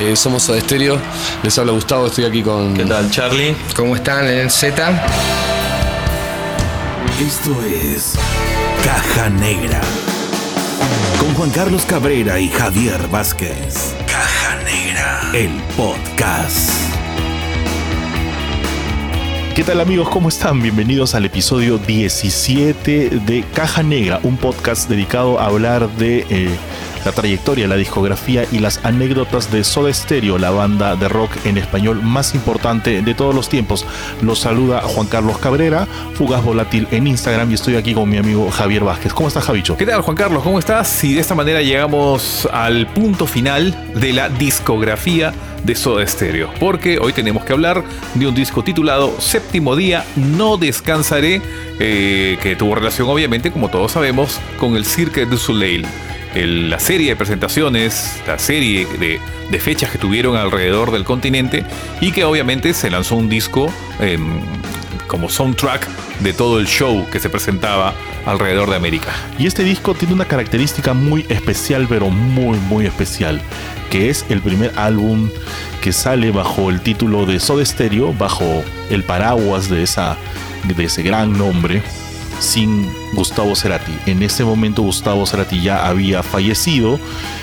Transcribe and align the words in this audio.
Eh, 0.00 0.16
somos 0.16 0.42
Soda 0.42 0.60
Stereo. 0.60 0.98
Les 1.42 1.56
habla 1.58 1.72
Gustavo, 1.72 2.06
estoy 2.06 2.24
aquí 2.24 2.42
con. 2.42 2.74
¿Qué 2.74 2.84
tal, 2.84 3.10
Charlie? 3.10 3.54
¿Cómo 3.76 3.94
están 3.94 4.26
en 4.26 4.38
el 4.38 4.50
Z? 4.50 4.90
Esto 7.20 7.56
es 7.62 8.14
Caja 8.84 9.28
Negra. 9.30 9.80
Con 11.20 11.34
Juan 11.34 11.50
Carlos 11.50 11.84
Cabrera 11.86 12.40
y 12.40 12.48
Javier 12.48 13.06
Vázquez. 13.08 13.94
Caja 14.06 14.58
Negra. 14.64 15.30
El 15.34 15.50
podcast. 15.76 16.70
¿Qué 19.54 19.62
tal 19.62 19.80
amigos? 19.82 20.08
¿Cómo 20.08 20.30
están? 20.30 20.62
Bienvenidos 20.62 21.14
al 21.14 21.26
episodio 21.26 21.76
17 21.76 23.10
de 23.26 23.44
Caja 23.54 23.82
Negra, 23.82 24.18
un 24.22 24.38
podcast 24.38 24.88
dedicado 24.88 25.38
a 25.38 25.44
hablar 25.44 25.90
de 25.96 26.26
eh, 26.30 26.48
la 27.04 27.12
trayectoria, 27.12 27.66
la 27.68 27.76
discografía 27.76 28.44
y 28.50 28.58
las 28.58 28.84
anécdotas 28.84 29.50
de 29.50 29.64
Soda 29.64 29.92
Stereo, 29.92 30.38
la 30.38 30.50
banda 30.50 30.96
de 30.96 31.08
rock 31.08 31.32
en 31.44 31.58
español 31.58 32.02
más 32.02 32.34
importante 32.34 33.02
de 33.02 33.14
todos 33.14 33.34
los 33.34 33.48
tiempos. 33.48 33.86
Los 34.20 34.40
saluda 34.40 34.82
Juan 34.82 35.06
Carlos 35.06 35.38
Cabrera, 35.38 35.86
Fugaz 36.14 36.42
Volátil 36.44 36.86
en 36.90 37.06
Instagram 37.06 37.50
y 37.50 37.54
estoy 37.54 37.76
aquí 37.76 37.94
con 37.94 38.08
mi 38.08 38.16
amigo 38.16 38.50
Javier 38.50 38.84
Vázquez. 38.84 39.12
¿Cómo 39.12 39.28
estás, 39.28 39.44
Javicho? 39.44 39.76
¿Qué 39.76 39.86
tal, 39.86 40.02
Juan 40.02 40.16
Carlos? 40.16 40.42
¿Cómo 40.42 40.58
estás? 40.58 41.02
Y 41.04 41.14
de 41.14 41.20
esta 41.20 41.34
manera 41.34 41.62
llegamos 41.62 42.48
al 42.52 42.86
punto 42.88 43.26
final 43.26 43.74
de 43.94 44.12
la 44.12 44.28
discografía 44.28 45.32
de 45.64 45.74
Soda 45.74 46.06
Stereo, 46.06 46.50
porque 46.58 46.98
hoy 46.98 47.12
tenemos 47.12 47.44
que 47.44 47.52
hablar 47.52 47.84
de 48.14 48.26
un 48.26 48.34
disco 48.34 48.64
titulado 48.64 49.20
Séptimo 49.20 49.76
Día, 49.76 50.04
No 50.16 50.56
Descansaré, 50.56 51.40
eh, 51.78 52.38
que 52.42 52.56
tuvo 52.56 52.74
relación 52.74 53.08
obviamente, 53.08 53.52
como 53.52 53.68
todos 53.68 53.92
sabemos, 53.92 54.40
con 54.58 54.76
el 54.76 54.84
Cirque 54.84 55.24
du 55.26 55.36
Soleil. 55.36 55.86
La 56.34 56.78
serie 56.78 57.10
de 57.10 57.16
presentaciones, 57.16 58.20
la 58.26 58.38
serie 58.38 58.86
de, 58.86 59.20
fechas 59.58 59.90
que 59.90 59.98
tuvieron 59.98 60.36
alrededor 60.36 60.90
del 60.90 61.04
continente 61.04 61.64
y 62.00 62.10
que 62.10 62.24
obviamente 62.24 62.72
se 62.72 62.90
lanzó 62.90 63.16
un 63.16 63.28
disco 63.28 63.72
eh, 64.00 64.18
como 65.06 65.28
soundtrack 65.28 65.86
de 66.20 66.32
todo 66.32 66.58
el 66.58 66.66
show 66.66 67.06
que 67.10 67.20
se 67.20 67.28
presentaba 67.28 67.92
alrededor 68.24 68.70
de 68.70 68.76
América. 68.76 69.12
Y 69.38 69.46
este 69.46 69.62
disco 69.62 69.94
tiene 69.94 70.14
una 70.14 70.24
característica 70.24 70.94
muy 70.94 71.26
especial, 71.28 71.86
pero 71.86 72.08
muy, 72.08 72.58
muy 72.58 72.86
especial, 72.86 73.42
que 73.90 74.08
es 74.08 74.24
el 74.30 74.40
primer 74.40 74.72
álbum 74.76 75.28
que 75.82 75.92
sale 75.92 76.30
bajo 76.30 76.70
el 76.70 76.80
título 76.80 77.26
de 77.26 77.40
Soda 77.40 77.64
Stereo, 77.64 78.14
bajo 78.14 78.64
el 78.88 79.02
paraguas 79.02 79.68
de, 79.68 79.82
esa, 79.82 80.16
de 80.64 80.84
ese 80.84 81.02
gran 81.02 81.36
nombre, 81.36 81.82
sin 82.38 82.90
Gustavo 83.12 83.54
Cerati. 83.54 83.92
En 84.06 84.22
ese 84.22 84.44
momento 84.44 84.82
Gustavo 84.82 85.26
Cerati 85.26 85.60
ya 85.60 85.86
había 85.86 86.22
fallecido 86.22 86.98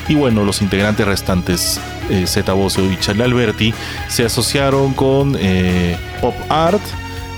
y 0.08 0.16
bueno, 0.16 0.44
los 0.44 0.62
integrantes 0.62 1.06
restantes, 1.06 1.80
eh, 2.09 2.26
Zeta 2.28 2.54
Bosio 2.54 2.92
y 2.92 2.98
Charlie 2.98 3.23
Alberti, 3.23 3.73
se 4.08 4.26
asociaron 4.26 4.94
con 4.94 5.38
eh, 5.40 5.98
Pop 6.22 6.36
Art, 6.50 6.82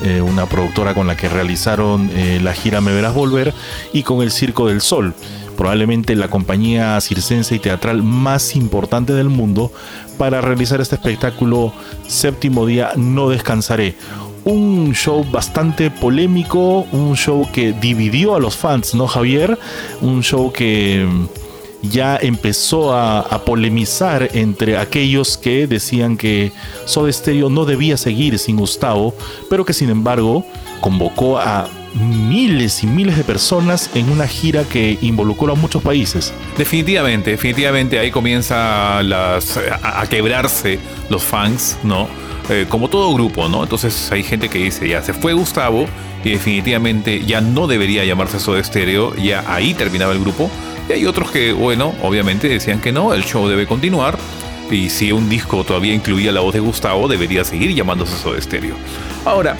eh, 0.03 0.21
una 0.21 0.47
productora 0.47 0.93
con 0.95 1.05
la 1.05 1.15
que 1.15 1.29
realizaron 1.29 2.09
eh, 2.15 2.39
la 2.41 2.53
gira 2.53 2.81
Me 2.81 2.91
Verás 2.91 3.13
Volver, 3.13 3.53
y 3.93 4.03
con 4.03 4.21
el 4.21 4.31
Circo 4.31 4.67
del 4.67 4.81
Sol, 4.81 5.13
probablemente 5.55 6.15
la 6.15 6.27
compañía 6.27 6.99
circense 7.01 7.53
y 7.55 7.59
teatral 7.59 8.01
más 8.01 8.55
importante 8.55 9.13
del 9.13 9.29
mundo, 9.29 9.71
para 10.17 10.41
realizar 10.41 10.81
este 10.81 10.95
espectáculo 10.95 11.73
Séptimo 12.07 12.65
Día 12.65 12.93
No 12.95 13.29
Descansaré. 13.29 13.95
Un 14.43 14.93
show 14.93 15.23
bastante 15.23 15.91
polémico, 15.91 16.87
un 16.91 17.15
show 17.15 17.47
que 17.51 17.73
dividió 17.73 18.35
a 18.35 18.39
los 18.39 18.55
fans, 18.55 18.95
¿no, 18.95 19.07
Javier? 19.07 19.59
Un 20.01 20.23
show 20.23 20.51
que 20.51 21.07
ya 21.83 22.17
empezó 22.21 22.93
a, 22.93 23.43
polemizar 23.45 24.29
entre 24.33 24.77
aquellos 24.77 25.37
que 25.37 25.67
decían 25.67 26.15
que 26.15 26.51
Soda 26.85 27.11
Stereo 27.11 27.49
no 27.49 27.65
debía 27.65 27.97
seguir 27.97 28.37
sin 28.39 28.57
Gustavo, 28.57 29.15
pero 29.49 29.65
que 29.65 29.73
sin 29.73 29.89
embargo 29.89 30.45
convocó 30.79 31.39
a 31.39 31.67
miles 31.93 32.83
y 32.83 32.87
miles 32.87 33.17
de 33.17 33.23
personas 33.23 33.89
en 33.95 34.09
una 34.09 34.27
gira 34.27 34.63
que 34.63 34.97
involucró 35.01 35.53
a 35.53 35.55
muchos 35.55 35.81
países. 35.83 36.33
Definitivamente, 36.57 37.31
definitivamente 37.31 37.99
ahí 37.99 38.11
comienza 38.11 39.03
las, 39.03 39.57
a 39.81 40.05
quebrarse 40.07 40.79
los 41.09 41.23
fans, 41.23 41.77
¿no? 41.83 42.07
Eh, 42.51 42.65
como 42.67 42.89
todo 42.89 43.13
grupo, 43.13 43.47
¿no? 43.47 43.63
Entonces 43.63 44.11
hay 44.11 44.23
gente 44.23 44.49
que 44.49 44.59
dice, 44.59 44.85
ya 44.85 45.01
se 45.01 45.13
fue 45.13 45.31
Gustavo 45.31 45.85
y 46.21 46.31
definitivamente 46.31 47.23
ya 47.23 47.39
no 47.39 47.65
debería 47.65 48.03
llamarse 48.03 48.41
Soda 48.41 48.61
Stereo, 48.61 49.15
ya 49.15 49.45
ahí 49.47 49.73
terminaba 49.73 50.11
el 50.11 50.19
grupo. 50.19 50.51
Y 50.89 50.91
hay 50.91 51.05
otros 51.05 51.31
que, 51.31 51.53
bueno, 51.53 51.95
obviamente 52.01 52.49
decían 52.49 52.81
que 52.81 52.91
no, 52.91 53.13
el 53.13 53.23
show 53.23 53.47
debe 53.47 53.65
continuar. 53.65 54.17
Y 54.69 54.89
si 54.89 55.13
un 55.13 55.29
disco 55.29 55.63
todavía 55.63 55.93
incluía 55.93 56.33
la 56.33 56.41
voz 56.41 56.53
de 56.53 56.59
Gustavo, 56.59 57.07
debería 57.07 57.45
seguir 57.45 57.73
llamándose 57.73 58.17
Soda 58.17 58.41
Stereo. 58.41 58.75
Ahora, 59.23 59.55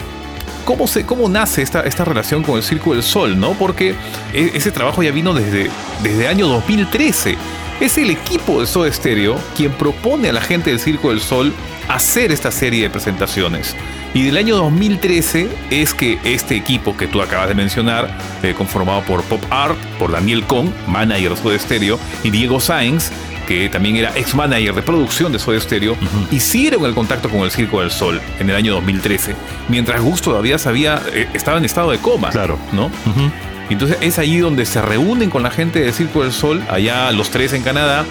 ¿cómo, 0.65 0.85
se, 0.85 1.05
cómo 1.05 1.29
nace 1.29 1.61
esta, 1.61 1.83
esta 1.83 2.03
relación 2.03 2.43
con 2.43 2.57
el 2.57 2.63
Circo 2.63 2.93
del 2.93 3.03
Sol? 3.03 3.39
¿no? 3.39 3.53
Porque 3.53 3.95
ese 4.33 4.69
trabajo 4.69 5.01
ya 5.01 5.11
vino 5.11 5.33
desde, 5.33 5.71
desde 6.03 6.23
el 6.25 6.27
año 6.27 6.47
2013. 6.49 7.37
Es 7.81 7.97
el 7.97 8.11
equipo 8.11 8.61
de 8.61 8.67
Soda 8.67 8.91
Stereo 8.93 9.39
quien 9.57 9.71
propone 9.71 10.29
a 10.29 10.33
la 10.33 10.41
gente 10.41 10.69
del 10.69 10.79
Circo 10.79 11.09
del 11.09 11.19
Sol 11.19 11.51
hacer 11.89 12.31
esta 12.31 12.51
serie 12.51 12.83
de 12.83 12.91
presentaciones. 12.91 13.75
Y 14.13 14.21
del 14.21 14.37
año 14.37 14.55
2013 14.57 15.49
es 15.71 15.95
que 15.95 16.19
este 16.23 16.55
equipo 16.55 16.95
que 16.95 17.07
tú 17.07 17.23
acabas 17.23 17.47
de 17.47 17.55
mencionar, 17.55 18.15
eh, 18.43 18.53
conformado 18.55 19.01
por 19.01 19.23
Pop 19.23 19.43
Art, 19.49 19.75
por 19.97 20.11
Daniel 20.11 20.43
Kong, 20.43 20.69
manager 20.87 21.31
de 21.31 21.37
Soda 21.37 21.57
Stereo, 21.57 21.99
y 22.23 22.29
Diego 22.29 22.59
Sainz, 22.59 23.09
que 23.47 23.67
también 23.67 23.95
era 23.95 24.15
ex 24.15 24.35
manager 24.35 24.75
de 24.75 24.83
producción 24.83 25.31
de 25.31 25.39
Soda 25.39 25.59
Stereo, 25.59 25.93
uh 25.93 25.95
-huh. 25.95 26.33
hicieron 26.35 26.85
el 26.85 26.93
contacto 26.93 27.29
con 27.29 27.39
el 27.39 27.49
Circo 27.49 27.81
del 27.81 27.89
Sol 27.89 28.21
en 28.39 28.47
el 28.47 28.55
año 28.55 28.73
2013, 28.73 29.33
mientras 29.69 30.01
Gus 30.01 30.21
todavía 30.21 30.59
sabía, 30.59 31.01
eh, 31.13 31.27
estaba 31.33 31.57
en 31.57 31.65
estado 31.65 31.89
de 31.89 31.97
coma. 31.97 32.29
Claro. 32.29 32.59
¿no? 32.73 32.85
Uh 32.85 32.89
-huh. 32.89 33.31
Entonces 33.69 33.97
es 34.01 34.19
ahí 34.19 34.37
donde 34.37 34.65
se 34.65 34.81
reúnen 34.81 35.29
con 35.29 35.43
la 35.43 35.51
gente 35.51 35.79
del 35.79 35.93
Circo 35.93 36.23
del 36.23 36.33
Sol, 36.33 36.63
allá 36.69 37.11
los 37.11 37.29
tres 37.29 37.53
en 37.53 37.63
Canadá, 37.63 38.05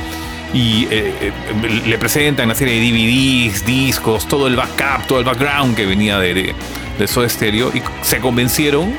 y 0.52 0.84
eh, 0.90 1.14
eh, 1.20 1.82
le 1.86 1.98
presentan 1.98 2.46
una 2.46 2.54
serie 2.54 2.80
de 2.80 2.90
DVDs, 2.90 3.64
discos, 3.64 4.26
todo 4.26 4.46
el 4.46 4.56
backup, 4.56 5.06
todo 5.06 5.18
el 5.18 5.24
background 5.24 5.76
que 5.76 5.86
venía 5.86 6.18
de, 6.18 6.34
de, 6.34 6.54
de 6.98 7.06
Soda 7.06 7.28
Stereo 7.28 7.72
y 7.74 7.82
se 8.02 8.20
convencieron, 8.20 8.94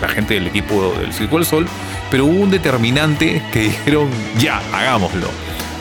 la 0.00 0.08
gente 0.08 0.34
del 0.34 0.46
equipo 0.48 0.94
del 1.00 1.12
Circo 1.12 1.36
del 1.36 1.46
Sol, 1.46 1.66
pero 2.10 2.26
hubo 2.26 2.40
un 2.40 2.50
determinante 2.50 3.42
que 3.52 3.60
dijeron, 3.68 4.10
ya, 4.38 4.60
hagámoslo. 4.72 5.28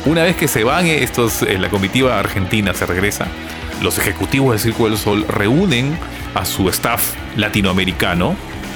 Una 0.05 0.23
vez 0.23 0.35
que 0.35 0.47
se 0.47 0.63
van 0.63 0.85
estos, 0.85 1.41
eh, 1.41 1.57
la 1.57 1.69
comitiva 1.69 2.19
argentina 2.19 2.73
se 2.73 2.85
regresa, 2.85 3.27
los 3.81 3.97
ejecutivos 3.97 4.51
del 4.51 4.59
Circo 4.59 4.87
del 4.87 4.97
Sol 4.97 5.25
reúnen 5.27 5.97
a 6.35 6.45
su 6.45 6.69
staff 6.69 7.13
latinoamericano, 7.35 8.35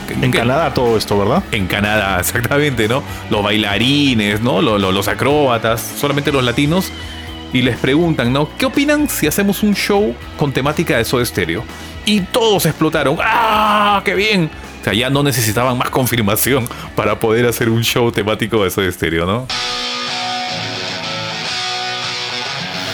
en 0.09 0.31
Canadá 0.31 0.73
todo 0.73 0.97
esto, 0.97 1.17
¿verdad? 1.17 1.43
En 1.51 1.67
Canadá, 1.67 2.17
exactamente, 2.19 2.87
¿no? 2.87 3.03
Los 3.29 3.43
bailarines, 3.43 4.41
¿no? 4.41 4.61
Los, 4.61 4.79
los, 4.79 4.93
los, 4.93 5.07
acróbatas, 5.07 5.81
solamente 5.81 6.31
los 6.31 6.43
latinos. 6.43 6.91
Y 7.51 7.63
les 7.63 7.77
preguntan, 7.77 8.31
¿no? 8.31 8.47
¿Qué 8.57 8.67
opinan 8.67 9.09
si 9.09 9.25
hacemos 9.25 9.63
un 9.63 9.73
show 9.73 10.15
con 10.37 10.51
temática 10.51 10.97
de 10.97 11.05
Soda 11.05 11.25
Stereo? 11.25 11.63
Y 12.05 12.21
todos 12.21 12.65
explotaron. 12.65 13.17
¡Ah! 13.21 14.01
¡Qué 14.05 14.13
bien! 14.13 14.51
O 14.79 14.83
sea, 14.83 14.93
ya 14.93 15.09
no 15.09 15.23
necesitaban 15.23 15.77
más 15.77 15.89
confirmación 15.89 16.67
para 16.95 17.19
poder 17.19 17.47
hacer 17.47 17.69
un 17.69 17.83
show 17.83 18.11
temático 18.11 18.63
de 18.63 18.69
Soda 18.69 18.91
Stereo, 18.91 19.25
¿no? 19.25 19.47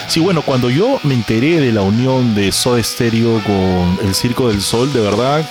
Sí, 0.08 0.22
bueno, 0.22 0.42
cuando 0.44 0.70
yo 0.70 1.00
me 1.04 1.14
enteré 1.14 1.60
de 1.60 1.74
la 1.74 1.82
unión 1.82 2.36
de 2.36 2.52
Soda 2.54 2.82
Stereo 2.82 3.42
con 3.44 4.08
el 4.08 4.16
Circo 4.16 4.48
del 4.48 4.62
Sol, 4.62 4.94
de 4.94 5.02
verdad 5.02 5.46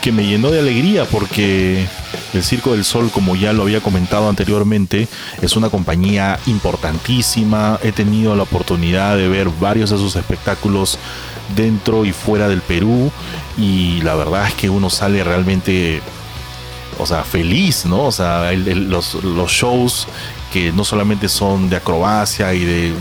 que 0.00 0.12
me 0.12 0.26
llenó 0.26 0.50
de 0.50 0.60
alegría 0.60 1.04
porque 1.04 1.86
el 2.32 2.42
Circo 2.42 2.72
del 2.72 2.84
Sol, 2.84 3.10
como 3.12 3.36
ya 3.36 3.52
lo 3.52 3.62
había 3.62 3.80
comentado 3.80 4.28
anteriormente, 4.28 5.08
es 5.42 5.56
una 5.56 5.70
compañía 5.70 6.38
importantísima. 6.46 7.78
He 7.82 7.92
tenido 7.92 8.34
la 8.34 8.44
oportunidad 8.44 9.16
de 9.16 9.28
ver 9.28 9.48
varios 9.60 9.90
de 9.90 9.98
sus 9.98 10.16
espectáculos 10.16 10.98
dentro 11.54 12.04
y 12.04 12.12
fuera 12.12 12.48
del 12.48 12.62
Perú 12.62 13.10
y 13.58 14.00
la 14.02 14.14
verdad 14.14 14.46
es 14.46 14.54
que 14.54 14.70
uno 14.70 14.88
sale 14.88 15.22
realmente, 15.24 16.00
o 16.98 17.06
sea, 17.06 17.24
feliz, 17.24 17.84
¿no? 17.86 18.04
O 18.04 18.12
sea, 18.12 18.52
los, 18.52 19.14
los 19.22 19.50
shows 19.50 20.06
que 20.52 20.72
no 20.72 20.84
solamente 20.84 21.28
son 21.28 21.70
de 21.70 21.76
acrobacia 21.76 22.52
y 22.54 22.64
de 22.64 22.94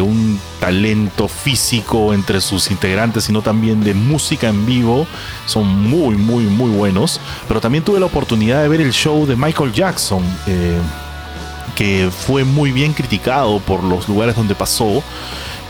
un, 0.00 0.40
talento 0.60 1.28
físico 1.28 2.14
entre 2.14 2.40
sus 2.40 2.70
integrantes, 2.70 3.24
sino 3.24 3.42
también 3.42 3.84
de 3.84 3.92
música 3.92 4.48
en 4.48 4.64
vivo, 4.64 5.06
son 5.44 5.66
muy, 5.66 6.16
muy, 6.16 6.44
muy 6.44 6.70
buenos. 6.70 7.20
Pero 7.46 7.60
también 7.60 7.84
tuve 7.84 8.00
la 8.00 8.06
oportunidad 8.06 8.62
de 8.62 8.68
ver 8.68 8.80
el 8.80 8.92
show 8.92 9.26
de 9.26 9.36
Michael 9.36 9.72
Jackson, 9.72 10.24
eh, 10.46 10.78
que 11.74 12.10
fue 12.10 12.42
muy 12.42 12.72
bien 12.72 12.94
criticado 12.94 13.60
por 13.60 13.84
los 13.84 14.08
lugares 14.08 14.34
donde 14.34 14.54
pasó. 14.54 15.02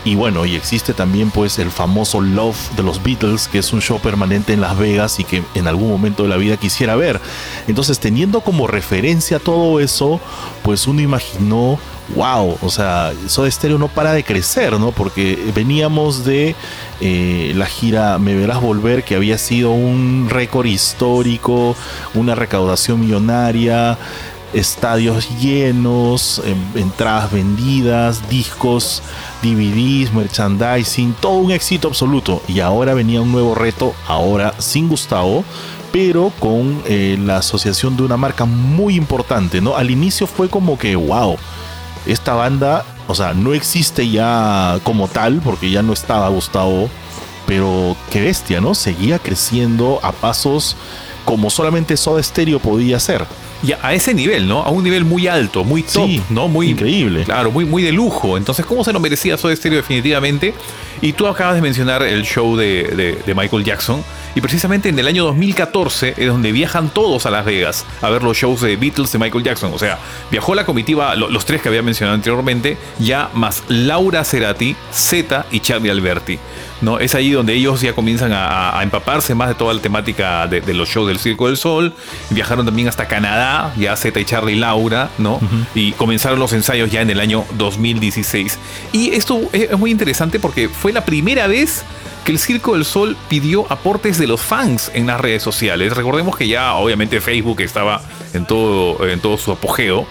Y 0.07 0.15
bueno, 0.15 0.45
y 0.45 0.55
existe 0.55 0.93
también 0.93 1.31
pues 1.31 1.59
el 1.59 1.69
famoso 1.69 2.21
Love 2.21 2.77
de 2.77 2.83
los 2.83 3.03
Beatles, 3.03 3.49
que 3.49 3.57
es 3.57 3.73
un 3.73 3.81
show 3.81 3.99
permanente 3.99 4.53
en 4.53 4.61
Las 4.61 4.77
Vegas 4.77 5.19
y 5.19 5.25
que 5.25 5.43
en 5.53 5.67
algún 5.67 5.89
momento 5.89 6.23
de 6.23 6.29
la 6.29 6.37
vida 6.37 6.55
quisiera 6.55 6.95
ver. 6.95 7.19
Entonces, 7.67 7.99
teniendo 7.99 8.39
como 8.39 8.67
referencia 8.67 9.37
todo 9.37 9.81
eso, 9.81 10.21
pues 10.63 10.87
uno 10.87 11.01
imaginó 11.01 11.77
wow, 12.15 12.57
o 12.61 12.69
sea, 12.69 13.11
Soda 13.27 13.51
Stereo 13.51 13.77
no 13.77 13.89
para 13.89 14.13
de 14.13 14.23
crecer, 14.23 14.79
¿no? 14.79 14.93
Porque 14.93 15.51
veníamos 15.53 16.23
de 16.23 16.55
eh, 17.01 17.51
la 17.57 17.65
gira 17.65 18.17
Me 18.17 18.33
Verás 18.33 18.61
Volver, 18.61 19.03
que 19.03 19.15
había 19.15 19.37
sido 19.37 19.71
un 19.71 20.29
récord 20.29 20.67
histórico, 20.67 21.75
una 22.13 22.33
recaudación 22.33 23.01
millonaria, 23.01 23.97
estadios 24.53 25.29
llenos, 25.39 26.41
em, 26.45 26.57
entradas 26.81 27.31
vendidas, 27.31 28.27
discos, 28.29 29.01
DVDs, 29.41 30.13
merchandising, 30.13 31.13
todo 31.19 31.33
un 31.33 31.51
éxito 31.51 31.87
absoluto. 31.87 32.41
Y 32.47 32.59
ahora 32.59 32.93
venía 32.93 33.21
un 33.21 33.31
nuevo 33.31 33.55
reto, 33.55 33.93
ahora 34.07 34.53
sin 34.59 34.87
Gustavo, 34.89 35.43
pero 35.91 36.31
con 36.39 36.81
eh, 36.85 37.17
la 37.19 37.37
asociación 37.37 37.97
de 37.97 38.03
una 38.03 38.17
marca 38.17 38.45
muy 38.45 38.95
importante, 38.95 39.61
¿no? 39.61 39.75
Al 39.75 39.91
inicio 39.91 40.27
fue 40.27 40.49
como 40.49 40.77
que, 40.77 40.95
wow, 40.95 41.37
esta 42.05 42.33
banda, 42.33 42.85
o 43.07 43.15
sea, 43.15 43.33
no 43.33 43.53
existe 43.53 44.09
ya 44.09 44.79
como 44.83 45.07
tal, 45.07 45.41
porque 45.43 45.69
ya 45.69 45.81
no 45.81 45.93
estaba 45.93 46.29
Gustavo, 46.29 46.89
pero 47.45 47.95
qué 48.11 48.21
bestia, 48.21 48.61
¿no? 48.61 48.75
Seguía 48.75 49.19
creciendo 49.19 49.99
a 50.03 50.11
pasos 50.11 50.75
como 51.25 51.49
solamente 51.49 51.97
Soda 51.97 52.21
Stereo 52.23 52.59
podía 52.59 52.97
hacer. 52.97 53.25
Y 53.63 53.73
a 53.81 53.93
ese 53.93 54.13
nivel, 54.13 54.47
¿no? 54.47 54.61
A 54.63 54.69
un 54.69 54.83
nivel 54.83 55.03
muy 55.03 55.27
alto, 55.27 55.63
muy 55.63 55.83
top, 55.83 56.09
¿no? 56.29 56.47
Muy 56.47 56.69
increíble. 56.69 57.23
Claro, 57.23 57.51
muy, 57.51 57.65
muy 57.65 57.81
de 57.81 57.91
lujo. 57.91 58.37
Entonces, 58.37 58.65
¿cómo 58.65 58.83
se 58.83 58.93
lo 58.93 58.99
merecía 58.99 59.37
Soda 59.37 59.55
Stereo 59.55 59.77
definitivamente? 59.77 60.53
Y 61.01 61.13
tú 61.13 61.27
acabas 61.27 61.55
de 61.55 61.61
mencionar 61.61 62.03
el 62.03 62.23
show 62.23 62.55
de, 62.55 63.17
de 63.25 63.35
Michael 63.35 63.63
Jackson. 63.63 64.03
Y 64.37 64.41
precisamente 64.41 64.89
en 64.89 64.99
el 64.99 65.07
año 65.07 65.23
2014 65.23 66.13
es 66.15 66.27
donde 66.27 66.51
viajan 66.51 66.89
todos 66.89 67.25
a 67.25 67.31
Las 67.31 67.43
Vegas 67.43 67.87
a 68.03 68.09
ver 68.11 68.21
los 68.21 68.37
shows 68.37 68.61
de 68.61 68.75
Beatles 68.75 69.11
de 69.11 69.17
Michael 69.17 69.43
Jackson. 69.43 69.71
O 69.73 69.79
sea, 69.79 69.97
viajó 70.29 70.53
la 70.53 70.63
comitiva, 70.63 71.15
los 71.15 71.43
tres 71.43 71.59
que 71.59 71.69
había 71.69 71.81
mencionado 71.81 72.13
anteriormente, 72.13 72.77
ya 72.99 73.31
más 73.33 73.63
Laura 73.67 74.23
Cerati, 74.23 74.75
Zeta 74.93 75.47
y 75.49 75.61
Charlie 75.61 75.89
Alberti. 75.89 76.37
¿no? 76.81 76.99
Es 76.99 77.15
ahí 77.15 77.31
donde 77.31 77.55
ellos 77.55 77.81
ya 77.81 77.93
comienzan 77.93 78.31
a, 78.31 78.79
empaparse 78.83 79.33
más 79.33 79.47
de 79.47 79.55
toda 79.55 79.73
la 79.73 79.81
temática 79.81 80.45
de, 80.45 80.61
los 80.75 80.87
shows 80.87 81.07
del 81.07 81.17
Circo 81.17 81.47
del 81.47 81.57
Sol. 81.57 81.95
Viajaron 82.29 82.63
también 82.63 82.87
hasta 82.87 83.07
Canadá, 83.07 83.73
ya 83.75 83.95
Zeta 83.95 84.19
y 84.19 84.25
Charlie 84.25 84.53
y 84.53 84.59
Laura, 84.59 85.09
¿no? 85.17 85.39
Y 85.73 85.93
comenzaron 85.93 86.37
los 86.37 86.53
ensayos 86.53 86.91
ya 86.91 87.01
en 87.01 87.09
el 87.09 87.19
año 87.21 87.43
2016. 87.57 88.59
Y 88.91 89.15
esto 89.15 89.49
es 89.51 89.75
muy 89.79 89.89
interesante 89.89 90.39
porque 90.39 90.69
fue 90.69 90.93
la 90.93 91.03
primera 91.03 91.47
vez 91.47 91.83
que 92.27 92.33
el 92.33 92.39
Circo 92.39 92.73
del 92.73 92.83
Sol 92.83 93.15
pidió 93.29 93.65
aportes 93.71 94.17
de 94.17 94.27
los 94.27 94.41
fans 94.41 94.91
en 94.93 95.07
las 95.07 95.21
redes 95.21 95.41
sociales. 95.41 95.95
Recordemos 95.95 96.35
que 96.35 96.45
ya 96.45 96.73
obviamente 96.73 97.21
Facebook 97.21 97.61
estaba 97.61 98.01
en 98.33 98.45
todo, 98.45 99.07
en 99.07 99.21
todo 99.21 99.37
su 99.37 99.53
apogeo. 99.53 100.05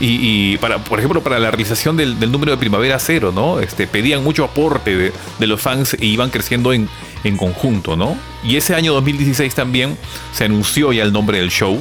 Y, 0.00 0.56
para, 0.58 0.78
por 0.78 0.98
ejemplo, 0.98 1.22
para 1.22 1.38
la 1.38 1.48
realización 1.52 1.96
del, 1.96 2.18
número 2.32 2.50
de 2.50 2.58
Primavera 2.58 2.98
Cero, 2.98 3.30
¿no? 3.32 3.60
Este, 3.60 3.86
pedían 3.86 4.24
mucho 4.24 4.42
aporte 4.42 5.12
de, 5.38 5.46
los 5.46 5.60
fans 5.60 5.94
e 5.94 6.06
iban 6.06 6.30
creciendo 6.30 6.72
en, 6.72 6.88
en 7.22 7.36
conjunto, 7.36 7.96
¿no? 7.96 8.16
Y 8.42 8.56
ese 8.56 8.74
año 8.74 8.92
2016 8.94 9.54
también 9.54 9.96
se 10.32 10.46
anunció 10.46 10.92
ya 10.92 11.04
el 11.04 11.12
nombre 11.12 11.38
del 11.38 11.50
show, 11.50 11.80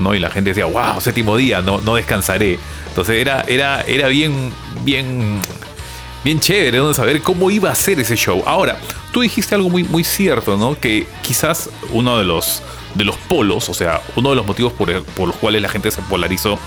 ¿no? 0.00 0.16
Y 0.16 0.18
la 0.18 0.30
gente 0.30 0.50
decía, 0.50 0.66
wow, 0.66 1.00
séptimo 1.00 1.36
día, 1.36 1.60
no, 1.60 1.80
no 1.80 1.94
descansaré. 1.94 2.58
Entonces 2.88 3.20
era, 3.20 3.42
era, 3.42 3.82
era 3.82 4.08
bien, 4.08 4.50
bien 4.84 5.40
bien 6.24 6.40
chévere, 6.40 6.78
¿no? 6.78 6.92
Saber 6.94 7.22
cómo 7.22 7.50
iba 7.50 7.70
a 7.70 7.74
ser 7.74 8.00
ese 8.00 8.16
show. 8.16 8.42
Ahora, 8.46 8.78
tú 9.12 9.20
dijiste 9.20 9.54
algo 9.54 9.70
muy, 9.70 9.84
muy 9.84 10.04
cierto, 10.04 10.56
¿no? 10.56 10.78
Que 10.78 11.06
quizás 11.22 11.70
uno 11.92 12.18
de 12.18 12.24
los, 12.24 12.62
de 12.94 13.04
los 13.04 13.16
polos, 13.16 13.68
o 13.68 13.74
sea, 13.74 14.00
uno 14.16 14.30
de 14.30 14.36
los 14.36 14.46
motivos 14.46 14.72
por, 14.72 14.88
los 14.90 15.36
cuales 15.36 15.62
la 15.62 15.68
gente 15.68 15.90
se 15.90 16.02
polarizó 16.02 16.58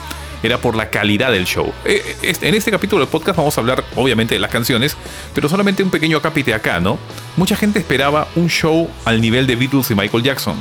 era 0.44 0.58
por 0.58 0.76
la 0.76 0.90
calidad 0.90 1.32
del 1.32 1.46
show. 1.46 1.72
Eh, 1.86 2.16
eh, 2.24 2.34
en 2.42 2.56
este 2.56 2.72
capítulo 2.72 3.02
del 3.02 3.10
podcast 3.10 3.38
vamos 3.38 3.56
a 3.58 3.62
hablar 3.62 3.84
obviamente 3.96 4.34
de 4.34 4.40
las 4.40 4.50
canciones, 4.50 4.98
pero 5.36 5.48
solamente 5.48 5.84
un 5.84 5.92
pequeño 5.92 6.18
acápite 6.18 6.54
acá, 6.54 6.80
¿no? 6.80 6.98
Mucha 7.38 7.56
gente 7.56 7.78
esperaba 7.78 8.28
un 8.36 8.50
show 8.50 8.90
al 9.06 9.22
nivel 9.22 9.46
de 9.46 9.56
Beatles 9.56 9.92
y 9.92 9.96
Michael 9.96 10.24
Jackson. 10.24 10.56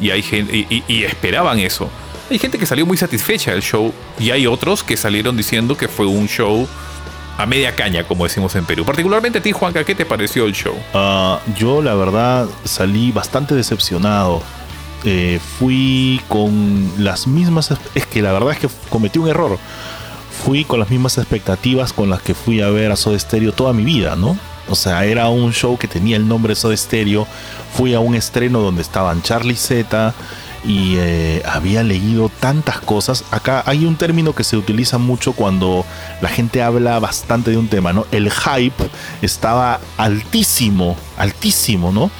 Y, 0.00 0.10
hay 0.10 0.22
gente, 0.22 0.66
y 0.70 1.04
esperaban 1.04 1.58
eso. 1.58 1.90
Hay 2.30 2.38
gente 2.38 2.58
que 2.58 2.66
salió 2.66 2.84
muy 2.84 2.96
satisfecha 2.96 3.52
del 3.52 3.62
show 3.62 3.92
y 4.18 4.30
hay 4.30 4.46
otros 4.46 4.84
que 4.84 4.96
salieron 4.96 5.36
diciendo 5.36 5.76
que 5.76 5.88
fue 5.88 6.06
un 6.06 6.28
show 6.28 6.68
a 7.38 7.46
media 7.46 7.74
caña, 7.76 8.04
como 8.04 8.24
decimos 8.24 8.54
en 8.56 8.66
Perú. 8.66 8.84
Particularmente 8.84 9.38
a 9.38 9.42
ti, 9.42 9.52
Juanca, 9.52 9.84
¿qué 9.84 9.94
te 9.94 10.04
pareció 10.04 10.44
el 10.44 10.52
show? 10.52 10.74
Ah, 10.92 11.38
yo, 11.56 11.80
la 11.80 11.94
verdad, 11.94 12.48
salí 12.64 13.12
bastante 13.12 13.54
decepcionado. 13.54 14.42
Eh, 15.04 15.38
fui 15.58 16.20
con 16.26 16.92
las 16.98 17.28
mismas. 17.28 17.72
Es 17.94 18.06
que 18.06 18.22
la 18.22 18.32
verdad 18.32 18.50
es 18.50 18.58
que 18.58 18.68
cometí 18.90 19.20
un 19.20 19.28
error. 19.28 19.56
Fui 20.44 20.64
con 20.64 20.80
las 20.80 20.90
mismas 20.90 21.16
expectativas 21.16 21.92
con 21.92 22.10
las 22.10 22.20
que 22.22 22.34
fui 22.34 22.60
a 22.60 22.70
ver 22.70 22.90
a 22.90 22.96
Soda 22.96 23.16
Stereo 23.16 23.52
toda 23.52 23.72
mi 23.72 23.84
vida, 23.84 24.16
¿no? 24.16 24.36
O 24.68 24.74
sea, 24.74 25.04
era 25.04 25.28
un 25.28 25.52
show 25.52 25.78
que 25.78 25.86
tenía 25.86 26.16
el 26.16 26.26
nombre 26.26 26.56
Soda 26.56 26.76
Stereo. 26.76 27.24
Fui 27.72 27.94
a 27.94 28.00
un 28.00 28.16
estreno 28.16 28.58
donde 28.60 28.82
estaban 28.82 29.22
Charlie 29.22 29.56
Z 29.56 30.12
y 30.64 30.96
eh, 30.96 31.42
había 31.46 31.82
leído 31.82 32.30
tantas 32.40 32.80
cosas. 32.80 33.24
Acá 33.30 33.62
hay 33.66 33.84
un 33.84 33.96
término 33.96 34.34
que 34.34 34.44
se 34.44 34.56
utiliza 34.56 34.98
mucho 34.98 35.32
cuando 35.32 35.84
la 36.20 36.28
gente 36.28 36.62
habla 36.62 36.98
bastante 36.98 37.50
de 37.50 37.56
un 37.56 37.68
tema, 37.68 37.92
¿no? 37.92 38.06
El 38.10 38.30
hype 38.30 38.90
estaba 39.22 39.80
altísimo, 39.96 40.96
altísimo, 41.16 41.92
¿no? 41.92 42.10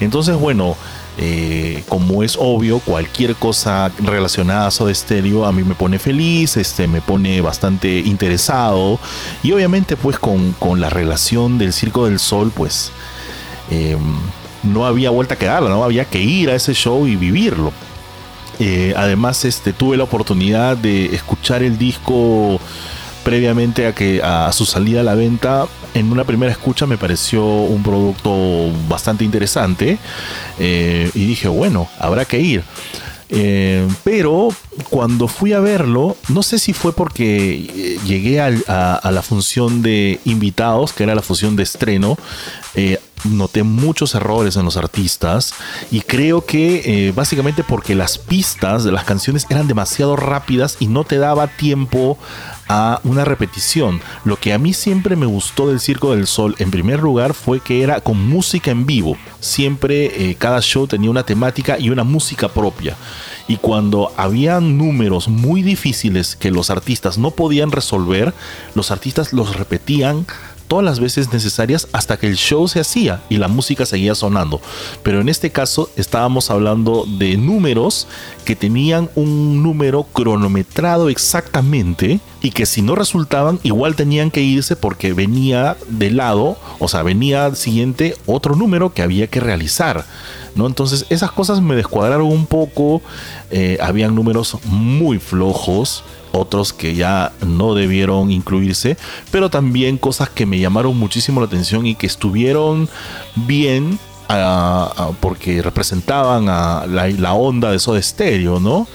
Entonces, 0.00 0.36
bueno, 0.36 0.76
eh, 1.18 1.84
como 1.88 2.22
es 2.22 2.36
obvio, 2.40 2.78
cualquier 2.78 3.34
cosa 3.36 3.92
relacionada 3.98 4.66
a 4.66 4.70
Soda 4.70 4.94
Stereo 4.94 5.44
a 5.44 5.52
mí 5.52 5.62
me 5.62 5.74
pone 5.74 5.98
feliz, 5.98 6.56
este, 6.56 6.88
me 6.88 7.00
pone 7.00 7.40
bastante 7.40 7.98
interesado. 7.98 8.98
Y 9.42 9.52
obviamente, 9.52 9.96
pues, 9.96 10.18
con, 10.18 10.54
la 10.80 10.88
relación 10.88 11.58
del 11.58 11.72
Circo 11.72 12.06
del 12.06 12.18
Sol, 12.18 12.50
pues. 12.54 12.90
Em, 13.70 14.00
no 14.62 14.86
había 14.86 15.10
vuelta 15.10 15.34
a 15.34 15.38
quedarla, 15.38 15.68
no 15.68 15.84
había 15.84 16.04
que 16.04 16.20
ir 16.20 16.50
a 16.50 16.54
ese 16.54 16.74
show 16.74 17.06
y 17.06 17.16
vivirlo. 17.16 17.72
Eh, 18.58 18.94
además, 18.96 19.44
este, 19.44 19.72
tuve 19.72 19.96
la 19.96 20.04
oportunidad 20.04 20.76
de 20.76 21.06
escuchar 21.06 21.62
el 21.62 21.78
disco 21.78 22.60
previamente 23.24 23.86
a 23.86 23.94
que 23.94 24.20
a 24.22 24.52
su 24.52 24.64
salida 24.66 25.00
a 25.00 25.04
la 25.04 25.14
venta. 25.14 25.66
En 25.94 26.10
una 26.10 26.24
primera 26.24 26.52
escucha 26.52 26.86
me 26.86 26.96
pareció 26.96 27.44
un 27.44 27.82
producto 27.82 28.70
bastante 28.88 29.24
interesante 29.24 29.98
eh, 30.58 31.10
y 31.14 31.26
dije, 31.26 31.48
bueno, 31.48 31.88
habrá 31.98 32.24
que 32.24 32.40
ir. 32.40 32.62
Eh, 33.34 33.88
pero 34.04 34.50
cuando 34.90 35.26
fui 35.26 35.54
a 35.54 35.60
verlo, 35.60 36.16
no 36.28 36.42
sé 36.42 36.58
si 36.58 36.72
fue 36.74 36.92
porque 36.92 37.98
llegué 38.06 38.40
a, 38.40 38.50
la 39.10 39.22
función 39.22 39.80
de 39.82 40.20
invitados, 40.24 40.92
que 40.92 41.02
era 41.04 41.14
la 41.14 41.22
función 41.22 41.56
de 41.56 41.62
estreno, 41.62 42.18
noté 43.24 43.62
muchos 43.62 44.14
errores 44.14 44.56
en 44.56 44.64
los 44.64 44.76
artistas 44.76 45.54
y 45.90 46.00
creo 46.00 46.44
que 46.44 46.82
eh, 47.08 47.12
básicamente 47.12 47.64
porque 47.64 47.94
las 47.94 48.18
pistas 48.18 48.84
de 48.84 48.92
las 48.92 49.04
canciones 49.04 49.46
eran 49.50 49.68
demasiado 49.68 50.16
rápidas 50.16 50.76
y 50.80 50.86
no 50.86 51.04
te 51.04 51.18
daba 51.18 51.46
tiempo 51.46 52.18
a 52.68 53.00
una 53.04 53.24
repetición. 53.24 54.00
Lo 54.24 54.36
que 54.36 54.52
a 54.52 54.58
mí 54.58 54.72
siempre 54.72 55.16
me 55.16 55.26
gustó 55.26 55.68
del 55.68 55.80
Circo 55.80 56.14
del 56.14 56.26
Sol 56.26 56.54
en 56.58 56.70
primer 56.70 57.00
lugar 57.00 57.34
fue 57.34 57.60
que 57.60 57.82
era 57.82 58.00
con 58.00 58.28
música 58.28 58.70
en 58.70 58.86
vivo. 58.86 59.16
Siempre 59.40 60.30
eh, 60.30 60.36
cada 60.36 60.60
show 60.60 60.86
tenía 60.86 61.10
una 61.10 61.24
temática 61.24 61.78
y 61.78 61.90
una 61.90 62.04
música 62.04 62.48
propia. 62.48 62.96
Y 63.48 63.56
cuando 63.56 64.12
había 64.16 64.60
números 64.60 65.28
muy 65.28 65.62
difíciles 65.62 66.36
que 66.36 66.50
los 66.50 66.70
artistas 66.70 67.18
no 67.18 67.32
podían 67.32 67.72
resolver, 67.72 68.32
los 68.74 68.90
artistas 68.90 69.32
los 69.32 69.56
repetían 69.56 70.26
todas 70.68 70.84
las 70.84 71.00
veces 71.00 71.32
necesarias 71.32 71.88
hasta 71.92 72.16
que 72.16 72.26
el 72.26 72.36
show 72.36 72.68
se 72.68 72.80
hacía 72.80 73.22
y 73.28 73.36
la 73.36 73.48
música 73.48 73.86
seguía 73.86 74.14
sonando. 74.14 74.60
Pero 75.02 75.20
en 75.20 75.28
este 75.28 75.50
caso 75.50 75.90
estábamos 75.96 76.50
hablando 76.50 77.04
de 77.06 77.36
números 77.36 78.06
que 78.44 78.56
tenían 78.56 79.10
un 79.14 79.62
número 79.62 80.04
cronometrado 80.04 81.08
exactamente 81.08 82.20
y 82.40 82.50
que 82.50 82.66
si 82.66 82.82
no 82.82 82.94
resultaban 82.94 83.60
igual 83.62 83.94
tenían 83.94 84.30
que 84.30 84.42
irse 84.42 84.76
porque 84.76 85.12
venía 85.12 85.76
de 85.88 86.10
lado, 86.10 86.56
o 86.78 86.88
sea, 86.88 87.02
venía 87.02 87.54
siguiente 87.54 88.16
otro 88.26 88.56
número 88.56 88.92
que 88.92 89.02
había 89.02 89.26
que 89.26 89.40
realizar. 89.40 90.04
¿no? 90.54 90.66
Entonces 90.66 91.06
esas 91.08 91.32
cosas 91.32 91.60
me 91.60 91.76
descuadraron 91.76 92.26
un 92.26 92.46
poco, 92.46 93.02
eh, 93.50 93.78
habían 93.80 94.14
números 94.14 94.58
muy 94.64 95.18
flojos, 95.18 96.04
otros 96.32 96.72
que 96.72 96.94
ya 96.94 97.32
no 97.46 97.74
debieron 97.74 98.30
incluirse, 98.30 98.96
pero 99.30 99.50
también 99.50 99.98
cosas 99.98 100.30
que 100.30 100.46
me 100.46 100.58
llamaron 100.58 100.98
muchísimo 100.98 101.40
la 101.40 101.46
atención 101.46 101.86
y 101.86 101.94
que 101.94 102.06
estuvieron 102.06 102.88
bien 103.34 103.98
porque 105.20 105.62
representaban 105.62 106.48
a 106.48 106.86
la, 106.86 107.34
onda 107.34 107.70
de 107.70 107.78
Soda 107.78 108.00
Stereo, 108.00 108.60
¿no? 108.60 108.86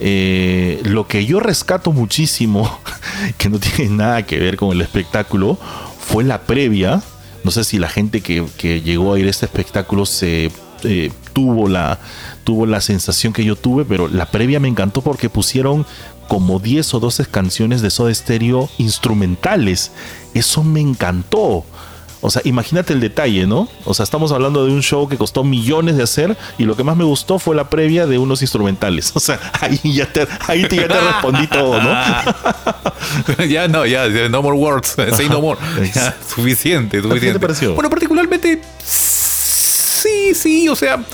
Eh, 0.00 0.80
lo 0.84 1.06
que 1.06 1.26
yo 1.26 1.40
rescato 1.40 1.92
muchísimo, 1.92 2.78
que 3.38 3.48
no 3.48 3.58
tiene 3.58 3.94
nada 3.94 4.24
que 4.24 4.38
ver 4.38 4.56
con 4.56 4.72
el 4.72 4.80
espectáculo, 4.80 5.58
fue 5.98 6.22
la 6.22 6.42
previa 6.42 7.02
No 7.44 7.50
sé 7.50 7.64
si 7.64 7.78
la 7.78 7.88
gente 7.88 8.20
que, 8.20 8.44
que 8.56 8.80
llegó 8.80 9.14
a 9.14 9.18
ir 9.18 9.26
a 9.26 9.30
este 9.30 9.46
espectáculo 9.46 10.06
se 10.06 10.50
eh, 10.84 11.10
tuvo, 11.32 11.68
la, 11.68 11.98
tuvo 12.46 12.64
la 12.64 12.80
sensación 12.80 13.32
que 13.32 13.44
yo 13.44 13.56
tuve, 13.56 13.84
pero 13.84 14.06
la 14.06 14.26
previa 14.26 14.60
me 14.60 14.68
encantó 14.68 15.02
porque 15.02 15.28
pusieron 15.28 15.84
como 16.28 16.60
10 16.60 16.94
o 16.94 17.00
12 17.00 17.26
canciones 17.26 17.82
de 17.82 17.90
Soda 17.90 18.14
Stereo 18.14 18.70
instrumentales. 18.78 19.90
Eso 20.32 20.62
me 20.62 20.80
encantó. 20.80 21.64
O 22.20 22.30
sea, 22.30 22.42
imagínate 22.44 22.92
el 22.92 23.00
detalle, 23.00 23.48
¿no? 23.48 23.68
O 23.84 23.94
sea, 23.94 24.04
estamos 24.04 24.30
hablando 24.30 24.64
de 24.64 24.72
un 24.72 24.80
show 24.80 25.08
que 25.08 25.16
costó 25.16 25.42
millones 25.42 25.96
de 25.96 26.04
hacer 26.04 26.36
y 26.56 26.64
lo 26.64 26.76
que 26.76 26.84
más 26.84 26.96
me 26.96 27.02
gustó 27.02 27.40
fue 27.40 27.56
la 27.56 27.68
previa 27.68 28.06
de 28.06 28.16
unos 28.16 28.40
instrumentales. 28.42 29.12
O 29.16 29.20
sea, 29.20 29.40
ahí 29.60 29.80
ya 29.82 30.06
te, 30.06 30.28
ahí 30.46 30.68
te, 30.68 30.76
ya 30.76 30.86
te 30.86 31.00
respondí 31.00 31.48
todo, 31.48 31.82
¿no? 31.82 33.44
ya 33.48 33.66
no, 33.66 33.84
ya, 33.86 34.08
no 34.28 34.40
more 34.40 34.56
words, 34.56 34.94
say 35.16 35.28
no 35.28 35.40
more. 35.40 35.58
Ya, 35.92 36.16
suficiente, 36.28 37.02
suficiente. 37.02 37.20
¿Qué 37.20 37.32
te 37.32 37.40
pareció? 37.40 37.74
Bueno, 37.74 37.90
particularmente, 37.90 38.62
sí, 38.84 40.32
sí, 40.32 40.68
o 40.68 40.76
sea, 40.76 41.04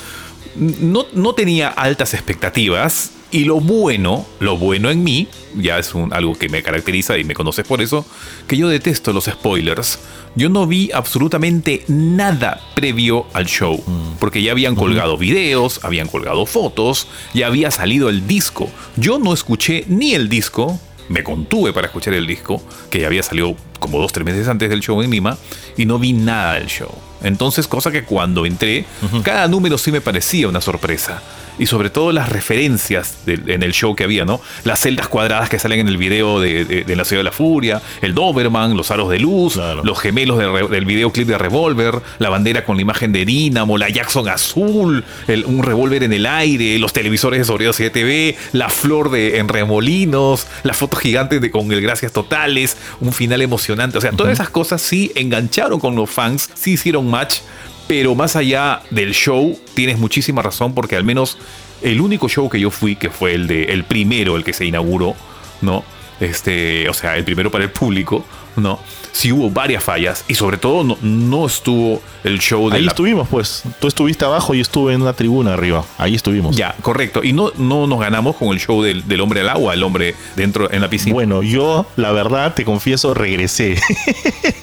no, 0.57 1.07
no 1.13 1.35
tenía 1.35 1.69
altas 1.69 2.15
expectativas. 2.15 3.13
Y 3.31 3.45
lo 3.45 3.61
bueno, 3.61 4.27
lo 4.41 4.59
bueno 4.59 4.91
en 4.91 5.03
mí, 5.03 5.27
ya 5.55 5.79
es 5.79 5.95
un, 5.95 6.13
algo 6.13 6.35
que 6.35 6.51
me 6.51 6.63
caracteriza 6.63 7.17
y 7.17 7.25
me 7.25 7.33
conoces 7.33 7.67
por 7.67 7.81
eso, 7.81 8.05
que 8.47 8.59
yo 8.59 8.69
detesto 8.69 9.15
los 9.15 9.25
spoilers. 9.25 10.01
Yo 10.37 10.51
no 10.51 10.67
vi 10.67 10.91
absolutamente 10.93 11.83
nada 11.89 12.61
previo 12.75 13.25
al 13.33 13.47
show, 13.47 13.83
porque 14.21 14.43
ya 14.43 14.53
habían 14.53 14.75
colgado 14.75 15.17
videos, 15.17 15.83
habían 15.83 16.09
colgado 16.09 16.45
fotos, 16.45 17.09
ya 17.33 17.47
había 17.47 17.71
salido 17.71 18.11
el 18.11 18.27
disco. 18.27 18.71
Yo 18.99 19.19
no 19.19 19.33
escuché 19.33 19.87
ni 19.89 20.13
el 20.13 20.29
disco, 20.29 20.79
me 21.09 21.25
contuve 21.25 21.73
para 21.73 21.87
escuchar 21.87 22.13
el 22.13 22.27
disco, 22.27 22.63
que 22.91 23.01
ya 23.01 23.07
había 23.07 23.23
salido 23.23 23.57
como 23.79 23.99
dos, 23.99 24.13
tres 24.13 24.27
meses 24.27 24.47
antes 24.47 24.69
del 24.69 24.81
show 24.81 25.01
en 25.01 25.11
Lima, 25.11 25.39
y 25.79 25.87
no 25.87 25.99
vi 25.99 26.13
nada 26.13 26.55
del 26.55 26.67
show. 26.67 26.93
Entonces, 27.23 27.69
cosa 27.69 27.91
que 27.91 28.05
cuando 28.05 28.47
entré, 28.47 28.85
cada 29.23 29.49
número 29.49 29.79
sí 29.79 29.93
me 29.93 30.01
parecía 30.01 30.49
una 30.49 30.61
sorpresa 30.61 31.23
y 31.59 31.67
sobre 31.67 31.91
todo 31.91 32.13
las 32.13 32.29
referencias 32.29 33.19
en 33.27 33.63
el 33.63 33.73
show 33.73 33.95
que 33.95 34.05
había, 34.05 34.25
¿no? 34.25 34.41
Las 34.65 34.81
celdas 34.81 35.09
cuadradas 35.09 35.49
que 35.49 35.59
salen 35.59 35.81
en 35.81 35.89
el 35.89 35.97
video 35.97 36.41
de, 36.41 36.85
La 36.97 37.05
Ciudad 37.05 37.21
de 37.21 37.25
la 37.25 37.33
Furia, 37.33 37.83
el 38.01 38.15
Doberman, 38.15 38.77
los 38.77 38.91
aros 38.91 39.11
de 39.11 39.19
luz, 39.19 39.59
los 39.83 39.99
gemelos 39.99 40.39
del 40.71 40.85
videoclip 40.85 41.29
de 41.29 41.39
Revolver, 41.39 42.01
la 42.19 42.29
bandera 42.29 42.65
con 42.65 42.77
la 42.77 42.83
imagen 42.83 43.13
de 43.13 43.25
Dynamo, 43.25 43.79
la 43.79 43.89
Jackson 43.89 44.29
azul, 44.29 45.05
un 45.47 45.63
revólver 45.63 46.03
en 46.03 46.13
el 46.13 46.27
aire, 46.27 46.79
los 46.79 46.93
televisores 46.93 47.39
de 47.39 47.45
Sobriedad 47.45 47.73
TV, 47.93 48.37
la 48.53 48.69
flor 48.69 49.11
de 49.11 49.39
en 49.39 49.49
remolinos, 49.49 50.47
las 50.63 50.77
fotos 50.77 51.01
gigantes 51.01 51.41
de, 51.41 51.51
con 51.51 51.71
el 51.73 51.81
Gracias 51.81 52.13
Totales, 52.13 52.77
un 53.01 53.13
final 53.13 53.43
emocionante. 53.43 53.99
O 53.99 54.01
sea, 54.01 54.13
todas 54.13 54.33
esas 54.33 54.51
cosas 54.51 54.83
sí 54.83 55.13
engancharon 55.15 55.81
con 55.81 55.95
los 55.97 56.11
fans, 56.11 56.51
sí 56.55 56.73
hicieron 56.73 57.09
match 57.09 57.41
pero 57.87 58.15
más 58.15 58.37
allá 58.37 58.83
del 58.91 59.13
show, 59.13 59.59
tienes 59.75 59.99
muchísima 59.99 60.43
razón 60.43 60.75
porque 60.75 60.97
al 60.97 61.05
menos 61.05 61.39
el 61.83 62.01
único 62.01 62.29
show 62.29 62.49
que 62.49 62.61
yo 62.61 62.71
fui, 62.71 62.97
que 62.97 63.11
fue 63.11 63.35
el 63.35 63.47
de 63.47 63.65
el 63.65 63.85
primero, 63.85 64.37
el 64.37 64.45
que 64.45 64.53
se 64.53 64.65
inauguró, 64.65 65.15
¿no? 65.61 65.85
Este, 66.21 66.89
o 66.89 66.95
sea, 66.95 67.17
el 67.17 67.25
primero 67.25 67.51
para 67.51 67.65
el 67.65 67.71
público, 67.71 68.25
¿no? 68.57 68.79
Sí 69.13 69.33
hubo 69.33 69.51
varias 69.51 69.85
fallas 69.85 70.25
y 70.29 70.35
sobre 70.35 70.57
todo 70.57 70.85
no, 70.85 70.97
no 71.03 71.47
estuvo 71.47 72.01
el 72.25 72.39
show 72.39 72.71
de 72.71 72.79
Ahí 72.79 72.87
estuvimos, 72.87 73.29
pues. 73.29 73.63
Tú 73.81 73.89
estuviste 73.89 74.25
abajo 74.25 74.55
y 74.55 74.61
estuve 74.61 74.95
en 74.95 75.03
una 75.03 75.13
tribuna 75.13 75.55
arriba. 75.55 75.85
Ahí 75.99 76.15
estuvimos. 76.15 76.57
Ya, 76.57 76.75
correcto. 76.83 77.23
Y 77.23 77.33
no, 77.33 77.53
no 77.57 77.87
nos 77.87 78.01
ganamos 78.01 78.37
con 78.37 78.49
el 78.49 78.61
show 78.61 78.83
del, 78.83 79.07
del 79.07 79.21
hombre 79.21 79.41
al 79.41 79.51
agua, 79.51 79.75
el 79.75 79.83
hombre 79.83 80.15
dentro 80.37 80.73
en 80.73 80.81
la 80.81 80.89
piscina. 80.89 81.15
Bueno, 81.15 81.43
yo, 81.43 81.87
la 81.97 82.13
verdad, 82.13 82.55
te 82.55 82.65
confieso, 82.65 83.15
regresé. 83.15 83.77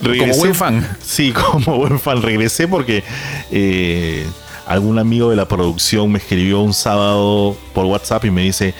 Como 0.00 0.34
buen 0.36 0.54
fan. 0.54 0.96
Sí, 1.02 1.32
como 1.32 1.78
buen 1.78 1.98
fan. 1.98 2.22
Regresé 2.22 2.68
porque 2.68 3.04
eh, 3.50 4.26
algún 4.66 4.98
amigo 4.98 5.30
de 5.30 5.36
la 5.36 5.46
producción 5.46 6.10
me 6.12 6.18
escribió 6.18 6.60
un 6.60 6.74
sábado 6.74 7.56
por 7.74 7.86
WhatsApp 7.86 8.24
y 8.24 8.30
me 8.30 8.42
dice, 8.42 8.74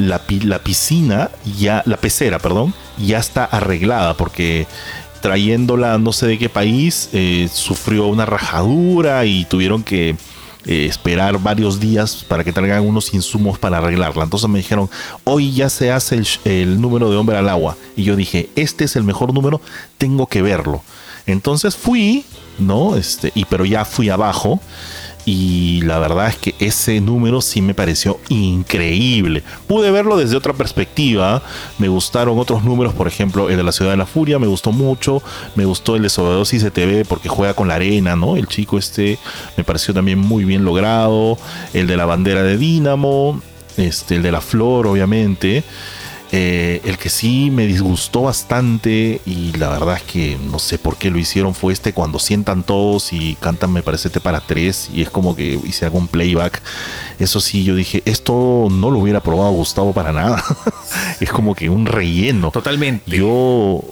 la, 0.00 0.18
piscina, 0.58 1.30
ya, 1.58 1.82
la 1.86 1.96
pecera, 1.96 2.38
perdón, 2.38 2.74
ya 2.98 3.18
está 3.18 3.44
arreglada 3.44 4.14
porque 4.14 4.66
trayéndola 5.20 5.98
no 5.98 6.12
sé 6.12 6.26
de 6.26 6.38
qué 6.38 6.48
país 6.48 7.10
eh, 7.12 7.48
sufrió 7.52 8.06
una 8.06 8.24
rajadura 8.26 9.26
y 9.26 9.44
tuvieron 9.44 9.82
que 9.82 10.16
eh, 10.66 10.86
esperar 10.86 11.38
varios 11.38 11.80
días 11.80 12.24
para 12.28 12.44
que 12.44 12.52
traigan 12.52 12.86
unos 12.86 13.14
insumos 13.14 13.58
para 13.58 13.78
arreglarla. 13.78 14.24
Entonces 14.24 14.48
me 14.48 14.58
dijeron, 14.58 14.90
hoy 15.24 15.52
ya 15.52 15.70
se 15.70 15.90
hace 15.90 16.16
el, 16.16 16.26
el, 16.44 16.80
número 16.80 17.10
de 17.10 17.16
hombre 17.16 17.36
al 17.36 17.48
agua. 17.48 17.76
Y 17.96 18.04
yo 18.04 18.16
dije, 18.16 18.50
este 18.56 18.84
es 18.84 18.96
el 18.96 19.04
mejor 19.04 19.32
número, 19.32 19.60
tengo 19.98 20.26
que 20.26 20.42
verlo. 20.42 20.82
Entonces 21.26 21.76
fui, 21.76 22.24
¿no? 22.58 22.96
Este, 22.96 23.32
y 23.34 23.44
pero 23.44 23.64
ya 23.64 23.84
fui 23.84 24.10
abajo 24.10 24.60
y 25.24 25.82
la 25.82 25.98
verdad 25.98 26.28
es 26.28 26.36
que 26.36 26.54
ese 26.58 27.00
número 27.00 27.40
sí 27.40 27.60
me 27.60 27.74
pareció 27.74 28.18
increíble. 28.28 29.42
Pude 29.66 29.90
verlo 29.90 30.16
desde 30.16 30.36
otra 30.36 30.52
perspectiva. 30.52 31.42
Me 31.78 31.88
gustaron 31.88 32.38
otros 32.38 32.64
números, 32.64 32.94
por 32.94 33.06
ejemplo, 33.06 33.50
el 33.50 33.56
de 33.56 33.62
la 33.62 33.72
Ciudad 33.72 33.90
de 33.90 33.96
la 33.96 34.06
Furia, 34.06 34.38
me 34.38 34.46
gustó 34.46 34.72
mucho. 34.72 35.22
Me 35.54 35.64
gustó 35.64 35.96
el 35.96 36.02
de 36.02 36.08
Sobredosis 36.08 36.62
de 36.62 36.70
TV 36.70 37.04
porque 37.04 37.28
juega 37.28 37.54
con 37.54 37.68
la 37.68 37.74
arena, 37.74 38.16
¿no? 38.16 38.36
El 38.36 38.46
chico 38.46 38.78
este 38.78 39.18
me 39.56 39.64
pareció 39.64 39.92
también 39.92 40.18
muy 40.18 40.44
bien 40.44 40.64
logrado. 40.64 41.38
El 41.74 41.86
de 41.86 41.96
la 41.96 42.06
bandera 42.06 42.42
de 42.42 42.56
Dínamo, 42.56 43.40
este, 43.76 44.16
el 44.16 44.22
de 44.22 44.32
la 44.32 44.40
flor, 44.40 44.86
obviamente. 44.86 45.64
Eh, 46.32 46.80
el 46.84 46.96
que 46.96 47.08
sí 47.08 47.50
me 47.50 47.66
disgustó 47.66 48.22
bastante 48.22 49.20
y 49.26 49.52
la 49.56 49.68
verdad 49.68 49.96
es 49.96 50.04
que 50.04 50.38
no 50.48 50.60
sé 50.60 50.78
por 50.78 50.96
qué 50.96 51.10
lo 51.10 51.18
hicieron 51.18 51.56
fue 51.56 51.72
este 51.72 51.92
cuando 51.92 52.20
sientan 52.20 52.62
todos 52.62 53.12
y 53.12 53.34
cantan 53.40 53.72
me 53.72 53.82
parece 53.82 54.06
este 54.08 54.20
para 54.20 54.40
tres 54.40 54.90
y 54.94 55.02
es 55.02 55.10
como 55.10 55.34
que 55.34 55.58
hice 55.64 55.86
algún 55.86 56.06
playback. 56.06 56.62
Eso 57.18 57.40
sí, 57.40 57.64
yo 57.64 57.74
dije, 57.74 58.02
esto 58.04 58.68
no 58.70 58.90
lo 58.90 59.00
hubiera 59.00 59.20
probado 59.20 59.50
Gustavo 59.50 59.92
para 59.92 60.12
nada. 60.12 60.42
es 61.20 61.30
como 61.30 61.54
que 61.54 61.68
un 61.68 61.84
relleno. 61.84 62.50
Totalmente. 62.50 63.10
Yo, 63.10 63.82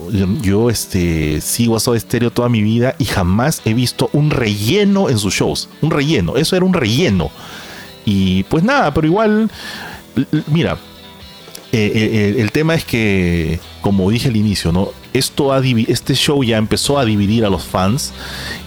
yo, 0.41 0.69
este, 0.69 1.41
sigo 1.41 1.75
a 1.75 1.79
Soda 1.79 1.97
Estéreo 1.97 2.31
toda 2.31 2.49
mi 2.49 2.61
vida 2.61 2.95
y 2.97 3.05
jamás 3.05 3.61
he 3.65 3.73
visto 3.73 4.09
un 4.13 4.31
relleno 4.31 5.09
en 5.09 5.19
sus 5.19 5.33
shows. 5.33 5.69
Un 5.81 5.91
relleno, 5.91 6.37
eso 6.37 6.55
era 6.55 6.65
un 6.65 6.73
relleno. 6.73 7.29
Y 8.05 8.43
pues 8.43 8.63
nada, 8.63 8.93
pero 8.93 9.05
igual, 9.05 9.51
mira, 10.47 10.77
eh, 11.71 11.91
eh, 11.93 12.35
el 12.41 12.51
tema 12.51 12.75
es 12.75 12.83
que, 12.85 13.59
como 13.81 14.09
dije 14.09 14.29
al 14.29 14.35
inicio, 14.35 14.71
¿no? 14.71 14.89
Esto 15.11 15.55
este 15.57 16.13
show 16.13 16.43
ya 16.43 16.57
empezó 16.57 16.99
a 16.99 17.05
dividir 17.05 17.43
a 17.43 17.49
los 17.49 17.63
fans 17.63 18.13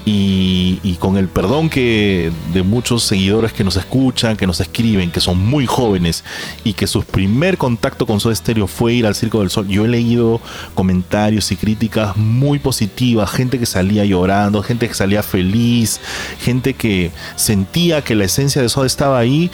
y, 0.05 0.97
con 0.99 1.17
el 1.17 1.29
perdón 1.29 1.71
que 1.71 2.33
de 2.53 2.63
muchos 2.63 3.05
seguidores 3.05 3.53
que 3.53 3.63
nos 3.63 3.77
escuchan, 3.77 4.37
que 4.37 4.47
nos 4.47 4.61
escriben, 4.61 5.11
que 5.11 5.21
son 5.21 5.39
muy 5.39 5.67
jóvenes 5.67 6.25
y 6.65 6.73
que 6.73 6.87
su 6.87 7.05
primer 7.05 7.59
contacto 7.59 8.07
con 8.07 8.19
Soda 8.19 8.35
Stereo 8.35 8.67
fue 8.67 8.95
ir 8.95 9.07
al 9.07 9.15
Circo 9.15 9.41
del 9.41 9.51
Sol. 9.51 9.69
Yo 9.69 9.85
he 9.85 9.89
leído 9.89 10.41
comentarios 10.75 11.51
y 11.53 11.57
críticas 11.57 12.17
muy 12.17 12.59
positivas, 12.59 13.31
gente 13.31 13.59
que 13.59 13.67
salía 13.67 14.05
llorando, 14.05 14.63
gente 14.63 14.89
que 14.89 14.95
salía 14.95 15.23
feliz, 15.23 16.01
gente 16.41 16.75
que 16.75 17.13
sentía 17.37 18.03
que 18.03 18.15
la 18.17 18.25
esencia 18.25 18.61
de 18.61 18.69
Soda 18.69 18.87
estaba 18.87 19.19
ahí. 19.19 19.51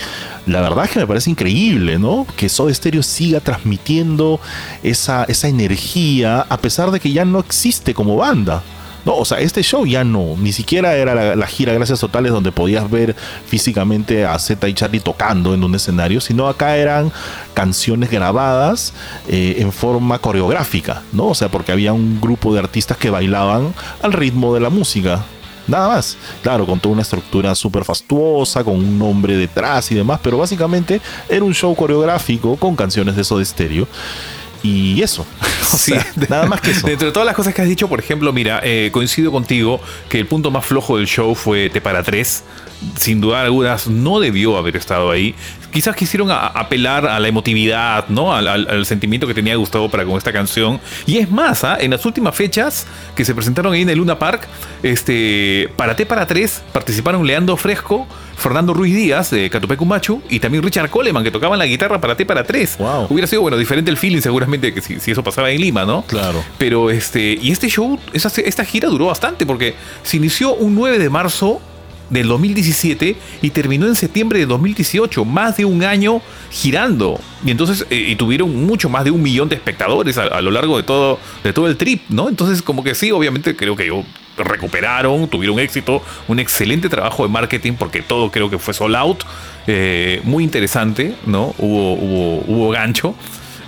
La 0.46 0.62
verdad 0.62 0.86
es 0.86 0.90
que 0.92 1.00
me 1.00 1.06
parece 1.06 1.30
increíble, 1.30 1.98
¿no? 1.98 2.26
Que 2.36 2.48
Soda 2.48 2.72
Stereo 2.72 3.02
siga 3.02 3.40
transmitiendo 3.40 4.40
esa, 4.82 5.24
esa 5.24 5.47
energía 5.48 6.40
a 6.48 6.56
pesar 6.58 6.90
de 6.90 7.00
que 7.00 7.12
ya 7.12 7.24
no 7.24 7.40
existe 7.40 7.94
como 7.94 8.16
banda. 8.16 8.62
No, 9.04 9.16
o 9.16 9.24
sea, 9.24 9.38
este 9.38 9.62
show 9.62 9.86
ya 9.86 10.04
no, 10.04 10.34
ni 10.38 10.52
siquiera 10.52 10.94
era 10.94 11.34
la, 11.34 11.46
gira 11.46 11.72
Gracias 11.72 12.00
Totales 12.00 12.32
donde 12.32 12.52
podías 12.52 12.90
ver 12.90 13.16
físicamente 13.46 14.26
a 14.26 14.38
Z 14.38 14.68
y 14.68 14.74
Charlie 14.74 15.00
tocando 15.00 15.54
en 15.54 15.64
un 15.64 15.74
escenario, 15.74 16.20
sino 16.20 16.46
acá 16.46 16.76
eran 16.76 17.10
canciones 17.54 18.10
grabadas 18.10 18.92
eh, 19.28 19.56
en 19.60 19.72
forma 19.72 20.18
coreográfica, 20.18 21.02
¿no? 21.12 21.28
O 21.28 21.34
sea, 21.34 21.48
porque 21.48 21.72
había 21.72 21.92
un 21.92 22.20
grupo 22.20 22.52
de 22.52 22.60
artistas 22.60 22.98
que 22.98 23.08
bailaban 23.08 23.72
al 24.02 24.12
ritmo 24.12 24.52
de 24.52 24.60
la 24.60 24.68
música. 24.68 25.24
Nada 25.68 25.88
más. 25.88 26.16
Claro, 26.42 26.66
con 26.66 26.80
toda 26.80 26.94
una 26.94 27.02
estructura 27.02 27.54
súper 27.54 27.84
fastuosa, 27.84 28.64
con 28.64 28.74
un 28.74 28.98
nombre 28.98 29.36
detrás 29.36 29.90
y 29.92 29.94
demás, 29.94 30.18
pero 30.22 30.38
básicamente 30.38 31.00
era 31.28 31.44
un 31.44 31.54
show 31.54 31.74
coreográfico 31.74 32.56
con 32.56 32.74
canciones 32.74 33.14
de 33.16 33.22
eso 33.22 33.36
de 33.36 33.42
estéreo. 33.42 33.86
Y 34.68 35.02
eso. 35.02 35.26
sí, 35.78 35.94
nada 36.28 36.46
más 36.46 36.60
que 36.60 36.72
eso. 36.72 36.86
Dentro 36.86 37.06
de 37.06 37.12
todas 37.12 37.26
las 37.26 37.34
cosas 37.34 37.54
que 37.54 37.62
has 37.62 37.68
dicho, 37.68 37.88
por 37.88 38.00
ejemplo, 38.00 38.32
mira, 38.32 38.60
eh, 38.62 38.90
coincido 38.92 39.32
contigo 39.32 39.80
que 40.08 40.18
el 40.18 40.26
punto 40.26 40.50
más 40.50 40.64
flojo 40.64 40.98
del 40.98 41.06
show 41.06 41.34
fue 41.34 41.70
Te 41.70 41.80
para 41.80 42.02
tres. 42.02 42.44
Sin 42.96 43.20
duda 43.20 43.42
algunas 43.42 43.88
no 43.88 44.20
debió 44.20 44.56
haber 44.56 44.76
estado 44.76 45.10
ahí. 45.10 45.34
Quizás 45.72 45.94
quisieron 45.94 46.30
apelar 46.30 47.06
a 47.06 47.20
la 47.20 47.28
emotividad, 47.28 48.06
¿no? 48.08 48.34
Al, 48.34 48.86
sentimiento 48.86 49.26
que 49.26 49.34
tenía 49.34 49.54
Gustavo 49.56 49.88
para 49.90 50.04
con 50.04 50.16
esta 50.16 50.32
canción. 50.32 50.80
Y 51.06 51.18
es 51.18 51.30
más, 51.30 51.64
¿ah? 51.64 51.76
en 51.80 51.90
las 51.90 52.04
últimas 52.06 52.34
fechas 52.34 52.86
que 53.14 53.24
se 53.24 53.34
presentaron 53.34 53.72
ahí 53.72 53.82
en 53.82 53.90
el 53.90 53.98
Luna 53.98 54.18
Park, 54.18 54.48
este, 54.82 55.68
para 55.76 55.94
Te 55.94 56.06
para 56.06 56.26
tres 56.26 56.62
participaron 56.72 57.26
Leandro 57.26 57.56
Fresco, 57.56 58.06
Fernando 58.36 58.72
Ruiz 58.72 58.94
Díaz 58.94 59.30
de 59.30 59.50
Catupecu 59.50 59.84
Machu 59.84 60.22
y 60.30 60.38
también 60.38 60.62
Richard 60.62 60.88
Coleman 60.90 61.24
que 61.24 61.30
tocaban 61.30 61.58
la 61.58 61.66
guitarra 61.66 62.00
para 62.00 62.16
T 62.16 62.24
para 62.24 62.44
tres. 62.44 62.76
Hubiera 63.08 63.26
sido 63.26 63.42
bueno, 63.42 63.56
diferente 63.56 63.90
el 63.90 63.96
feeling 63.96 64.20
seguramente 64.20 64.72
que 64.72 64.80
si, 64.80 65.10
eso 65.10 65.22
pasaba 65.22 65.50
en 65.50 65.60
Lima, 65.60 65.84
¿no? 65.84 66.02
Claro. 66.02 66.42
Pero 66.56 66.90
este, 66.90 67.36
y 67.40 67.50
este 67.50 67.68
show, 67.68 67.98
esa- 68.12 68.40
esta 68.40 68.64
gira 68.64 68.88
duró 68.88 69.06
bastante 69.06 69.44
porque 69.44 69.74
se 70.02 70.16
inició 70.16 70.54
un 70.54 70.74
9 70.74 70.98
de 70.98 71.10
marzo 71.10 71.60
del 72.10 72.28
2017 72.28 73.16
y 73.42 73.50
terminó 73.50 73.86
en 73.86 73.94
septiembre 73.94 74.38
de 74.38 74.46
2018, 74.46 75.24
más 75.24 75.56
de 75.56 75.64
un 75.64 75.82
año 75.84 76.20
girando. 76.50 77.20
Y 77.44 77.50
entonces, 77.50 77.86
eh, 77.90 78.08
y 78.10 78.16
tuvieron 78.16 78.66
mucho 78.66 78.88
más 78.88 79.04
de 79.04 79.10
un 79.10 79.22
millón 79.22 79.48
de 79.48 79.56
espectadores 79.56 80.18
a, 80.18 80.40
lo 80.40 80.50
largo 80.50 80.76
de 80.76 80.82
todo, 80.82 81.18
de 81.44 81.52
todo 81.52 81.68
el 81.68 81.76
trip, 81.76 82.02
¿no? 82.08 82.28
Entonces, 82.28 82.62
como 82.62 82.82
que 82.82 82.94
sí, 82.94 83.10
obviamente 83.10 83.56
creo 83.56 83.76
que 83.76 83.86
yo 83.86 84.04
recuperaron, 84.36 85.28
tuvieron 85.28 85.58
éxito, 85.58 86.02
un 86.28 86.38
excelente 86.38 86.88
trabajo 86.88 87.24
de 87.24 87.28
marketing 87.28 87.72
porque 87.72 88.02
todo 88.02 88.30
creo 88.30 88.48
que 88.48 88.58
fue 88.58 88.72
sold 88.72 88.94
out, 88.94 89.24
eh, 89.66 90.20
muy 90.24 90.44
interesante, 90.44 91.14
¿no? 91.26 91.54
Hubo, 91.58 91.94
hubo, 91.94 92.44
hubo 92.46 92.70
gancho. 92.70 93.14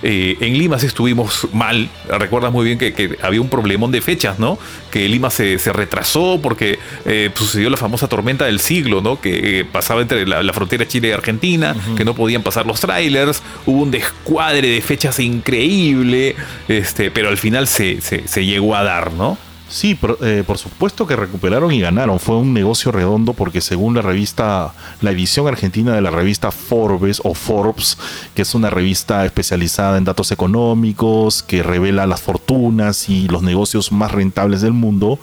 Eh, 0.03 0.37
en 0.39 0.57
Lima 0.57 0.79
sí 0.79 0.87
estuvimos 0.87 1.47
mal. 1.53 1.89
Recuerdas 2.07 2.51
muy 2.51 2.65
bien 2.65 2.77
que, 2.77 2.93
que 2.93 3.17
había 3.21 3.41
un 3.41 3.49
problemón 3.49 3.91
de 3.91 4.01
fechas, 4.01 4.39
¿no? 4.39 4.57
Que 4.91 5.07
Lima 5.07 5.29
se, 5.29 5.59
se 5.59 5.71
retrasó 5.71 6.39
porque 6.41 6.79
eh, 7.05 7.29
pues, 7.33 7.45
sucedió 7.45 7.69
la 7.69 7.77
famosa 7.77 8.07
tormenta 8.07 8.45
del 8.45 8.59
siglo, 8.59 9.01
¿no? 9.01 9.21
Que 9.21 9.59
eh, 9.59 9.65
pasaba 9.65 10.01
entre 10.01 10.25
la, 10.25 10.41
la 10.43 10.53
frontera 10.53 10.87
Chile 10.87 11.09
y 11.09 11.11
Argentina, 11.11 11.75
que 11.97 12.05
no 12.05 12.15
podían 12.15 12.43
pasar 12.43 12.65
los 12.65 12.79
trailers. 12.79 13.43
Hubo 13.65 13.81
un 13.83 13.91
descuadre 13.91 14.67
de 14.67 14.81
fechas 14.81 15.19
increíble, 15.19 16.35
este, 16.67 17.11
pero 17.11 17.29
al 17.29 17.37
final 17.37 17.67
se, 17.67 18.01
se, 18.01 18.27
se 18.27 18.45
llegó 18.45 18.75
a 18.75 18.83
dar, 18.83 19.13
¿no? 19.13 19.37
Sí, 19.71 19.95
por, 19.95 20.17
eh, 20.21 20.43
por 20.45 20.57
supuesto 20.57 21.07
que 21.07 21.15
recuperaron 21.15 21.71
y 21.71 21.79
ganaron. 21.79 22.19
Fue 22.19 22.35
un 22.35 22.53
negocio 22.53 22.91
redondo 22.91 23.31
porque 23.31 23.61
según 23.61 23.95
la 23.95 24.01
revista, 24.01 24.73
la 24.99 25.11
edición 25.11 25.47
argentina 25.47 25.95
de 25.95 26.01
la 26.01 26.09
revista 26.09 26.51
Forbes 26.51 27.21
o 27.23 27.33
Forbes, 27.33 27.97
que 28.35 28.41
es 28.41 28.53
una 28.53 28.69
revista 28.69 29.25
especializada 29.25 29.97
en 29.97 30.03
datos 30.03 30.33
económicos, 30.33 31.41
que 31.41 31.63
revela 31.63 32.05
las 32.05 32.21
fortunas 32.21 33.07
y 33.07 33.29
los 33.29 33.43
negocios 33.43 33.93
más 33.93 34.11
rentables 34.11 34.59
del 34.59 34.73
mundo, 34.73 35.19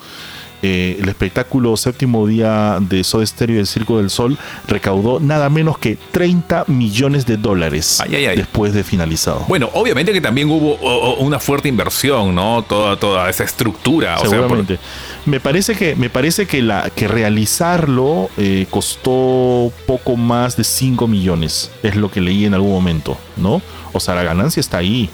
eh, 0.62 0.98
el 1.00 1.08
espectáculo 1.08 1.76
séptimo 1.76 2.26
día 2.26 2.78
de 2.80 3.04
Soda 3.04 3.24
Stereo 3.24 3.56
y 3.56 3.58
el 3.60 3.66
Circo 3.66 3.98
del 3.98 4.10
Sol 4.10 4.36
recaudó 4.66 5.20
nada 5.20 5.48
menos 5.50 5.78
que 5.78 5.96
30 6.12 6.64
millones 6.66 7.26
de 7.26 7.36
dólares 7.36 8.00
Ay, 8.00 8.16
ay, 8.16 8.26
ay. 8.26 8.36
después 8.36 8.72
de 8.74 8.82
finalizado. 8.84 9.44
Bueno, 9.48 9.70
obviamente 9.74 10.12
que 10.12 10.20
también 10.20 10.50
hubo 10.50 10.74
o- 10.74 11.14
o, 11.14 11.20
una 11.20 11.38
fuerte 11.38 11.68
inversión, 11.68 12.34
¿no? 12.34 12.64
Toda, 12.68 12.96
toda 12.96 13.30
esa 13.30 13.44
estructura. 13.44 14.16
o 14.16 14.20
sea, 14.20 14.30
por- 14.30 14.38
Seguramente. 14.40 14.78
me 15.26 15.38
parece 15.40 15.74
que 15.76 15.94
me 15.94 16.10
parece 16.10 16.46
que 16.46 16.60
la 16.62 16.90
que 16.90 17.06
realizarlo 17.06 18.30
eh, 18.36 18.66
costó 18.70 19.72
poco 19.86 20.16
más 20.16 20.56
de 20.56 20.64
5 20.64 21.06
millones. 21.06 21.70
Es 21.82 21.96
lo 21.96 22.10
que 22.10 22.20
leí 22.20 22.44
en 22.44 22.54
algún 22.54 22.72
momento, 22.72 23.16
¿no? 23.36 23.62
O 23.92 24.00
sea, 24.00 24.14
la 24.14 24.22
ganancia 24.22 24.60
está 24.60 24.78
ahí. 24.78 25.08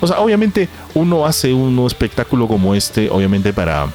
O 0.00 0.06
sea, 0.06 0.20
obviamente 0.20 0.68
uno 0.94 1.24
hace 1.26 1.52
un 1.54 1.78
espectáculo 1.86 2.46
como 2.46 2.74
este, 2.74 3.08
obviamente 3.10 3.52
para 3.52 3.86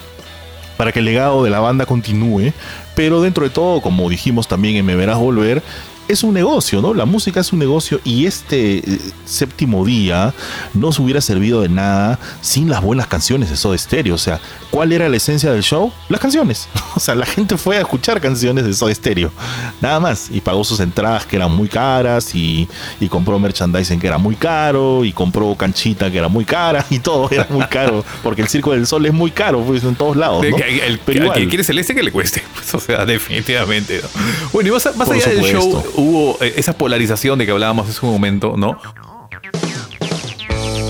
para 0.82 0.90
que 0.90 0.98
el 0.98 1.04
legado 1.04 1.44
de 1.44 1.50
la 1.50 1.60
banda 1.60 1.86
continúe, 1.86 2.52
pero 2.96 3.22
dentro 3.22 3.44
de 3.44 3.50
todo, 3.50 3.80
como 3.80 4.10
dijimos 4.10 4.48
también 4.48 4.74
en 4.74 4.84
Me 4.84 4.96
Verás 4.96 5.16
Volver, 5.16 5.62
es 6.08 6.22
un 6.22 6.34
negocio, 6.34 6.82
¿no? 6.82 6.94
La 6.94 7.04
música 7.04 7.40
es 7.40 7.52
un 7.52 7.58
negocio 7.58 8.00
y 8.04 8.26
este 8.26 8.78
eh, 8.78 9.00
séptimo 9.24 9.84
día 9.84 10.34
no 10.74 10.92
se 10.92 11.02
hubiera 11.02 11.20
servido 11.20 11.62
de 11.62 11.68
nada 11.68 12.18
sin 12.40 12.68
las 12.68 12.82
buenas 12.82 13.06
canciones 13.06 13.50
de 13.50 13.56
Soda 13.56 13.76
Stereo. 13.78 14.14
O 14.14 14.18
sea, 14.18 14.40
¿cuál 14.70 14.92
era 14.92 15.08
la 15.08 15.16
esencia 15.16 15.52
del 15.52 15.62
show? 15.62 15.92
Las 16.08 16.20
canciones. 16.20 16.68
O 16.94 17.00
sea, 17.00 17.14
la 17.14 17.24
gente 17.24 17.56
fue 17.56 17.78
a 17.78 17.80
escuchar 17.80 18.20
canciones 18.20 18.66
de 18.66 18.74
Soda 18.74 18.94
Stereo. 18.94 19.32
Nada 19.80 19.98
más. 19.98 20.28
Y 20.30 20.42
pagó 20.42 20.62
sus 20.62 20.78
entradas 20.78 21.24
que 21.24 21.36
eran 21.36 21.50
muy 21.50 21.66
caras 21.66 22.34
y, 22.34 22.68
y 23.00 23.08
compró 23.08 23.38
merchandising 23.38 23.98
que 23.98 24.08
era 24.08 24.18
muy 24.18 24.36
caro 24.36 25.02
y 25.02 25.12
compró 25.12 25.54
canchita 25.54 26.10
que 26.10 26.18
era 26.18 26.28
muy 26.28 26.44
cara 26.44 26.84
y 26.90 26.98
todo 26.98 27.30
era 27.30 27.46
muy 27.48 27.64
caro. 27.66 28.04
Porque 28.22 28.42
el 28.42 28.48
Circo 28.48 28.72
del 28.72 28.86
Sol 28.86 29.06
es 29.06 29.12
muy 29.12 29.30
caro, 29.30 29.62
pues 29.62 29.82
en 29.84 29.94
todos 29.94 30.16
lados. 30.16 30.44
¿no? 30.48 30.56
el, 30.58 30.98
Pero 30.98 31.32
que 31.32 31.48
quiere 31.48 31.64
celeste 31.64 31.94
que 31.94 32.02
le 32.02 32.12
cueste. 32.12 32.42
Pues, 32.52 32.74
o 32.74 32.80
sea, 32.80 33.06
definitivamente. 33.06 34.02
¿no? 34.02 34.08
Bueno, 34.52 34.68
y 34.68 34.72
más, 34.72 34.96
más 34.96 35.10
allá 35.10 35.28
del 35.28 35.42
show. 35.42 35.82
Hubo 35.94 36.38
eh, 36.42 36.54
esa 36.56 36.72
polarización 36.72 37.38
de 37.38 37.46
que 37.46 37.52
hablábamos 37.52 37.88
hace 37.88 38.04
un 38.04 38.12
momento, 38.12 38.54
¿no? 38.56 38.78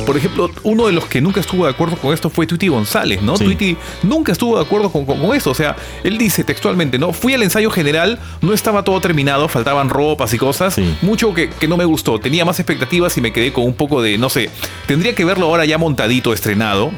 Por 0.07 0.17
ejemplo, 0.17 0.51
uno 0.65 0.87
de 0.87 0.93
los 0.93 1.07
que 1.07 1.21
nunca 1.21 1.41
estuvo 1.41 1.65
de 1.65 1.71
acuerdo 1.71 1.97
con 1.97 2.13
esto 2.13 2.29
fue 2.29 2.47
Tweety 2.47 2.69
González, 2.69 3.23
¿no? 3.23 3.37
Sí. 3.37 3.45
Tweety 3.45 3.77
nunca 4.03 4.33
estuvo 4.33 4.57
de 4.59 4.65
acuerdo 4.65 4.91
con, 4.91 5.07
con- 5.07 5.21
con 5.21 5.35
esto. 5.35 5.51
O 5.51 5.55
sea, 5.55 5.77
él 6.03 6.19
dice 6.19 6.43
textualmente, 6.45 6.99
¿no? 6.99 7.13
Fui 7.13 7.33
al 7.35 7.43
ensayo 7.43 7.71
general, 7.71 8.19
no 8.41 8.53
estaba 8.53 8.83
todo 8.83 9.01
terminado, 9.01 9.49
faltaban 9.49 9.89
ropas 9.89 10.35
y 10.35 10.39
cosas. 10.39 10.75
Sí. 10.75 10.97
Mucho 11.03 11.33
que, 11.33 11.51
que 11.51 11.69
no 11.69 11.77
me 11.77 11.85
gustó. 11.85 12.19
Tenía 12.19 12.45
más 12.45 12.59
expectativas 12.59 13.17
y 13.17 13.21
me 13.21 13.33
quedé 13.33 13.53
con 13.53 13.65
un 13.65 13.75
poco 13.75 14.03
de, 14.03 14.19
no 14.19 14.29
sé, 14.29 14.51
tendría 14.87 15.15
que 15.15 15.25
verlo 15.25 15.47
ahora 15.47 15.65
ya 15.65 15.79
montadito, 15.79 16.33
estrenado. 16.33 16.91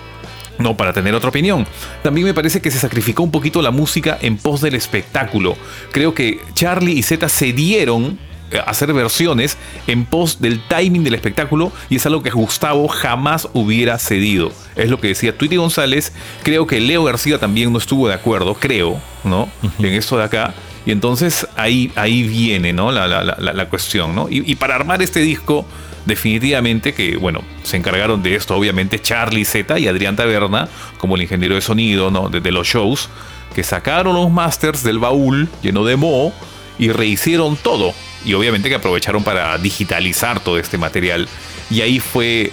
No, 0.59 0.77
para 0.77 0.93
tener 0.93 1.15
otra 1.15 1.31
opinión. 1.31 1.67
También 2.03 2.27
me 2.27 2.35
parece 2.35 2.61
que 2.61 2.71
se 2.71 2.79
sacrificó 2.79 3.23
un 3.23 3.31
poquito 3.31 3.61
la 3.61 3.71
música 3.73 4.19
en 4.21 4.37
pos 4.37 4.61
del 4.61 4.75
espectáculo. 4.75 5.57
Creo 5.93 6.15
que 6.15 6.41
Charlie 6.55 6.93
y 6.99 7.03
Z 7.03 7.29
se 7.29 7.53
dieron 7.53 8.19
eh, 8.53 8.59
a 8.59 8.71
hacer 8.71 8.93
versiones 8.93 9.57
en 9.89 10.05
pos 10.05 10.41
del 10.41 10.61
timing 10.69 11.03
del 11.03 11.15
espectáculo 11.15 11.73
y 11.91 11.97
es 11.97 12.07
algo 12.07 12.23
que 12.23 12.31
Gustavo 12.31 12.87
jamás 12.87 13.49
hubiera 13.53 13.99
cedido. 13.99 14.53
Es 14.77 14.91
lo 14.91 15.01
que 15.01 15.09
decía 15.09 15.37
Tweety 15.37 15.57
González. 15.57 16.13
Creo 16.45 16.67
que 16.69 16.81
Leo 16.81 17.03
García 17.05 17.39
también 17.39 17.73
no 17.73 17.79
estuvo 17.79 18.07
de 18.07 18.15
acuerdo, 18.15 18.55
creo, 18.55 19.01
¿no? 19.25 19.49
En 19.81 19.87
esto 19.95 20.17
de 20.19 20.25
acá. 20.25 20.55
Y 20.87 20.91
entonces 20.93 21.47
ahí, 21.57 21.91
ahí 21.97 22.23
viene, 22.25 22.73
¿no? 22.73 22.93
La, 22.93 23.09
la- 23.09 23.25
la- 23.25 23.53
la 23.55 23.69
cuestión, 23.71 24.15
¿no? 24.15 24.29
Y, 24.29 24.49
y 24.49 24.55
para 24.55 24.77
armar 24.77 25.03
este 25.03 25.21
disco, 25.21 25.65
definitivamente 26.07 26.95
que, 26.95 27.17
bueno, 27.17 27.43
se 27.63 27.77
encargaron 27.77 28.23
de 28.23 28.35
esto, 28.35 28.57
obviamente, 28.57 29.01
Charlie 29.01 29.45
Z 29.45 29.79
y 29.79 29.89
Adrián 29.89 30.17
Taberna, 30.17 30.69
como 30.99 31.17
el 31.17 31.23
ingeniero 31.23 31.55
de 31.55 31.61
sonido, 31.61 32.11
¿no? 32.11 32.29
De, 32.29 32.53
los 32.53 32.67
shows, 32.67 33.09
que 33.55 33.63
sacaron 33.63 34.15
los 34.15 34.31
masters 34.31 34.83
del 34.83 34.99
baúl 34.99 35.49
lleno 35.63 35.85
de 35.85 35.97
moho 35.97 36.33
y 36.79 36.91
rehicieron 36.91 37.57
todo. 37.57 37.95
Y 38.25 38.35
obviamente 38.35 38.69
que 38.69 38.75
aprovecharon 38.77 39.23
para 39.23 39.57
digitalizar 39.59 40.41
todo 40.41 40.59
este 40.59 40.79
material. 40.79 41.29
Y 41.71 41.83
ahí 41.83 42.01
fue 42.01 42.53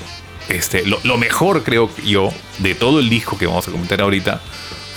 este, 0.50 0.86
lo, 0.86 1.00
lo 1.04 1.18
mejor, 1.18 1.64
creo 1.64 1.90
yo, 2.06 2.32
de 2.60 2.76
todo 2.76 3.00
el 3.00 3.10
disco 3.10 3.38
que 3.38 3.48
vamos 3.48 3.68
a 3.68 3.72
comentar 3.72 4.02
ahorita, 4.02 4.42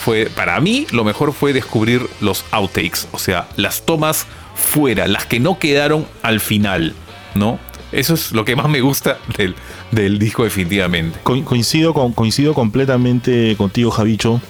fue, 0.05 0.27
para 0.27 0.61
mí, 0.61 0.87
lo 0.91 1.03
mejor 1.03 1.33
fue 1.33 1.55
descubrir 1.55 2.07
los 2.21 2.45
outtakes, 2.51 3.09
o 3.13 3.19
sea, 3.19 3.49
las 3.57 3.87
tomas 3.87 4.27
fuera, 4.55 5.07
las 5.07 5.25
que 5.25 5.41
no 5.41 5.59
quedaron 5.59 6.07
al 6.23 6.41
final, 6.41 6.95
¿no? 7.35 7.59
Eso 7.95 8.15
es 8.15 8.33
lo 8.33 8.45
que 8.45 8.57
más 8.57 8.69
me 8.69 8.81
gusta 8.81 9.19
del, 9.37 9.55
del 9.91 10.19
disco 10.19 10.45
definitivamente. 10.45 11.19
Co- 11.23 11.45
coincido, 11.45 11.95
con, 11.95 12.13
coincido 12.13 12.55
completamente 12.55 13.55
contigo, 13.57 13.91
Javicho, 13.91 14.41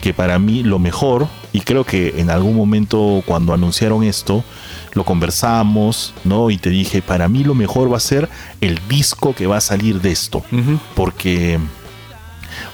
que 0.00 0.14
para 0.14 0.38
mí 0.38 0.62
lo 0.62 0.78
mejor, 0.78 1.26
y 1.52 1.60
creo 1.60 1.84
que 1.84 2.14
en 2.18 2.30
algún 2.30 2.56
momento 2.56 3.22
cuando 3.26 3.52
anunciaron 3.54 4.02
esto, 4.04 4.44
lo 4.94 5.04
conversamos, 5.04 6.12
¿no? 6.24 6.50
Y 6.50 6.58
te 6.58 6.70
dije, 6.70 7.02
para 7.02 7.28
mí 7.28 7.44
lo 7.44 7.54
mejor 7.54 7.92
va 7.92 7.96
a 7.96 8.00
ser 8.00 8.28
el 8.60 8.78
disco 8.88 9.34
que 9.34 9.46
va 9.46 9.56
a 9.58 9.60
salir 9.60 10.00
de 10.00 10.10
esto. 10.12 10.42
Porque, 10.94 11.58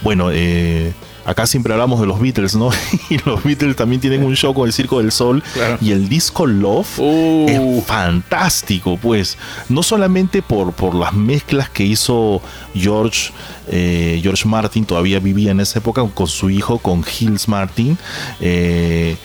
bueno, 0.02 0.30
eh, 0.32 0.92
acá 1.28 1.46
siempre 1.46 1.72
hablamos 1.72 2.00
de 2.00 2.06
los 2.06 2.18
Beatles, 2.20 2.54
¿no? 2.56 2.70
y 3.10 3.18
los 3.18 3.42
Beatles 3.44 3.76
también 3.76 4.00
tienen 4.00 4.22
un 4.24 4.34
show 4.34 4.54
con 4.54 4.66
el 4.66 4.72
Circo 4.72 4.98
del 4.98 5.12
Sol. 5.12 5.42
Claro. 5.54 5.78
Y 5.80 5.92
el 5.92 6.08
disco 6.08 6.46
Love 6.46 6.98
Uh. 6.98 7.46
es 7.48 7.84
fantástico, 7.84 8.96
pues. 9.00 9.36
No 9.68 9.82
solamente 9.82 10.42
por, 10.42 10.72
por 10.72 10.94
las 10.94 11.12
mezclas 11.12 11.68
que 11.68 11.84
hizo 11.84 12.40
George, 12.74 13.30
eh, 13.68 14.20
George 14.22 14.48
Martin, 14.48 14.84
todavía 14.84 15.20
vivía 15.20 15.50
en 15.50 15.60
esa 15.60 15.78
época 15.78 16.04
con 16.14 16.26
su 16.26 16.50
hijo, 16.50 16.78
con 16.78 17.04
Hills 17.18 17.46
Martin. 17.48 17.98
eh, 18.40 19.16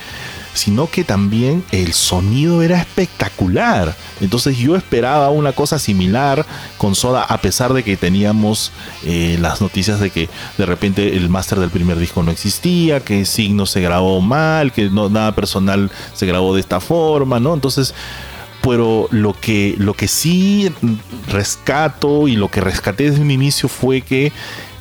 sino 0.53 0.89
que 0.89 1.03
también 1.03 1.63
el 1.71 1.93
sonido 1.93 2.61
era 2.61 2.79
espectacular. 2.79 3.95
Entonces 4.21 4.57
yo 4.57 4.75
esperaba 4.75 5.29
una 5.29 5.53
cosa 5.53 5.79
similar 5.79 6.45
con 6.77 6.95
Soda, 6.95 7.23
a 7.23 7.39
pesar 7.39 7.73
de 7.73 7.83
que 7.83 7.97
teníamos 7.97 8.71
eh, 9.05 9.37
las 9.41 9.61
noticias 9.61 9.99
de 9.99 10.09
que 10.09 10.29
de 10.57 10.65
repente 10.65 11.15
el 11.15 11.29
máster 11.29 11.59
del 11.59 11.69
primer 11.69 11.97
disco 11.97 12.23
no 12.23 12.31
existía, 12.31 12.99
que 12.99 13.25
Signo 13.25 13.65
se 13.65 13.81
grabó 13.81 14.21
mal, 14.21 14.71
que 14.71 14.89
no, 14.89 15.09
nada 15.09 15.33
personal 15.33 15.91
se 16.13 16.25
grabó 16.25 16.53
de 16.53 16.61
esta 16.61 16.79
forma, 16.79 17.39
¿no? 17.39 17.53
Entonces 17.53 17.93
pero 18.63 19.09
lo 19.11 19.33
que, 19.33 19.75
lo 19.77 19.93
que 19.93 20.07
sí 20.07 20.71
rescato 21.27 22.29
y 22.29 22.37
lo 22.37 22.49
que 22.49 22.61
rescaté 22.61 23.09
desde 23.09 23.21
un 23.21 23.29
inicio 23.29 23.67
fue 23.67 24.01
que 24.01 24.31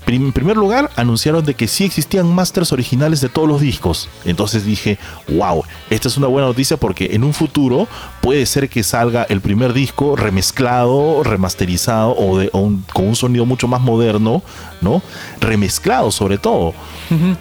en 0.07 0.33
primer 0.33 0.57
lugar 0.57 0.91
anunciaron 0.97 1.45
de 1.45 1.55
que 1.55 1.69
sí 1.69 1.85
existían 1.85 2.33
masters 2.35 2.73
originales 2.73 3.21
de 3.21 3.29
todos 3.29 3.49
los 3.49 3.61
discos. 3.61 4.09
Entonces 4.25 4.65
dije, 4.65 4.99
wow, 5.29 5.63
esta 5.91 6.09
es 6.09 6.17
una 6.17 6.27
buena 6.27 6.49
noticia 6.49 6.77
porque 6.77 7.11
en 7.13 7.25
un 7.25 7.33
futuro 7.35 7.87
puede 8.21 8.45
ser 8.47 8.69
que 8.69 8.83
salga 8.83 9.25
el 9.29 9.41
primer 9.41 9.73
disco 9.73 10.17
remezclado, 10.17 11.23
remasterizado 11.23 12.15
o, 12.17 12.39
de, 12.39 12.51
o 12.53 12.61
un- 12.61 12.85
con 12.93 13.07
un 13.09 13.17
sonido 13.17 13.47
mucho 13.47 13.69
más 13.69 13.81
moderno, 13.81 14.43
¿no? 14.81 15.03
Remezclado 15.41 16.11
sobre 16.11 16.39
todo. 16.39 16.75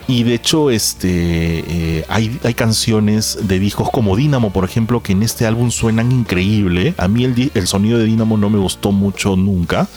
Y 0.08 0.24
de 0.24 0.34
hecho, 0.34 0.70
este 0.70 1.08
eh, 1.10 2.06
hay, 2.10 2.38
hay 2.44 2.54
canciones 2.54 3.38
de 3.44 3.58
discos 3.58 3.90
como 3.90 4.18
Dynamo, 4.18 4.52
por 4.52 4.66
ejemplo, 4.66 5.02
que 5.02 5.14
en 5.14 5.24
este 5.24 5.46
álbum 5.46 5.72
suenan 5.72 6.12
increíble. 6.12 6.94
A 6.98 7.08
mí 7.08 7.24
el, 7.24 7.52
el 7.54 7.68
sonido 7.68 7.98
de 7.98 8.04
Dynamo 8.04 8.38
no 8.38 8.50
me 8.50 8.60
gustó 8.60 8.92
mucho 8.92 9.38
nunca. 9.38 9.88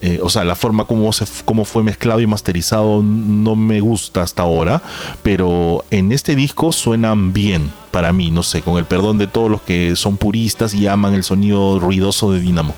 eh, 0.00 0.18
o 0.20 0.28
sea, 0.30 0.42
la 0.42 0.56
forma 0.56 0.84
como, 0.84 1.12
se, 1.12 1.26
como 1.44 1.64
fue 1.64 1.82
mezclado 1.84 1.93
y 2.20 2.26
masterizado 2.26 3.02
no 3.02 3.56
me 3.56 3.80
gusta 3.80 4.22
hasta 4.22 4.42
ahora, 4.42 4.82
pero 5.22 5.84
en 5.90 6.12
este 6.12 6.36
disco 6.36 6.72
suenan 6.72 7.32
bien 7.32 7.70
para 7.90 8.12
mí, 8.12 8.30
no 8.30 8.42
sé, 8.42 8.62
con 8.62 8.76
el 8.76 8.84
perdón 8.84 9.18
de 9.18 9.26
todos 9.26 9.50
los 9.50 9.62
que 9.62 9.96
son 9.96 10.16
puristas 10.16 10.74
y 10.74 10.86
aman 10.86 11.14
el 11.14 11.22
sonido 11.22 11.78
ruidoso 11.78 12.32
de 12.32 12.40
Dynamo. 12.40 12.74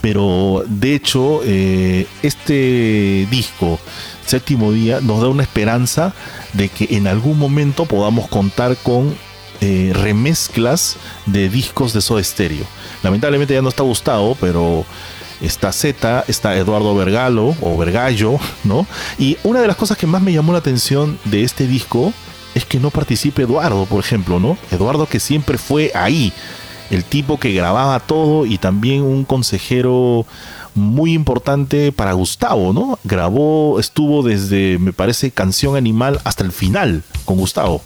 Pero 0.00 0.64
de 0.66 0.94
hecho, 0.94 1.40
eh, 1.44 2.06
este 2.22 3.26
disco, 3.30 3.78
séptimo 4.24 4.72
día, 4.72 5.00
nos 5.00 5.20
da 5.20 5.28
una 5.28 5.42
esperanza 5.42 6.14
de 6.52 6.68
que 6.68 6.96
en 6.96 7.06
algún 7.06 7.38
momento 7.38 7.86
podamos 7.86 8.28
contar 8.28 8.76
con 8.76 9.14
eh, 9.60 9.92
remezclas 9.94 10.96
de 11.26 11.48
discos 11.48 11.92
de 11.92 12.00
Soda 12.00 12.22
Stereo. 12.22 12.64
Lamentablemente 13.02 13.54
ya 13.54 13.62
no 13.62 13.68
está 13.68 13.82
Gustavo, 13.82 14.36
pero 14.40 14.84
está 15.42 15.72
Z, 15.72 16.24
está 16.28 16.56
Eduardo 16.56 16.94
Vergalo 16.94 17.54
o 17.60 17.76
Vergallo, 17.76 18.38
¿no? 18.64 18.86
Y 19.18 19.36
una 19.44 19.60
de 19.60 19.66
las 19.66 19.76
cosas 19.76 19.98
que 19.98 20.06
más 20.06 20.22
me 20.22 20.32
llamó 20.32 20.52
la 20.52 20.58
atención 20.58 21.18
de 21.24 21.42
este 21.42 21.66
disco 21.66 22.12
es 22.54 22.64
que 22.64 22.78
no 22.78 22.90
participe 22.90 23.42
Eduardo, 23.42 23.86
por 23.86 24.00
ejemplo, 24.00 24.38
¿no? 24.38 24.56
Eduardo 24.70 25.06
que 25.06 25.20
siempre 25.20 25.58
fue 25.58 25.90
ahí, 25.94 26.32
el 26.90 27.04
tipo 27.04 27.38
que 27.38 27.52
grababa 27.52 27.98
todo 28.00 28.46
y 28.46 28.58
también 28.58 29.02
un 29.02 29.24
consejero 29.24 30.26
muy 30.74 31.12
importante 31.12 31.92
para 31.92 32.12
Gustavo, 32.12 32.72
¿no? 32.72 32.98
Grabó, 33.04 33.78
estuvo 33.80 34.22
desde, 34.22 34.78
me 34.78 34.92
parece, 34.92 35.30
Canción 35.30 35.76
Animal 35.76 36.20
hasta 36.24 36.44
el 36.44 36.52
final 36.52 37.02
con 37.24 37.36
Gustavo 37.36 37.82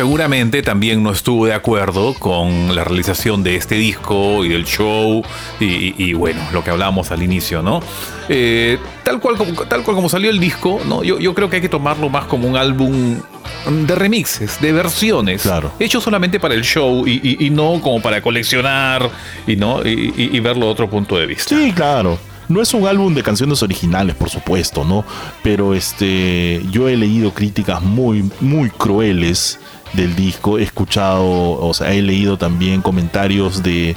seguramente 0.00 0.62
también 0.62 1.02
no 1.02 1.10
estuvo 1.10 1.44
de 1.44 1.52
acuerdo 1.52 2.14
con 2.14 2.74
la 2.74 2.84
realización 2.84 3.42
de 3.42 3.56
este 3.56 3.74
disco 3.74 4.46
y 4.46 4.48
del 4.48 4.64
show 4.64 5.22
y, 5.60 6.14
bueno, 6.14 6.40
lo 6.54 6.64
que 6.64 6.70
hablábamos 6.70 7.10
al 7.10 7.22
inicio, 7.22 7.60
¿no? 7.60 7.82
Eh, 8.30 8.78
tal, 9.04 9.20
cual, 9.20 9.36
tal 9.68 9.82
cual 9.82 9.94
como 9.94 10.08
salió 10.08 10.30
el 10.30 10.40
disco, 10.40 10.80
¿no? 10.86 11.04
Yo, 11.04 11.18
yo 11.18 11.34
creo 11.34 11.50
que 11.50 11.56
hay 11.56 11.62
que 11.62 11.68
tomarlo 11.68 12.08
más 12.08 12.24
como 12.24 12.48
un 12.48 12.56
álbum 12.56 13.20
de 13.68 13.94
remixes, 13.94 14.58
de 14.62 14.72
versiones, 14.72 15.42
claro. 15.42 15.70
hecho 15.78 16.00
solamente 16.00 16.40
para 16.40 16.54
el 16.54 16.62
show 16.62 17.06
y, 17.06 17.50
no 17.50 17.78
como 17.82 18.00
para 18.00 18.22
coleccionar 18.22 19.10
y, 19.46 19.56
¿no? 19.56 19.84
y, 19.84 20.40
verlo 20.40 20.64
de 20.64 20.72
otro 20.72 20.88
punto 20.88 21.18
de 21.18 21.26
vista. 21.26 21.54
Sí, 21.54 21.72
claro. 21.72 22.18
No 22.48 22.62
es 22.62 22.72
un 22.72 22.84
álbum 22.86 23.14
de 23.14 23.22
canciones 23.22 23.62
originales, 23.62 24.16
por 24.16 24.30
supuesto, 24.30 24.82
¿no? 24.82 25.04
Pero 25.42 25.72
este, 25.72 26.60
yo 26.70 26.88
he 26.88 26.96
leído 26.96 27.32
críticas 27.32 27.80
muy, 27.80 28.28
muy 28.40 28.70
crueles 28.70 29.60
del 29.92 30.14
disco. 30.14 30.58
He 30.58 30.62
escuchado, 30.62 31.24
o 31.24 31.74
sea, 31.74 31.92
he 31.92 32.02
leído 32.02 32.38
también 32.38 32.82
comentarios 32.82 33.62
de, 33.62 33.96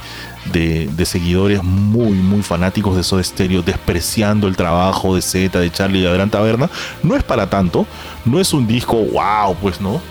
de, 0.51 1.05
seguidores 1.05 1.63
muy, 1.63 2.11
muy 2.11 2.41
fanáticos 2.41 2.95
de 2.95 3.03
Soda 3.03 3.23
Stereo, 3.23 3.61
despreciando 3.61 4.47
el 4.47 4.55
trabajo 4.55 5.15
de 5.15 5.21
Z, 5.21 5.59
de 5.59 5.71
Charlie 5.71 6.01
de 6.01 6.09
Adrián 6.09 6.29
Taberna. 6.29 6.69
No 7.01 7.15
es 7.15 7.23
para 7.23 7.49
tanto, 7.49 7.85
no 8.25 8.39
es 8.39 8.53
un 8.53 8.67
disco 8.67 8.97
wow, 8.97 9.55
pues 9.61 9.79
no, 9.79 10.01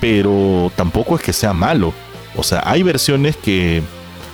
pero 0.00 0.70
tampoco 0.76 1.16
es 1.16 1.22
que 1.22 1.32
sea 1.32 1.52
malo. 1.52 1.92
O 2.36 2.42
sea, 2.42 2.62
hay 2.64 2.82
versiones 2.82 3.36
que 3.36 3.82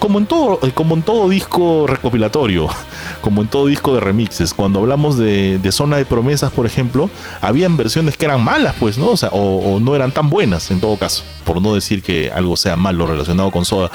como 0.07 0.21
en 0.21 0.27
todo, 0.27 0.61
eh, 0.63 0.71
como 0.73 0.95
en 0.95 1.03
todo 1.03 1.29
disco 1.29 1.85
recopilatorio, 1.89 2.69
como 3.23 3.43
en 3.43 3.49
todo 3.49 3.67
disco 3.67 3.93
de 3.93 3.99
remixes, 3.99 4.55
cuando 4.55 4.79
hablamos 4.79 5.19
de, 5.19 5.59
Zona 5.73 5.97
de 5.97 6.05
Promesas, 6.05 6.53
por 6.53 6.65
ejemplo, 6.65 7.11
habían 7.41 7.77
versiones 7.77 8.17
que 8.17 8.25
eran 8.25 8.45
malas, 8.45 8.77
pues, 8.79 8.99
¿no? 8.99 9.15
O, 9.33 9.81
no 9.81 9.97
eran 9.97 10.13
tan 10.13 10.31
buenas 10.31 10.71
en 10.71 10.81
todo 10.81 10.97
caso, 10.97 11.25
por 11.43 11.61
no 11.61 11.75
decir 11.75 12.05
que 12.05 12.31
algo 12.31 12.57
sea 12.57 12.77
malo 12.77 13.05
relacionado 13.05 13.51
con 13.51 13.65
Soda. 13.65 13.91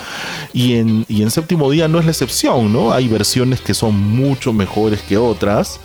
Y 0.51 0.73
en, 0.73 1.31
Séptimo 1.31 1.71
Día 1.71 1.87
no 1.87 1.97
es 1.97 2.03
la 2.03 2.11
excepción, 2.11 2.73
¿no? 2.73 2.91
Hay 2.91 3.07
versiones 3.07 3.61
que 3.61 3.73
son 3.73 3.97
mucho 3.97 4.51
mejores 4.51 5.01
que 5.01 5.17
otras. 5.17 5.79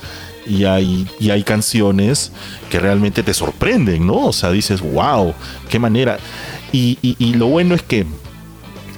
Y 0.45 0.65
hay, 0.65 1.09
y 1.21 1.31
hay 1.31 1.43
canciones 1.45 2.33
que 2.69 2.81
realmente 2.81 3.23
te 3.23 3.33
sorprenden, 3.33 4.07
¿no? 4.07 4.27
O 4.27 4.33
sea, 4.33 4.51
dices, 4.51 4.81
wow, 4.81 5.35
qué 5.69 5.79
manera. 5.79 6.19
y 6.73 7.35
lo 7.35 7.47
bueno 7.47 7.77
es 7.77 7.83
que 7.83 8.07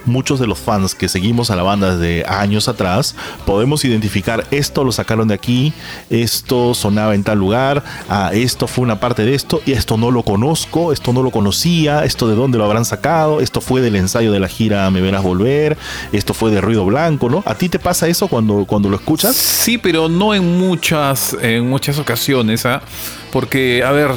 muchos 0.08 0.40
de 0.40 0.46
los 0.46 0.58
fans 0.58 0.94
que 0.94 1.08
seguimos 1.08 1.50
a 1.50 1.56
la 1.56 1.62
banda 1.62 1.96
desde 1.96 2.26
años 2.28 2.68
atrás, 2.68 3.14
podemos 3.46 3.84
identificar 3.84 4.46
esto 4.50 4.84
lo 4.84 4.92
sacaron 4.92 5.28
de 5.28 5.34
aquí, 5.34 5.72
esto 6.10 6.74
sonaba 6.74 7.14
en 7.14 7.24
tal 7.24 7.38
lugar, 7.38 7.84
ah, 8.08 8.30
esto 8.32 8.66
fue 8.66 8.82
una 8.84 9.00
parte 9.00 9.24
de 9.24 9.34
esto, 9.34 9.60
y 9.66 9.72
esto 9.72 9.96
no 9.96 10.10
lo 10.10 10.22
conozco, 10.22 10.92
esto 10.92 11.12
no 11.12 11.22
lo 11.22 11.30
conocía, 11.30 12.04
esto 12.04 12.28
de 12.28 12.34
dónde 12.34 12.58
lo 12.58 12.64
habrán 12.64 12.84
sacado, 12.84 13.40
esto 13.40 13.60
fue 13.60 13.80
del 13.80 13.96
ensayo 13.96 14.32
de 14.32 14.40
la 14.40 14.48
gira 14.48 14.90
Me 14.90 15.00
Verás 15.00 15.22
Volver, 15.22 15.76
esto 16.12 16.34
fue 16.34 16.50
de 16.50 16.60
Ruido 16.60 16.84
Blanco, 16.84 17.28
¿no? 17.28 17.42
¿A 17.46 17.54
ti 17.54 17.68
te 17.68 17.78
pasa 17.78 18.08
eso 18.08 18.28
cuando, 18.28 18.64
cuando 18.66 18.88
lo 18.88 18.96
escuchas? 18.96 19.36
Sí, 19.36 19.78
pero 19.78 20.08
no 20.08 20.34
en 20.34 20.58
muchas, 20.58 21.36
en 21.40 21.68
muchas 21.68 21.98
ocasiones, 21.98 22.66
¿ah? 22.66 22.82
Porque, 23.30 23.82
a 23.84 23.92
ver, 23.92 24.10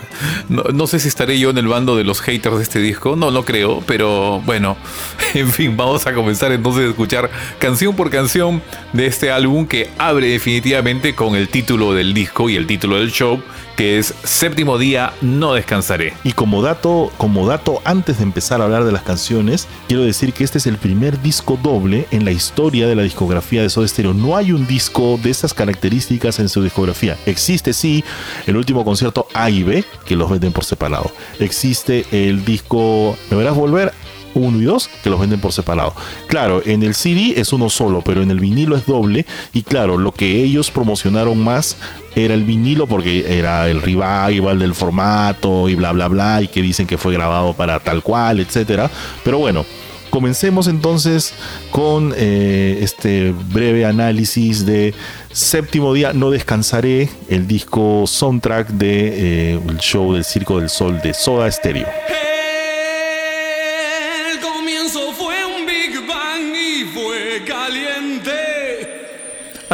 no, 0.48 0.86
sé 0.86 1.00
si 1.00 1.08
estaré 1.08 1.38
yo 1.38 1.50
en 1.50 1.58
el 1.58 1.66
bando 1.66 1.96
de 1.96 2.04
los 2.04 2.20
haters 2.20 2.56
de 2.56 2.62
este 2.62 2.78
disco, 2.78 3.16
no 3.16 3.30
lo 3.30 3.44
creo, 3.44 3.82
pero 3.86 4.40
bueno, 4.40 4.76
en 5.34 5.48
fin, 5.48 5.76
vamos 5.76 6.06
a 6.06 6.14
comenzar 6.14 6.52
entonces 6.52 6.84
a 6.84 6.88
escuchar 6.90 7.30
canción 7.58 7.94
por 7.94 8.10
canción 8.10 8.62
de 8.92 9.06
este 9.06 9.30
álbum 9.30 9.66
que 9.66 9.90
abre 9.98 10.28
definitivamente 10.28 11.14
con 11.14 11.34
el 11.34 11.48
título 11.48 11.94
del 11.94 12.14
disco 12.14 12.48
y 12.50 12.56
el 12.56 12.66
título 12.66 12.96
del 12.96 13.10
show, 13.10 13.40
que 13.76 13.98
es 13.98 14.14
Séptimo 14.24 14.78
Día, 14.78 15.12
No 15.20 15.54
Descansaré. 15.54 16.14
Y 16.24 16.32
como 16.32 16.62
dato, 16.62 17.12
como 17.16 17.46
dato, 17.46 17.80
antes 17.84 18.18
de 18.18 18.24
empezar 18.24 18.60
a 18.60 18.64
hablar 18.64 18.84
de 18.84 18.92
las 18.92 19.02
canciones, 19.02 19.68
quiero 19.88 20.04
decir 20.04 20.32
que 20.32 20.44
este 20.44 20.58
es 20.58 20.66
el 20.66 20.76
primer 20.76 21.20
disco 21.22 21.58
doble 21.62 22.06
en 22.10 22.24
la 22.24 22.30
historia 22.30 22.86
de 22.86 22.96
la 22.96 23.02
discografía 23.02 23.62
de 23.62 23.70
Soda 23.70 23.88
Stereo. 23.88 24.14
No 24.14 24.36
hay 24.36 24.52
un 24.52 24.66
disco 24.66 25.18
de 25.22 25.30
estas 25.30 25.54
características 25.54 26.38
en 26.38 26.48
su 26.48 26.62
discografía. 26.62 27.16
Existe, 27.26 27.72
sí, 27.72 28.04
el 28.46 28.56
último 28.56 28.84
concierto 28.84 29.26
A 29.34 29.50
y 29.50 29.62
B, 29.62 29.84
que 30.06 30.16
los 30.16 30.30
venden 30.30 30.52
por 30.52 30.64
separado. 30.64 31.10
Existe 31.40 32.06
el 32.10 32.44
disco 32.44 33.16
Me 33.30 33.36
Verás 33.36 33.54
Volver 33.54 33.92
1 34.34 34.60
y 34.60 34.64
2 34.64 34.90
que 35.02 35.10
los 35.10 35.20
venden 35.20 35.40
por 35.40 35.52
separado. 35.52 35.94
Claro, 36.26 36.62
en 36.64 36.82
el 36.82 36.94
CD 36.94 37.34
es 37.36 37.52
uno 37.52 37.70
solo, 37.70 38.02
pero 38.02 38.22
en 38.22 38.30
el 38.30 38.40
vinilo 38.40 38.76
es 38.76 38.86
doble. 38.86 39.26
Y 39.52 39.62
claro, 39.62 39.98
lo 39.98 40.12
que 40.12 40.42
ellos 40.42 40.70
promocionaron 40.70 41.38
más 41.38 41.76
era 42.14 42.34
el 42.34 42.44
vinilo 42.44 42.86
porque 42.86 43.38
era 43.38 43.68
el 43.68 43.82
revival 43.82 44.58
del 44.58 44.74
formato 44.74 45.68
y 45.68 45.74
bla 45.74 45.92
bla 45.92 46.08
bla 46.08 46.42
y 46.42 46.48
que 46.48 46.62
dicen 46.62 46.86
que 46.86 46.98
fue 46.98 47.12
grabado 47.12 47.54
para 47.54 47.80
tal 47.80 48.02
cual, 48.02 48.40
etcétera. 48.40 48.90
Pero 49.24 49.38
bueno, 49.38 49.64
comencemos 50.10 50.68
entonces 50.68 51.34
con 51.70 52.14
eh, 52.16 52.78
este 52.82 53.34
breve 53.52 53.84
análisis 53.84 54.64
de 54.64 54.94
Séptimo 55.32 55.92
Día 55.92 56.12
No 56.12 56.30
Descansaré, 56.30 57.08
el 57.28 57.48
disco 57.48 58.04
soundtrack 58.06 58.68
del 58.68 58.78
de, 58.78 59.54
eh, 59.54 59.60
el 59.68 59.78
show 59.78 60.14
del 60.14 60.24
Circo 60.24 60.60
del 60.60 60.68
Sol 60.68 61.00
de 61.02 61.14
Soda 61.14 61.50
Stereo. 61.50 61.88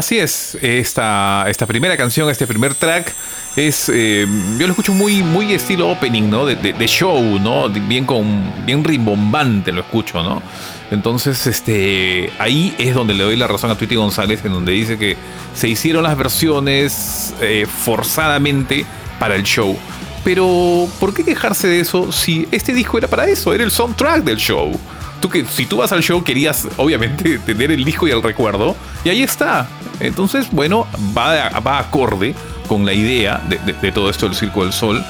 Así 0.01 0.19
es, 0.19 0.57
esta, 0.63 1.45
esta 1.49 1.67
primera 1.67 1.95
canción, 1.95 2.31
este 2.31 2.47
primer 2.47 2.75
track, 2.75 3.13
es. 3.55 3.91
Eh, 3.93 4.27
yo 4.59 4.67
lo 4.67 4.73
escucho 4.73 4.95
muy, 4.95 5.23
muy 5.23 5.53
estilo 5.53 5.91
opening, 5.91 6.31
¿no? 6.31 6.47
De, 6.47 6.87
show, 6.87 7.39
¿no? 7.39 7.69
Bien 7.69 8.07
con. 8.07 8.51
bien 8.65 8.83
rimbombante 8.83 9.73
lo 9.73 9.83
escucho, 9.83 10.23
¿no? 10.23 10.43
Entonces, 10.91 11.47
este. 11.47 12.33
Ahí 12.39 12.75
es 12.79 12.95
donde 12.95 13.13
le 13.13 13.25
doy 13.25 13.37
la 13.37 13.47
razón 13.47 13.71
a 13.73 13.75
Tweety 13.75 13.97
González, 13.97 14.43
en 14.43 14.53
donde 14.53 14.73
dice 14.73 14.97
que 14.97 15.19
se 15.55 15.69
hicieron 15.69 16.05
las 16.05 16.17
versiones 16.17 17.35
eh, 17.43 17.67
forzadamente 17.67 18.87
para 19.19 19.35
el 19.35 19.43
show. 19.43 19.77
Pero, 20.25 20.89
¿por 20.99 21.13
qué 21.13 21.27
quejarse 21.27 21.69
de 21.69 21.81
eso 21.81 22.11
si 22.11 22.49
este 22.53 22.73
disco 22.73 22.97
era 22.97 23.07
para 23.07 23.27
eso? 23.27 23.53
Era 23.53 23.65
el 23.65 23.71
soundtrack 23.71 24.25
del 24.25 24.39
show 24.39 24.81
tú 25.21 25.29
que 25.29 25.45
si 25.45 25.67
tú 25.67 25.77
vas 25.77 25.93
al 25.93 26.03
show 26.03 26.25
querías 26.25 26.67
obviamente 26.79 27.39
tener 27.47 27.71
el 27.71 27.85
disco 27.85 28.09
y 28.09 28.11
el 28.11 28.23
recuerdo 28.23 28.75
y 29.05 29.11
ahí 29.11 29.23
está 29.23 29.69
entonces 30.01 30.49
bueno 30.51 30.87
va, 31.17 31.49
va 31.61 31.79
acorde 31.79 32.35
con 32.67 32.85
la 32.87 32.93
idea 32.93 33.41
de, 33.49 33.93
todo 33.93 34.11
esto 34.11 34.27
del 34.27 34.37
Circo 34.37 34.63
del 34.65 34.73
Sol 34.73 35.05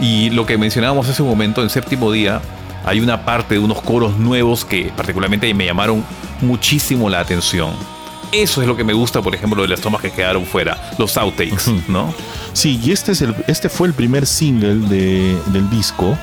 y 0.00 0.30
lo 0.30 0.46
que 0.46 0.56
mencionábamos 0.56 1.08
hace 1.08 1.22
un 1.22 1.28
momento 1.28 1.62
en 1.62 1.70
séptimo 1.70 2.10
día 2.12 2.40
hay 2.84 3.00
una 3.00 3.24
parte 3.24 3.54
de 3.54 3.60
unos 3.60 3.82
coros 3.82 4.16
nuevos 4.16 4.64
que 4.64 4.92
particularmente 4.96 5.52
me 5.54 5.66
llamaron 5.66 6.04
muchísimo 6.40 7.10
la 7.10 7.20
atención 7.20 7.70
eso 8.32 8.62
es 8.62 8.68
lo 8.68 8.76
que 8.76 8.84
me 8.84 8.92
gusta, 8.92 9.20
por 9.22 9.34
ejemplo, 9.34 9.60
de 9.60 9.66
las 9.66 9.80
tomas 9.80 10.00
que 10.00 10.12
quedaron 10.12 10.46
fuera, 10.46 10.92
los 10.98 11.16
outtakes, 11.16 11.68
¿no? 11.88 12.14
Sí, 12.52 12.80
y 12.80 12.92
este, 12.92 13.10
es 13.10 13.22
el, 13.22 13.34
este 13.48 13.68
fue 13.68 13.88
el 13.88 13.92
primer 13.92 14.24
single 14.24 14.86
del 14.86 15.68
disco 15.68 16.16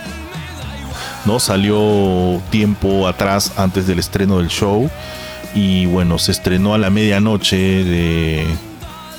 ¿no? 1.28 1.40
Salió 1.40 2.42
tiempo 2.50 3.08
atrás 3.08 3.52
antes 3.58 3.86
del 3.86 4.00
estreno 4.00 4.38
del 4.38 4.48
show 4.48 4.90
y 5.58 5.88
bueno, 5.88 6.20
se 6.20 6.32
estrenó 6.32 6.76
a 6.76 6.78
la 6.78 6.92
medianoche 6.92 7.58
de 7.58 8.46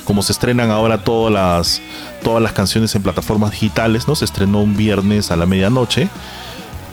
como 0.05 0.21
se 0.21 0.31
estrenan 0.31 0.71
ahora 0.71 1.03
todas 1.03 1.33
las 1.33 1.81
todas 2.23 2.41
las 2.41 2.53
canciones 2.53 2.95
en 2.95 3.03
plataformas 3.03 3.51
digitales, 3.51 4.07
¿no? 4.07 4.15
Se 4.15 4.23
estrenó 4.23 4.61
un 4.61 4.77
viernes 4.77 5.31
a 5.31 5.35
la 5.35 5.45
medianoche 5.45 6.07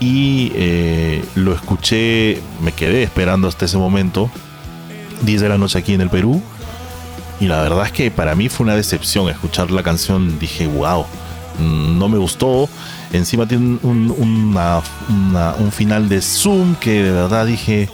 y 0.01 0.51
eh, 0.53 1.23
lo 1.35 1.53
escuché, 1.53 2.41
me 2.61 2.73
quedé 2.73 3.03
esperando 3.03 3.47
hasta 3.47 3.63
ese 3.63 3.77
momento 3.77 4.29
10 5.21 5.39
de 5.39 5.49
la 5.49 5.57
noche 5.57 5.79
aquí 5.79 5.93
en 5.93 6.01
el 6.01 6.09
Perú. 6.09 6.41
Y 7.39 7.45
la 7.45 7.61
verdad 7.61 7.85
es 7.85 7.93
que 7.93 8.11
para 8.11 8.35
mí 8.35 8.49
fue 8.49 8.65
una 8.65 8.75
decepción 8.75 9.29
escuchar 9.29 9.71
la 9.71 9.81
canción. 9.81 10.39
Dije, 10.39 10.67
wow, 10.67 11.05
no 11.57 12.09
me 12.09 12.17
gustó. 12.17 12.67
Encima 13.13 13.47
tiene 13.47 13.79
un 13.81 15.71
final 15.71 16.09
de 16.09 16.21
Zoom 16.21 16.75
que 16.75 17.01
de 17.03 17.11
verdad 17.11 17.45
dije, 17.45 17.87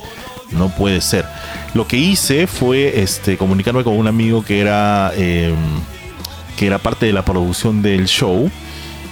no 0.53 0.69
puede 0.69 1.01
ser. 1.01 1.25
Lo 1.73 1.87
que 1.87 1.97
hice 1.97 2.47
fue 2.47 3.01
este, 3.01 3.37
comunicarme 3.37 3.83
con 3.83 3.97
un 3.97 4.07
amigo 4.07 4.43
que 4.43 4.59
era, 4.59 5.11
em, 5.15 5.55
que 6.57 6.67
era 6.67 6.77
parte 6.77 7.05
de 7.05 7.13
la 7.13 7.23
producción 7.23 7.81
del 7.81 8.05
show. 8.05 8.49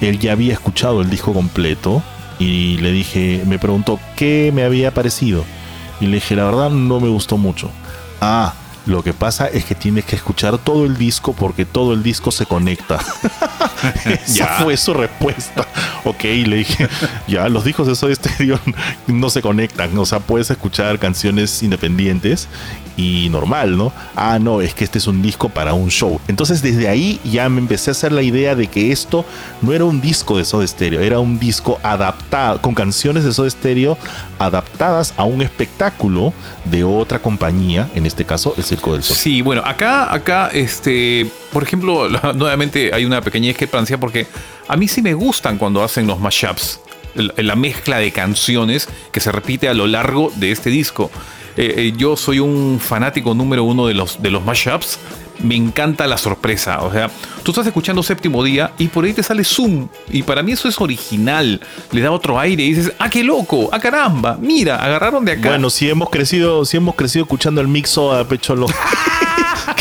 Él 0.02 0.20
ya 0.20 0.34
había 0.34 0.54
escuchado 0.54 1.02
el 1.02 1.10
disco 1.10 1.34
completo 1.34 2.02
y 2.40 2.78
le 2.78 2.92
dije, 2.92 3.44
me 3.46 3.60
preguntó 3.60 4.00
qué 4.16 4.52
me 4.54 4.64
había 4.64 4.94
parecido. 4.94 5.44
Y 6.00 6.08
le 6.08 6.16
dije, 6.16 6.36
la 6.36 6.46
verdad 6.46 6.70
no 6.72 7.00
me 7.00 7.10
gustó 7.10 7.38
mucho. 7.38 7.70
Ah, 8.20 8.54
lo 8.86 9.04
que 9.04 9.14
pasa 9.14 9.48
es 9.48 9.66
que 9.66 9.76
tienes 9.76 10.06
que 10.06 10.16
escuchar 10.16 10.58
todo 10.58 10.86
el 10.86 10.98
disco 10.98 11.34
porque 11.34 11.66
todo 11.66 11.94
el 11.94 12.02
disco 12.02 12.32
se 12.32 12.46
conecta. 12.46 13.00
Esa 14.06 14.48
fue 14.62 14.76
su 14.78 14.94
respuesta. 14.94 15.68
Ok, 16.04 16.24
le 16.24 16.58
dije, 16.58 16.88
ya, 17.28 17.48
los 17.48 17.64
discos 17.64 17.88
de 17.88 17.96
Soy 17.96 18.16
Stereo 18.16 18.60
no 19.08 19.30
se 19.30 19.42
conectan. 19.42 19.96
O 19.98 20.06
sea, 20.06 20.20
puedes 20.20 20.50
escuchar 20.50 20.98
canciones 20.98 21.62
independientes 21.62 22.48
y 22.98 23.30
normal, 23.30 23.78
¿no? 23.78 23.94
Ah, 24.16 24.40
no, 24.40 24.62
es 24.62 24.74
que 24.74 24.84
este 24.84 24.98
es 24.98 25.08
un 25.08 25.22
disco 25.22 25.50
para 25.50 25.74
un 25.74 25.90
show. 25.90 26.20
Entonces 26.28 26.62
desde 26.62 26.88
ahí 26.88 27.20
ya 27.24 27.48
me 27.50 27.60
empecé 27.60 27.92
a 27.92 27.94
hacer 27.94 28.12
la 28.12 28.22
idea 28.22 28.56
de 28.56 28.68
que 28.68 28.92
esto 28.92 29.26
no 29.62 29.74
era 29.74 29.86
un 29.86 30.02
disco 30.02 30.38
de 30.38 30.46
Soda 30.46 30.66
Stereo, 30.68 31.02
era 31.02 31.20
un 31.20 31.40
disco 31.40 31.80
adaptado, 31.84 32.62
con 32.62 32.74
canciones 32.74 33.24
de 33.24 33.32
Soda 33.32 33.50
Stereo 33.50 33.98
adaptadas 34.40 35.14
a 35.18 35.24
un 35.24 35.42
espectáculo 35.42 36.34
de 36.66 36.84
otra 36.84 37.20
compañía, 37.20 37.90
en 37.96 38.06
este 38.06 38.26
caso 38.26 38.54
el 38.58 38.64
Sí, 39.16 39.42
bueno, 39.42 39.62
acá, 39.66 40.14
acá, 40.14 40.50
este, 40.54 41.30
por 41.52 41.64
ejemplo, 41.64 42.08
nuevamente 42.36 42.92
hay 42.94 43.06
una 43.06 43.22
pequeña 43.22 43.48
discrepancia 43.48 44.00
porque 44.00 44.28
a 44.68 44.78
mí 44.78 44.88
sí 44.88 45.02
me 45.02 45.14
gustan 45.14 45.58
cuando 45.58 45.84
hacen 45.84 46.08
los 46.08 46.20
mashups, 46.20 46.80
la 47.16 47.56
mezcla 47.56 47.98
de 47.98 48.12
canciones 48.12 48.88
que 49.12 49.20
se 49.20 49.32
repite 49.32 49.68
a 49.68 49.74
lo 49.74 49.88
largo 49.88 50.32
de 50.36 50.52
este 50.52 50.70
disco. 50.70 51.12
Eh, 51.58 51.74
eh, 51.78 51.94
yo 51.98 52.16
soy 52.16 52.40
un 52.40 52.80
fanático 52.80 53.34
número 53.34 53.64
uno 53.64 53.88
de 53.88 53.94
los, 53.94 54.22
de 54.22 54.32
los 54.32 54.44
mashups. 54.44 55.00
Me 55.44 55.56
encanta 55.56 56.08
la 56.08 56.18
sorpresa. 56.18 56.82
O 56.82 56.92
sea, 56.92 57.10
tú 57.44 57.52
estás 57.52 57.66
escuchando 57.66 58.04
séptimo 58.04 58.44
día 58.44 58.72
y 58.78 58.88
por 58.88 59.06
ahí 59.06 59.14
te 59.14 59.24
sale 59.24 59.44
Zoom. 59.44 59.88
Y 60.10 60.24
para 60.24 60.44
mí 60.44 60.52
eso 60.52 60.68
es 60.68 60.80
original. 60.80 61.62
Le 61.92 62.02
da 62.02 62.12
otro 62.12 62.40
aire 62.40 62.64
y 62.64 62.74
dices, 62.74 62.94
¡ah, 63.00 63.10
qué 63.10 63.24
loco! 63.24 63.70
¡ah, 63.72 63.80
caramba! 63.80 64.38
Mira, 64.40 64.76
agarraron 64.76 65.26
de 65.26 65.34
acá. 65.34 65.50
Bueno, 65.50 65.70
si 65.70 65.90
hemos 65.90 66.10
crecido, 66.10 66.66
si 66.66 66.78
hemos 66.78 66.96
crecido 66.96 67.24
escuchando 67.24 67.62
el 67.62 67.68
mixo 67.68 68.12
a 68.14 68.28
pecho 68.28 68.56
loco. 68.56 68.74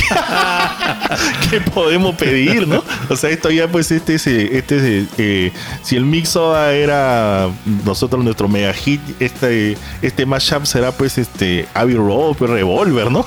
¿Qué 1.51 1.61
podemos 1.61 2.15
pedir, 2.17 2.67
no? 2.67 2.83
O 3.09 3.17
sea, 3.17 3.31
esto 3.31 3.51
ya, 3.51 3.69
pues, 3.69 3.91
este 3.91 4.15
es, 4.15 4.27
este 4.27 5.07
eh, 5.19 5.53
si 5.83 5.97
el 5.97 6.05
Mixoda 6.05 6.73
era 6.73 7.49
nosotros 7.85 8.25
nuestro 8.25 8.49
mega 8.49 8.73
hit, 8.73 9.01
este, 9.21 9.77
este 10.03 10.27
mashup 10.27 10.65
será, 10.65 10.93
pues, 10.93 11.19
este 11.19 11.67
Abbey 11.75 11.97
Road, 11.97 12.37
pues, 12.37 12.51
Revolver, 12.51 13.11
¿no? 13.11 13.27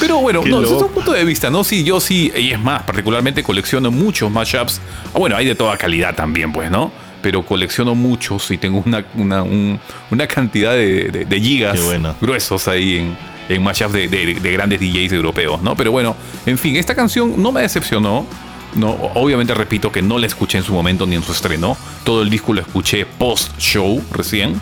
Pero 0.00 0.18
bueno, 0.18 0.42
no, 0.46 0.60
desde 0.60 0.74
un 0.74 0.92
punto 0.92 1.12
de 1.12 1.24
vista, 1.24 1.50
¿no? 1.50 1.64
Sí, 1.64 1.84
yo 1.84 2.00
sí, 2.00 2.32
y 2.36 2.52
es 2.52 2.60
más, 2.60 2.82
particularmente 2.82 3.42
colecciono 3.42 3.90
muchos 3.90 4.30
mashups. 4.30 4.80
Ah, 5.14 5.18
bueno, 5.18 5.36
hay 5.36 5.46
de 5.46 5.54
toda 5.54 5.76
calidad 5.76 6.14
también, 6.14 6.52
pues, 6.52 6.70
¿no? 6.70 6.92
pero 7.22 7.44
colecciono 7.44 7.96
muchos 7.96 8.52
y 8.52 8.58
tengo 8.58 8.84
una, 8.86 9.04
una, 9.16 9.42
una 9.42 10.26
cantidad 10.28 10.74
de, 10.74 11.26
de, 11.28 11.40
gigas 11.40 11.80
gruesos 12.20 12.68
ahí 12.68 12.98
en, 12.98 13.16
en 13.48 13.62
mashups 13.62 13.92
de, 13.92 14.08
de, 14.08 14.52
grandes 14.52 14.80
DJs 14.80 15.12
europeos, 15.12 15.62
¿no? 15.62 15.76
Pero 15.76 15.92
bueno, 15.92 16.16
en 16.46 16.58
fin, 16.58 16.76
esta 16.76 16.94
canción 16.94 17.40
no 17.42 17.52
me 17.52 17.62
decepcionó. 17.62 18.26
No, 18.74 18.90
obviamente 19.14 19.54
repito 19.54 19.90
que 19.90 20.02
no 20.02 20.18
la 20.18 20.26
escuché 20.26 20.58
en 20.58 20.64
su 20.64 20.72
momento 20.72 21.06
ni 21.06 21.16
en 21.16 21.22
su 21.22 21.32
estreno. 21.32 21.76
Todo 22.04 22.22
el 22.22 22.30
disco 22.30 22.52
lo 22.52 22.60
escuché 22.60 23.06
post-show 23.06 24.02
recién. 24.10 24.60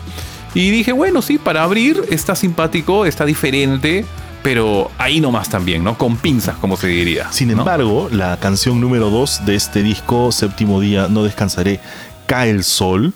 Y 0.53 0.69
dije, 0.69 0.93
bueno, 0.93 1.21
sí, 1.21 1.37
para 1.37 1.63
abrir 1.63 2.01
está 2.09 2.33
simpático, 2.33 3.05
está 3.05 3.25
diferente, 3.25 4.05
pero 4.41 4.89
ahí 4.97 5.19
nomás 5.19 5.49
también, 5.49 5.83
¿no? 5.83 5.97
Con 5.97 6.15
pinzas, 6.15 6.55
como 6.57 6.77
se 6.77 6.87
diría. 6.87 7.29
Sin 7.31 7.51
embargo, 7.51 8.07
la 8.11 8.37
canción 8.37 8.79
número 8.79 9.09
2 9.09 9.45
de 9.45 9.55
este 9.55 9.83
disco, 9.83 10.31
Séptimo 10.31 10.79
Día, 10.79 11.07
No 11.09 11.23
Descansaré, 11.23 11.81
Cae 12.25 12.51
el 12.51 12.63
Sol, 12.63 13.13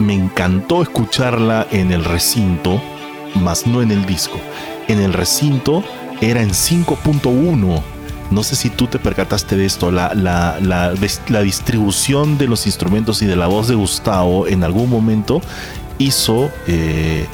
me 0.00 0.14
encantó 0.14 0.82
escucharla 0.82 1.66
en 1.70 1.92
el 1.92 2.04
recinto, 2.04 2.82
más 3.36 3.66
no 3.66 3.82
en 3.82 3.92
el 3.92 4.06
disco. 4.06 4.38
En 4.88 4.98
el 4.98 5.12
recinto 5.12 5.84
era 6.20 6.42
en 6.42 6.50
5.1. 6.50 7.82
No 8.30 8.42
sé 8.42 8.56
si 8.56 8.70
tú 8.70 8.86
te 8.86 8.98
percataste 8.98 9.56
de 9.56 9.66
esto, 9.66 9.90
la, 9.90 10.14
la, 10.14 10.58
la, 10.60 11.42
distribución 11.42 12.38
de 12.38 12.46
los 12.46 12.66
instrumentos 12.66 13.22
y 13.22 13.26
de 13.26 13.36
la 13.36 13.48
voz 13.48 13.68
de 13.68 13.74
Gustavo 13.74 14.46
en 14.46 14.62
algún 14.62 14.88
momento 14.88 15.40
hizo, 15.98 16.50
eh, 16.68 17.26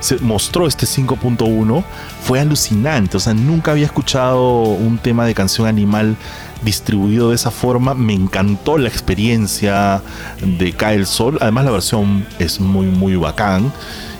se 0.00 0.18
mostró 0.18 0.66
este 0.66 0.86
5.1, 0.86 1.84
fue 2.24 2.40
alucinante, 2.40 3.16
o 3.16 3.20
sea, 3.20 3.32
nunca 3.32 3.70
había 3.70 3.86
escuchado 3.86 4.62
un 4.62 4.98
tema 4.98 5.24
de 5.24 5.34
canción 5.34 5.68
animal 5.68 6.16
distribuido 6.62 7.30
de 7.30 7.36
esa 7.36 7.50
forma. 7.50 7.94
Me 7.94 8.14
encantó 8.14 8.78
la 8.78 8.88
experiencia 8.88 10.02
de 10.40 10.72
Cae 10.72 10.96
el 10.96 11.06
Sol. 11.06 11.38
Además 11.40 11.64
la 11.64 11.70
versión 11.70 12.26
es 12.38 12.60
muy 12.60 12.86
muy 12.86 13.16
bacán. 13.16 13.72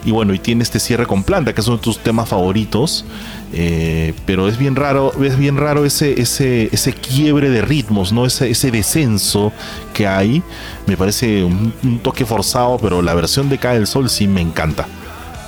Y 0.04 0.12
bueno, 0.12 0.32
y 0.32 0.38
tiene 0.38 0.62
este 0.62 0.80
cierre 0.80 1.06
con 1.06 1.24
planta, 1.24 1.52
que 1.52 1.60
es 1.60 1.66
uno 1.66 1.76
de 1.76 1.82
tus 1.82 1.98
temas 1.98 2.28
favoritos. 2.28 3.04
Eh, 3.52 4.14
pero 4.26 4.48
es 4.48 4.56
bien 4.56 4.76
raro, 4.76 5.12
es 5.22 5.36
bien 5.36 5.56
raro 5.56 5.84
ese, 5.84 6.20
ese, 6.20 6.70
ese 6.72 6.92
quiebre 6.92 7.50
de 7.50 7.60
ritmos, 7.62 8.12
¿no? 8.12 8.24
Ese, 8.24 8.50
ese 8.50 8.70
descenso 8.70 9.52
que 9.92 10.06
hay. 10.06 10.42
Me 10.86 10.96
parece 10.96 11.44
un, 11.44 11.74
un 11.82 11.98
toque 11.98 12.24
forzado, 12.24 12.78
pero 12.78 13.02
la 13.02 13.12
versión 13.14 13.48
de 13.48 13.58
Cae 13.58 13.76
el 13.76 13.86
Sol 13.86 14.08
sí 14.08 14.26
me 14.26 14.40
encanta. 14.40 14.86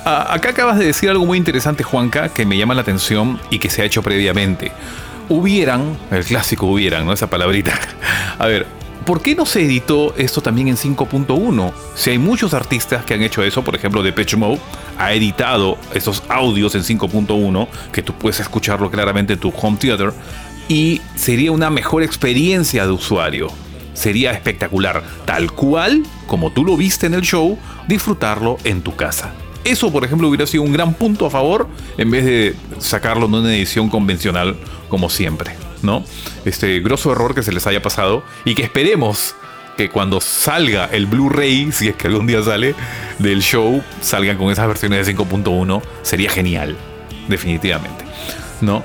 Acá 0.05 0.49
acabas 0.49 0.77
de 0.77 0.85
decir 0.85 1.09
algo 1.09 1.25
muy 1.25 1.37
interesante, 1.37 1.81
Juanca, 1.81 2.27
que 2.27 2.45
me 2.45 2.57
llama 2.57 2.73
la 2.73 2.81
atención 2.81 3.39
y 3.49 3.59
que 3.59 3.69
se 3.69 3.81
ha 3.81 3.85
hecho 3.85 4.03
previamente 4.03 4.73
hubieran, 5.29 5.97
el 6.11 6.23
clásico 6.23 6.67
hubieran, 6.67 7.05
¿no? 7.05 7.13
Esa 7.13 7.29
palabrita. 7.29 7.79
A 8.39 8.47
ver, 8.47 8.65
¿por 9.05 9.21
qué 9.21 9.35
no 9.35 9.45
se 9.45 9.61
editó 9.61 10.13
esto 10.17 10.41
también 10.41 10.67
en 10.67 10.77
5.1? 10.77 11.73
Si 11.95 12.09
hay 12.11 12.17
muchos 12.17 12.53
artistas 12.53 13.05
que 13.05 13.13
han 13.13 13.21
hecho 13.21 13.43
eso, 13.43 13.63
por 13.63 13.75
ejemplo, 13.75 14.03
Depeche 14.03 14.37
Mode 14.37 14.59
ha 14.97 15.13
editado 15.13 15.77
esos 15.93 16.23
audios 16.29 16.75
en 16.75 16.81
5.1, 16.83 17.67
que 17.91 18.01
tú 18.01 18.13
puedes 18.13 18.39
escucharlo 18.39 18.89
claramente 18.89 19.33
en 19.33 19.39
tu 19.39 19.53
home 19.55 19.77
theater, 19.77 20.13
y 20.67 21.01
sería 21.15 21.51
una 21.51 21.69
mejor 21.69 22.03
experiencia 22.03 22.85
de 22.85 22.91
usuario. 22.91 23.49
Sería 23.93 24.31
espectacular, 24.31 25.03
tal 25.25 25.51
cual 25.51 26.03
como 26.27 26.51
tú 26.51 26.65
lo 26.65 26.75
viste 26.77 27.05
en 27.05 27.13
el 27.13 27.21
show, 27.21 27.59
disfrutarlo 27.87 28.57
en 28.63 28.81
tu 28.81 28.95
casa. 28.95 29.33
Eso, 29.63 29.91
por 29.91 30.03
ejemplo, 30.03 30.27
hubiera 30.27 30.45
sido 30.45 30.63
un 30.63 30.73
gran 30.73 30.93
punto 30.93 31.25
a 31.25 31.29
favor 31.29 31.67
en 31.97 32.11
vez 32.11 32.25
de 32.25 32.55
sacarlo 32.79 33.27
en 33.27 33.33
una 33.35 33.55
edición 33.55 33.89
convencional 33.89 34.57
como 34.89 35.09
siempre, 35.09 35.55
¿no? 35.81 36.03
Este 36.45 36.79
grosso 36.81 37.11
error 37.11 37.33
que 37.33 37.43
se 37.43 37.53
les 37.53 37.65
haya 37.65 37.81
pasado 37.81 38.23
y 38.45 38.55
que 38.55 38.63
esperemos 38.63 39.35
que 39.77 39.89
cuando 39.89 40.21
salga 40.21 40.89
el 40.91 41.05
Blu-ray, 41.05 41.71
si 41.71 41.87
es 41.87 41.95
que 41.95 42.07
algún 42.07 42.27
día 42.27 42.41
sale, 42.43 42.75
del 43.19 43.41
show, 43.41 43.81
salgan 44.01 44.37
con 44.37 44.51
esas 44.51 44.67
versiones 44.67 45.05
de 45.05 45.15
5.1, 45.15 45.81
sería 46.01 46.29
genial, 46.29 46.75
definitivamente, 47.27 48.03
¿no? 48.61 48.83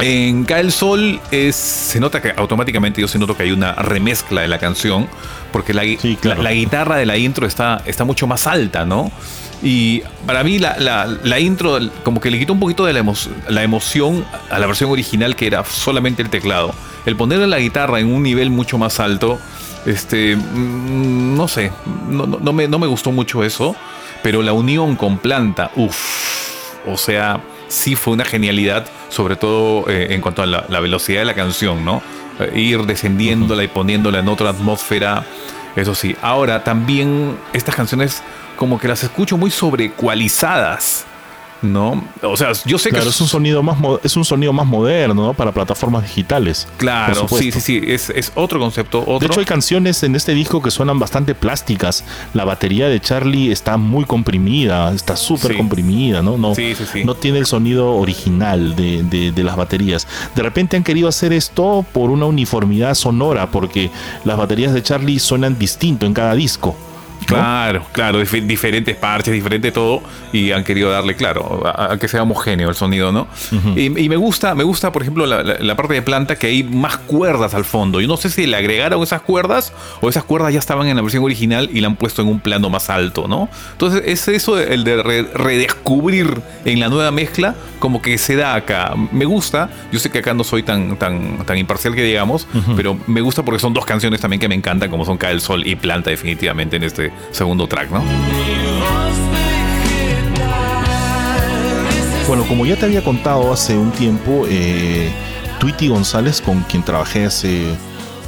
En 0.00 0.44
Cae 0.44 0.60
el 0.62 0.72
Sol 0.72 1.20
es, 1.30 1.56
se 1.56 2.00
nota 2.00 2.22
que 2.22 2.32
automáticamente 2.34 3.02
yo 3.02 3.08
se 3.08 3.18
noto 3.18 3.36
que 3.36 3.42
hay 3.42 3.52
una 3.52 3.74
remezcla 3.74 4.40
de 4.40 4.48
la 4.48 4.58
canción, 4.58 5.08
porque 5.52 5.74
la, 5.74 5.82
la, 6.22 6.52
guitarra 6.52 6.96
de 6.96 7.04
la 7.04 7.18
intro 7.18 7.46
está, 7.46 7.82
está 7.84 8.04
mucho 8.04 8.26
más 8.26 8.46
alta, 8.46 8.86
¿no? 8.86 9.12
Y 9.62 10.02
para 10.26 10.42
mí 10.42 10.58
la, 10.58 10.76
la, 11.22 11.38
intro 11.38 11.78
como 12.02 12.20
que 12.20 12.30
le 12.30 12.38
quitó 12.38 12.54
un 12.54 12.60
poquito 12.60 12.86
de 12.86 12.94
la, 12.94 13.04
la, 13.48 13.62
emoción 13.62 14.24
a 14.50 14.58
la 14.58 14.66
versión 14.66 14.90
original 14.90 15.36
que 15.36 15.46
era 15.46 15.64
solamente 15.64 16.22
el 16.22 16.30
teclado. 16.30 16.74
El 17.04 17.16
ponerle 17.16 17.46
la 17.46 17.58
guitarra 17.58 18.00
en 18.00 18.12
un 18.12 18.22
nivel 18.22 18.50
mucho 18.50 18.78
más 18.78 19.00
alto, 19.00 19.38
este, 19.84 20.36
mm, 20.36 21.36
no 21.36 21.46
sé, 21.46 21.72
no, 22.08 22.26
no, 22.26 22.52
me, 22.52 22.68
no 22.68 22.78
me 22.78 22.86
gustó 22.86 23.12
mucho 23.12 23.44
eso, 23.44 23.76
pero 24.22 24.42
la 24.42 24.52
unión 24.52 24.96
con 24.96 25.18
planta, 25.18 25.70
uff, 25.76 26.86
o 26.86 26.96
sea, 26.96 27.40
sí 27.68 27.94
fue 27.96 28.12
una 28.12 28.24
genialidad, 28.24 28.86
sobre 29.08 29.36
todo 29.36 29.88
eh, 29.88 30.08
en 30.10 30.20
cuanto 30.20 30.42
a 30.42 30.46
la, 30.46 30.80
velocidad 30.80 31.20
de 31.20 31.24
la 31.24 31.34
canción, 31.34 31.84
¿no? 31.84 32.02
Eh, 32.38 32.60
ir 32.60 32.82
descendiéndola 32.84 33.64
y 33.64 33.68
poniéndola 33.68 34.18
en 34.18 34.28
otra 34.28 34.50
atmósfera, 34.50 35.24
eso 35.76 35.94
sí. 35.94 36.16
Ahora, 36.22 36.64
también 36.64 37.36
estas 37.52 37.74
canciones 37.74 38.22
como 38.56 38.78
que 38.78 38.88
las 38.88 39.02
escucho 39.02 39.36
muy 39.36 39.50
sobrecualizadas. 39.50 41.06
¿No? 41.62 42.02
O 42.22 42.36
sea, 42.36 42.52
yo 42.64 42.78
sé 42.78 42.90
Claro, 42.90 43.04
que 43.04 43.10
es 43.10 43.20
un 43.20 43.28
sonido 43.28 43.62
más 43.62 43.76
es 44.02 44.16
un 44.16 44.24
sonido 44.24 44.52
más 44.52 44.66
moderno, 44.66 45.14
¿no? 45.26 45.34
Para 45.34 45.52
plataformas 45.52 46.02
digitales. 46.04 46.66
Claro, 46.76 47.26
sí, 47.28 47.52
sí, 47.52 47.60
sí, 47.60 47.80
es, 47.86 48.10
es 48.10 48.32
otro 48.34 48.58
concepto, 48.60 49.00
otro. 49.00 49.18
De 49.20 49.26
hecho, 49.26 49.40
hay 49.40 49.46
canciones 49.46 50.02
en 50.02 50.14
este 50.16 50.32
disco 50.34 50.62
que 50.62 50.70
suenan 50.70 50.98
bastante 50.98 51.34
plásticas. 51.34 52.04
La 52.34 52.44
batería 52.44 52.88
de 52.88 53.00
Charlie 53.00 53.52
está 53.52 53.76
muy 53.76 54.04
comprimida, 54.04 54.92
está 54.94 55.16
súper 55.16 55.52
Sí. 55.52 55.56
comprimida, 55.56 56.22
¿no? 56.22 56.36
No, 56.38 56.54
Sí, 56.54 56.74
sí, 56.74 56.84
sí. 56.90 57.04
no 57.04 57.14
tiene 57.14 57.38
el 57.38 57.46
sonido 57.46 57.94
original 57.96 58.74
de, 58.76 59.02
de- 59.02 59.32
de 59.32 59.42
las 59.44 59.56
baterías. 59.56 60.06
De 60.34 60.42
repente 60.42 60.76
han 60.76 60.82
querido 60.84 61.08
hacer 61.08 61.32
esto 61.32 61.84
por 61.92 62.10
una 62.10 62.26
uniformidad 62.26 62.94
sonora, 62.94 63.50
porque 63.50 63.90
las 64.24 64.36
baterías 64.36 64.72
de 64.72 64.82
Charlie 64.82 65.18
suenan 65.18 65.58
distinto 65.58 66.06
en 66.06 66.14
cada 66.14 66.34
disco. 66.34 66.76
Claro, 67.36 67.86
claro, 67.92 68.20
dif- 68.22 68.46
diferentes 68.46 68.96
parches, 68.96 69.32
diferente 69.32 69.72
todo, 69.72 70.02
y 70.32 70.52
han 70.52 70.64
querido 70.64 70.90
darle, 70.90 71.14
claro, 71.16 71.62
a, 71.66 71.92
a 71.92 71.98
que 71.98 72.08
sea 72.08 72.22
homogéneo 72.22 72.68
el 72.68 72.74
sonido, 72.74 73.12
¿no? 73.12 73.26
y, 73.76 73.86
y 74.04 74.08
me 74.08 74.16
gusta, 74.16 74.54
me 74.54 74.64
gusta, 74.64 74.92
por 74.92 75.02
ejemplo, 75.02 75.26
la, 75.26 75.42
la- 75.42 75.58
la 75.58 75.76
parte 75.76 75.94
de 75.94 76.02
planta 76.02 76.36
que 76.36 76.46
hay 76.48 76.62
más 76.62 76.96
cuerdas 76.98 77.54
al 77.54 77.64
fondo. 77.64 78.00
Yo 78.00 78.08
no 78.08 78.16
sé 78.16 78.30
si 78.30 78.46
le 78.46 78.56
agregaron 78.56 79.02
esas 79.02 79.22
cuerdas 79.22 79.72
o 80.00 80.08
esas 80.08 80.24
cuerdas 80.24 80.52
ya 80.52 80.58
estaban 80.58 80.86
en 80.88 80.96
la 80.96 81.02
versión 81.02 81.22
original 81.24 81.68
y 81.72 81.80
la 81.80 81.88
han 81.88 81.96
puesto 81.96 82.22
en 82.22 82.28
un 82.28 82.40
plano 82.40 82.70
más 82.70 82.90
alto, 82.90 83.26
¿no? 83.28 83.48
Entonces, 83.72 84.02
es 84.06 84.28
eso, 84.28 84.58
el 84.58 84.84
de 84.84 85.02
re- 85.02 85.26
redescubrir 85.34 86.40
en 86.64 86.80
la 86.80 86.88
nueva 86.88 87.10
mezcla, 87.10 87.54
como 87.78 88.02
que 88.02 88.18
se 88.18 88.36
da 88.36 88.54
acá. 88.54 88.94
Me 89.12 89.24
gusta, 89.24 89.70
yo 89.92 89.98
sé 89.98 90.10
que 90.10 90.18
acá 90.18 90.34
no 90.34 90.44
soy 90.44 90.62
tan, 90.62 90.96
tan, 90.96 91.44
tan 91.46 91.58
imparcial 91.58 91.94
que 91.94 92.02
digamos, 92.02 92.46
pero 92.76 92.98
me 93.06 93.20
gusta 93.20 93.42
porque 93.44 93.58
son 93.60 93.72
dos 93.74 93.86
canciones 93.86 94.20
también 94.20 94.40
que 94.40 94.48
me 94.48 94.54
encantan, 94.54 94.90
como 94.90 95.04
son 95.04 95.16
Cae 95.16 95.32
el 95.32 95.40
Sol 95.40 95.66
y 95.66 95.76
Planta, 95.76 96.10
definitivamente, 96.10 96.76
en 96.76 96.84
este 96.84 97.12
segundo 97.30 97.66
track, 97.66 97.90
¿no? 97.90 98.02
Bueno, 102.26 102.44
como 102.46 102.64
ya 102.64 102.76
te 102.76 102.86
había 102.86 103.02
contado 103.02 103.52
hace 103.52 103.76
un 103.76 103.90
tiempo, 103.90 104.46
eh, 104.48 105.10
Tweety 105.58 105.88
González, 105.88 106.40
con 106.40 106.60
quien 106.62 106.84
trabajé 106.84 107.24
hace, 107.24 107.74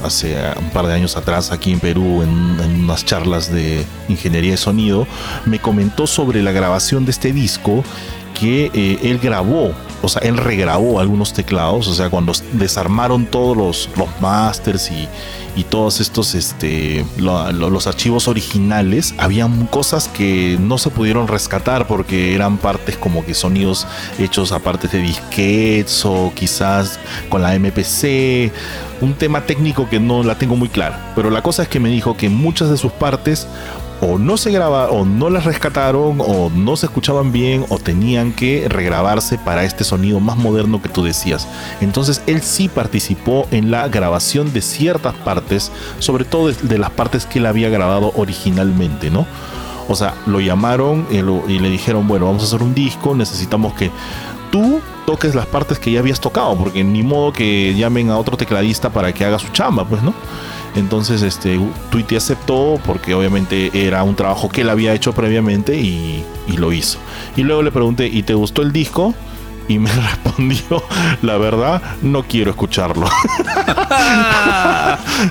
hace 0.03 0.37
un 0.59 0.71
par 0.71 0.87
de 0.87 0.95
años 0.95 1.17
atrás 1.17 1.53
aquí 1.53 1.73
en 1.73 1.79
Perú 1.79 2.23
en, 2.23 2.61
en 2.61 2.85
unas 2.85 3.05
charlas 3.05 3.53
de 3.53 3.85
ingeniería 4.09 4.53
de 4.53 4.57
sonido, 4.57 5.07
me 5.47 5.61
comentó 5.61 6.07
sobre 6.07 6.43
la 6.43 6.51
grabación 6.51 7.05
de 7.05 7.13
este 7.13 7.33
disco 7.33 7.85
que 8.39 8.71
eh, 8.75 8.99
él 9.03 9.19
grabó, 9.23 9.73
o 10.03 10.09
sea, 10.09 10.23
él 10.23 10.37
regrabó 10.37 10.99
algunos 11.01 11.33
teclados, 11.33 11.87
o 11.89 11.95
sea, 11.95 12.11
cuando 12.11 12.33
desarmaron 12.53 13.27
todos 13.27 13.57
los, 13.57 13.89
los 13.97 14.09
masters 14.21 14.91
y, 14.91 15.09
y 15.55 15.65
todos 15.65 16.01
estos, 16.01 16.35
este, 16.35 17.05
lo- 17.19 17.53
lo- 17.53 17.71
los 17.71 17.87
archivos 17.87 18.27
originales, 18.29 19.15
habían 19.19 19.67
cosas 19.67 20.09
que 20.09 20.57
no 20.61 20.79
se 20.79 20.91
pudieron 20.91 21.29
rescatar 21.29 21.87
porque 21.87 22.35
eran 22.35 22.57
partes 22.59 22.97
como 22.97 23.25
que 23.25 23.35
sonidos 23.35 23.87
hechos 24.19 24.51
a 24.53 24.59
partes 24.59 24.91
de 24.93 24.99
disquetes 24.99 26.05
o 26.05 26.33
quizás 26.35 26.99
con 27.29 27.43
la 27.43 27.55
MPC, 27.55 28.51
un 29.01 29.15
tema 29.15 29.43
técnico 29.43 29.89
que 29.89 30.01
no 30.01 30.23
la 30.23 30.37
tengo 30.37 30.57
muy 30.57 30.69
clara, 30.69 31.13
pero 31.15 31.31
la 31.31 31.43
cosa 31.43 31.63
es 31.65 31.69
que 31.69 31.81
me 31.81 31.91
dijo 31.91 32.17
que 32.17 32.29
muchas 32.29 32.71
de 32.71 32.77
sus 32.77 32.93
partes 32.93 33.47
o 34.05 34.19
no 34.19 34.37
se 34.37 34.51
graba 34.51 34.91
o 34.91 35.07
no 35.07 35.31
las 35.31 35.45
rescataron 35.45 36.21
o 36.21 36.51
no 36.51 36.77
se 36.77 36.87
escuchaban 36.87 37.31
bien 37.31 37.65
o 37.69 37.79
tenían 37.79 38.33
que 38.33 38.67
regrabarse 38.69 39.39
para 39.39 39.63
este 39.63 39.85
sonido 39.85 40.19
más 40.19 40.37
moderno 40.37 40.83
que 40.83 40.89
tú 40.89 41.05
decías. 41.05 41.47
Entonces 41.81 42.21
él 42.27 42.43
sí 42.43 42.69
participó 42.69 43.47
en 43.53 43.71
la 43.71 43.87
grabación 43.89 44.53
de 44.53 44.61
ciertas 44.61 45.15
partes, 45.15 45.71
sobre 46.01 46.25
todo 46.25 46.51
de, 46.51 46.79
las 46.79 46.91
partes 46.91 47.27
que 47.27 47.39
él 47.39 47.47
había 47.47 47.69
grabado 47.69 48.13
originalmente, 48.17 49.09
¿no? 49.09 49.25
O 49.89 49.95
sea, 49.95 50.15
lo 50.27 50.41
llamaron 50.41 51.07
y, 51.11 51.19
y 51.19 51.59
le 51.61 51.71
dijeron, 51.71 52.09
bueno, 52.09 52.27
vamos 52.27 52.43
a 52.43 52.47
hacer 52.47 52.63
un 52.63 52.75
disco, 52.75 53.15
necesitamos 53.15 53.73
que 53.75 53.93
tú 54.51 54.81
toques 55.07 55.37
las 55.37 55.47
partes 55.47 55.79
que 55.79 55.93
ya 55.93 56.01
habías 56.01 56.21
tocado, 56.21 56.57
porque 56.57 56.83
ni 56.83 57.05
modo 57.05 57.33
que 57.33 57.73
llamen 57.75 58.11
a 58.11 58.19
otro 58.19 58.37
tecladista 58.37 58.91
para 58.91 59.13
que 59.13 59.25
haga 59.25 59.39
su 59.39 59.49
chamba, 59.49 59.85
pues, 59.85 60.03
¿no? 60.03 60.13
Entonces, 60.75 61.23
este, 61.23 61.61
Tweety 61.91 62.17
aceptó 62.17 62.81
porque 62.85 63.15
obviamente 63.15 63.71
era 63.75 64.03
un 64.03 64.17
trabajo 64.17 64.49
que 64.49 64.63
él 64.63 64.71
había 64.71 64.95
hecho 64.95 65.13
previamente 65.13 65.77
y, 65.77 66.25
y 66.49 66.57
lo 66.57 66.73
hizo. 66.73 66.99
Y 67.37 67.43
luego 67.43 67.63
le 67.63 67.71
pregunté, 67.71 68.07
¿y 68.09 68.23
te 68.23 68.35
gustó 68.35 68.63
el 68.63 68.73
disco? 68.73 69.15
Y 69.73 69.79
me 69.79 69.91
respondió, 70.11 70.85
la 71.23 71.39
verdad, 71.39 71.81
no 72.03 72.25
quiero 72.25 72.51
escucharlo. 72.51 73.07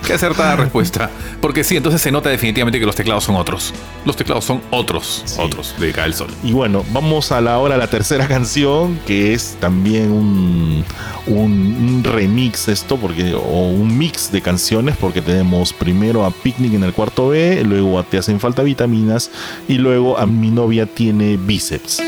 Qué 0.08 0.14
acertada 0.14 0.56
respuesta. 0.56 1.12
Porque 1.40 1.64
sí, 1.64 1.78
entonces 1.78 2.02
se 2.02 2.12
nota 2.12 2.30
definitivamente 2.30 2.80
que 2.80 2.88
los 2.88 2.96
teclados 2.96 3.24
son 3.24 3.36
otros. 3.36 3.72
Los 4.04 4.16
teclados 4.16 4.44
son 4.44 4.64
otros, 4.72 5.38
otros 5.38 5.76
de 5.80 5.92
Cae 5.92 6.08
el 6.08 6.16
Sol. 6.16 6.32
Y 6.44 6.54
bueno, 6.54 6.84
vamos 6.92 7.32
a 7.32 7.40
la 7.40 7.60
hora 7.60 7.78
la 7.78 7.86
tercera 7.86 8.28
canción, 8.28 9.00
que 9.06 9.34
es 9.34 9.58
también 9.60 10.12
un, 10.12 10.84
un, 11.28 11.36
un 11.36 12.04
remix 12.04 12.68
esto, 12.68 12.98
porque, 12.98 13.36
o 13.36 13.70
un 13.70 13.96
mix 13.96 14.32
de 14.32 14.42
canciones, 14.42 14.98
porque 14.98 15.22
tenemos 15.22 15.72
primero 15.72 16.26
a 16.26 16.32
Picnic 16.32 16.74
en 16.74 16.84
el 16.84 16.94
cuarto 16.94 17.30
B, 17.30 17.64
luego 17.64 18.00
a 18.00 18.04
Te 18.04 18.18
hacen 18.18 18.40
falta 18.40 18.64
vitaminas, 18.64 19.30
y 19.68 19.76
luego 19.76 20.18
a 20.18 20.26
Mi 20.26 20.50
novia 20.50 20.88
tiene 20.88 21.38
bíceps. 21.38 22.02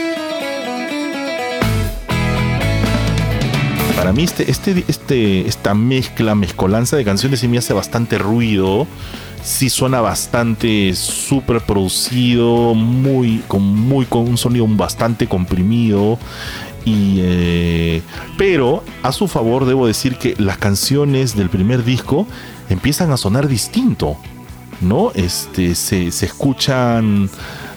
Para 4.04 4.12
mí 4.12 4.24
este, 4.24 4.52
este, 4.52 4.84
este, 4.90 5.48
esta 5.48 5.74
mezcla, 5.74 6.36
mezcolanza 6.36 6.98
de 6.98 7.06
canciones 7.06 7.40
sí 7.40 7.48
me 7.48 7.58
hace 7.58 7.72
bastante 7.72 8.18
ruido. 8.18 8.86
Sí 9.42 9.70
suena 9.70 10.02
bastante 10.02 10.94
súper 10.94 11.62
producido, 11.62 12.74
muy, 12.74 13.42
con, 13.48 13.62
muy, 13.64 14.04
con 14.04 14.28
un 14.28 14.38
sonido 14.38 14.68
bastante 14.68 15.28
comprimido. 15.28 16.20
Y, 16.84 17.20
eh, 17.22 18.02
pero 18.38 18.84
a 19.04 19.14
su 19.14 19.30
favor 19.30 19.64
debo 19.64 19.88
decir 19.88 20.18
que 20.18 20.36
las 20.38 20.58
canciones 20.58 21.38
del 21.38 21.50
primer 21.50 21.86
disco 21.86 22.28
empiezan 22.68 23.10
a 23.14 23.16
sonar 23.16 23.48
distinto. 23.48 24.18
¿no? 24.82 25.14
Este, 25.16 25.76
se, 25.76 26.12
se 26.12 26.26
escuchan 26.26 27.30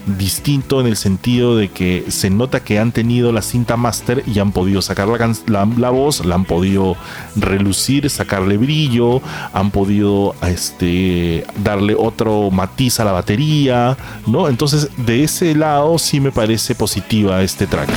distinto 0.06 0.80
en 0.80 0.86
el 0.86 0.96
sentido 0.96 1.56
de 1.56 1.68
que 1.68 2.04
se 2.08 2.30
nota 2.30 2.60
que 2.62 2.78
han 2.78 2.92
tenido 2.92 3.32
la 3.32 3.42
cinta 3.42 3.76
master 3.76 4.22
y 4.26 4.38
han 4.38 4.52
podido 4.52 4.80
sacar 4.82 5.08
la, 5.08 5.32
la- 5.46 5.68
la 5.76 5.90
voz, 5.90 6.24
la 6.24 6.36
han 6.36 6.44
podido 6.44 6.96
relucir, 7.34 8.08
sacarle 8.08 8.56
brillo, 8.56 9.20
han 9.52 9.70
podido 9.70 10.34
este, 10.42 11.44
darle 11.62 11.94
otro 11.98 12.50
matiz 12.50 13.00
a 13.00 13.04
la 13.04 13.12
batería, 13.12 13.96
¿no? 14.26 14.48
Entonces, 14.48 14.88
de 14.96 15.24
ese 15.24 15.54
lado 15.54 15.98
sí 15.98 16.20
me 16.20 16.32
parece 16.32 16.74
positiva 16.74 17.42
este 17.42 17.66
track. 17.66 17.88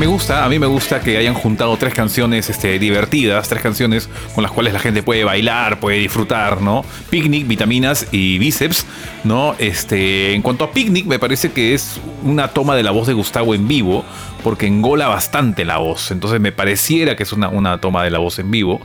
Me 0.00 0.06
gusta, 0.06 0.46
a 0.46 0.48
mí 0.48 0.58
me 0.58 0.66
gusta 0.66 1.00
que 1.00 1.18
hayan 1.18 1.34
juntado 1.34 1.76
tres 1.76 1.92
canciones 1.92 2.48
este, 2.48 2.78
divertidas, 2.78 3.50
tres 3.50 3.60
canciones 3.60 4.08
con 4.34 4.42
las 4.42 4.50
cuales 4.50 4.72
la 4.72 4.78
gente 4.78 5.02
puede 5.02 5.24
bailar, 5.24 5.78
puede 5.78 5.98
disfrutar, 5.98 6.62
¿no? 6.62 6.86
Picnic, 7.10 7.46
vitaminas 7.46 8.06
y 8.10 8.38
bíceps, 8.38 8.86
¿no? 9.24 9.54
Este, 9.58 10.32
en 10.32 10.40
cuanto 10.40 10.64
a 10.64 10.72
Picnic, 10.72 11.04
me 11.04 11.18
parece 11.18 11.52
que 11.52 11.74
es 11.74 12.00
una 12.22 12.48
toma 12.48 12.76
de 12.76 12.82
la 12.82 12.92
voz 12.92 13.08
de 13.08 13.12
Gustavo 13.12 13.54
en 13.54 13.68
vivo, 13.68 14.02
porque 14.42 14.66
engola 14.66 15.06
bastante 15.06 15.66
la 15.66 15.76
voz, 15.76 16.10
entonces 16.10 16.40
me 16.40 16.50
pareciera 16.50 17.14
que 17.14 17.24
es 17.24 17.34
una, 17.34 17.50
una 17.50 17.76
toma 17.76 18.02
de 18.02 18.08
la 18.08 18.20
voz 18.20 18.38
en 18.38 18.50
vivo. 18.50 18.80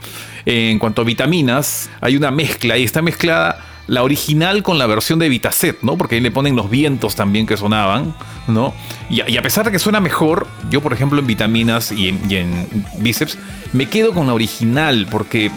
En 0.46 0.80
cuanto 0.80 1.04
a 1.04 1.06
vitaminas, 1.06 1.90
hay 2.02 2.18
una 2.18 2.30
mezcla 2.30 2.78
y 2.78 2.84
está 2.84 3.02
mezclada 3.02 3.75
la 3.88 4.04
original 4.04 4.64
con 4.64 4.78
la 4.78 4.88
versión 4.88 5.20
de 5.20 5.30
Vitaset, 5.30 5.82
¿no? 5.82 5.98
Porque 5.98 6.16
ahí 6.16 6.22
le 6.22 6.32
ponen 6.32 6.56
los 6.56 6.70
vientos 6.70 7.16
también 7.16 7.46
que 7.46 7.58
sonaban, 7.58 8.16
¿no? 8.48 8.74
Y 9.10 9.22
a, 9.22 9.30
y 9.30 9.38
a 9.38 9.42
pesar 9.42 9.66
de 9.66 9.72
que 9.72 9.80
suena 9.80 10.00
mejor, 10.00 10.48
yo 10.70 10.82
por 10.82 10.94
ejemplo 10.94 11.20
en 11.20 11.28
vitaminas 11.28 11.92
y 11.92 12.10
en, 12.10 12.20
y 12.30 12.36
en 12.36 12.68
bíceps, 13.00 13.38
me 13.74 13.88
quedo 13.88 14.14
con 14.14 14.28
la 14.28 14.34
original 14.34 15.08
porque... 15.10 15.52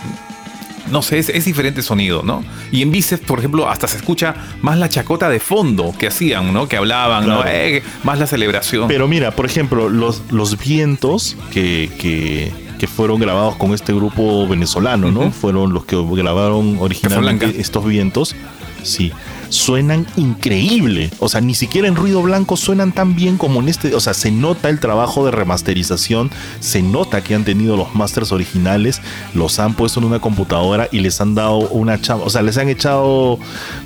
No 0.90 1.02
sé, 1.02 1.18
es, 1.18 1.28
es 1.28 1.44
diferente 1.44 1.82
sonido, 1.82 2.22
¿no? 2.22 2.42
Y 2.72 2.80
en 2.80 2.90
bíceps, 2.90 3.22
por 3.26 3.40
ejemplo, 3.40 3.68
hasta 3.68 3.86
se 3.86 3.98
escucha 3.98 4.34
más 4.62 4.78
la 4.78 4.88
chacota 4.88 5.28
de 5.28 5.38
fondo 5.38 5.94
que 5.98 6.06
hacían, 6.06 6.54
¿no? 6.54 6.66
Que 6.66 6.78
hablaban. 6.78 7.28
Eh, 7.46 7.82
más 8.04 8.18
la 8.18 8.26
celebración. 8.26 8.88
Pero 8.88 9.06
mira, 9.06 9.32
por 9.32 9.44
ejemplo, 9.44 9.90
los, 9.90 10.22
los 10.30 10.58
vientos 10.58 11.36
que, 11.52 11.90
que, 11.98 12.54
que 12.78 12.86
fueron 12.86 13.20
grabados 13.20 13.56
con 13.56 13.74
este 13.74 13.92
grupo 13.92 14.46
venezolano, 14.48 15.10
¿no? 15.10 15.30
Fueron 15.30 15.72
los 15.72 15.84
que 15.84 15.96
grabaron 15.96 16.78
originalmente 16.80 17.60
estos 17.60 17.84
vientos. 17.84 18.34
Sí. 18.82 19.12
Suenan 19.48 20.06
increíble. 20.16 21.10
O 21.20 21.28
sea, 21.28 21.40
ni 21.40 21.54
siquiera 21.54 21.88
en 21.88 21.96
ruido 21.96 22.22
blanco 22.22 22.56
suenan 22.56 22.92
tan 22.92 23.16
bien 23.16 23.38
como 23.38 23.60
en 23.60 23.68
este. 23.68 23.94
O 23.94 24.00
sea, 24.00 24.12
se 24.12 24.30
nota 24.30 24.68
el 24.68 24.78
trabajo 24.78 25.24
de 25.24 25.30
remasterización. 25.30 26.30
Se 26.60 26.82
nota 26.82 27.22
que 27.22 27.34
han 27.34 27.44
tenido 27.44 27.76
los 27.76 27.94
masters 27.94 28.30
originales. 28.30 29.00
Los 29.34 29.58
han 29.58 29.74
puesto 29.74 30.00
en 30.00 30.06
una 30.06 30.20
computadora 30.20 30.88
y 30.92 31.00
les 31.00 31.20
han 31.20 31.34
dado 31.34 31.58
una 31.58 32.00
chamba. 32.00 32.26
O 32.26 32.30
sea, 32.30 32.42
les 32.42 32.58
han 32.58 32.68
echado. 32.68 33.38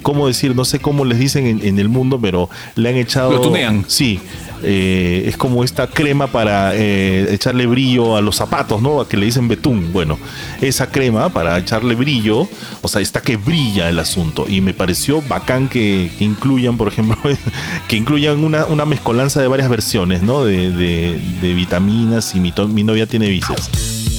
¿Cómo 0.02 0.26
decir? 0.26 0.54
No 0.56 0.64
sé 0.64 0.80
cómo 0.80 1.04
les 1.04 1.18
dicen 1.18 1.46
en, 1.46 1.64
en 1.64 1.78
el 1.78 1.88
mundo, 1.88 2.18
pero 2.20 2.50
le 2.74 2.88
han 2.88 2.96
echado. 2.96 3.32
Lo 3.32 3.40
tunean. 3.40 3.84
Sí, 3.86 4.20
Eh, 4.64 5.24
es 5.26 5.36
como 5.36 5.64
esta 5.64 5.86
crema 5.86 6.26
para 6.26 6.74
eh, 6.74 7.32
echarle 7.32 7.66
brillo 7.66 8.16
a 8.16 8.20
los 8.20 8.36
zapatos, 8.36 8.80
¿no? 8.80 9.00
A 9.00 9.08
que 9.08 9.16
le 9.16 9.26
dicen 9.26 9.48
betún. 9.48 9.92
Bueno, 9.92 10.18
esa 10.60 10.90
crema 10.90 11.28
para 11.30 11.58
echarle 11.58 11.94
brillo, 11.94 12.48
o 12.80 12.88
sea, 12.88 13.00
está 13.00 13.20
que 13.20 13.36
brilla 13.36 13.88
el 13.88 13.98
asunto. 13.98 14.46
Y 14.48 14.60
me 14.60 14.74
pareció 14.74 15.22
bacán 15.22 15.68
que, 15.68 16.10
incluyan, 16.20 16.76
por 16.76 16.88
ejemplo, 16.88 17.16
que 17.88 17.96
incluyan 17.96 18.44
una, 18.44 18.84
mezcolanza 18.84 19.40
de 19.40 19.48
varias 19.48 19.68
versiones, 19.68 20.22
¿no? 20.22 20.44
De, 20.44 21.20
vitaminas 21.42 22.34
y 22.34 22.40
mi 22.40 22.84
novia 22.84 23.06
tiene 23.06 23.28
bíceps. 23.28 24.11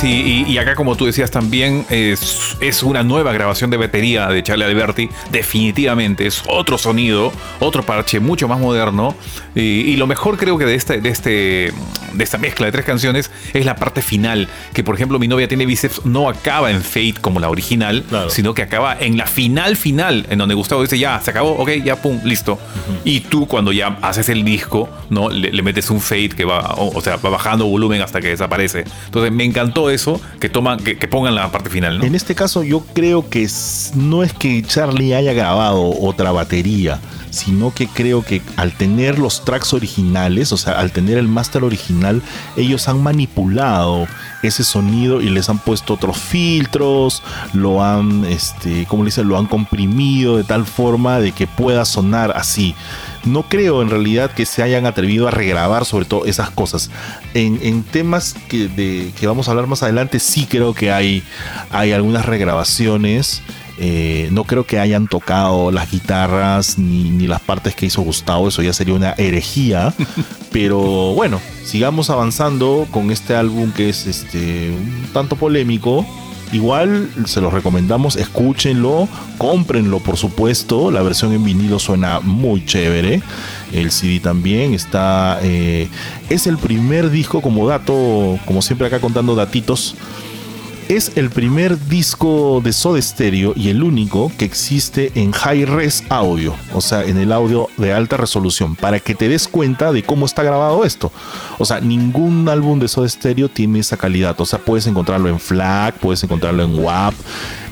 Sí, 0.00 0.44
y, 0.48 0.50
y 0.52 0.56
acá 0.56 0.74
como 0.76 0.96
tú 0.96 1.04
decías 1.04 1.30
también 1.30 1.84
es, 1.90 2.56
es 2.60 2.82
una 2.82 3.02
nueva 3.02 3.34
grabación 3.34 3.68
de 3.68 3.76
batería 3.76 4.28
de 4.28 4.42
Charlie 4.42 4.64
Alberti, 4.64 5.10
definitivamente 5.30 6.26
es 6.26 6.42
otro 6.48 6.78
sonido, 6.78 7.30
otro 7.58 7.82
parche 7.82 8.18
mucho 8.18 8.48
más 8.48 8.58
moderno 8.58 9.14
y, 9.54 9.60
y 9.60 9.96
lo 9.96 10.06
mejor 10.06 10.38
creo 10.38 10.56
que 10.56 10.64
de 10.64 10.74
este, 10.74 11.02
de 11.02 11.08
este 11.10 11.72
de 12.14 12.24
esta 12.24 12.38
mezcla 12.38 12.66
de 12.66 12.72
tres 12.72 12.84
canciones 12.84 13.30
es 13.52 13.64
la 13.66 13.76
parte 13.76 14.00
final, 14.02 14.48
que 14.72 14.82
por 14.82 14.94
ejemplo 14.94 15.18
mi 15.18 15.28
novia 15.28 15.46
tiene 15.48 15.66
bíceps 15.66 16.04
no 16.06 16.28
acaba 16.30 16.70
en 16.70 16.82
Fate 16.82 17.14
como 17.20 17.38
la 17.38 17.50
original, 17.50 18.02
Claro. 18.08 18.30
sino 18.30 18.54
que 18.54 18.62
acaba 18.62 18.96
en 18.98 19.16
la 19.18 19.26
final 19.26 19.76
final, 19.76 20.26
en 20.30 20.38
donde 20.38 20.54
Gustavo 20.54 20.80
dice 20.82 20.98
ya, 20.98 21.20
se 21.20 21.30
acabó, 21.30 21.52
ok, 21.52 21.70
ya, 21.84 21.96
pum, 21.96 22.18
listo. 22.24 22.58
Y 23.04 23.20
tú 23.20 23.46
cuando 23.46 23.70
ya 23.70 23.98
haces 24.02 24.28
el 24.30 24.44
disco, 24.44 24.88
¿no? 25.10 25.28
Le, 25.28 25.52
le 25.52 25.62
metes 25.62 25.88
un 25.90 26.00
fade 26.00 26.30
que 26.30 26.44
va, 26.44 26.74
o, 26.78 26.96
o 26.96 27.00
sea, 27.00 27.16
va 27.16 27.30
bajando 27.30 27.66
volumen 27.66 28.00
hasta 28.02 28.20
que 28.20 28.28
desaparece. 28.28 28.84
Entonces 29.06 29.30
me 29.30 29.44
encantó 29.44 29.89
eso, 29.90 30.20
que 30.40 30.48
toman, 30.48 30.78
que, 30.78 30.96
pongan 31.08 31.34
la 31.34 31.50
parte 31.50 31.70
final, 31.70 31.98
¿no? 31.98 32.04
En 32.04 32.14
este 32.14 32.34
caso 32.34 32.62
yo 32.62 32.80
creo 32.92 33.28
que 33.28 33.48
no 33.94 34.22
es 34.22 34.32
que 34.32 34.62
Charlie 34.62 35.14
haya 35.14 35.32
grabado 35.32 35.98
otra 36.00 36.32
batería, 36.32 37.00
sino 37.30 37.72
que 37.72 37.86
creo 37.86 38.24
que 38.24 38.42
al 38.56 38.72
tener 38.72 39.18
los 39.18 39.44
tracks 39.44 39.72
originales, 39.72 40.52
o 40.52 40.56
sea, 40.56 40.74
al 40.74 40.92
tener 40.92 41.18
el 41.18 41.28
máster 41.28 41.64
original, 41.64 42.22
ellos 42.56 42.88
han 42.88 43.02
manipulado 43.02 44.06
ese 44.42 44.64
sonido 44.64 45.20
y 45.20 45.30
les 45.30 45.48
han 45.48 45.58
puesto 45.58 45.94
otros 45.94 46.18
filtros, 46.18 47.22
lo 47.52 47.84
han, 47.84 48.24
este, 48.24 48.86
¿cómo 48.86 49.04
le? 49.04 49.10
Lo 49.24 49.38
han 49.38 49.46
comprimido 49.46 50.36
de 50.36 50.44
tal 50.44 50.64
forma 50.64 51.18
de 51.18 51.32
que 51.32 51.46
pueda 51.46 51.84
sonar 51.84 52.32
así. 52.36 52.74
No 53.24 53.42
creo 53.48 53.82
en 53.82 53.90
realidad 53.90 54.30
que 54.30 54.46
se 54.46 54.62
hayan 54.62 54.86
atrevido 54.86 55.28
a 55.28 55.30
regrabar 55.30 55.84
sobre 55.84 56.04
todo 56.06 56.24
esas 56.24 56.50
cosas. 56.50 56.90
En, 57.34 57.58
en 57.62 57.82
temas 57.82 58.34
que, 58.48 58.68
de, 58.68 59.12
que 59.18 59.26
vamos 59.26 59.48
a 59.48 59.50
hablar 59.52 59.66
más 59.66 59.82
adelante, 59.82 60.18
sí 60.18 60.46
creo 60.48 60.74
que 60.74 60.90
hay, 60.90 61.22
hay 61.70 61.92
algunas 61.92 62.24
regrabaciones. 62.24 63.42
Eh, 63.82 64.28
no 64.30 64.44
creo 64.44 64.66
que 64.66 64.78
hayan 64.78 65.08
tocado 65.08 65.70
las 65.70 65.90
guitarras 65.90 66.76
ni, 66.78 67.10
ni 67.10 67.26
las 67.26 67.40
partes 67.40 67.74
que 67.74 67.86
hizo 67.86 68.02
Gustavo, 68.02 68.48
eso 68.48 68.62
ya 68.62 68.74
sería 68.74 68.94
una 68.94 69.14
herejía. 69.16 69.94
Pero 70.52 71.14
bueno, 71.14 71.40
sigamos 71.64 72.10
avanzando 72.10 72.86
con 72.90 73.10
este 73.10 73.34
álbum 73.34 73.72
que 73.72 73.88
es 73.88 74.06
este 74.06 74.70
un 74.70 75.08
tanto 75.14 75.36
polémico. 75.36 76.06
Igual 76.52 77.08
se 77.26 77.40
los 77.40 77.52
recomendamos, 77.52 78.16
escúchenlo, 78.16 79.08
cómprenlo 79.38 80.00
por 80.00 80.16
supuesto, 80.16 80.90
la 80.90 81.00
versión 81.00 81.32
en 81.32 81.44
vinilo 81.44 81.78
suena 81.78 82.18
muy 82.18 82.64
chévere, 82.64 83.22
el 83.72 83.92
CD 83.92 84.18
también 84.18 84.74
está, 84.74 85.38
eh, 85.42 85.88
es 86.28 86.48
el 86.48 86.58
primer 86.58 87.10
disco 87.10 87.40
como 87.40 87.68
dato, 87.68 88.38
como 88.46 88.62
siempre 88.62 88.88
acá 88.88 89.00
contando 89.00 89.36
datitos, 89.36 89.94
es 90.90 91.12
el 91.14 91.30
primer 91.30 91.78
disco 91.86 92.60
de 92.64 92.72
Soda 92.72 93.00
Stereo 93.00 93.52
y 93.54 93.68
el 93.68 93.84
único 93.84 94.32
que 94.36 94.44
existe 94.44 95.12
en 95.14 95.30
high 95.30 95.64
res 95.64 96.02
audio, 96.08 96.56
o 96.74 96.80
sea, 96.80 97.04
en 97.04 97.16
el 97.16 97.30
audio 97.30 97.68
de 97.76 97.92
alta 97.92 98.16
resolución, 98.16 98.74
para 98.74 98.98
que 98.98 99.14
te 99.14 99.28
des 99.28 99.46
cuenta 99.46 99.92
de 99.92 100.02
cómo 100.02 100.26
está 100.26 100.42
grabado 100.42 100.84
esto. 100.84 101.12
O 101.58 101.64
sea, 101.64 101.80
ningún 101.80 102.48
álbum 102.48 102.80
de 102.80 102.88
Soda 102.88 103.08
Stereo 103.08 103.48
tiene 103.48 103.78
esa 103.78 103.96
calidad. 103.96 104.34
O 104.40 104.44
sea, 104.44 104.58
puedes 104.58 104.88
encontrarlo 104.88 105.28
en 105.28 105.38
FLAC, 105.38 105.94
puedes 105.98 106.24
encontrarlo 106.24 106.64
en 106.64 106.76
WAP, 106.76 107.14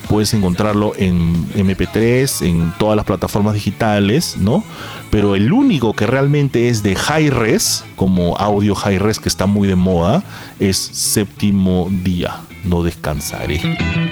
puedes 0.07 0.33
encontrarlo 0.33 0.93
en 0.95 1.45
MP3, 1.55 2.47
en 2.47 2.73
todas 2.79 2.95
las 2.95 3.05
plataformas 3.05 3.53
digitales, 3.53 4.37
¿no? 4.37 4.63
Pero 5.11 5.35
el 5.35 5.51
único 5.51 5.93
que 5.93 6.07
realmente 6.07 6.69
es 6.69 6.83
de 6.83 6.95
high 6.95 7.29
res, 7.31 7.83
como 7.97 8.37
audio 8.37 8.75
high 8.75 8.97
res 8.97 9.19
que 9.19 9.27
está 9.27 9.45
muy 9.45 9.67
de 9.67 9.75
moda, 9.75 10.23
es 10.57 10.77
Séptimo 10.77 11.89
Día. 11.91 12.39
No 12.63 12.83
descansaré. 12.83 13.59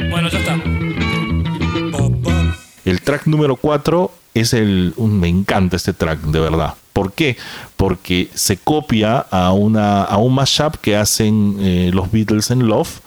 Bueno, 0.10 0.30
ya 0.30 0.40
está. 0.40 0.60
El 2.86 3.02
track 3.02 3.28
número 3.28 3.56
4 3.58 4.12
es 4.34 4.54
el. 4.54 4.94
me 4.98 5.28
encanta 5.28 5.76
este 5.76 5.94
track, 5.94 6.22
de 6.22 6.40
verdad. 6.40 6.76
¿Por 6.94 7.14
qué? 7.14 7.38
Porque 7.76 8.30
se 8.34 8.58
copia 8.58 9.20
a, 9.20 9.52
una, 9.52 10.04
a 10.04 10.18
un 10.18 10.34
mashup 10.34 10.78
que 10.78 10.96
hacen 10.96 11.58
eh, 11.60 11.92
los 11.94 12.12
Beatles 12.12 12.50
en 12.50 12.66
Love, 12.66 13.02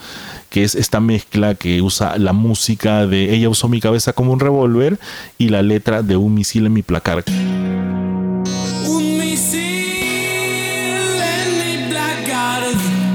que 0.48 0.62
es 0.62 0.74
esta 0.74 1.00
mezcla 1.00 1.54
que 1.54 1.82
usa 1.82 2.18
la 2.18 2.32
música 2.32 3.06
de 3.06 3.34
Ella 3.34 3.48
usó 3.48 3.68
mi 3.68 3.80
cabeza 3.80 4.12
como 4.12 4.32
un 4.32 4.40
revólver 4.40 5.00
y 5.38 5.48
la 5.48 5.62
letra 5.62 6.02
de 6.02 6.16
un 6.16 6.34
misil 6.34 6.66
en 6.66 6.72
mi 6.72 6.82
placar. 6.82 7.24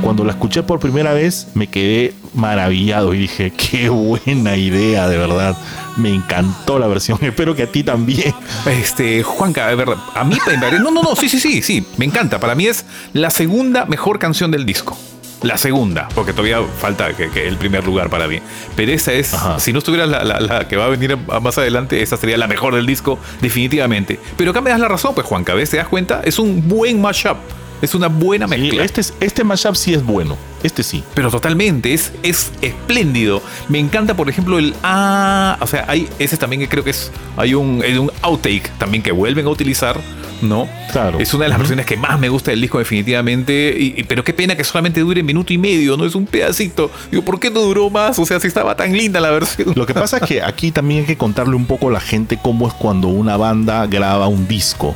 Cuando 0.05 0.23
la 0.23 0.33
escuché 0.33 0.61
por 0.61 0.79
primera 0.79 1.13
vez 1.13 1.47
me 1.55 1.65
quedé 1.65 2.13
maravillado 2.35 3.15
y 3.15 3.17
dije, 3.17 3.51
qué 3.51 3.89
buena 3.89 4.55
idea, 4.55 5.07
de 5.09 5.17
verdad. 5.17 5.57
Me 5.97 6.09
encantó 6.13 6.77
la 6.77 6.85
versión. 6.85 7.17
Espero 7.23 7.55
que 7.55 7.63
a 7.63 7.71
ti 7.71 7.83
también. 7.83 8.31
Este, 8.67 9.23
Juanca, 9.23 9.67
a 9.67 9.73
ver, 9.73 9.89
a 10.13 10.23
mí, 10.23 10.37
no, 10.79 10.91
no, 10.91 11.01
no, 11.01 11.15
sí, 11.15 11.27
sí, 11.27 11.39
sí, 11.39 11.63
sí, 11.63 11.83
me 11.97 12.05
encanta. 12.05 12.39
Para 12.39 12.53
mí 12.53 12.67
es 12.67 12.85
la 13.13 13.31
segunda 13.31 13.85
mejor 13.85 14.19
canción 14.19 14.51
del 14.51 14.63
disco. 14.63 14.95
La 15.41 15.57
segunda, 15.57 16.07
porque 16.13 16.33
todavía 16.33 16.59
falta 16.79 17.13
que, 17.15 17.31
que 17.31 17.47
el 17.47 17.57
primer 17.57 17.83
lugar 17.83 18.11
para 18.11 18.27
mí. 18.27 18.39
Pero 18.75 18.91
esa 18.91 19.11
es, 19.11 19.33
Ajá. 19.33 19.59
si 19.59 19.73
no 19.73 19.79
estuviera 19.79 20.05
la, 20.05 20.23
la- 20.23 20.39
la 20.39 20.67
que 20.67 20.77
va 20.77 20.85
a 20.85 20.89
venir 20.89 21.17
más 21.41 21.57
adelante, 21.57 22.03
esa 22.03 22.15
sería 22.15 22.37
la 22.37 22.47
mejor 22.47 22.75
del 22.75 22.85
disco, 22.85 23.17
definitivamente. 23.41 24.19
Pero 24.37 24.51
acá 24.51 24.61
me 24.61 24.69
das 24.69 24.79
la 24.79 24.87
razón, 24.87 25.15
pues 25.15 25.25
Juanca, 25.25 25.55
¿ves? 25.55 25.71
¿Te 25.71 25.77
das 25.77 25.87
cuenta? 25.87 26.21
Es 26.23 26.37
un 26.37 26.67
buen 26.67 27.01
mashup. 27.01 27.37
Es 27.81 27.93
una 27.93 28.07
buena 28.07 28.47
Sí, 28.47 28.57
mezcla. 28.57 28.83
este, 28.83 29.01
es- 29.01 29.13
este 29.19 29.43
mashup 29.43 29.75
sí 29.75 29.93
es 29.93 30.03
bueno. 30.03 30.37
Este 30.63 30.81
sí. 30.81 31.03
Pero 31.13 31.29
totalmente, 31.29 31.93
es, 31.93 32.11
es 32.23 32.51
espléndido. 32.61 33.41
Me 33.69 33.77
encanta, 33.79 34.15
por 34.15 34.29
ejemplo, 34.29 34.57
el 34.57 34.73
ah, 34.83 35.57
o 35.61 35.67
sea, 35.67 35.85
hay 35.87 36.07
ese 36.17 36.37
también 36.37 36.61
que 36.61 36.67
creo 36.69 36.83
que 36.83 36.89
es 36.91 37.11
hay 37.37 37.53
un, 37.53 37.81
hay 37.83 37.97
un 37.97 38.11
outtake 38.23 38.69
también 38.79 39.03
que 39.03 39.11
vuelven 39.11 39.45
a 39.45 39.49
utilizar, 39.49 39.99
¿no? 40.41 40.67
Claro. 40.91 41.19
Es 41.19 41.33
una 41.35 41.43
de 41.43 41.49
las 41.49 41.59
versiones 41.59 41.85
que 41.85 41.97
más 41.97 42.17
me 42.19 42.29
gusta 42.29 42.49
del 42.51 42.61
disco 42.61 42.79
definitivamente, 42.79 43.75
y, 43.77 43.93
y- 43.97 44.03
pero 44.05 44.23
qué 44.23 44.33
pena 44.33 44.55
que 44.55 44.63
solamente 44.63 45.01
dure 45.01 45.21
minuto 45.21 45.53
y 45.53 45.57
medio, 45.59 45.97
no 45.97 46.05
es 46.05 46.15
un 46.15 46.25
pedacito. 46.25 46.89
Digo, 47.11 47.23
¿por 47.23 47.39
qué 47.39 47.51
no 47.51 47.59
duró 47.59 47.89
más? 47.91 48.17
O 48.17 48.25
sea, 48.25 48.39
si 48.39 48.47
estaba 48.47 48.75
tan 48.75 48.93
linda 48.97 49.19
la 49.19 49.29
versión. 49.29 49.73
Lo 49.75 49.85
que 49.85 49.93
pasa 49.93 50.17
es 50.17 50.23
que 50.23 50.41
aquí 50.41 50.71
también 50.71 51.01
hay 51.01 51.05
que 51.05 51.17
contarle 51.17 51.55
un 51.55 51.65
poco 51.65 51.89
a 51.89 51.91
la 51.91 51.99
gente 51.99 52.39
cómo 52.41 52.67
es 52.67 52.73
cuando 52.73 53.09
una 53.09 53.37
banda 53.37 53.85
graba 53.85 54.27
un 54.27 54.47
disco. 54.47 54.95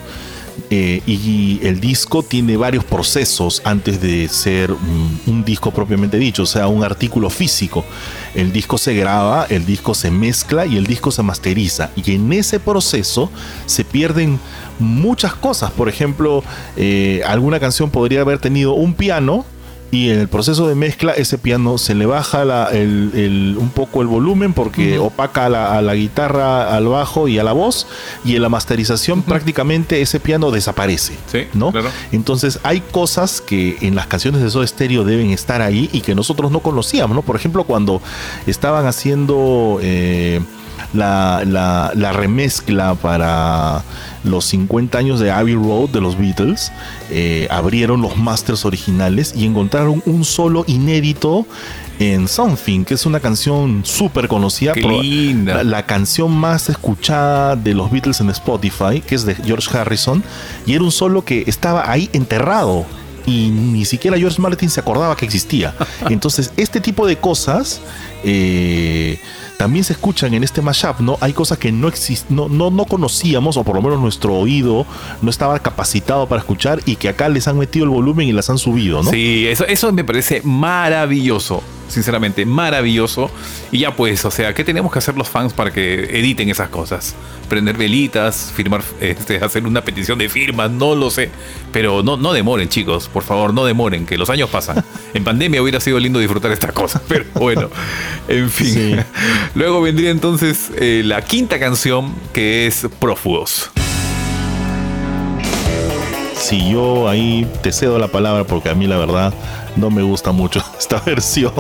Eh, 0.70 1.02
y 1.06 1.60
el 1.64 1.80
disco 1.80 2.24
tiene 2.24 2.58
varios 2.58 2.84
procesos 2.84 3.62
antes 3.64 4.02
de 4.02 4.28
ser 4.28 4.72
un, 4.72 5.44
disco 5.46 5.72
propiamente 5.72 6.18
dicho, 6.18 6.44
o 6.44 6.46
sea, 6.46 6.68
un 6.68 6.84
artículo 6.84 7.30
físico. 7.30 7.86
El 8.36 8.52
disco 8.52 8.78
se 8.78 8.94
graba, 8.94 9.46
el 9.50 9.66
disco 9.66 9.94
se 9.94 10.12
mezcla 10.12 10.66
y 10.66 10.78
el 10.78 10.86
disco 10.86 11.12
se 11.12 11.24
masteriza. 11.24 11.92
Y 11.96 12.14
en 12.14 12.32
ese 12.34 12.60
proceso 12.60 13.32
se 13.66 13.84
pierden 13.84 14.40
muchas 14.80 15.34
cosas. 15.34 15.72
Por 15.72 15.90
ejemplo, 15.90 16.44
eh, 16.78 17.22
alguna 17.26 17.60
canción 17.60 17.90
podría 17.90 18.22
haber 18.22 18.40
tenido 18.40 18.74
un 18.74 18.94
piano 18.94 19.46
y 19.92 20.10
en 20.12 20.20
el 20.20 20.28
proceso 20.28 20.68
de 20.68 20.76
mezcla 20.76 21.14
ese 21.14 21.38
piano 21.38 21.78
se 21.78 21.96
le 21.96 22.06
baja 22.06 22.46
la- 22.46 22.66
el- 22.72 23.12
el- 23.16 23.56
un 23.58 23.70
poco 23.70 24.02
el 24.02 24.08
volumen 24.08 24.54
porque 24.54 25.00
opaca 25.00 25.46
a 25.46 25.50
la, 25.50 25.78
a 25.78 25.82
la 25.82 25.96
guitarra, 25.96 26.76
al 26.76 26.88
bajo 26.88 27.28
y 27.28 27.40
a 27.40 27.44
la 27.44 27.54
voz 27.54 27.88
y 28.24 28.36
en 28.36 28.42
la 28.44 28.50
masterización 28.50 29.24
prácticamente 29.24 30.02
ese 30.02 30.20
piano 30.20 30.52
desaparece. 30.52 31.14
Sí, 31.32 31.48
¿no? 31.54 31.72
claro. 31.72 31.90
Entonces 32.12 32.60
hay 32.64 32.82
cosas 32.82 33.42
que 33.42 33.78
en 33.82 33.96
las 33.96 34.08
canciones 34.08 34.42
de 34.42 34.50
Soda 34.50 34.68
Stereo 34.68 35.04
deben 35.04 35.32
estar 35.32 35.62
ahí 35.62 35.90
y 35.92 36.02
que 36.02 36.14
nosotros 36.14 36.52
no 36.52 36.60
conocíamos, 36.60 37.16
¿no? 37.16 37.22
Por 37.24 37.36
ejemplo, 37.36 37.64
cuando 37.64 38.02
estaban 38.46 38.86
haciendo 38.86 39.80
eh, 39.82 40.40
la, 40.94 41.44
la- 41.46 41.92
la 41.96 42.12
remezcla 42.14 42.96
para 42.96 43.84
los 44.24 44.46
50 44.46 44.98
años 44.98 45.20
de 45.20 45.32
Abbey 45.32 45.56
Road 45.56 45.90
de 45.90 46.02
los 46.02 46.18
Beatles, 46.18 46.72
eh, 47.10 47.48
abrieron 47.50 48.02
los 48.02 48.18
masters 48.18 48.66
originales 48.66 49.34
y 49.36 49.46
encontraron 49.46 50.02
un 50.06 50.26
solo 50.26 50.64
inédito 50.68 51.46
en 52.00 52.28
Something, 52.28 52.86
que 52.86 52.94
es 52.94 53.06
una 53.06 53.20
canción 53.20 53.82
súper 53.84 54.28
conocida. 54.28 54.74
Linda. 55.02 55.56
la- 55.56 55.64
la 55.64 55.86
canción 55.86 56.32
más 56.32 56.70
escuchada 56.70 57.56
de 57.56 57.74
los 57.74 57.92
Beatles 57.92 58.20
en 58.22 58.30
Spotify, 58.30 59.02
que 59.06 59.16
es 59.16 59.26
de 59.26 59.36
George 59.36 59.78
Harrison, 59.78 60.24
y 60.66 60.74
era 60.74 60.84
un 60.84 60.92
solo 60.92 61.24
que 61.26 61.44
estaba 61.48 61.90
ahí 61.92 62.10
enterrado. 62.14 62.86
Y 63.26 63.50
ni 63.50 63.86
siquiera 63.86 64.18
George 64.18 64.42
Martin 64.42 64.70
se 64.70 64.80
acordaba 64.80 65.16
que 65.16 65.26
existía. 65.26 65.76
Entonces, 66.10 66.52
este 66.58 66.80
tipo 66.82 67.06
de 67.06 67.18
cosas 67.18 67.80
eh, 68.24 69.20
también 69.60 69.84
se 69.84 69.92
escuchan 69.92 70.34
en 70.34 70.46
este 70.46 70.62
mashup, 70.62 71.02
¿no? 71.02 71.18
Hay 71.20 71.34
cosas 71.34 71.58
que 71.58 71.70
no, 71.70 71.90
exist 71.90 72.30
no, 72.30 72.48
no, 72.48 72.72
no 72.72 72.86
conocíamos, 72.86 73.58
o 73.58 73.64
por 73.66 73.76
lo 73.76 73.82
menos 73.82 74.00
nuestro 74.00 74.34
oído 74.34 74.86
no 75.22 75.30
estaba 75.30 75.60
capacitado 75.60 76.28
para 76.28 76.40
escuchar, 76.40 76.80
y 76.86 76.96
que 76.96 77.10
acá 77.10 77.28
les 77.28 77.46
han 77.50 77.58
metido 77.58 77.84
el 77.84 77.90
volumen 77.90 78.26
y 78.26 78.32
las 78.32 78.50
han 78.50 78.58
subido, 78.58 79.04
¿no? 79.04 79.12
Sí, 79.12 79.48
eso, 79.50 79.66
eso 79.68 79.92
me 79.92 80.06
parece 80.06 80.42
maravilloso. 80.46 81.62
Sinceramente, 81.90 82.46
maravilloso. 82.46 83.30
Y 83.72 83.80
ya 83.80 83.96
pues, 83.96 84.24
o 84.24 84.32
sea, 84.32 84.54
¿qué 84.54 84.64
tenemos 84.64 84.92
que 84.92 85.00
hacer 85.00 85.16
los 85.18 85.28
fans 85.28 85.54
para 85.54 85.72
que 85.72 86.20
editen 86.20 86.50
esas 86.50 86.70
cosas? 86.70 87.16
Prender 87.50 87.76
velitas, 87.78 88.54
firmar, 88.56 88.84
este, 89.02 89.38
hacer 89.38 89.66
una 89.66 89.84
petición 89.84 90.20
de 90.20 90.30
firmas, 90.30 90.70
no 90.70 90.96
lo 90.96 91.10
sé. 91.10 91.32
Pero 91.72 92.04
no, 92.04 92.16
no 92.16 92.32
demoren, 92.32 92.70
chicos, 92.70 93.10
por 93.10 93.24
favor, 93.24 93.54
no 93.54 93.66
demoren, 93.66 94.06
que 94.06 94.18
los 94.18 94.30
años 94.30 94.50
pasan. 94.50 94.84
En 95.12 95.24
pandemia 95.24 95.60
hubiera 95.60 95.80
sido 95.80 96.00
lindo 96.00 96.20
disfrutar 96.20 96.52
estas 96.52 96.72
cosas, 96.72 97.02
pero 97.08 97.26
bueno, 97.34 97.72
en 98.28 98.48
fin. 98.52 98.68
Sí. 98.68 98.96
Luego 99.56 99.82
vendría 99.82 100.12
entonces 100.12 100.70
eh, 100.78 101.02
la 101.04 101.24
quinta 101.24 101.60
canción, 101.60 102.14
que 102.32 102.68
es 102.68 102.88
Prófugos. 103.00 103.72
Si 106.40 106.72
yo 106.72 107.10
ahí 107.10 107.48
te 107.62 107.72
cedo 107.72 108.00
la 108.00 108.08
palabra, 108.08 108.44
porque 108.44 108.70
a 108.70 108.76
mí 108.76 108.88
la 108.88 108.98
verdad 108.98 109.34
no 109.76 109.90
me 109.90 110.02
gusta 110.04 110.32
mucho 110.32 110.64
esta 110.80 111.00
versión. 111.00 111.52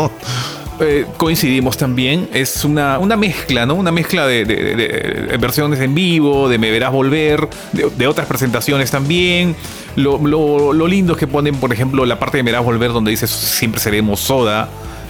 Eh, 0.81 1.05
coincidimos 1.17 1.75
también. 1.77 2.29
Es 2.33 2.63
una, 2.63 2.99
una 2.99 3.17
mezcla, 3.17 3.65
¿no? 3.65 3.75
Una 3.75 3.91
mezcla 3.91 4.25
de, 4.25 4.45
de- 4.45 4.75
de- 4.75 4.87
de 5.27 5.37
versiones 5.37 5.79
en 5.81 5.93
vivo, 5.93 6.47
de 6.47 6.57
Me 6.57 6.71
Verás 6.71 6.91
Volver, 6.93 7.49
de, 7.73 7.89
de 7.89 8.07
otras 8.07 8.27
presentaciones 8.27 8.89
también. 8.89 9.55
Lo, 9.97 10.17
lo- 10.25 10.71
lo 10.71 10.87
lindo 10.87 11.13
es 11.13 11.19
que 11.19 11.27
ponen, 11.27 11.55
por 11.55 11.73
ejemplo, 11.73 12.05
la 12.05 12.17
parte 12.17 12.37
de 12.37 12.43
Me 12.43 12.51
Verás 12.51 12.63
Volver 12.65 12.93
donde 12.93 13.11
dice 13.11 13.27
siempre 13.27 13.81
seremos 13.81 14.21
soda. 14.21 14.69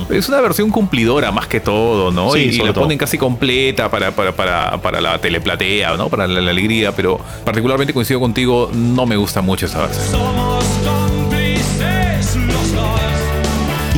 Es 0.10 0.30
una 0.30 0.40
versión 0.40 0.70
cumplidora 0.72 1.30
más 1.32 1.46
que 1.48 1.60
todo, 1.60 2.10
¿no? 2.10 2.32
Sí, 2.32 2.40
y 2.40 2.56
y 2.56 2.58
la 2.60 2.72
todo. 2.74 2.86
ponen 2.86 2.98
casi 2.98 3.18
completa 3.18 3.92
para, 3.92 4.12
para, 4.12 4.32
para, 4.32 4.78
para 4.82 5.02
la 5.02 5.20
teleplatea, 5.20 5.98
¿no? 5.98 6.08
Para 6.10 6.26
la, 6.26 6.40
la 6.40 6.52
alegría, 6.52 6.94
pero 6.96 7.20
particularmente 7.44 7.94
coincido 7.94 8.20
contigo, 8.22 8.72
no 8.74 9.06
me 9.06 9.18
gusta 9.18 9.42
mucho 9.42 9.66
esa 9.66 9.82
versión. 9.86 10.06
Somos 10.10 10.66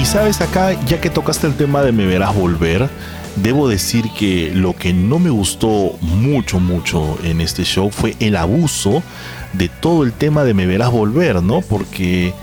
Y 0.01 0.05
sabes 0.05 0.41
acá, 0.41 0.73
ya 0.87 0.99
que 0.99 1.11
tocaste 1.11 1.45
el 1.45 1.53
tema 1.53 1.83
de 1.83 1.91
Me 1.91 2.07
Verás 2.07 2.33
Volver, 2.33 2.89
debo 3.35 3.69
decir 3.69 4.09
que 4.17 4.51
lo 4.51 4.75
que 4.75 4.93
no 4.93 5.19
me 5.19 5.29
gustó 5.29 5.95
mucho, 6.01 6.59
mucho 6.59 7.19
en 7.23 7.39
este 7.39 7.63
show 7.65 7.91
fue 7.91 8.15
el 8.19 8.35
abuso 8.35 9.03
de 9.53 9.69
todo 9.69 10.01
el 10.03 10.11
tema 10.11 10.43
de 10.43 10.55
Me 10.55 10.65
Verás 10.65 10.89
Volver, 10.89 11.43
¿no? 11.43 11.61
Porque 11.61 12.33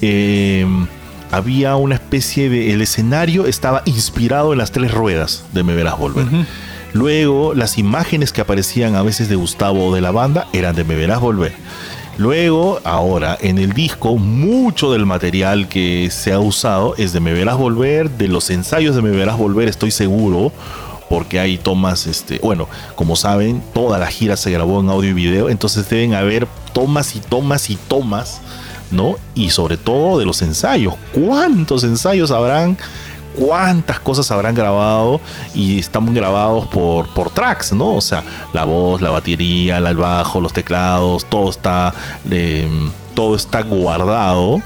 eh, 0.00 0.66
había 1.30 1.76
una 1.76 1.96
especie 1.96 2.48
de... 2.48 2.72
El 2.72 2.80
escenario 2.80 3.44
estaba 3.44 3.82
inspirado 3.84 4.52
en 4.52 4.58
las 4.58 4.72
tres 4.72 4.92
ruedas 4.92 5.44
de 5.52 5.64
Me 5.64 5.74
Verás 5.74 5.98
Volver. 5.98 6.24
Luego, 6.94 7.52
las 7.52 7.76
imágenes 7.76 8.32
que 8.32 8.40
aparecían 8.40 8.96
a 8.96 9.02
veces 9.02 9.28
de 9.28 9.36
Gustavo 9.36 9.88
o 9.88 9.94
de 9.94 10.00
la 10.00 10.10
banda 10.10 10.48
eran 10.54 10.74
de 10.74 10.84
Me 10.84 10.94
Verás 10.94 11.20
Volver. 11.20 11.52
Luego, 12.22 12.78
ahora, 12.84 13.36
en 13.40 13.58
el 13.58 13.72
disco, 13.72 14.16
mucho 14.16 14.92
del 14.92 15.06
material 15.06 15.68
que 15.68 16.08
se 16.12 16.32
ha 16.32 16.38
usado 16.38 16.94
es 16.96 17.12
de 17.12 17.18
Me 17.18 17.32
Verás 17.32 17.58
Volver, 17.58 18.08
de 18.10 18.28
los 18.28 18.48
ensayos 18.50 18.94
de 18.94 19.02
Me 19.02 19.10
Verás 19.10 19.36
Volver, 19.36 19.66
estoy 19.66 19.90
seguro, 19.90 20.52
porque 21.10 21.40
hay 21.40 21.58
tomas, 21.58 22.06
este, 22.06 22.38
bueno, 22.38 22.68
como 22.94 23.16
saben, 23.16 23.60
toda 23.74 23.98
la 23.98 24.06
gira 24.06 24.36
se 24.36 24.52
grabó 24.52 24.80
en 24.80 24.90
audio 24.90 25.10
y 25.10 25.14
video, 25.14 25.50
entonces 25.50 25.90
deben 25.90 26.14
haber 26.14 26.46
tomas 26.72 27.16
y 27.16 27.18
tomas 27.18 27.70
y 27.70 27.74
tomas, 27.74 28.40
¿no? 28.92 29.16
Y 29.34 29.50
sobre 29.50 29.76
todo 29.76 30.20
de 30.20 30.24
los 30.24 30.42
ensayos. 30.42 30.94
¿Cuántos 31.12 31.82
ensayos 31.82 32.30
habrán? 32.30 32.78
Cuántas 33.38 34.00
cosas 34.00 34.30
habrán 34.30 34.54
grabado 34.54 35.20
y 35.54 35.78
están 35.78 36.12
grabados 36.14 36.66
por, 36.66 37.08
por 37.14 37.30
tracks, 37.30 37.72
¿no? 37.72 37.94
O 37.94 38.00
sea, 38.00 38.22
la 38.52 38.64
voz, 38.64 39.00
la 39.00 39.10
batería, 39.10 39.78
el 39.78 39.96
bajo, 39.96 40.40
los 40.40 40.52
teclados, 40.52 41.24
todo 41.26 41.50
está, 41.50 41.94
todo 43.14 43.36
está 43.36 43.62
guardado 43.62 44.62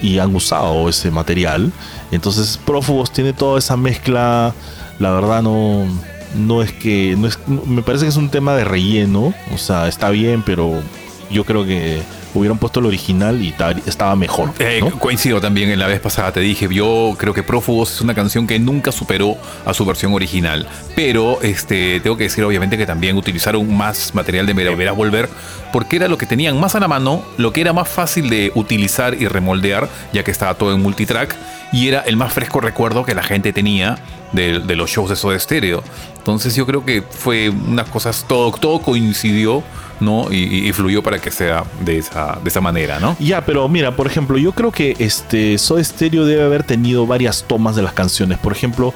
y 0.00 0.18
han 0.18 0.34
usado 0.34 0.88
ese 0.88 1.10
material. 1.10 1.72
Entonces, 2.10 2.58
Prófugos 2.64 3.10
tiene 3.10 3.32
toda 3.32 3.58
esa 3.58 3.76
mezcla, 3.76 4.54
la 4.98 5.10
verdad 5.10 5.42
no, 5.42 5.84
no 6.34 6.62
es 6.62 6.72
que, 6.72 7.14
no 7.18 7.26
es, 7.26 7.38
me 7.46 7.82
parece 7.82 8.04
que 8.04 8.10
es 8.10 8.16
un 8.16 8.30
tema 8.30 8.54
de 8.54 8.64
relleno, 8.64 9.34
o 9.52 9.58
sea, 9.58 9.88
está 9.88 10.10
bien, 10.10 10.42
pero 10.44 10.80
yo 11.30 11.44
creo 11.44 11.64
que 11.66 12.00
hubieran 12.34 12.58
puesto 12.58 12.80
el 12.80 12.86
original 12.86 13.42
y 13.42 13.52
ta- 13.52 13.74
estaba 13.86 14.14
mejor. 14.14 14.50
Eh. 14.58 14.80
Coincido 14.98 15.40
también 15.40 15.70
en 15.70 15.78
la 15.78 15.86
vez 15.86 16.00
pasada, 16.00 16.32
te 16.32 16.40
dije, 16.40 16.68
yo 16.70 17.14
creo 17.18 17.32
que 17.32 17.42
Prófugos 17.42 17.92
es 17.94 18.00
una 18.02 18.14
canción 18.14 18.46
que 18.46 18.58
nunca 18.58 18.92
superó 18.92 19.36
a 19.64 19.72
su 19.72 19.84
versión 19.86 20.12
original, 20.12 20.68
pero 20.94 21.40
este, 21.42 21.98
tengo 22.00 22.16
que 22.16 22.24
decir 22.24 22.44
obviamente 22.44 22.76
que 22.76 22.84
también 22.86 23.16
utilizaron 23.16 23.74
más 23.74 24.14
material 24.14 24.44
de 24.46 24.52
Verás 24.52 24.94
Volver, 24.96 25.28
porque 25.72 25.96
era 25.96 26.08
lo 26.08 26.18
que 26.18 26.26
tenían 26.26 26.60
más 26.60 26.74
a 26.74 26.80
la 26.80 26.88
mano, 26.88 27.22
lo 27.38 27.52
que 27.52 27.62
era 27.62 27.72
más 27.72 27.88
fácil 27.88 28.28
de 28.28 28.52
utilizar 28.54 29.14
y 29.14 29.26
remoldear, 29.28 29.88
ya 30.12 30.22
que 30.22 30.30
estaba 30.30 30.54
todo 30.54 30.74
en 30.74 30.82
multitrack, 30.82 31.34
y 31.72 31.88
era 31.88 32.00
el 32.00 32.16
más 32.16 32.32
fresco 32.34 32.60
recuerdo 32.60 33.04
que 33.04 33.14
la 33.14 33.22
gente 33.22 33.52
tenía 33.52 33.98
de, 34.32 34.60
de 34.60 34.76
los 34.76 34.90
shows 34.90 35.08
de 35.10 35.16
Soda 35.16 35.38
Stereo. 35.38 35.82
Entonces 36.18 36.54
yo 36.54 36.66
creo 36.66 36.84
que 36.84 37.02
fue 37.02 37.48
unas 37.50 37.88
cosas, 37.88 38.24
todo, 38.28 38.52
todo 38.52 38.80
coincidió, 38.80 39.62
¿no? 40.00 40.32
Y, 40.32 40.72
fluyó 40.72 41.02
para 41.02 41.18
que 41.18 41.30
sea 41.30 41.64
de 41.80 41.98
esa, 41.98 42.38
de 42.42 42.48
esa 42.48 42.60
manera, 42.60 43.00
¿no? 43.00 43.16
Ya, 43.18 43.44
pero 43.44 43.66
mira, 43.68 43.96
por 43.96 44.06
ejemplo, 44.06 44.36
yo 44.36 44.52
creo 44.52 44.70
que 44.70 44.94
este 44.98 45.56
Soda 45.58 45.82
Stereo 45.82 46.26
debe 46.26 46.42
haber 46.42 46.64
tenido 46.64 47.06
varias 47.06 47.44
tomas 47.44 47.76
de 47.76 47.82
las 47.82 47.92
canciones. 47.92 48.38
Por 48.38 48.52
ejemplo, 48.52 48.92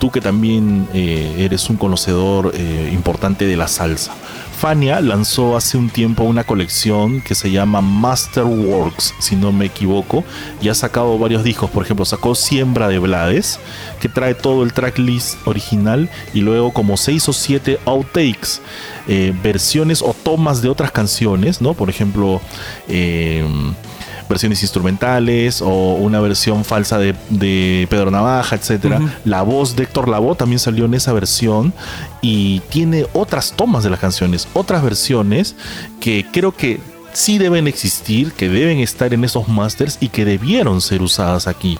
tú 0.00 0.10
que 0.10 0.20
también 0.20 0.88
eh, 0.92 1.36
eres 1.38 1.70
un 1.70 1.76
conocedor 1.76 2.52
eh, 2.54 2.90
importante 2.92 3.46
de 3.46 3.56
la 3.56 3.68
salsa. 3.68 4.12
Fania 4.60 5.00
lanzó 5.00 5.56
hace 5.56 5.78
un 5.78 5.88
tiempo 5.88 6.22
una 6.24 6.44
colección 6.44 7.22
que 7.22 7.34
se 7.34 7.50
llama 7.50 7.80
Masterworks, 7.80 9.14
si 9.18 9.34
no 9.34 9.52
me 9.52 9.64
equivoco, 9.64 10.22
y 10.60 10.68
ha 10.68 10.74
sacado 10.74 11.18
varios 11.18 11.42
discos. 11.42 11.70
Por 11.70 11.82
ejemplo, 11.82 12.04
sacó 12.04 12.34
Siembra 12.34 12.88
de 12.88 12.98
Blades, 12.98 13.58
que 14.02 14.10
trae 14.10 14.34
todo 14.34 14.62
el 14.62 14.74
tracklist 14.74 15.38
original 15.46 16.10
y 16.34 16.42
luego 16.42 16.74
como 16.74 16.98
seis 16.98 17.26
o 17.26 17.32
siete 17.32 17.80
outtakes, 17.86 18.60
eh, 19.08 19.32
versiones 19.42 20.02
o 20.02 20.12
tomas 20.12 20.60
de 20.60 20.68
otras 20.68 20.92
canciones, 20.92 21.62
¿no? 21.62 21.72
Por 21.72 21.88
ejemplo, 21.88 22.42
eh, 22.86 23.42
versiones 24.30 24.62
instrumentales 24.62 25.60
o 25.60 25.94
una 25.94 26.20
versión 26.20 26.64
falsa 26.64 26.98
de, 26.98 27.14
de 27.28 27.86
Pedro 27.90 28.10
Navaja, 28.10 28.56
etcétera. 28.56 29.00
La 29.26 29.42
voz 29.42 29.76
de 29.76 29.82
Héctor 29.82 30.08
Lavoe 30.08 30.36
también 30.36 30.60
salió 30.60 30.86
en 30.86 30.94
esa 30.94 31.12
versión 31.12 31.74
y 32.22 32.60
tiene 32.70 33.06
otras 33.12 33.52
tomas 33.52 33.84
de 33.84 33.90
las 33.90 34.00
canciones, 34.00 34.48
otras 34.54 34.82
versiones 34.82 35.56
que 36.00 36.24
creo 36.32 36.52
que 36.52 36.80
sí 37.12 37.38
deben 37.38 37.66
existir, 37.66 38.32
que 38.32 38.48
deben 38.48 38.78
estar 38.78 39.12
en 39.12 39.24
esos 39.24 39.48
masters 39.48 39.98
y 40.00 40.08
que 40.08 40.24
debieron 40.24 40.80
ser 40.80 41.02
usadas 41.02 41.46
aquí. 41.46 41.76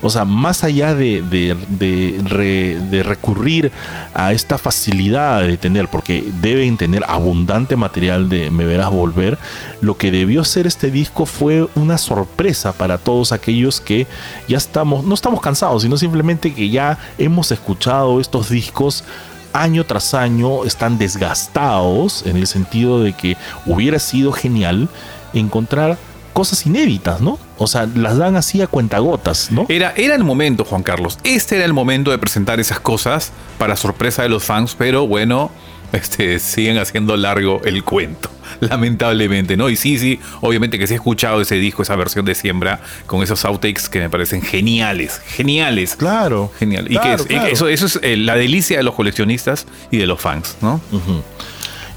O 0.00 0.10
sea, 0.10 0.24
más 0.24 0.62
allá 0.64 0.94
de, 0.94 1.22
de- 1.22 1.56
de 1.68 2.78
de 2.90 3.02
recurrir 3.02 3.72
a 4.14 4.32
esta 4.32 4.58
facilidad 4.58 5.42
de 5.42 5.56
tener, 5.56 5.88
porque 5.88 6.24
deben 6.40 6.76
tener 6.76 7.04
abundante 7.08 7.76
material 7.76 8.28
de 8.28 8.50
Me 8.50 8.64
Verás 8.64 8.90
Volver, 8.90 9.38
lo 9.80 9.96
que 9.96 10.10
debió 10.10 10.44
ser 10.44 10.66
este 10.66 10.90
disco 10.90 11.26
fue 11.26 11.66
una 11.74 11.98
sorpresa 11.98 12.72
para 12.72 12.98
todos 12.98 13.32
aquellos 13.32 13.80
que 13.80 14.06
ya 14.48 14.56
estamos, 14.58 15.04
no 15.04 15.14
estamos 15.14 15.40
cansados, 15.40 15.82
sino 15.82 15.96
simplemente 15.96 16.54
que 16.54 16.70
ya 16.70 16.98
hemos 17.18 17.50
escuchado 17.50 18.20
estos 18.20 18.48
discos 18.50 19.04
año 19.52 19.84
tras 19.84 20.14
año, 20.14 20.64
están 20.64 20.98
desgastados 20.98 22.24
en 22.26 22.36
el 22.36 22.46
sentido 22.46 23.00
de 23.02 23.12
que 23.14 23.36
hubiera 23.66 23.98
sido 23.98 24.30
genial 24.32 24.88
encontrar 25.32 25.96
cosas 26.32 26.64
inéditas, 26.66 27.20
¿no? 27.20 27.38
O 27.58 27.66
sea, 27.66 27.86
las 27.94 28.16
dan 28.16 28.36
así 28.36 28.62
a 28.62 28.66
cuentagotas, 28.68 29.50
¿no? 29.50 29.66
Era, 29.68 29.92
era 29.96 30.14
el 30.14 30.24
momento, 30.24 30.64
Juan 30.64 30.82
Carlos. 30.82 31.18
Este 31.24 31.56
era 31.56 31.64
el 31.64 31.72
momento 31.72 32.10
de 32.10 32.18
presentar 32.18 32.60
esas 32.60 32.78
cosas 32.80 33.32
para 33.58 33.76
sorpresa 33.76 34.22
de 34.22 34.28
los 34.28 34.44
fans, 34.44 34.76
pero 34.78 35.06
bueno, 35.06 35.50
este, 35.92 36.38
siguen 36.38 36.78
haciendo 36.78 37.16
largo 37.16 37.60
el 37.64 37.82
cuento. 37.84 38.30
Lamentablemente, 38.60 39.56
¿no? 39.56 39.68
Y 39.70 39.76
sí, 39.76 39.98
sí, 39.98 40.18
obviamente 40.40 40.78
que 40.78 40.86
sí 40.86 40.94
he 40.94 40.96
escuchado 40.96 41.40
ese 41.40 41.56
disco, 41.56 41.82
esa 41.82 41.96
versión 41.96 42.24
de 42.24 42.34
siembra, 42.34 42.80
con 43.06 43.22
esos 43.22 43.44
outtakes 43.44 43.88
que 43.88 43.98
me 44.00 44.08
parecen 44.10 44.40
geniales, 44.42 45.20
geniales. 45.26 45.96
Claro. 45.96 46.50
Genial. 46.58 46.86
y 46.90 46.98
que 46.98 47.12
es- 47.14 47.22
claro. 47.24 47.46
eso, 47.46 47.68
eso 47.68 47.86
es 47.86 47.98
eh, 48.02 48.16
la 48.16 48.36
delicia 48.36 48.76
de 48.78 48.82
los 48.84 48.94
coleccionistas 48.94 49.66
y 49.90 49.98
de 49.98 50.06
los 50.06 50.20
fans, 50.20 50.56
¿no? 50.60 50.80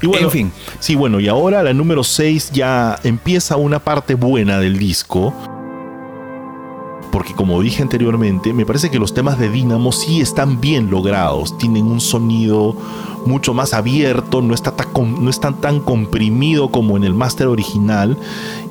Y 0.02 0.06
bueno, 0.06 0.26
En 0.26 0.30
fin. 0.32 0.52
Sí, 0.80 0.94
bueno, 0.96 1.20
y 1.20 1.28
ahora 1.28 1.62
la 1.62 1.72
número 1.72 2.02
6 2.02 2.50
ya 2.52 2.98
empieza 3.04 3.56
una 3.56 3.78
parte 3.78 4.14
buena 4.14 4.58
del 4.58 4.76
disco. 4.78 5.32
Porque 7.12 7.34
como 7.34 7.60
dije 7.60 7.82
anteriormente, 7.82 8.54
me 8.54 8.64
parece 8.64 8.90
que 8.90 8.98
los 8.98 9.12
temas 9.12 9.38
de 9.38 9.50
Dynamo 9.50 9.92
sí 9.92 10.22
están 10.22 10.60
bien 10.62 10.90
logrados, 10.90 11.56
tienen 11.58 11.84
un 11.84 12.00
sonido 12.00 12.74
mucho 13.26 13.52
más 13.52 13.74
abierto, 13.74 14.40
no 14.40 14.54
está 14.54 14.74
tan, 14.74 14.88
no 15.22 15.28
está 15.28 15.52
tan 15.52 15.80
comprimido 15.80 16.70
como 16.70 16.96
en 16.96 17.04
el 17.04 17.14
máster 17.14 17.46
original. 17.46 18.18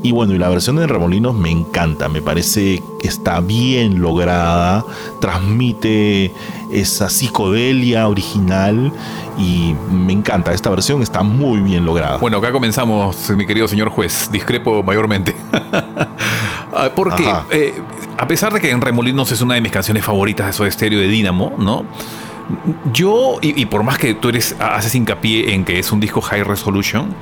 Y 0.02 0.12
bueno, 0.12 0.34
y 0.34 0.40
la 0.40 0.50
versión 0.50 0.78
de 0.78 0.88
Remolinos 0.88 1.36
me 1.36 1.52
encanta, 1.52 2.10
me 2.10 2.24
parece 2.24 2.82
que 3.00 3.08
está 3.08 3.40
bien 3.40 4.02
lograda, 4.02 4.86
transmite 5.20 6.34
esa 6.72 7.10
psicodelia 7.10 8.08
original 8.08 8.92
y 9.38 9.76
me 9.92 10.14
encanta, 10.14 10.52
esta 10.52 10.72
versión 10.72 11.04
está 11.04 11.22
muy 11.22 11.60
bien 11.60 11.86
lograda. 11.86 12.18
Bueno, 12.18 12.38
acá 12.38 12.52
comenzamos, 12.52 13.30
mi 13.30 13.46
querido 13.46 13.68
señor 13.68 13.90
juez. 13.90 14.30
Discrepo 14.32 14.82
mayormente. 14.82 15.36
Ah, 16.86 16.90
Porque, 16.96 17.24
eh, 17.52 17.74
a 18.18 18.28
pesar 18.28 18.54
de 18.54 18.60
que 18.60 18.70
En 18.72 18.82
Remolinos 18.82 19.32
es 19.32 19.42
una 19.42 19.56
de 19.56 19.62
mis 19.62 19.72
canciones 19.72 20.04
favoritas 20.04 20.48
de 20.48 20.54
Soda 20.54 20.72
Stereo 20.72 21.00
de 21.00 21.08
Dynamo, 21.08 21.54
¿no? 21.58 21.86
Yo, 22.92 23.38
y, 23.42 23.60
y 23.62 23.66
por 23.66 23.84
más 23.84 23.98
que 23.98 24.14
tú 24.14 24.30
eres, 24.30 24.56
haces 24.60 24.94
hincapié 24.96 25.54
en 25.54 25.64
que 25.64 25.80
es 25.80 25.92
un 25.92 26.00
disco 26.00 26.22
high 26.22 26.44
resolution, 26.44 27.14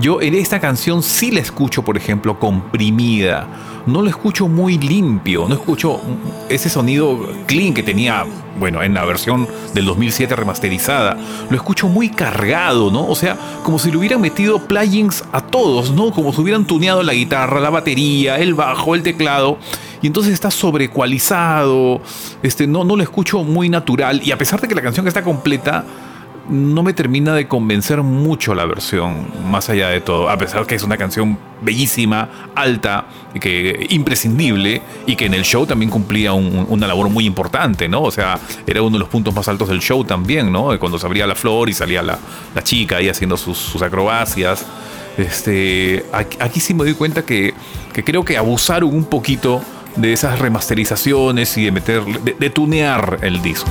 yo 0.00 0.20
en 0.20 0.34
esta 0.34 0.60
canción 0.60 1.02
sí 1.02 1.30
la 1.30 1.40
escucho, 1.40 1.82
por 1.82 1.96
ejemplo, 1.96 2.38
comprimida. 2.38 3.46
No 3.86 4.02
lo 4.02 4.08
escucho 4.08 4.48
muy 4.48 4.78
limpio, 4.78 5.46
no 5.46 5.54
escucho 5.54 6.00
ese 6.48 6.68
sonido 6.68 7.28
clean 7.46 7.74
que 7.74 7.82
tenía, 7.82 8.24
bueno, 8.58 8.82
en 8.82 8.94
la 8.94 9.04
versión 9.04 9.46
del 9.74 9.84
2007 9.84 10.34
remasterizada. 10.34 11.16
Lo 11.50 11.56
escucho 11.56 11.88
muy 11.88 12.08
cargado, 12.08 12.90
¿no? 12.90 13.06
O 13.06 13.14
sea, 13.14 13.36
como 13.62 13.78
si 13.78 13.90
le 13.90 13.98
hubieran 13.98 14.20
metido 14.20 14.66
plugins 14.66 15.22
a 15.32 15.42
todos, 15.42 15.92
¿no? 15.92 16.10
Como 16.12 16.32
si 16.32 16.40
hubieran 16.40 16.64
tuneado 16.64 17.02
la 17.02 17.12
guitarra, 17.12 17.60
la 17.60 17.70
batería, 17.70 18.38
el 18.38 18.54
bajo, 18.54 18.94
el 18.94 19.02
teclado. 19.02 19.58
Y 20.00 20.06
entonces 20.06 20.32
está 20.32 20.50
sobrecualizado, 20.50 22.00
este, 22.42 22.66
no, 22.66 22.84
no 22.84 22.96
lo 22.96 23.02
escucho 23.02 23.44
muy 23.44 23.68
natural. 23.68 24.20
Y 24.24 24.32
a 24.32 24.38
pesar 24.38 24.60
de 24.60 24.66
que 24.66 24.74
la 24.74 24.82
canción 24.82 25.06
está 25.06 25.22
completa, 25.22 25.84
no 26.48 26.82
me 26.82 26.92
termina 26.92 27.34
de 27.34 27.48
convencer 27.48 28.02
mucho 28.02 28.54
la 28.54 28.66
versión, 28.66 29.26
más 29.50 29.70
allá 29.70 29.88
de 29.88 30.00
todo, 30.00 30.28
a 30.28 30.36
pesar 30.36 30.66
que 30.66 30.74
es 30.74 30.82
una 30.82 30.96
canción 30.96 31.38
bellísima, 31.62 32.28
alta, 32.54 33.06
que 33.40 33.86
imprescindible 33.90 34.82
y 35.06 35.16
que 35.16 35.26
en 35.26 35.34
el 35.34 35.42
show 35.44 35.64
también 35.66 35.90
cumplía 35.90 36.32
un- 36.32 36.66
una 36.68 36.86
labor 36.86 37.08
muy 37.08 37.24
importante, 37.24 37.88
¿no? 37.88 38.02
O 38.02 38.10
sea, 38.10 38.38
era 38.66 38.82
uno 38.82 38.92
de 38.94 38.98
los 39.00 39.08
puntos 39.08 39.34
más 39.34 39.48
altos 39.48 39.68
del 39.68 39.80
show 39.80 40.04
también, 40.04 40.52
¿no? 40.52 40.78
Cuando 40.78 40.98
se 40.98 41.06
abría 41.06 41.26
la 41.26 41.34
flor 41.34 41.68
y 41.68 41.72
salía 41.72 42.02
la, 42.02 42.18
la 42.54 42.62
chica 42.62 42.96
ahí 42.98 43.08
haciendo 43.08 43.36
sus, 43.36 43.80
acrobacias. 43.82 44.66
Este, 45.16 46.04
aquí, 46.12 46.36
aquí 46.40 46.60
sí 46.60 46.74
me 46.74 46.84
doy 46.84 46.94
cuenta 46.94 47.24
que, 47.24 47.54
que 47.92 48.04
creo 48.04 48.24
que 48.24 48.36
abusaron 48.36 48.94
un 48.94 49.04
poquito 49.04 49.62
de 49.96 50.12
esas 50.12 50.38
remasterizaciones 50.40 51.56
y 51.56 51.64
de 51.64 51.72
meter, 51.72 52.04
de 52.04 52.50
tunear 52.50 53.18
el 53.22 53.40
disco. 53.40 53.70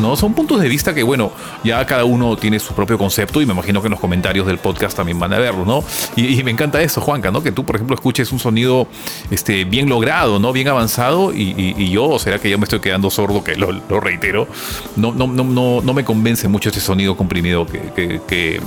No, 0.00 0.16
son 0.16 0.34
puntos 0.34 0.60
de 0.60 0.68
vista 0.68 0.94
que, 0.94 1.02
bueno, 1.02 1.32
ya 1.64 1.84
cada 1.86 2.04
uno 2.04 2.36
tiene 2.36 2.58
su 2.60 2.74
propio 2.74 2.98
concepto 2.98 3.40
y 3.40 3.46
me 3.46 3.52
imagino 3.52 3.80
que 3.80 3.86
en 3.86 3.92
los 3.92 4.00
comentarios 4.00 4.46
del 4.46 4.58
podcast 4.58 4.96
también 4.96 5.18
van 5.18 5.32
a 5.32 5.38
verlo, 5.38 5.64
¿no? 5.64 5.82
Y, 6.16 6.42
me 6.44 6.50
encanta 6.50 6.80
eso, 6.82 7.00
Juanca, 7.00 7.30
¿no? 7.30 7.42
Que 7.42 7.52
tú, 7.52 7.64
por 7.64 7.76
ejemplo, 7.76 7.94
escuches 7.94 8.30
un 8.32 8.38
sonido 8.38 8.86
este, 9.30 9.64
bien 9.64 9.88
logrado, 9.88 10.38
¿no? 10.38 10.52
Bien 10.52 10.68
avanzado 10.68 11.32
y, 11.34 11.54
y- 11.76 11.90
yo, 11.90 12.04
o 12.08 12.18
será 12.18 12.38
que 12.38 12.50
ya 12.50 12.58
me 12.58 12.64
estoy 12.64 12.80
quedando 12.80 13.10
sordo, 13.10 13.42
que 13.42 13.56
lo, 13.56 13.72
lo 13.72 14.00
reitero, 14.00 14.48
no, 14.96 15.12
no, 15.12 15.26
no, 15.26 15.44
no, 15.44 15.80
no 15.82 15.94
me 15.94 16.04
convence 16.04 16.46
mucho 16.48 16.68
este 16.68 16.80
sonido 16.80 17.16
comprimido 17.16 17.64
que, 17.66 17.80
que- 17.94 18.20
que 18.26 18.60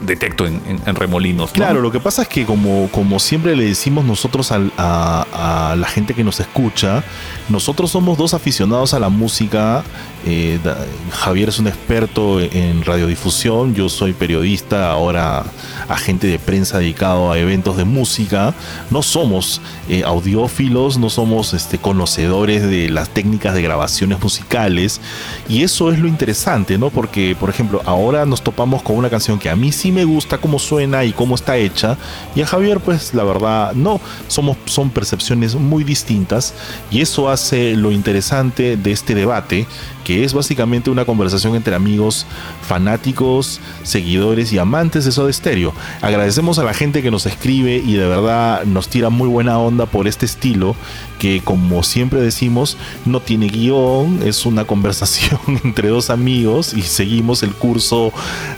detecto 0.00 0.46
en, 0.46 0.60
en- 0.86 0.94
remolinos. 0.94 1.50
¿no? 1.50 1.54
Claro, 1.54 1.80
lo 1.80 1.90
que 1.90 2.00
pasa 2.00 2.22
es 2.22 2.28
que 2.28 2.44
como, 2.44 2.88
como 2.92 3.18
siempre 3.18 3.56
le 3.56 3.64
decimos 3.64 4.04
nosotros 4.04 4.52
al- 4.52 4.70
a 4.76 5.74
la 5.78 5.86
gente 5.88 6.12
que 6.14 6.22
nos 6.22 6.38
escucha, 6.38 7.02
nosotros 7.48 7.90
somos 7.90 8.18
dos 8.18 8.34
aficionados 8.34 8.92
a 8.94 9.00
la 9.00 9.08
música. 9.08 9.82
Eh, 10.26 10.58
da- 10.62 10.84
Javier 11.12 11.48
es 11.48 11.58
un 11.58 11.68
experto 11.68 12.40
en 12.40 12.84
radiodifusión, 12.84 13.74
yo 13.74 13.88
soy 13.88 14.12
periodista, 14.12 14.90
ahora 14.90 15.44
agente 15.88 16.26
de 16.26 16.38
prensa 16.40 16.78
dedicado 16.78 17.30
a 17.30 17.38
eventos 17.38 17.76
de 17.76 17.84
música. 17.84 18.52
No 18.90 19.02
somos 19.02 19.60
eh, 19.88 20.02
audiófilos, 20.04 20.98
no 20.98 21.10
somos 21.10 21.54
este, 21.54 21.78
conocedores 21.78 22.62
de 22.62 22.90
las 22.90 23.08
técnicas 23.10 23.54
de 23.54 23.62
grabaciones 23.62 24.20
musicales. 24.20 25.00
Y 25.48 25.62
eso 25.62 25.92
es 25.92 25.98
lo 26.00 26.08
interesante, 26.08 26.76
¿no? 26.76 26.90
Porque, 26.90 27.36
por 27.38 27.48
ejemplo, 27.48 27.80
ahora 27.84 28.26
nos 28.26 28.42
topamos 28.42 28.82
con 28.82 28.96
una 28.96 29.08
canción 29.10 29.38
que 29.38 29.48
a 29.48 29.54
mí 29.56 29.70
sí 29.70 29.92
me 29.92 30.04
gusta 30.04 30.38
cómo 30.38 30.58
suena 30.58 31.04
y 31.04 31.12
cómo 31.12 31.36
está 31.36 31.56
hecha. 31.56 31.96
Y 32.34 32.42
a 32.42 32.46
Javier, 32.46 32.80
pues 32.80 33.14
la 33.14 33.22
verdad, 33.22 33.72
no. 33.74 34.00
Somos, 34.26 34.56
son 34.64 34.90
percepciones 34.90 35.54
muy 35.54 35.84
distintas. 35.84 36.52
Y 36.90 37.00
eso 37.00 37.28
hace 37.28 37.76
lo 37.76 37.92
interesante 37.92 38.76
de 38.76 38.90
este 38.90 39.14
debate, 39.14 39.66
que 40.04 40.15
es 40.24 40.34
básicamente 40.34 40.90
una 40.90 41.04
conversación 41.04 41.54
entre 41.54 41.74
amigos 41.74 42.26
fanáticos, 42.62 43.60
seguidores 43.82 44.52
y 44.52 44.58
amantes 44.58 45.04
de 45.04 45.12
Soda 45.12 45.32
Stereo. 45.32 45.72
Agradecemos 46.02 46.58
a 46.58 46.64
la 46.64 46.74
gente 46.74 47.02
que 47.02 47.10
nos 47.10 47.26
escribe 47.26 47.76
y 47.76 47.94
de 47.94 48.06
verdad 48.06 48.64
nos 48.64 48.88
tira 48.88 49.10
muy 49.10 49.28
buena 49.28 49.58
onda 49.58 49.86
por 49.86 50.06
este 50.08 50.26
estilo 50.26 50.76
que 51.18 51.40
como 51.42 51.82
siempre 51.82 52.20
decimos 52.20 52.76
no 53.04 53.20
tiene 53.20 53.48
guion, 53.48 54.20
es 54.24 54.46
una 54.46 54.64
conversación 54.64 55.40
entre 55.64 55.88
dos 55.88 56.10
amigos 56.10 56.74
y 56.74 56.82
seguimos 56.82 57.42
el 57.42 57.52
curso 57.52 58.12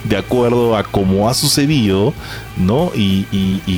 de 0.05 0.17
acuerdo 0.17 0.77
a 0.77 0.83
cómo 0.83 1.29
ha 1.29 1.35
sucedido, 1.35 2.13
¿no? 2.57 2.91
Y, 2.95 3.27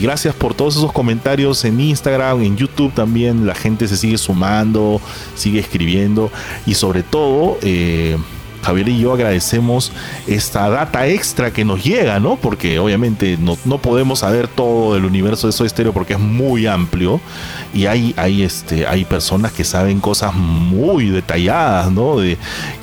gracias 0.01 0.35
por 0.35 0.55
todos 0.55 0.76
esos 0.76 0.93
comentarios 0.93 1.64
en 1.64 1.78
Instagram, 1.78 2.43
en 2.43 2.57
YouTube 2.57 2.93
también, 2.93 3.47
la 3.47 3.55
gente 3.55 3.87
se 3.87 3.97
sigue 3.97 4.16
sumando, 4.16 5.01
sigue 5.35 5.61
escribiendo 5.61 6.31
y 6.66 6.74
sobre 6.74 7.03
todo... 7.03 7.59
Javier 8.62 8.88
y 8.88 9.00
yo 9.00 9.14
agradecemos 9.14 9.92
esta 10.26 10.68
data 10.68 11.06
extra 11.06 11.50
que 11.52 11.64
nos 11.64 11.82
llega, 11.82 12.20
¿no? 12.20 12.36
Porque 12.36 12.78
obviamente 12.78 13.36
no, 13.38 13.56
no 13.64 13.78
podemos 13.78 14.20
saber 14.20 14.48
todo 14.48 14.94
del 14.94 15.04
universo 15.04 15.46
de 15.46 15.52
Soy 15.52 15.68
Stereo 15.68 15.92
porque 15.92 16.14
es 16.14 16.18
muy 16.18 16.66
amplio 16.66 17.20
y 17.72 17.86
hay, 17.86 18.14
hay, 18.16 18.42
este, 18.42 18.86
hay 18.86 19.04
personas 19.04 19.52
que 19.52 19.64
saben 19.64 20.00
cosas 20.00 20.34
muy 20.34 21.08
detalladas, 21.08 21.90
¿no? 21.90 22.18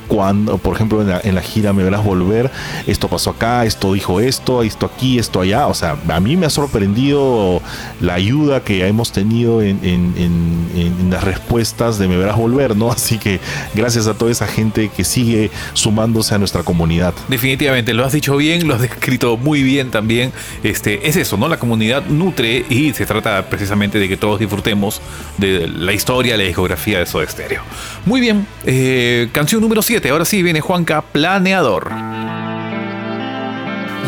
Cuando, 0.08 0.58
por 0.58 0.74
ejemplo, 0.74 1.02
en 1.22 1.34
la, 1.34 1.40
gira 1.42 1.72
Me 1.72 1.84
Verás 1.84 2.02
Volver, 2.02 2.50
esto 2.86 3.08
pasó 3.08 3.30
acá, 3.30 3.64
esto 3.64 3.92
dijo 3.92 4.20
esto, 4.20 4.62
esto 4.62 4.86
aquí, 4.86 5.18
esto 5.18 5.40
allá. 5.42 5.66
O 5.68 5.74
sea, 5.74 5.96
a 6.08 6.20
mí 6.20 6.36
me 6.36 6.46
ha 6.46 6.50
sorprendido 6.50 7.60
la 8.00 8.14
ayuda 8.14 8.64
que 8.64 8.86
hemos 8.86 9.12
tenido 9.12 9.62
en, 9.62 9.78
en- 9.82 10.14
en- 10.16 10.68
en 11.00 11.10
las 11.10 11.22
respuestas 11.24 11.98
de 11.98 12.08
Me 12.08 12.16
Verás 12.16 12.36
Volver, 12.36 12.74
¿no? 12.76 12.90
Así 12.98 13.18
que 13.18 13.38
gracias 13.74 14.06
a 14.06 14.14
toda 14.14 14.30
esa 14.30 14.46
gente 14.46 14.90
que 14.96 15.04
sigue 15.04 15.50
sumándose 15.74 16.34
a 16.34 16.38
nuestra 16.38 16.62
comunidad. 16.62 17.14
Definitivamente, 17.28 17.92
lo 17.94 18.04
has 18.04 18.12
dicho 18.12 18.36
bien, 18.36 18.66
lo 18.66 18.74
has 18.74 18.80
descrito 18.80 19.36
muy 19.36 19.62
bien 19.62 19.90
también. 19.90 20.32
Este, 20.62 21.06
es 21.08 21.16
eso, 21.16 21.36
¿no? 21.36 21.48
La 21.48 21.58
comunidad 21.58 22.04
nutre 22.06 22.64
y 22.68 22.92
se 22.94 23.04
trata 23.06 23.46
precisamente 23.50 23.98
de 23.98 24.08
que 24.08 24.16
todos 24.16 24.40
disfrutemos 24.40 25.00
de 25.36 25.66
la 25.68 25.92
historia, 25.92 26.36
la 26.36 26.44
discografía 26.44 26.98
de 26.98 27.06
Soda 27.06 27.26
Stereo. 27.28 27.62
Muy 28.06 28.20
bien, 28.20 28.46
eh, 28.64 29.28
canción 29.32 29.60
número 29.60 29.82
7. 29.82 29.97
Ahora 30.06 30.24
sí 30.24 30.42
viene 30.44 30.60
Juanca, 30.60 31.02
Planeador. 31.02 31.90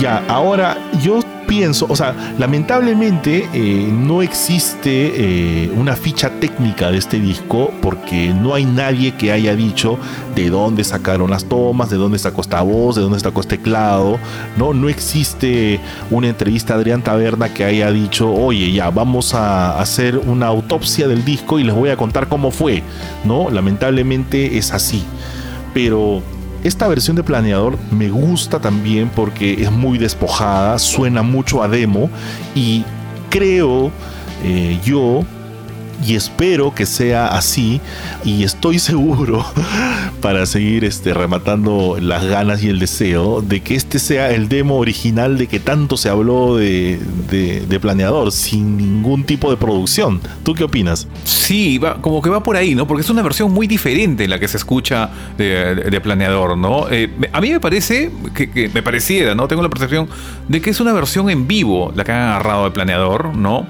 Ya, 0.01 0.24
ahora 0.28 0.78
yo 1.03 1.20
pienso, 1.49 1.86
o 1.88 1.97
sea, 1.97 2.14
lamentablemente 2.38 3.49
eh, 3.53 3.88
no 3.93 4.22
existe 4.22 5.64
eh, 5.64 5.70
una 5.76 5.97
ficha 5.97 6.30
técnica 6.38 6.93
de 6.93 6.99
este 6.99 7.18
disco 7.18 7.72
porque 7.82 8.32
no 8.32 8.55
hay 8.55 8.64
nadie 8.64 9.16
que 9.16 9.32
haya 9.32 9.57
dicho 9.57 9.99
de 10.36 10.49
dónde 10.49 10.84
sacaron 10.84 11.28
las 11.28 11.45
tomas, 11.47 11.91
de 11.91 11.97
dónde 11.97 12.20
sacó 12.20 12.41
esta 12.41 12.62
voz, 12.62 12.95
de 12.95 13.03
dónde 13.03 13.18
sacó 13.18 13.41
este 13.41 13.59
teclado, 13.59 14.16
¿no? 14.57 14.72
No 14.72 14.88
existe 14.88 15.80
una 16.11 16.28
entrevista 16.28 16.74
a 16.74 16.76
Adrián 16.76 17.03
Taberna 17.03 17.53
que 17.53 17.64
haya 17.64 17.91
dicho, 17.91 18.32
oye, 18.32 18.72
ya, 18.72 18.91
vamos 18.91 19.34
a 19.34 19.80
hacer 19.80 20.18
una 20.18 20.47
autopsia 20.47 21.09
del 21.09 21.24
disco 21.24 21.59
y 21.59 21.64
les 21.64 21.74
voy 21.74 21.91
a 21.91 21.97
contar 21.97 22.28
cómo 22.28 22.53
fue, 22.53 22.84
¿no? 23.24 23.51
Lamentablemente 23.51 24.57
es 24.57 24.72
así. 24.72 25.05
Pero 25.72 26.22
esta 26.64 26.88
versión 26.88 27.16
de 27.16 27.22
planeador 27.22 27.78
me 27.90 28.10
gusta 28.10 28.60
también 28.60 29.10
porque 29.14 29.62
es 29.62 29.70
muy 29.70 29.98
despojada, 29.98 30.78
suena 30.78 31.22
mucho 31.22 31.62
a 31.62 31.68
demo 31.68 32.10
y 32.54 32.84
creo 33.30 33.90
eh, 34.44 34.78
yo 34.84 35.24
y 36.07 36.14
espero 36.14 36.74
que 36.74 36.86
sea 36.86 37.28
así 37.28 37.80
y 38.24 38.44
estoy 38.44 38.78
seguro 38.90 39.44
para 40.20 40.46
seguir 40.46 40.84
este, 40.84 41.14
rematando 41.14 41.96
las 42.01 42.24
ganas 42.24 42.62
y 42.62 42.68
el 42.68 42.78
deseo 42.78 43.40
de 43.42 43.61
que 43.61 43.74
este 43.74 43.98
sea 43.98 44.30
el 44.30 44.48
demo 44.48 44.76
original 44.78 45.38
de 45.38 45.46
que 45.46 45.61
tanto 45.61 45.96
se 45.96 46.09
habló 46.09 46.57
de, 46.57 46.98
de- 47.30 47.80
planeador 47.80 48.30
sin 48.30 48.76
ningún 48.76 49.24
tipo 49.24 49.51
de 49.51 49.57
producción. 49.57 50.20
¿Tú 50.42 50.53
qué 50.55 50.64
opinas? 50.64 51.09
Sí, 51.24 51.78
va, 51.78 52.03
como 52.03 52.20
que 52.20 52.28
va 52.28 52.42
por 52.42 52.57
ahí, 52.57 52.74
¿no? 52.74 52.86
Porque 52.86 53.01
es 53.01 53.09
una 53.09 53.22
versión 53.22 53.51
muy 53.53 53.66
diferente 53.66 54.28
la 54.28 54.38
que 54.38 54.48
se 54.48 54.59
escucha 54.59 55.09
de, 55.38 55.98
Planeador, 56.03 56.59
¿no? 56.59 56.86
Eh, 56.90 57.11
a 57.32 57.40
mí 57.40 57.51
me 57.51 57.61
parece, 57.61 58.11
que, 58.34 58.51
que 58.51 58.68
me 58.68 58.82
pareciera, 58.82 59.34
¿no? 59.34 59.48
Tengo 59.48 59.62
la 59.62 59.70
percepción 59.70 60.09
de 60.48 60.61
que 60.61 60.70
es 60.70 60.80
una 60.80 60.92
versión 60.92 61.30
en 61.30 61.46
vivo 61.48 61.92
la 61.94 62.05
que 62.05 62.12
han 62.12 62.20
agarrado 62.20 62.64
de 62.64 62.70
Planeador, 62.70 63.34
¿no? 63.34 63.66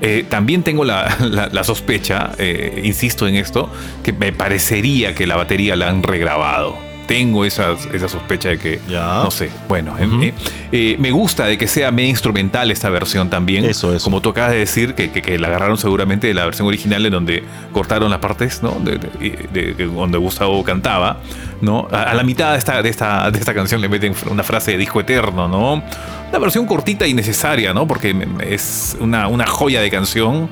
Eh, 0.00 0.24
también 0.28 0.62
tengo 0.62 0.84
la, 0.84 1.16
la- 1.20 1.48
la 1.52 1.64
sospecha, 1.64 2.30
eh, 2.38 2.82
insisto 2.84 3.26
en 3.28 3.34
esto, 3.36 3.70
que 4.02 4.12
me 4.12 4.32
parecería 4.32 5.14
que 5.14 5.26
la 5.26 5.36
batería 5.36 5.76
la 5.76 5.88
han 5.88 6.02
regrabado. 6.02 6.76
Tengo 7.06 7.44
esa, 7.44 7.72
esa 7.92 8.08
sospecha 8.08 8.50
de 8.50 8.58
que, 8.58 8.80
Ya. 8.88 9.00
no 9.24 9.32
sé, 9.32 9.50
bueno, 9.68 9.94
Ujú. 10.00 10.30
eh, 10.70 10.94
me 11.00 11.10
gusta 11.10 11.44
de 11.46 11.58
que 11.58 11.66
sea 11.66 11.90
medio 11.90 12.08
instrumental 12.10 12.70
esta 12.70 12.88
versión 12.88 13.28
también. 13.28 13.64
Eso, 13.64 13.92
eso. 13.92 14.04
Como 14.04 14.20
tú 14.22 14.28
acabas 14.28 14.52
de 14.52 14.58
decir, 14.58 14.94
que, 14.94 15.10
que- 15.10 15.20
que 15.20 15.36
la 15.36 15.48
agarraron 15.48 15.76
seguramente 15.76 16.28
de 16.28 16.34
la 16.34 16.44
versión 16.44 16.68
original 16.68 17.04
en 17.04 17.10
donde 17.10 17.42
cortaron 17.72 18.10
las 18.10 18.20
partes, 18.20 18.62
¿no? 18.62 18.78
De, 18.78 18.98
de- 18.98 19.48
de- 19.52 19.74
de 19.74 19.86
donde 19.86 20.18
Gustavo 20.18 20.62
cantaba, 20.62 21.18
¿no? 21.60 21.88
A, 21.90 22.04
a 22.04 22.14
la 22.14 22.22
mitad 22.22 22.52
de 22.52 22.58
esta, 22.58 22.80
de, 22.80 22.88
esta, 22.88 23.28
de 23.32 23.40
esta 23.40 23.54
canción 23.54 23.80
le 23.80 23.88
meten 23.88 24.14
una 24.30 24.44
frase 24.44 24.70
de 24.70 24.78
disco 24.78 25.00
eterno, 25.00 25.48
¿no? 25.48 25.82
Una 26.30 26.38
versión 26.38 26.66
cortita 26.66 27.06
y 27.06 27.14
necesaria, 27.14 27.74
¿no? 27.74 27.86
Porque 27.86 28.14
es 28.48 28.96
una, 29.00 29.26
una 29.28 29.46
joya 29.46 29.80
de 29.80 29.90
canción 29.90 30.48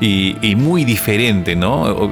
y, 0.00 0.34
muy 0.56 0.84
diferente, 0.84 1.54
¿no? 1.54 2.10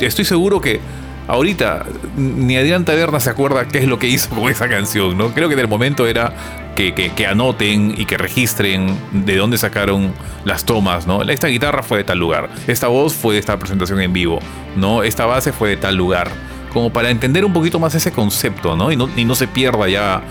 Estoy 0.00 0.24
seguro 0.24 0.60
que 0.60 0.80
ahorita 1.28 1.86
ni 2.16 2.56
Adrián 2.56 2.84
Taberna 2.84 3.20
se 3.20 3.30
acuerda 3.30 3.68
qué 3.68 3.78
es 3.78 3.84
lo 3.86 4.00
que 4.00 4.08
hizo 4.08 4.30
con 4.34 4.50
esa 4.50 4.68
canción, 4.68 5.16
¿no? 5.16 5.28
Creo 5.32 5.46
que 5.48 5.54
en 5.54 5.60
el 5.60 5.68
momento 5.68 6.08
era 6.08 6.32
que, 6.74 6.92
que- 6.92 7.10
que 7.10 7.26
anoten 7.28 7.94
y 7.96 8.04
que 8.06 8.18
registren 8.18 8.96
de 9.12 9.36
dónde 9.36 9.56
sacaron 9.56 10.12
las 10.44 10.64
tomas, 10.64 11.06
¿no? 11.06 11.22
Esta 11.22 11.46
guitarra 11.46 11.84
fue 11.84 11.98
de 11.98 12.04
tal 12.04 12.18
lugar, 12.18 12.48
esta 12.66 12.88
voz 12.88 13.14
fue 13.14 13.34
de 13.34 13.40
esta 13.40 13.58
presentación 13.60 14.00
en 14.00 14.12
vivo, 14.12 14.40
¿no? 14.76 15.04
Esta 15.04 15.24
base 15.26 15.52
fue 15.52 15.68
de 15.68 15.76
tal 15.76 15.94
lugar. 15.94 16.28
Como 16.72 16.90
para 16.92 17.10
entender 17.10 17.44
un 17.44 17.52
poquito 17.52 17.78
más 17.78 17.94
ese 17.94 18.10
concepto, 18.12 18.76
¿no? 18.76 18.90
Y 18.90 18.96
no, 18.96 19.08
y 19.16 19.24
no 19.24 19.34
se 19.36 19.46
pierda 19.48 19.88
ya 19.88 20.22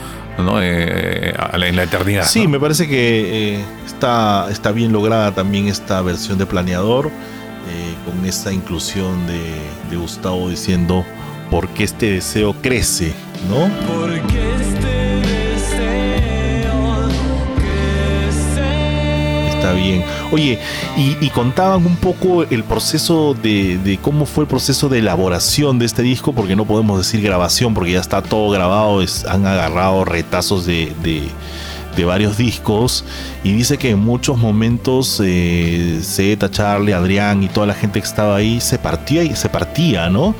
¿no? 0.43 0.61
Eh, 0.61 1.33
a 1.37 1.57
la- 1.57 1.67
en 1.67 1.75
la 1.75 1.83
eternidad. 1.83 2.25
Sí, 2.25 2.43
¿no? 2.43 2.49
me 2.49 2.59
parece 2.59 2.87
que 2.87 3.55
eh, 3.55 3.63
está, 3.85 4.47
está 4.51 4.71
bien 4.71 4.91
lograda 4.91 5.31
también 5.33 5.67
esta 5.67 6.01
versión 6.01 6.37
de 6.37 6.45
planeador, 6.45 7.07
eh, 7.07 7.93
con 8.05 8.25
esta 8.25 8.51
inclusión 8.51 9.25
de, 9.27 9.39
de 9.89 9.95
Gustavo 9.97 10.49
diciendo, 10.49 11.05
porque 11.51 11.83
este 11.83 12.11
deseo 12.11 12.53
crece, 12.61 13.13
¿no? 13.49 13.69
Porque 13.87 14.51
este 14.61 14.87
deseo 15.51 16.81
crece. 17.55 19.49
Está 19.49 19.73
bien. 19.73 20.03
Oye, 20.31 20.59
y, 20.95 21.17
y 21.25 21.29
contaban 21.29 21.85
un 21.85 21.95
poco 21.95 22.43
el 22.43 22.63
proceso 22.63 23.33
de, 23.33 23.79
cómo 24.01 24.25
fue 24.27 24.43
el 24.43 24.47
proceso 24.47 24.87
de 24.87 24.99
elaboración 24.99 25.79
de 25.79 25.85
este 25.85 26.03
disco, 26.03 26.33
porque 26.33 26.55
no 26.55 26.65
podemos 26.65 26.99
decir 26.99 27.21
grabación, 27.21 27.73
porque 27.73 27.93
ya 27.93 27.99
está 27.99 28.21
todo 28.21 28.51
grabado, 28.51 29.01
han 29.27 29.45
agarrado 29.47 30.05
retazos 30.05 30.65
de, 30.67 30.93
de- 31.03 31.27
varios 32.05 32.37
discos, 32.37 33.03
y 33.43 33.51
dice 33.51 33.77
que 33.77 33.89
en 33.89 33.99
muchos 33.99 34.37
momentos 34.37 35.21
eh, 35.21 35.99
Charlie, 36.49 36.93
Adrián 36.93 37.43
y 37.43 37.49
toda 37.49 37.67
la 37.67 37.73
gente 37.73 37.99
que 37.99 38.07
estaba 38.07 38.37
ahí 38.37 38.61
se 38.61 38.77
partía 38.77 39.23
y 39.23 39.35
se 39.35 39.49
partía, 39.49 40.09
¿no? 40.09 40.33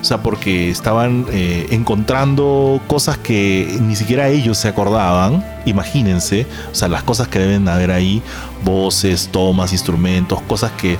O 0.00 0.04
sea, 0.04 0.22
porque 0.22 0.70
estaban 0.70 1.26
eh, 1.32 1.66
encontrando 1.70 2.80
cosas 2.86 3.18
que 3.18 3.78
ni 3.80 3.96
siquiera 3.96 4.28
ellos 4.28 4.58
se 4.58 4.68
acordaban. 4.68 5.44
Imagínense, 5.64 6.46
o 6.70 6.74
sea, 6.74 6.88
las 6.88 7.02
cosas 7.02 7.28
que 7.28 7.38
deben 7.38 7.68
haber 7.68 7.90
ahí, 7.90 8.22
voces, 8.64 9.28
tomas, 9.32 9.72
instrumentos, 9.72 10.40
cosas 10.42 10.72
que 10.72 10.98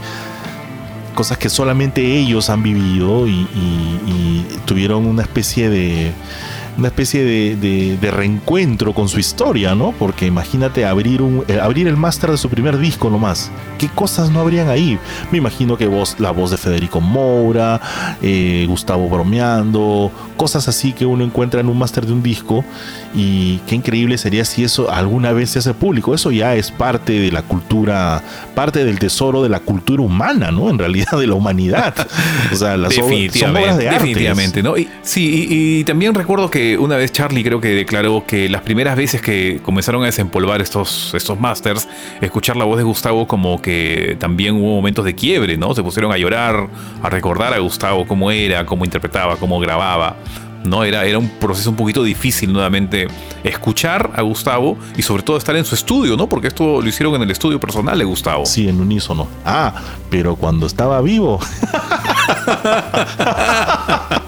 cosas 1.17 1.39
que 1.39 1.49
solamente 1.49 2.19
ellos 2.19 2.51
han 2.51 2.63
vivido 2.63 3.27
y, 3.27 3.49
tuvieron 4.67 5.07
una 5.07 5.23
especie 5.23 5.71
de 5.71 6.13
una 6.79 6.89
especie 6.89 7.25
de, 7.25 7.57
de- 7.57 7.97
de 8.01 8.11
reencuentro 8.11 8.93
con 8.93 9.09
su 9.09 9.19
historia, 9.19 9.75
¿no? 9.75 9.93
Porque 9.99 10.27
imagínate 10.27 10.85
abrir 10.85 11.23
un 11.23 11.45
eh, 11.49 11.59
abrir 11.61 11.87
el 11.89 11.97
máster 11.97 12.31
de 12.31 12.37
su 12.37 12.49
primer 12.49 12.79
disco 12.79 13.09
nomás. 13.11 13.51
¿Qué 13.79 13.89
cosas 13.89 14.31
no 14.31 14.41
habrían 14.41 14.69
ahí? 14.69 14.99
Me 15.31 15.39
imagino 15.39 15.77
que 15.77 15.87
voz, 15.87 16.17
la 16.19 16.31
voz 16.31 16.51
de 16.51 16.57
Federico 16.57 17.01
Moura, 17.01 17.81
eh, 18.23 18.65
Gustavo 18.69 19.09
bromeando, 19.09 20.11
cosas 20.37 20.69
así 20.69 20.93
que 20.93 21.07
uno 21.07 21.25
encuentra 21.25 21.61
en 21.61 21.69
un 21.69 21.79
máster 21.79 22.07
de 22.07 22.13
un 22.13 22.23
disco. 22.23 22.65
Y 23.15 23.59
qué 23.67 23.75
increíble 23.77 24.19
sería 24.19 24.45
si 24.45 24.63
eso 24.65 24.91
alguna 24.91 25.33
vez 25.33 25.51
se 25.51 25.59
hace 25.61 25.73
público. 25.73 26.15
Eso 26.15 26.31
ya 26.31 26.55
es 26.55 26.71
parte 26.71 27.19
de 27.19 27.33
la 27.33 27.43
cultura, 27.43 28.23
parte 28.55 28.85
del 28.85 28.99
tesoro 28.99 29.43
de 29.43 29.49
la 29.49 29.61
cultura 29.61 30.03
humana, 30.03 30.51
¿no? 30.51 30.69
En 30.69 30.79
realidad 30.79 31.19
de 31.19 31.27
la 31.27 31.35
humanidad. 31.35 31.95
O 32.53 32.57
sea, 32.57 32.77
las 32.77 32.93
obras 32.99 33.33
son 33.39 33.57
obras 33.57 33.79
de 33.79 33.89
arte. 33.89 33.99
definitivamente, 34.09 34.63
¿no? 34.63 34.77
Y, 34.77 34.89
sí, 35.03 35.47
y, 35.49 35.79
y 35.81 35.85
también 35.85 36.15
recuerdo 36.15 36.51
que 36.51 36.66
una 36.79 36.97
vez 36.97 37.13
Charlie 37.13 37.45
creo 37.45 37.61
que 37.61 37.69
declaró 37.69 38.25
que 38.27 38.49
las 38.49 38.63
primeras 38.63 38.97
veces 38.97 39.21
que 39.21 39.61
comenzaron 39.63 40.03
a 40.03 40.07
desempolvar 40.07 40.61
estos, 40.61 41.15
estos 41.15 41.39
masters, 41.39 41.89
escuchar 42.21 42.57
la 42.57 42.65
voz 42.65 42.79
de 42.79 42.85
Gustavo 42.85 43.27
como 43.27 43.63
que 43.63 44.17
también 44.19 44.57
hubo 44.57 44.77
momentos 44.77 45.05
de 45.05 45.15
quiebre, 45.15 45.57
¿no? 45.57 45.75
Se 45.75 45.83
pusieron 45.83 46.13
a 46.13 46.19
llorar, 46.19 46.69
a 47.03 47.11
recordar 47.11 47.55
a 47.55 47.59
Gustavo 47.59 48.07
cómo 48.07 48.31
era, 48.31 48.67
cómo 48.67 48.85
interpretaba, 48.85 49.37
cómo 49.37 49.61
grababa. 49.61 50.17
¿no? 50.65 50.85
Era, 50.85 51.05
era 51.05 51.19
un 51.19 51.29
proceso 51.29 51.71
un 51.71 51.77
poquito 51.77 52.03
difícil 52.03 52.53
nuevamente 52.53 53.07
escuchar 53.45 54.11
a 54.15 54.23
Gustavo 54.23 54.77
y 54.97 55.03
sobre 55.03 55.23
todo 55.23 55.37
estar 55.37 55.55
en 55.57 55.65
su 55.65 55.75
estudio, 55.75 56.17
¿no? 56.17 56.29
Porque 56.29 56.49
esto 56.49 56.83
lo 56.83 56.89
hicieron 56.89 57.15
en 57.15 57.23
el 57.23 57.31
estudio 57.31 57.61
personal 57.61 57.99
de 57.99 58.05
Gustavo. 58.05 58.47
Sí, 58.47 58.69
en 58.69 58.81
unísono. 58.81 59.29
Ah, 59.45 59.75
pero 60.11 60.37
cuando 60.37 60.67
estaba 60.67 61.01
vivo. 61.01 61.41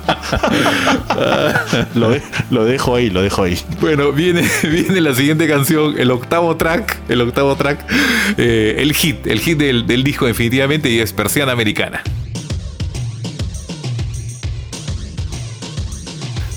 lo, 1.94 2.10
de- 2.10 2.22
lo 2.50 2.64
dejo 2.64 2.94
ahí, 2.96 3.10
lo 3.10 3.22
dejo 3.22 3.42
ahí. 3.44 3.58
Bueno, 3.80 4.12
viene, 4.12 4.42
viene 4.62 5.00
la 5.00 5.14
siguiente 5.14 5.48
canción, 5.48 5.94
el 5.98 6.10
octavo 6.10 6.56
track, 6.56 6.98
el 7.08 7.20
octavo 7.20 7.56
track, 7.56 7.84
eh, 8.36 8.76
el 8.78 8.92
hit, 8.94 9.26
el 9.26 9.40
hit 9.40 9.58
del, 9.58 9.86
del 9.86 10.04
disco 10.04 10.26
definitivamente 10.26 10.90
y 10.90 10.98
es 11.00 11.12
Persiana 11.12 11.52
Americana. 11.52 12.02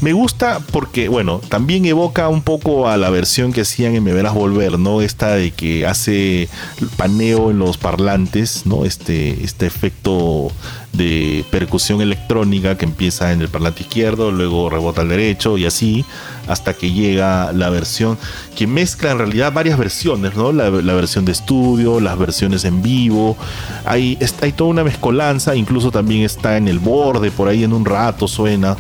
Me 0.02 0.14
gusta 0.14 0.62
porque, 0.72 1.10
bueno, 1.10 1.42
también 1.48 1.86
evoca 1.86 2.28
un 2.28 2.42
poco 2.42 2.90
a 2.90 2.98
la 2.98 3.12
versión 3.12 3.54
que 3.54 3.62
hacían 3.62 3.94
en 3.94 4.04
Me 4.04 4.14
Verás 4.14 4.34
Volver, 4.34 4.80
¿no? 4.80 5.00
Esta 5.04 5.36
de 5.36 5.52
que 5.52 5.86
hace 5.86 6.50
paneo 6.98 7.52
en 7.52 7.60
los 7.60 7.78
parlantes, 7.78 8.66
¿no? 8.66 8.84
Este, 8.84 9.44
este 9.44 9.68
efecto 9.68 10.52
de 10.94 11.46
percusión 11.50 12.02
electrónica 12.02 12.78
que 12.78 12.84
empieza 12.86 13.32
en 13.32 13.42
el 13.42 13.48
parlante 13.48 13.84
izquierdo, 13.84 14.32
luego 14.32 14.70
rebota 14.70 15.02
al 15.02 15.10
derecho 15.10 15.58
y 15.58 15.66
así, 15.66 16.04
hasta 16.48 16.74
que 16.74 16.92
llega 16.92 17.54
la 17.54 17.70
versión 17.70 18.18
que 18.58 18.68
mezcla 18.68 19.12
en 19.12 19.18
realidad 19.20 19.54
varias 19.54 19.78
versiones, 19.80 20.36
¿no? 20.36 20.52
La, 20.52 20.70
versión 20.70 21.24
de 21.24 21.32
estudio, 21.32 22.00
las 22.02 22.18
versiones 22.18 22.66
en 22.66 22.82
vivo, 22.82 23.38
hay, 23.86 24.18
está- 24.20 24.46
hay 24.46 24.52
toda 24.52 24.70
una 24.70 24.84
mezcolanza, 24.84 25.56
incluso 25.56 25.92
también 25.92 26.24
está 26.24 26.58
en 26.58 26.68
el 26.68 26.80
borde, 26.80 27.32
por 27.32 27.48
ahí 27.48 27.64
en 27.64 27.72
un 27.72 27.86
rato 27.86 28.28
suena. 28.28 28.76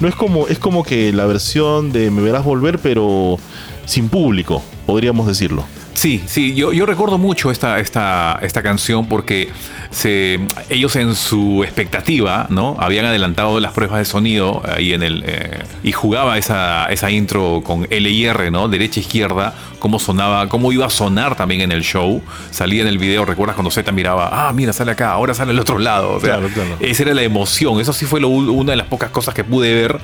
No 0.00 0.06
es 0.06 0.14
como, 0.14 0.46
es 0.46 0.58
como 0.60 0.84
que 0.84 1.12
la 1.12 1.26
versión 1.26 1.90
de 1.90 2.10
Me 2.12 2.22
Verás 2.22 2.44
Volver, 2.44 2.78
pero 2.78 3.38
sin 3.86 4.08
público, 4.08 4.62
podríamos 4.86 5.26
decirlo. 5.26 5.64
Sí, 5.96 6.22
sí, 6.26 6.54
yo, 6.54 6.74
yo 6.74 6.84
recuerdo 6.84 7.16
mucho 7.16 7.50
esta, 7.50 7.80
esta, 7.80 8.38
esta 8.42 8.62
canción 8.62 9.06
porque 9.06 9.48
se, 9.90 10.38
ellos 10.68 10.94
en 10.96 11.14
su 11.14 11.64
expectativa, 11.64 12.46
¿no? 12.50 12.76
Habían 12.78 13.06
adelantado 13.06 13.58
las 13.60 13.72
pruebas 13.72 14.00
de 14.00 14.04
sonido 14.04 14.62
ahí 14.70 14.92
en 14.92 15.02
el. 15.02 15.24
eh, 15.26 15.58
y 15.82 15.92
jugaba 15.92 16.36
esa, 16.36 16.84
esa 16.92 17.10
intro 17.10 17.62
con 17.64 17.86
L 17.88 18.10
y 18.10 18.26
R, 18.26 18.50
¿no? 18.50 18.68
Derecha, 18.68 19.00
izquierda, 19.00 19.54
cómo 19.78 19.98
sonaba, 19.98 20.50
cómo 20.50 20.70
iba 20.70 20.84
a 20.84 20.90
sonar 20.90 21.34
también 21.34 21.62
en 21.62 21.72
el 21.72 21.82
show. 21.82 22.20
Salía 22.50 22.82
en 22.82 22.88
el 22.88 22.98
video, 22.98 23.24
¿recuerdas 23.24 23.56
cuando 23.56 23.70
Z 23.70 23.90
miraba? 23.90 24.28
Ah, 24.30 24.52
mira, 24.52 24.74
sale 24.74 24.92
acá, 24.92 25.12
ahora 25.12 25.32
sale 25.32 25.52
al 25.52 25.60
otro 25.60 25.78
lado. 25.78 26.12
O 26.16 26.20
sea, 26.20 26.36
Claro, 26.36 26.48
claro. 26.52 26.76
esa 26.80 27.04
era 27.04 27.14
la 27.14 27.22
emoción. 27.22 27.80
Eso 27.80 27.94
sí 27.94 28.04
fue 28.04 28.20
lo- 28.20 28.28
una 28.28 28.72
de 28.72 28.76
las 28.76 28.86
pocas 28.88 29.08
cosas 29.08 29.32
que 29.34 29.44
pude 29.44 29.72
ver. 29.72 29.98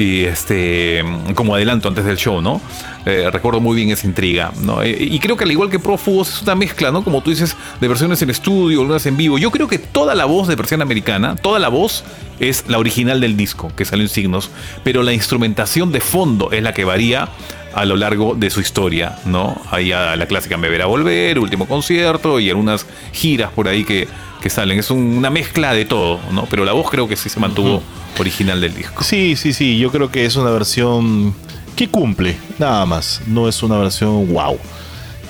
Y 0.00 0.24
este, 0.24 1.04
como 1.34 1.54
adelanto 1.54 1.86
antes 1.86 2.06
del 2.06 2.16
show, 2.16 2.40
¿no? 2.40 2.58
Eh, 3.04 3.28
recuerdo 3.30 3.60
muy 3.60 3.76
bien 3.76 3.90
esa 3.90 4.06
intriga, 4.06 4.50
¿no? 4.62 4.82
Eh, 4.82 4.96
y 4.98 5.18
creo 5.18 5.36
que 5.36 5.44
al 5.44 5.52
igual 5.52 5.68
que 5.68 5.78
Prófugos 5.78 6.36
es 6.36 6.42
una 6.42 6.54
mezcla, 6.54 6.90
¿no? 6.90 7.04
Como 7.04 7.22
tú 7.22 7.28
dices, 7.28 7.54
de 7.82 7.86
versiones 7.86 8.22
en 8.22 8.30
estudio, 8.30 8.80
algunas 8.80 9.04
en 9.04 9.18
vivo. 9.18 9.36
Yo 9.36 9.50
creo 9.50 9.68
que 9.68 9.78
toda 9.78 10.14
la 10.14 10.24
voz 10.24 10.48
de 10.48 10.56
versión 10.56 10.80
americana, 10.80 11.36
toda 11.36 11.58
la 11.58 11.68
voz 11.68 12.02
es 12.38 12.64
la 12.66 12.78
original 12.78 13.20
del 13.20 13.36
disco, 13.36 13.70
que 13.76 13.84
salió 13.84 14.02
en 14.02 14.08
signos, 14.08 14.50
pero 14.84 15.02
la 15.02 15.12
instrumentación 15.12 15.92
de 15.92 16.00
fondo 16.00 16.50
es 16.50 16.62
la 16.62 16.72
que 16.72 16.84
varía 16.84 17.28
a 17.74 17.84
lo 17.84 17.96
largo 17.96 18.34
de 18.34 18.50
su 18.50 18.60
historia, 18.60 19.16
¿no? 19.24 19.60
Hay 19.70 19.92
a 19.92 20.16
la 20.16 20.26
clásica 20.26 20.56
Me 20.56 20.68
Verá 20.68 20.86
Volver, 20.86 21.38
último 21.38 21.66
concierto 21.66 22.40
y 22.40 22.48
algunas 22.50 22.86
giras 23.12 23.50
por 23.52 23.68
ahí 23.68 23.84
que, 23.84 24.08
que 24.42 24.50
salen. 24.50 24.78
Es 24.78 24.90
un- 24.90 25.16
una 25.18 25.30
mezcla 25.30 25.72
de 25.72 25.84
todo, 25.84 26.18
¿no? 26.32 26.46
Pero 26.50 26.64
la 26.64 26.72
voz 26.72 26.90
creo 26.90 27.06
que 27.08 27.16
sí 27.16 27.28
se 27.28 27.38
mantuvo 27.40 27.82
original 28.18 28.60
del 28.60 28.74
disco. 28.74 29.02
Sí, 29.04 29.36
sí, 29.36 29.52
sí, 29.52 29.78
yo 29.78 29.90
creo 29.90 30.10
que 30.10 30.24
es 30.26 30.36
una 30.36 30.50
versión 30.50 31.34
que 31.76 31.88
cumple, 31.88 32.36
nada 32.58 32.84
más, 32.86 33.22
no 33.26 33.48
es 33.48 33.62
una 33.62 33.78
versión 33.78 34.32
wow. 34.32 34.58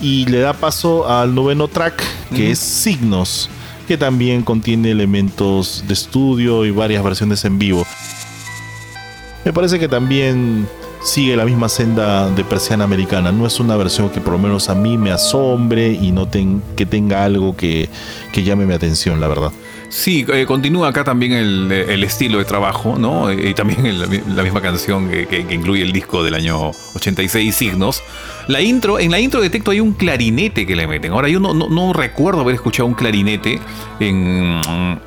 Y 0.01 0.25
le 0.27 0.39
da 0.41 0.55
paso 0.55 1.09
al 1.09 1.35
noveno 1.35 1.69
track, 1.69 2.03
que 2.35 2.53
es 2.53 2.59
Signos, 2.59 3.51
que 3.87 3.99
también 3.99 4.43
contiene 4.43 4.91
elementos 4.93 5.85
de 5.87 5.93
estudio 5.93 6.65
y 6.65 6.71
varias 6.71 7.05
versiones 7.05 7.45
en 7.45 7.59
vivo. 7.59 7.87
Me 9.45 9.53
parece 9.53 9.79
que 9.79 9.89
también 9.89 10.67
sigue 11.03 11.37
la 11.37 11.45
misma 11.45 11.69
senda 11.69 12.29
de 12.31 12.45
persiana 12.45 12.85
americana. 12.85 13.33
No 13.33 13.47
es 13.47 13.59
una 13.61 13.77
versión 13.77 14.11
que 14.11 14.21
por 14.21 14.35
lo 14.35 14.39
menos 14.39 14.69
a 14.69 14.75
mí 14.75 14.99
me 14.99 15.11
asombre 15.11 15.89
y 15.93 16.13
no 16.13 16.29
ten- 16.29 16.63
que 16.77 16.87
tenga 16.87 17.25
algo 17.25 17.57
que, 17.57 17.89
llame 18.35 18.67
mi 18.67 18.75
atención, 18.75 19.21
la 19.21 19.29
verdad. 19.29 19.53
Sí, 19.89 20.25
eh, 20.33 20.47
continúa 20.47 20.89
acá 20.89 21.03
también 21.03 21.33
el, 21.33 22.05
estilo 22.05 22.39
de 22.39 22.45
trabajo, 22.45 22.97
¿no? 22.97 23.29
Eh, 23.29 23.51
Y 23.51 23.55
también 23.55 23.99
la 24.37 24.43
misma 24.45 24.61
canción 24.61 25.11
que, 25.11 25.47
incluye 25.51 25.83
el 25.83 25.93
disco 25.93 26.23
del 26.23 26.35
año 26.35 26.71
86, 26.95 27.55
Signos. 27.55 28.03
La 28.47 28.61
intro, 28.61 29.01
en 29.01 29.11
la 29.11 29.19
intro 29.19 29.41
detecto 29.41 29.73
hay 29.73 29.81
un 29.81 29.93
clarinete 29.93 30.65
que 30.65 30.77
le 30.77 30.87
meten. 30.87 31.13
Ahora, 31.13 31.29
yo 31.29 31.41
no, 31.41 31.93
recuerdo 31.93 32.41
haber 32.43 32.55
escuchado 32.55 32.87
un 32.87 32.95
clarinete 32.95 33.59
en, 33.99 34.61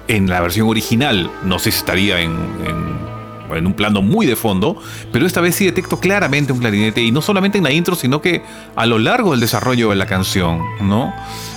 en 0.07 0.29
la 0.29 0.41
versión 0.41 0.67
original. 0.67 1.31
No 1.45 1.59
sé 1.59 1.71
si 1.71 1.77
estaría 1.77 2.19
en- 2.19 3.22
en 3.51 3.67
un 3.67 3.73
plano 3.73 4.01
muy 4.01 4.25
de 4.25 4.35
fondo, 4.35 4.77
pero 5.11 5.25
esta 5.25 5.41
vez 5.41 5.55
sí 5.55 5.65
detecto 5.65 5.99
claramente 5.99 6.53
un 6.53 6.59
clarinete 6.59 7.01
y 7.01 7.11
no 7.11 7.21
solamente 7.21 7.57
en 7.57 7.63
la 7.63 7.71
intro, 7.71 7.95
sino 7.95 8.21
que 8.21 8.41
a 8.75 8.85
lo 8.85 8.99
largo 8.99 9.31
del 9.31 9.39
desarrollo 9.39 9.89
de 9.89 9.95
la 9.95 10.05
canción, 10.05 10.61
¿no? 10.81 11.13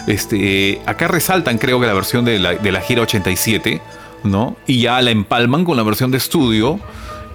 Este, 0.07 0.81
acá 0.87 1.09
resaltan 1.09 1.59
creo 1.59 1.81
que 1.81 1.87
la 1.87 1.95
versión 1.95 2.25
de 2.25 2.39
la, 2.39 2.55
de 2.55 2.73
la 2.73 2.81
gira 2.81 3.03
87, 3.03 3.81
¿no? 4.25 4.57
Y 4.67 4.81
ya 4.81 5.01
la 5.03 5.11
empalman 5.11 5.65
con 5.65 5.77
la 5.77 5.83
versión 5.83 6.11
de 6.11 6.19
estudio 6.19 6.81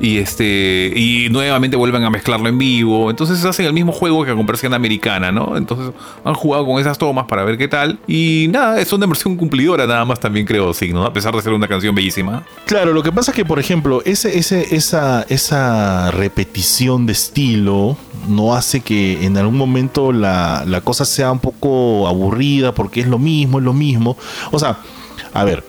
y 0.02 0.18
este 0.18 0.92
y 0.96 1.30
nuevamente 1.30 1.78
vuelven 1.78 2.04
a 2.04 2.10
mezclarlo 2.10 2.50
en 2.50 2.58
vivo. 2.58 3.10
Entonces 3.10 3.44
hacen 3.46 3.68
el 3.68 3.74
mismo 3.74 3.92
juego 3.92 4.26
que 4.26 4.34
con 4.34 4.46
persiana 4.46 4.76
americana, 4.76 5.32
¿no? 5.32 5.56
Entonces 5.56 5.94
han 6.26 6.34
jugado 6.34 6.66
con 6.66 6.82
esas 6.82 6.98
tomas 6.98 7.26
para 7.26 7.44
ver 7.44 7.58
qué 7.58 7.68
tal 7.68 8.00
y 8.08 8.48
nada, 8.50 8.82
es 8.82 8.92
una 8.92 9.06
versión 9.06 9.38
cumplidora 9.38 9.86
nada 9.86 10.04
más 10.06 10.20
también 10.20 10.46
creo 10.46 10.74
Signo, 10.74 11.02
¿no? 11.02 11.06
a 11.06 11.14
pesar 11.14 11.36
de 11.36 11.42
ser 11.42 11.54
una 11.54 11.68
canción 11.68 11.94
bellísima. 11.94 12.44
Claro, 12.66 12.94
lo 12.94 13.04
que 13.04 13.12
pasa 13.12 13.32
es 13.32 13.36
que, 13.36 13.46
por 13.46 13.60
ejemplo, 13.60 14.02
ese, 14.06 14.38
esa, 14.38 15.22
esa 15.24 16.12
repetición 16.12 17.06
de 17.06 17.14
estilo 17.14 17.98
no 18.28 18.56
hace 18.56 18.82
que 18.82 19.24
en 19.26 19.38
algún 19.38 19.58
momento 19.58 20.12
la, 20.12 20.64
la 20.66 20.82
cosa 20.82 21.06
sea 21.06 21.32
un 21.32 21.40
poco 21.40 22.08
aburrida 22.08 22.74
porque 22.74 23.02
es 23.02 23.08
lo 23.08 23.20
mismo, 23.20 23.60
es 23.60 23.66
lo 23.66 23.74
mismo. 23.74 24.18
O 24.52 24.60
sea, 24.60 24.78
a 25.34 25.44
ver, 25.44 25.64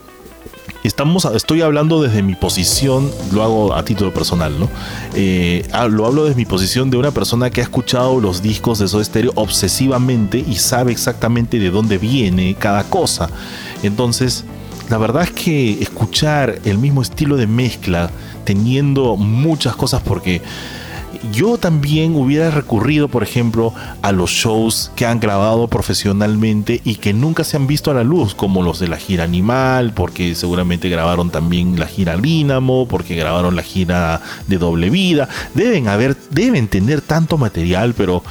estamos, 0.88 1.24
estoy 1.24 1.62
hablando 1.62 2.02
desde 2.02 2.22
mi 2.22 2.34
posición, 2.34 3.10
lo 3.32 3.42
hago 3.42 3.74
a 3.74 3.84
título 3.84 4.12
personal, 4.12 4.58
¿no? 4.58 4.68
Eh, 5.14 5.66
ah, 5.72 5.88
lo 5.88 6.06
hablo 6.06 6.24
desde 6.24 6.36
mi 6.36 6.44
posición 6.44 6.90
de 6.90 6.96
una 6.96 7.10
persona 7.10 7.50
que 7.50 7.60
ha 7.60 7.64
escuchado 7.64 8.20
los 8.20 8.42
discos 8.42 8.78
de 8.78 8.88
Soda 8.88 9.04
Stereo 9.04 9.32
obsesivamente 9.34 10.38
y 10.38 10.56
sabe 10.56 10.92
exactamente 10.92 11.58
de 11.58 11.70
dónde 11.70 11.98
viene 11.98 12.54
cada 12.58 12.84
cosa. 12.84 13.30
Entonces, 13.82 14.44
la 14.90 14.98
verdad 14.98 15.22
es 15.22 15.30
que 15.30 15.82
escuchar 15.82 16.60
el 16.64 16.78
mismo 16.78 17.02
estilo 17.02 17.36
de 17.36 17.46
mezcla, 17.46 18.10
teniendo 18.44 19.16
muchas 19.16 19.76
cosas, 19.76 20.02
porque 20.02 20.42
yo 21.30 21.56
también 21.56 22.16
hubiera 22.16 22.50
recurrido, 22.50 23.08
por 23.08 23.22
ejemplo, 23.22 23.72
a 24.02 24.12
los 24.12 24.30
shows 24.30 24.90
que 24.96 25.06
han 25.06 25.20
grabado 25.20 25.68
profesionalmente 25.68 26.80
y 26.84 26.96
que 26.96 27.12
nunca 27.12 27.44
se 27.44 27.56
han 27.56 27.66
visto 27.66 27.90
a 27.90 27.94
la 27.94 28.02
luz, 28.02 28.34
como 28.34 28.62
los 28.62 28.80
de 28.80 28.88
la 28.88 28.96
gira 28.96 29.24
Animal, 29.24 29.92
porque 29.94 30.34
seguramente 30.34 30.88
grabaron 30.88 31.30
también 31.30 31.78
la 31.78 31.86
gira 31.86 32.16
Dínamo, 32.16 32.88
porque 32.88 33.14
grabaron 33.14 33.54
la 33.54 33.62
gira 33.62 34.20
de 34.48 34.58
Doble 34.58 34.90
Vida. 34.90 35.28
Deben 35.54 35.88
haber, 35.88 36.16
deben 36.30 36.66
tener 36.66 37.00
tanto 37.00 37.38
material, 37.38 37.94
pero 37.96 38.22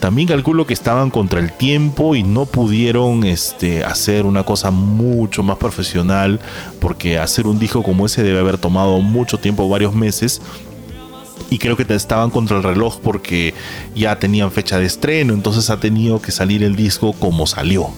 también 0.00 0.28
calculo 0.28 0.66
que 0.66 0.74
estaban 0.74 1.10
contra 1.10 1.40
el 1.40 1.52
tiempo 1.52 2.14
y 2.14 2.24
no 2.24 2.46
pudieron 2.46 3.24
este, 3.24 3.84
hacer 3.84 4.26
una 4.26 4.42
cosa 4.42 4.70
mucho 4.70 5.42
más 5.42 5.56
profesional, 5.56 6.40
porque 6.80 7.18
hacer 7.18 7.46
un 7.46 7.58
disco 7.58 7.82
como 7.82 8.06
ese 8.06 8.22
debe 8.22 8.40
haber 8.40 8.58
tomado 8.58 9.00
mucho 9.00 9.38
tiempo, 9.38 9.68
varios 9.68 9.94
meses 9.94 10.42
y 11.50 11.58
creo 11.58 11.76
que 11.76 11.84
estaban 11.94 12.30
contra 12.30 12.56
el 12.56 12.62
reloj 12.62 12.98
porque 13.02 13.54
ya 13.94 14.18
tenían 14.18 14.50
fecha 14.50 14.78
de 14.78 14.86
estreno, 14.86 15.34
entonces 15.34 15.70
ha 15.70 15.78
tenido 15.78 16.20
que 16.20 16.32
salir 16.32 16.62
el 16.62 16.76
disco 16.76 17.12
como 17.12 17.46
salió. 17.46 17.88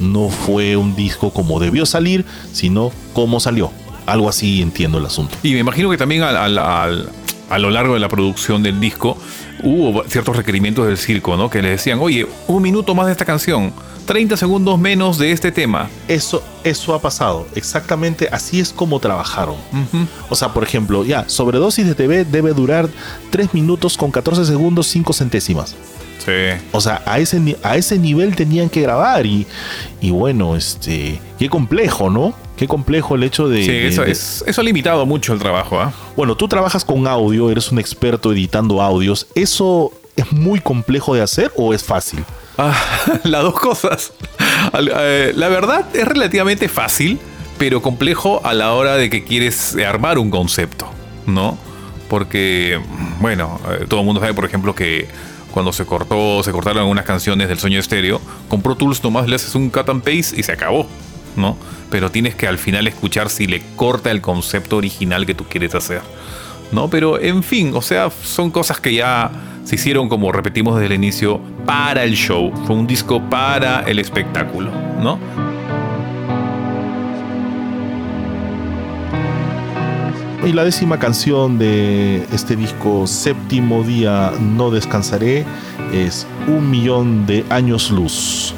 No 0.00 0.28
fue 0.30 0.76
un 0.76 0.94
disco 0.96 1.32
como 1.32 1.60
debió 1.60 1.86
salir, 1.86 2.24
sino 2.52 2.90
como 3.12 3.40
salió. 3.40 3.70
Algo 4.06 4.28
así 4.28 4.62
entiendo 4.62 4.98
el 4.98 5.06
asunto. 5.06 5.36
Y 5.42 5.52
me 5.52 5.60
imagino 5.60 5.88
que 5.90 5.96
también 5.96 6.22
al- 6.22 6.58
al- 6.58 7.08
a 7.50 7.58
lo 7.58 7.70
largo 7.70 7.94
de 7.94 8.00
la 8.00 8.08
producción 8.08 8.62
del 8.62 8.80
disco 8.80 9.16
hubo 9.62 10.02
ciertos 10.08 10.36
requerimientos 10.36 10.86
del 10.86 10.96
circo, 10.96 11.36
¿no? 11.36 11.50
Que 11.50 11.60
le 11.62 11.68
decían, 11.70 11.98
oye, 12.00 12.26
un 12.48 12.62
minuto 12.62 12.94
más 12.94 13.06
de 13.06 13.12
esta 13.12 13.24
canción, 13.24 13.72
30 14.06 14.36
segundos 14.36 14.78
menos 14.78 15.18
de 15.18 15.32
este 15.32 15.52
tema. 15.52 15.88
Eso, 16.08 16.42
eso 16.64 16.94
ha 16.94 17.00
pasado. 17.00 17.46
Exactamente 17.54 18.28
así 18.32 18.60
es 18.60 18.72
como 18.72 19.00
trabajaron. 19.00 19.56
O 20.30 20.34
sea, 20.34 20.52
por 20.52 20.62
ejemplo, 20.64 21.04
ya, 21.04 21.28
sobredosis 21.28 21.86
de 21.86 21.94
TV 21.94 22.24
debe 22.24 22.52
durar 22.52 22.88
3 23.30 23.54
minutos 23.54 23.96
con 23.96 24.10
14 24.10 24.44
segundos 24.44 24.86
5 24.88 25.12
centésimas. 25.12 25.74
Sí. 26.24 26.32
O 26.70 26.80
sea, 26.80 27.02
a 27.04 27.18
ese, 27.18 27.56
a 27.64 27.76
ese 27.76 27.98
nivel 27.98 28.36
tenían 28.36 28.68
que 28.68 28.80
grabar 28.80 29.26
y, 29.26 29.44
y 30.00 30.10
bueno, 30.10 30.54
este, 30.54 31.20
qué 31.38 31.48
complejo, 31.48 32.10
¿no? 32.10 32.32
Qué 32.56 32.68
complejo 32.68 33.16
el 33.16 33.24
hecho 33.24 33.48
de... 33.48 33.62
Sí, 33.64 33.72
de- 33.72 33.88
eso, 33.88 34.02
de- 34.02 34.12
es- 34.12 34.44
eso 34.46 34.60
ha 34.60 34.64
limitado 34.64 35.04
mucho 35.04 35.32
el 35.32 35.40
trabajo, 35.40 35.80
¿ah? 35.80 35.92
Bueno, 36.16 36.36
tú 36.36 36.46
trabajas 36.46 36.84
con 36.84 37.08
audio, 37.08 37.50
eres 37.50 37.72
un 37.72 37.80
experto 37.80 38.30
editando 38.32 38.80
audios. 38.80 39.26
¿Eso 39.34 39.90
es 40.14 40.30
muy 40.30 40.60
complejo 40.60 41.12
de 41.14 41.22
hacer 41.22 41.50
o 41.56 41.74
es 41.74 41.82
fácil? 41.82 42.22
Ah, 42.58 42.74
las 43.24 43.42
dos 43.42 43.58
cosas. 43.58 44.12
Eh, 44.74 45.32
La 45.36 45.48
verdad 45.48 45.86
es 45.94 46.06
relativamente 46.06 46.68
fácil, 46.68 47.18
pero 47.58 47.82
complejo 47.82 48.40
a 48.44 48.54
la 48.54 48.72
hora 48.72 48.96
de 48.96 49.10
que 49.10 49.24
quieres 49.24 49.76
armar 49.76 50.18
un 50.18 50.30
concepto, 50.30 50.86
¿no? 51.26 51.58
Porque, 52.08 52.80
bueno, 53.20 53.58
eh, 53.70 53.86
todo 53.88 54.00
el 54.00 54.06
mundo 54.06 54.20
sabe, 54.20 54.34
por 54.34 54.44
ejemplo, 54.44 54.74
que 54.74 55.08
cuando 55.50 55.72
se 55.72 55.84
cortó, 55.86 56.42
se 56.42 56.52
cortaron 56.52 56.80
algunas 56.80 57.04
canciones 57.04 57.48
del 57.48 57.58
sueño 57.58 57.78
estéreo, 57.78 58.20
con 58.48 58.62
Pro 58.62 58.74
Tools 58.74 59.02
nomás 59.02 59.28
le 59.28 59.36
haces 59.36 59.54
un 59.54 59.70
cut 59.70 59.88
and 59.88 60.02
paste 60.02 60.38
y 60.38 60.42
se 60.42 60.52
acabó, 60.52 60.86
¿no? 61.36 61.56
Pero 61.90 62.10
tienes 62.10 62.34
que 62.34 62.46
al 62.46 62.58
final 62.58 62.86
escuchar 62.86 63.28
si 63.30 63.46
le 63.46 63.62
corta 63.76 64.10
el 64.10 64.20
concepto 64.22 64.76
original 64.78 65.26
que 65.26 65.34
tú 65.34 65.44
quieres 65.44 65.74
hacer. 65.74 66.00
¿no? 66.72 66.88
Pero 66.88 67.20
en 67.20 67.42
fin, 67.42 67.72
o 67.74 67.82
sea, 67.82 68.10
son 68.10 68.50
cosas 68.50 68.80
que 68.80 68.94
ya 68.94 69.30
se 69.64 69.76
hicieron, 69.76 70.08
como 70.08 70.32
repetimos 70.32 70.74
desde 70.74 70.86
el 70.86 70.92
inicio, 70.92 71.40
para 71.64 72.04
el 72.04 72.14
show. 72.14 72.52
Fue 72.66 72.76
un 72.76 72.86
disco 72.86 73.20
para 73.30 73.82
el 73.82 73.98
espectáculo, 73.98 74.70
¿no? 75.00 75.18
Y 80.44 80.52
la 80.52 80.64
décima 80.64 80.98
canción 80.98 81.56
de 81.56 82.24
este 82.32 82.56
disco, 82.56 83.06
Séptimo 83.06 83.84
Día 83.84 84.32
No 84.40 84.72
Descansaré, 84.72 85.44
es 85.92 86.26
Un 86.48 86.68
Millón 86.68 87.26
de 87.26 87.44
Años 87.48 87.92
Luz. 87.92 88.52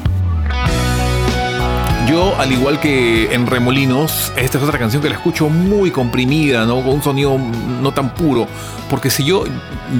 Yo, 2.07 2.39
al 2.39 2.51
igual 2.51 2.79
que 2.79 3.33
en 3.33 3.47
Remolinos, 3.47 4.31
esta 4.35 4.59
es 4.59 4.63
otra 4.63 4.77
canción 4.77 5.01
que 5.01 5.09
la 5.09 5.15
escucho 5.15 5.49
muy 5.49 5.89
comprimida, 5.89 6.63
¿no? 6.65 6.83
Con 6.83 6.93
un 6.93 7.01
sonido 7.01 7.39
no 7.81 7.91
tan 7.93 8.13
puro. 8.13 8.47
Porque 8.91 9.09
si 9.09 9.23
yo, 9.23 9.45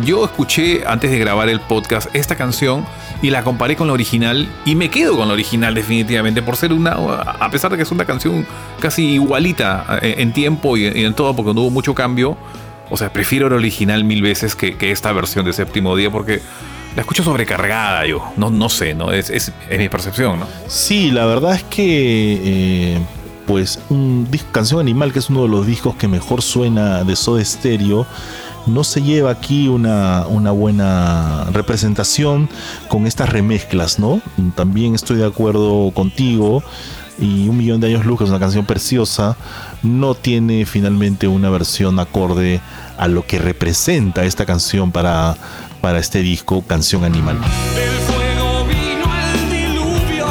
yo 0.04 0.24
escuché 0.24 0.84
antes 0.86 1.10
de 1.10 1.18
grabar 1.18 1.50
el 1.50 1.60
podcast 1.62 2.16
esta 2.16 2.36
canción 2.36 2.86
y 3.24 3.32
la 3.32 3.44
comparé 3.44 3.76
con 3.76 3.88
la 3.88 3.94
original 3.94 4.48
y 4.66 4.76
me 4.76 4.90
quedo 4.90 5.18
con 5.18 5.28
la 5.28 5.34
original 5.34 5.74
definitivamente 5.74 6.44
por 6.44 6.58
ser 6.58 6.74
una, 6.74 6.92
a 6.92 7.50
pesar 7.50 7.72
de 7.72 7.78
que 7.78 7.84
es 7.84 7.92
una 7.92 8.06
canción 8.06 8.46
casi 8.80 9.14
igualita 9.14 9.98
eh, 10.04 10.16
en 10.20 10.32
tiempo 10.32 10.78
y 10.78 10.86
en 10.86 11.14
todo 11.16 11.36
porque 11.36 11.56
no 11.56 11.62
hubo 11.62 11.72
mucho 11.72 11.96
cambio. 11.96 12.38
O 12.92 12.98
sea, 12.98 13.12
prefiero 13.12 13.50
la 13.50 13.56
original 13.56 14.04
mil 14.04 14.22
veces 14.22 14.56
que, 14.56 14.78
que 14.78 14.92
esta 14.92 15.12
versión 15.12 15.44
de 15.44 15.54
séptimo 15.54 15.96
día 15.96 16.12
porque 16.12 16.42
la 16.96 17.02
escucho 17.02 17.24
sobrecargada 17.24 18.06
yo. 18.06 18.24
No, 18.38 18.50
no 18.50 18.70
sé, 18.70 18.94
¿no? 18.94 19.12
Es, 19.12 19.30
es, 19.30 19.52
mi 19.70 19.90
percepción, 19.90 20.40
¿no? 20.40 20.48
Sí, 20.68 21.12
la 21.12 21.26
verdad 21.26 21.56
es 21.56 21.64
que, 21.64 22.42
eh, 22.44 23.00
pues, 23.46 23.80
un 23.90 24.28
disco, 24.32 24.50
Canción 24.52 24.80
Animal, 24.80 25.12
que 25.12 25.20
es 25.20 25.30
uno 25.30 25.44
de 25.44 25.50
los 25.50 25.68
discos 25.68 25.96
que 25.96 26.08
mejor 26.08 26.42
suena 26.42 27.04
de 27.04 27.16
Soda 27.16 27.44
Stereo, 27.44 28.08
no 28.66 28.84
se 28.84 29.02
lleva 29.02 29.30
aquí 29.30 29.68
una, 29.68 30.26
una 30.28 30.52
buena 30.52 31.46
representación 31.52 32.50
con 32.88 33.06
estas 33.06 33.30
remezclas, 33.30 34.00
¿no? 34.00 34.22
También 34.56 34.96
estoy 34.96 35.18
de 35.18 35.26
acuerdo 35.26 35.92
contigo 35.94 36.64
y 37.20 37.48
Un 37.48 37.58
Millón 37.58 37.80
de 37.80 37.88
Años 37.88 38.06
Luz, 38.06 38.22
es 38.22 38.30
una 38.30 38.40
canción 38.40 38.66
preciosa, 38.66 39.38
no 39.84 40.16
tiene 40.16 40.66
finalmente 40.66 41.28
una 41.28 41.50
versión 41.50 42.00
acorde 42.00 42.60
a 42.98 43.08
lo 43.08 43.26
que 43.26 43.38
representa 43.40 44.26
esta 44.26 44.46
canción 44.46 44.92
para, 44.92 45.38
para 45.86 46.00
este 46.00 46.24
disco, 46.24 46.64
Canción 46.66 47.04
Animal. 47.04 47.40
Del 47.76 47.92
fuego 48.00 48.66
vino 48.66 49.06
el 49.36 49.50
diluvio. 49.52 50.26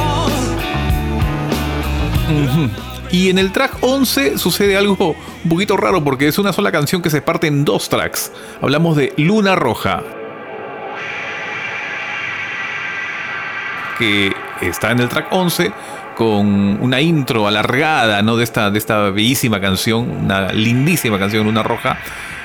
Y 3.13 3.31
en 3.31 3.39
el 3.39 3.53
track 3.53 3.77
11 3.81 4.37
sucede 4.37 4.77
algo 4.77 5.15
un 5.45 5.49
poquito 5.49 5.77
raro 5.77 6.03
porque 6.03 6.27
es 6.27 6.39
una 6.39 6.53
sola 6.53 6.73
canción 6.73 7.03
que 7.03 7.09
se 7.09 7.23
parte 7.23 7.47
en 7.47 7.65
dos 7.65 7.89
tracks. 7.89 8.33
Hablamos 8.63 8.97
de 8.97 9.13
Luna 9.17 9.55
Roja. 9.55 10.03
Que 13.97 14.33
está 14.61 14.91
en 14.91 14.99
el 14.99 15.09
track 15.09 15.29
11 15.31 15.71
con 16.15 16.79
una 16.81 17.01
intro 17.01 17.47
alargada 17.47 18.23
¿no? 18.23 18.37
de, 18.37 18.45
esta, 18.45 18.71
de 18.71 18.79
esta 18.79 19.11
bellísima 19.11 19.61
canción, 19.61 20.09
una 20.25 20.53
lindísima 20.53 21.19
canción 21.19 21.45
Luna 21.47 21.63
Roja. 21.63 21.99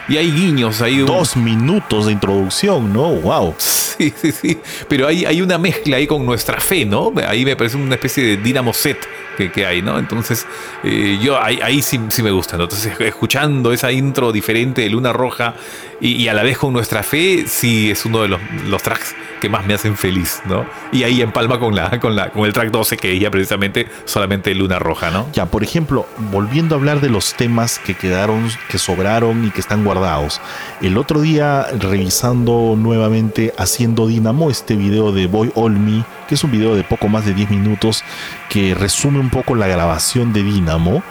Y 0.07 0.17
hay 0.17 0.31
guiños, 0.31 0.81
hay 0.81 1.01
un- 1.01 1.05
Dos 1.05 1.37
minutos 1.37 2.07
de 2.07 2.13
introducción, 2.13 2.91
¿no? 2.91 3.09
¡Wow! 3.11 3.53
Sí, 3.59 4.11
sí, 4.15 4.31
sí. 4.31 4.57
Pero 4.87 5.07
hay, 5.07 5.25
hay 5.25 5.41
una 5.41 5.57
mezcla 5.57 5.97
ahí 5.97 6.07
con 6.07 6.25
nuestra 6.25 6.59
fe, 6.59 6.85
¿no? 6.85 7.11
Ahí 7.27 7.43
me 7.45 7.55
parece 7.55 7.75
una 7.77 7.95
especie 7.95 8.23
de 8.23 8.37
Dynamo 8.37 8.73
set 8.73 8.97
que, 9.37 9.51
que 9.51 9.65
hay, 9.65 9.81
¿no? 9.81 9.99
Entonces, 9.99 10.47
eh, 10.83 11.19
yo 11.21 11.39
ahí, 11.41 11.59
ahí 11.61 11.81
sí, 11.81 11.99
sí 12.07 12.23
me 12.23 12.31
gusta, 12.31 12.57
¿no? 12.57 12.63
Entonces, 12.63 12.93
escuchando 12.99 13.71
esa 13.73 13.91
intro 13.91 14.31
diferente 14.31 14.81
de 14.81 14.89
Luna 14.89 15.11
Roja 15.13 15.53
y, 16.01 16.27
a 16.27 16.33
la 16.33 16.43
vez 16.43 16.57
con 16.57 16.73
nuestra 16.73 17.03
fe, 17.03 17.45
sí 17.47 17.91
es 17.91 18.05
uno 18.05 18.21
de 18.21 18.29
los, 18.29 18.39
los 18.67 18.81
tracks 18.81 19.15
que 19.39 19.49
más 19.49 19.65
me 19.65 19.73
hacen 19.73 19.95
feliz, 19.95 20.41
¿no? 20.45 20.65
Y 20.91 21.03
ahí 21.03 21.21
empalma 21.21 21.59
con, 21.59 21.75
la, 21.75 21.99
con, 21.99 22.15
la, 22.15 22.29
con 22.29 22.45
el 22.45 22.53
track 22.53 22.71
12 22.71 22.97
que 22.97 23.17
ya 23.19 23.31
precisamente 23.31 23.87
solamente 24.05 24.53
Luna 24.53 24.79
Roja, 24.79 25.11
¿no? 25.11 25.27
Ya, 25.33 25.45
por 25.45 25.63
ejemplo, 25.63 26.05
volviendo 26.31 26.75
a 26.75 26.77
hablar 26.77 27.01
de 27.01 27.09
los 27.09 27.33
temas 27.33 27.79
que 27.79 27.95
quedaron, 27.95 28.49
que 28.69 28.77
sobraron 28.77 29.45
y 29.45 29.51
que 29.51 29.61
están 29.61 29.83
guardados. 29.83 30.41
El 30.81 30.97
otro 30.97 31.21
día, 31.21 31.67
revisando 31.77 32.75
nuevamente 32.77 33.53
Haciendo 33.57 34.07
Dynamo, 34.07 34.49
este 34.49 34.75
video 34.75 35.11
de 35.11 35.27
Boy 35.27 35.51
All 35.55 35.73
Me, 35.79 36.03
que 36.27 36.35
es 36.35 36.43
un 36.43 36.51
video 36.51 36.75
de 36.75 36.83
poco 36.83 37.07
más 37.07 37.25
de 37.25 37.33
10 37.33 37.49
minutos 37.49 38.03
que 38.49 38.75
resume 38.75 39.19
un 39.19 39.29
poco 39.29 39.55
la 39.55 39.67
grabación 39.67 40.33
de 40.33 40.43
Dynamo. 40.43 41.03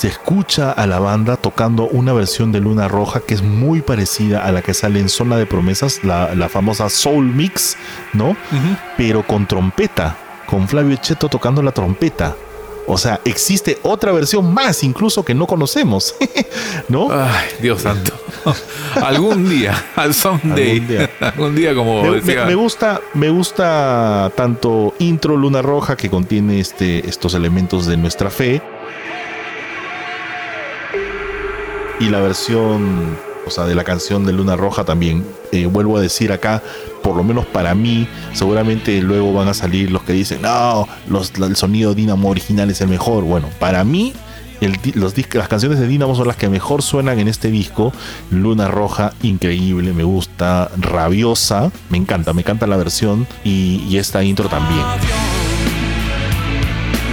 Se 0.00 0.08
escucha 0.08 0.70
a 0.72 0.86
la 0.86 0.98
banda 0.98 1.36
tocando 1.36 1.86
una 1.86 2.14
versión 2.14 2.52
de 2.52 2.60
Luna 2.60 2.88
Roja 2.88 3.20
que 3.20 3.34
es 3.34 3.42
muy 3.42 3.82
parecida 3.82 4.46
a 4.46 4.50
la 4.50 4.62
que 4.62 4.72
sale 4.72 4.98
en 4.98 5.10
Zona 5.10 5.36
de 5.36 5.44
Promesas, 5.44 6.04
la, 6.04 6.34
la 6.34 6.48
famosa 6.48 6.88
Soul 6.88 7.26
Mix, 7.26 7.76
¿no? 8.14 8.34
Pero 8.96 9.26
con 9.26 9.46
trompeta, 9.46 10.16
con 10.46 10.66
Flavio 10.68 10.96
Cheto 10.96 11.28
tocando 11.28 11.62
la 11.62 11.72
trompeta. 11.72 12.34
O 12.86 12.96
sea, 12.96 13.20
existe 13.26 13.78
otra 13.82 14.10
versión 14.12 14.54
más 14.54 14.82
incluso 14.84 15.22
que 15.22 15.34
no 15.34 15.46
conocemos, 15.46 16.14
¿no? 16.88 17.08
Ay, 17.12 17.48
Dios 17.60 17.82
santo. 17.82 18.12
Algún 19.02 19.50
día, 19.50 19.84
al 19.96 20.14
someday. 20.14 20.78
Algún 20.78 20.88
día. 20.88 21.10
Algún 21.20 21.54
día, 21.54 21.74
como 21.74 22.02
Me, 22.04 22.10
decía. 22.12 22.40
me- 22.46 22.46
me 22.46 22.54
gusta, 22.54 23.00
me 23.12 23.28
gusta 23.28 24.32
tanto 24.34 24.94
intro 24.98 25.36
Luna 25.36 25.60
Roja 25.60 25.94
que 25.94 26.08
contiene 26.08 26.58
este, 26.58 27.06
estos 27.06 27.34
elementos 27.34 27.84
de 27.84 27.98
nuestra 27.98 28.30
fe 28.30 28.62
y 32.00 32.08
la 32.08 32.20
versión, 32.20 33.18
o 33.46 33.50
sea, 33.50 33.64
de 33.64 33.74
la 33.74 33.84
canción 33.84 34.24
de 34.24 34.32
Luna 34.32 34.56
Roja 34.56 34.84
también. 34.84 35.24
Eh, 35.52 35.66
vuelvo 35.66 35.98
a 35.98 36.00
decir 36.00 36.32
acá, 36.32 36.62
por 37.02 37.14
lo 37.14 37.22
menos 37.22 37.44
para 37.44 37.74
mí, 37.74 38.08
seguramente 38.32 39.00
luego 39.02 39.32
van 39.34 39.48
a 39.48 39.54
salir 39.54 39.90
los 39.90 40.02
que 40.02 40.14
dicen, 40.14 40.42
no, 40.42 40.88
el 41.46 41.56
sonido 41.56 41.94
Dynamo 41.94 42.30
original 42.30 42.70
es 42.70 42.80
el 42.80 42.88
mejor. 42.88 43.24
Bueno, 43.24 43.48
para 43.60 43.84
mí. 43.84 44.14
los 44.94 45.14
las 45.34 45.48
canciones 45.48 45.78
de 45.78 45.86
Dynamo 45.86 46.14
son 46.14 46.26
las 46.26 46.36
que 46.36 46.48
mejor 46.48 46.80
suenan 46.82 47.18
en 47.18 47.28
este 47.28 47.50
disco. 47.50 47.92
Luna 48.30 48.68
Roja, 48.68 49.12
increíble, 49.22 49.92
me 49.92 50.04
gusta. 50.04 50.70
Rabiosa, 50.78 51.70
me 51.90 51.98
encanta, 51.98 52.32
me 52.32 52.40
encanta 52.40 52.66
la 52.66 52.78
versión. 52.78 53.26
Y, 53.44 53.94
esta 53.98 54.24
intro 54.24 54.48
también. 54.48 54.84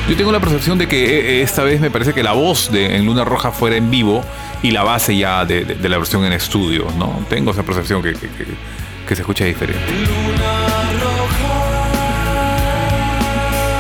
Yo 0.10 0.16
tengo 0.16 0.32
la 0.32 0.40
percepción 0.40 0.78
de 0.78 0.88
que 0.88 1.20
eh, 1.20 1.42
esta 1.42 1.64
vez 1.64 1.82
me 1.82 1.92
parece 1.92 2.14
que 2.14 2.24
la 2.24 2.32
voz 2.32 2.72
de 2.72 2.96
en 2.96 3.06
Luna 3.06 3.26
Roja 3.26 3.52
fuera 3.52 3.76
en 3.76 3.92
vivo 3.92 4.24
y 4.64 4.72
la 4.72 4.84
base 4.84 5.16
ya 5.16 5.46
de, 5.46 5.66
de- 5.66 5.90
la 5.90 5.98
versión 5.98 6.26
en 6.26 6.34
estudio, 6.34 6.88
¿no? 6.98 7.24
Tengo 7.30 7.52
esa 7.52 7.64
percepción 7.64 8.02
que- 8.02 8.14
que 8.14 9.16
se 9.16 9.22
escucha 9.22 9.46
diferente. 9.46 9.82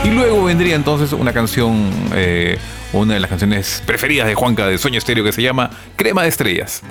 Y 0.04 0.10
luego 0.12 0.44
vendría 0.46 0.76
entonces 0.76 1.12
una 1.12 1.34
canción, 1.34 1.90
eh, 2.14 2.58
una 2.94 3.16
de 3.16 3.20
las 3.20 3.30
canciones 3.30 3.84
preferidas 3.86 4.28
de 4.28 4.36
Juanca 4.36 4.66
de 4.68 4.78
Sueño 4.78 4.98
Estéreo 5.00 5.24
que 5.24 5.34
se 5.34 5.42
llama 5.42 5.70
Crema 5.98 6.24
de 6.24 6.30
Estrellas. 6.30 6.82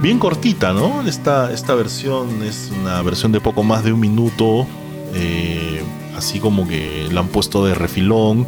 Bien 0.00 0.18
cortita, 0.20 0.72
¿no? 0.72 1.02
Esta, 1.08 1.52
esta 1.52 1.74
versión 1.74 2.42
es 2.44 2.70
una 2.80 3.02
versión 3.02 3.32
de 3.32 3.40
poco 3.40 3.64
más 3.64 3.82
de 3.82 3.92
un 3.92 3.98
minuto. 4.00 4.66
eh, 5.14 5.82
así 6.16 6.38
como 6.40 6.66
que 6.66 7.08
la 7.12 7.20
han 7.20 7.28
puesto 7.28 7.64
de 7.66 7.74
refilón. 7.74 8.46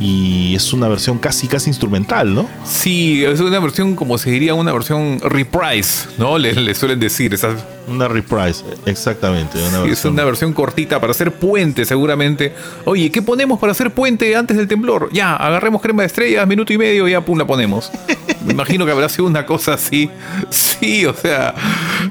Y 0.00 0.54
es 0.54 0.72
una 0.72 0.86
versión 0.86 1.18
casi, 1.18 1.48
casi 1.48 1.70
instrumental, 1.70 2.32
¿no? 2.32 2.48
Sí, 2.64 3.24
es 3.24 3.40
una 3.40 3.58
versión, 3.58 3.96
como 3.96 4.16
se 4.16 4.30
diría, 4.30 4.54
una 4.54 4.72
versión 4.72 5.18
reprise, 5.20 6.08
¿no? 6.18 6.38
Le, 6.38 6.52
le 6.54 6.72
suelen 6.76 7.00
decir, 7.00 7.34
esa, 7.34 7.56
Una 7.88 8.06
reprise, 8.06 8.64
exactamente. 8.86 9.58
Una 9.58 9.78
es 9.78 9.84
versión. 9.84 10.12
una 10.12 10.24
versión 10.24 10.52
cortita 10.52 11.00
para 11.00 11.10
hacer 11.10 11.32
puente, 11.32 11.84
seguramente. 11.84 12.52
Oye, 12.84 13.10
¿qué 13.10 13.22
ponemos 13.22 13.58
para 13.58 13.72
hacer 13.72 13.92
puente 13.92 14.36
antes 14.36 14.56
del 14.56 14.68
temblor? 14.68 15.08
Ya, 15.12 15.34
agarremos 15.34 15.82
crema 15.82 16.02
de 16.02 16.06
estrellas, 16.06 16.46
minuto 16.46 16.72
y 16.72 16.78
medio, 16.78 17.08
y 17.08 17.10
ya, 17.10 17.20
pum, 17.24 17.36
la 17.36 17.46
ponemos. 17.46 17.90
Me 18.44 18.52
imagino 18.52 18.86
que 18.86 18.92
habrá 18.92 19.08
sido 19.08 19.26
una 19.26 19.46
cosa 19.46 19.74
así. 19.74 20.10
Sí, 20.50 21.06
o 21.06 21.14
sea, 21.14 21.54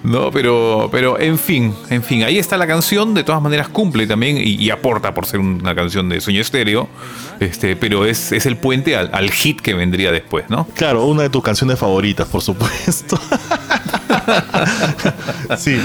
no, 0.03 0.32
pero, 0.32 0.89
pero 0.91 1.19
en 1.19 1.38
fin, 1.38 1.73
en 1.89 2.03
fin, 2.03 2.23
ahí 2.23 2.38
está 2.38 2.57
la 2.57 2.67
canción. 2.67 3.13
De 3.13 3.23
todas 3.23 3.41
maneras, 3.41 3.69
cumple 3.69 4.07
también 4.07 4.38
y, 4.39 4.69
aporta 4.69 5.13
por 5.13 5.25
ser 5.25 5.39
una 5.39 5.73
canción 5.73 6.09
de 6.09 6.19
sueño 6.21 6.41
estéreo. 6.41 6.89
Este, 7.39 7.75
pero 7.75 8.05
es, 8.05 8.32
es 8.32 8.45
el 8.45 8.57
puente 8.57 8.95
al, 8.95 9.09
al 9.13 9.32
hit 9.32 9.61
que 9.61 9.73
vendría 9.73 10.11
después, 10.11 10.49
¿no? 10.49 10.67
Claro, 10.75 11.05
una 11.05 11.23
de 11.23 11.30
tus 11.30 11.43
canciones 11.43 11.80
favoritas, 11.80 12.28
por 12.28 12.41
supuesto. 12.41 13.19
sí, 15.57 15.78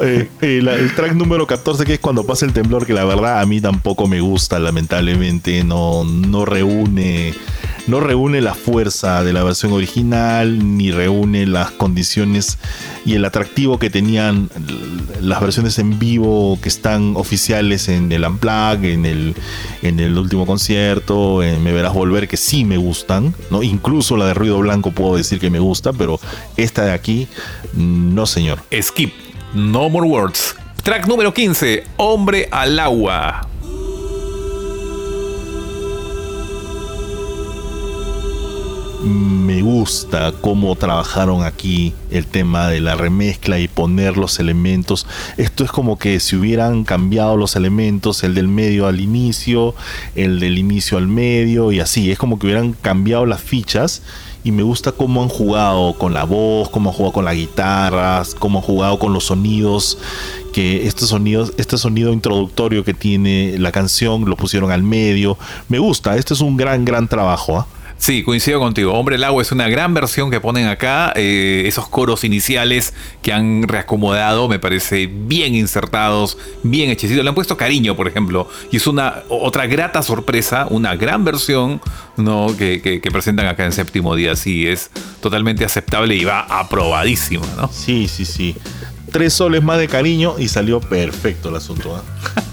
eh, 0.00 0.28
eh, 0.40 0.58
el 0.58 0.94
track 0.94 1.14
número 1.14 1.46
14, 1.46 1.84
que 1.84 1.94
es 1.94 2.00
cuando 2.00 2.24
pasa 2.24 2.46
el 2.46 2.52
temblor, 2.52 2.86
que 2.86 2.92
la 2.92 3.04
verdad 3.04 3.40
a 3.40 3.46
mí 3.46 3.60
tampoco 3.60 4.06
me 4.06 4.20
gusta, 4.20 4.58
lamentablemente, 4.58 5.64
no, 5.64 6.04
no 6.04 6.44
reúne. 6.44 7.34
No 7.86 7.98
reúne 7.98 8.40
la 8.40 8.54
fuerza 8.54 9.24
de 9.24 9.32
la 9.32 9.42
versión 9.42 9.72
original, 9.72 10.76
ni 10.76 10.92
reúne 10.92 11.46
las 11.46 11.70
condiciones 11.72 12.58
y 13.04 13.14
el 13.14 13.24
atractivo 13.24 13.78
que 13.78 13.90
tenían 13.90 14.50
las 15.20 15.40
versiones 15.40 15.78
en 15.78 15.98
vivo 15.98 16.58
que 16.62 16.68
están 16.68 17.16
oficiales 17.16 17.88
en 17.88 18.12
el 18.12 18.24
Unplugged, 18.24 18.84
en 18.84 19.06
el, 19.06 19.34
en 19.82 19.98
el 19.98 20.16
último 20.16 20.46
concierto, 20.46 21.42
en 21.42 21.64
Me 21.64 21.72
Verás 21.72 21.94
Volver, 21.94 22.28
que 22.28 22.36
sí 22.36 22.64
me 22.64 22.76
gustan, 22.76 23.34
¿no? 23.50 23.62
Incluso 23.62 24.16
la 24.16 24.26
de 24.26 24.34
Ruido 24.34 24.58
Blanco 24.58 24.92
puedo 24.92 25.16
decir 25.16 25.40
que 25.40 25.50
me 25.50 25.58
gusta, 25.58 25.92
pero 25.92 26.20
esta 26.56 26.84
de 26.84 26.92
aquí, 26.92 27.28
no 27.90 28.26
señor. 28.26 28.60
Skip, 28.80 29.12
No 29.54 29.88
More 29.88 30.06
Words. 30.06 30.56
Track 30.82 31.06
número 31.06 31.34
15, 31.34 31.84
Hombre 31.96 32.48
al 32.50 32.78
agua. 32.78 33.50
me 39.02 39.62
gusta 39.62 40.32
cómo 40.40 40.76
trabajaron 40.76 41.42
aquí 41.42 41.94
el 42.10 42.26
tema 42.26 42.68
de 42.68 42.80
la 42.80 42.94
remezcla 42.94 43.58
y 43.58 43.66
poner 43.66 44.16
los 44.16 44.38
elementos. 44.38 45.06
Esto 45.38 45.64
es 45.64 45.70
como 45.70 45.98
que 45.98 46.20
si 46.20 46.36
hubieran 46.36 46.84
cambiado 46.84 47.36
los 47.36 47.56
elementos, 47.56 48.22
el 48.22 48.34
del 48.34 48.48
medio 48.48 48.86
al 48.86 49.00
inicio, 49.00 49.74
el 50.14 50.38
del 50.38 50.58
inicio 50.58 50.98
al 50.98 51.08
medio 51.08 51.72
y 51.72 51.80
así. 51.80 52.10
Es 52.10 52.18
como 52.18 52.38
que 52.38 52.46
hubieran 52.46 52.74
cambiado 52.74 53.26
las 53.26 53.40
fichas. 53.40 54.02
Y 54.42 54.52
me 54.52 54.62
gusta 54.62 54.92
cómo 54.92 55.22
han 55.22 55.28
jugado 55.28 55.94
con 55.94 56.14
la 56.14 56.24
voz, 56.24 56.70
cómo 56.70 56.90
han 56.90 56.96
jugado 56.96 57.12
con 57.12 57.24
las 57.24 57.34
guitarras, 57.34 58.34
cómo 58.34 58.58
han 58.58 58.64
jugado 58.64 58.98
con 58.98 59.12
los 59.12 59.24
sonidos. 59.24 59.98
Que 60.52 60.86
estos 60.86 61.10
sonidos, 61.10 61.52
este 61.58 61.76
sonido 61.78 62.12
introductorio 62.12 62.84
que 62.84 62.94
tiene 62.94 63.56
la 63.58 63.70
canción 63.70 64.24
lo 64.24 64.36
pusieron 64.36 64.72
al 64.72 64.82
medio. 64.82 65.36
Me 65.68 65.78
gusta, 65.78 66.16
este 66.16 66.34
es 66.34 66.40
un 66.40 66.56
gran, 66.56 66.84
gran 66.84 67.06
trabajo. 67.06 67.58
¿ah? 67.58 67.66
Sí, 68.02 68.22
coincido 68.22 68.58
contigo. 68.60 68.94
Hombre 68.94 69.16
al 69.16 69.24
agua 69.24 69.42
es 69.42 69.52
una 69.52 69.68
gran 69.68 69.92
versión 69.92 70.30
que 70.30 70.40
ponen 70.40 70.66
acá. 70.68 71.12
eh, 71.16 71.64
esos 71.66 71.86
coros 71.86 72.24
iniciales 72.24 72.94
que 73.20 73.30
han 73.30 73.64
reacomodado 73.68 74.48
me 74.48 74.58
parece 74.58 75.06
bien 75.06 75.54
insertados, 75.54 76.38
bien 76.62 76.88
hechecidos. 76.88 77.22
Le 77.24 77.28
han 77.28 77.34
puesto 77.34 77.58
cariño, 77.58 77.94
por 77.96 78.08
ejemplo. 78.08 78.48
Y 78.72 78.78
es 78.78 78.86
una 78.86 79.22
otra 79.28 79.66
grata 79.66 80.02
sorpresa, 80.02 80.66
una 80.70 80.96
gran 80.96 81.26
versión 81.26 81.82
¿no? 82.16 82.56
que, 82.56 82.80
que- 82.80 83.02
que 83.02 83.10
presentan 83.10 83.46
acá 83.48 83.66
en 83.66 83.72
séptimo 83.72 84.16
día. 84.16 84.34
Sí, 84.34 84.66
es 84.66 84.90
totalmente 85.20 85.66
aceptable 85.66 86.16
y 86.16 86.24
va 86.24 86.40
aprobadísimo, 86.40 87.44
¿no? 87.58 87.68
Sí, 87.70 88.08
sí, 88.08 88.24
sí. 88.24 88.56
Tres 89.12 89.34
soles 89.34 89.62
más 89.62 89.78
de 89.78 89.88
cariño 89.88 90.36
y 90.38 90.48
salió 90.48 90.80
perfecto 90.80 91.50
el 91.50 91.56
asunto. 91.56 92.02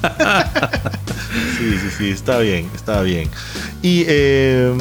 ¿ah? 0.04 0.52
Sí, 1.58 1.72
sí, 1.82 1.88
sí, 1.98 2.10
está 2.10 2.38
bien, 2.39 2.70
está 2.76 3.02
bien. 3.02 3.30
Y 3.82 4.04
eh, 4.08 4.74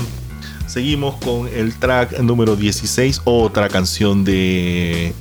seguimos 0.76 1.14
con 1.24 1.48
el 1.48 1.74
track 1.74 2.18
número 2.18 2.54
16, 2.54 3.22
otra 3.24 3.70
canción 3.70 4.24
de 4.24 5.14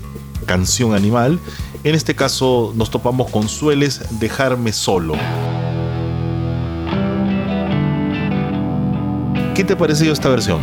Canción 0.45 0.93
Animal. 0.93 1.39
En 1.85 1.95
este 1.95 2.13
caso 2.13 2.73
nos 2.75 2.91
topamos 2.91 3.31
con 3.31 3.47
Sueles 3.47 4.01
dejarme 4.19 4.73
solo. 4.73 5.13
¿Qué 9.55 9.63
te 9.63 9.77
pareció 9.77 10.11
esta 10.11 10.27
versión? 10.27 10.61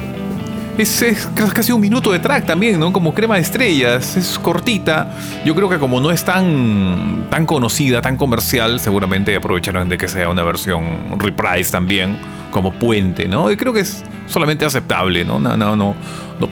Es, 0.77 1.27
casi 1.55 1.73
un 1.73 1.81
minuto 1.81 2.13
de 2.13 2.19
track 2.19 2.45
también, 2.45 2.79
¿no? 2.79 2.93
Como 2.93 3.15
crema 3.15 3.37
de 3.37 3.41
estrellas, 3.41 4.15
es 4.19 4.39
cortita. 4.39 5.17
Yo 5.43 5.55
creo 5.55 5.71
que 5.71 5.79
como 5.79 6.03
no 6.03 6.11
es 6.11 6.23
tan, 6.23 7.29
tan 7.31 7.47
conocida, 7.47 8.03
tan 8.03 8.19
comercial, 8.19 8.79
seguramente 8.79 9.35
aprovecharon 9.35 9.89
de 9.89 9.97
que 9.97 10.07
sea 10.07 10.29
una 10.29 10.43
versión 10.43 11.19
reprise 11.19 11.73
también, 11.73 12.19
como 12.53 12.73
puente, 12.73 13.27
¿no? 13.27 13.47
Creo 13.57 13.73
que 13.73 13.81
es 13.81 14.05
solamente 14.29 14.65
aceptable, 14.65 15.25
¿no? 15.25 15.41
No, 15.41 15.57
no, 15.57 15.75
no, 15.75 15.97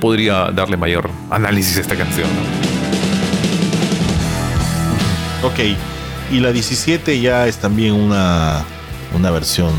podría 0.00 0.50
darle 0.50 0.76
mayor 0.76 1.08
análisis 1.30 1.76
a 1.76 1.82
esta 1.82 1.94
canción. 1.94 2.28
¿no? 5.42 5.46
Ok, 5.46 5.60
y 6.32 6.40
la 6.40 6.50
17 6.50 7.20
ya 7.20 7.46
es 7.46 7.58
también 7.58 7.94
una, 7.94 8.64
una 9.16 9.30
versión 9.30 9.70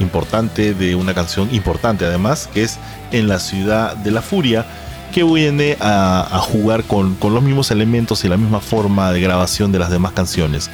importante 0.00 0.74
de 0.74 0.94
una 0.94 1.14
canción 1.14 1.48
importante 1.54 2.04
además, 2.04 2.48
que 2.52 2.62
es 2.62 2.78
En 3.12 3.28
la 3.28 3.38
ciudad 3.38 3.96
de 3.96 4.10
la 4.10 4.22
furia, 4.22 4.66
que 5.12 5.22
viene 5.22 5.76
a, 5.80 6.40
jugar 6.42 6.84
con 6.84 7.16
los 7.20 7.42
mismos 7.42 7.70
elementos 7.70 8.24
y 8.24 8.28
la 8.28 8.36
misma 8.36 8.60
forma 8.60 9.12
de 9.12 9.20
grabación 9.20 9.70
de 9.70 9.78
las 9.78 9.90
demás 9.90 10.12
canciones. 10.12 10.70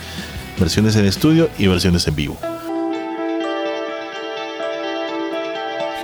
Versiones 0.59 0.97
en 0.97 1.05
estudio 1.05 1.51
y 1.59 1.67
versiones 1.67 2.07
en 2.07 2.17
vivo. 2.17 2.39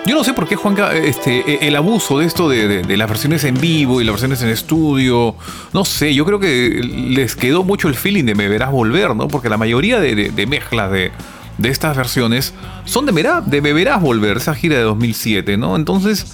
Yo 0.06 0.14
no 0.14 0.22
sé 0.22 0.34
por 0.34 0.46
qué, 0.46 0.54
Juanca, 0.54 0.94
este, 0.94 1.66
el 1.66 1.74
abuso 1.74 2.20
de 2.20 2.26
esto 2.26 2.48
de, 2.48 2.68
de- 2.68 2.82
de 2.84 2.96
las 2.96 3.08
versiones 3.08 3.42
en 3.42 3.60
vivo 3.60 4.00
y 4.00 4.04
las 4.04 4.12
versiones 4.12 4.40
en 4.42 4.50
estudio, 4.50 5.34
no 5.72 5.84
sé, 5.84 6.14
yo 6.14 6.24
creo 6.24 6.38
que 6.38 6.80
les 6.84 7.34
quedó 7.34 7.64
mucho 7.64 7.88
el 7.88 7.94
feeling 7.96 8.24
de 8.24 8.36
Me 8.36 8.48
Verás 8.48 8.70
Volver, 8.70 9.16
¿no? 9.16 9.26
Porque 9.26 9.48
la 9.48 9.56
mayoría 9.56 9.98
de, 9.98 10.14
mezclas 10.46 10.92
de, 10.92 11.10
de 11.58 11.68
estas 11.70 11.96
versiones 11.96 12.54
son 12.84 13.04
de, 13.06 13.12
de 13.46 13.60
Me 13.60 13.72
Verás 13.72 14.00
Volver, 14.00 14.36
esa 14.36 14.54
gira 14.54 14.76
de 14.76 14.82
2007, 14.82 15.56
¿no? 15.56 15.74
Entonces, 15.74 16.24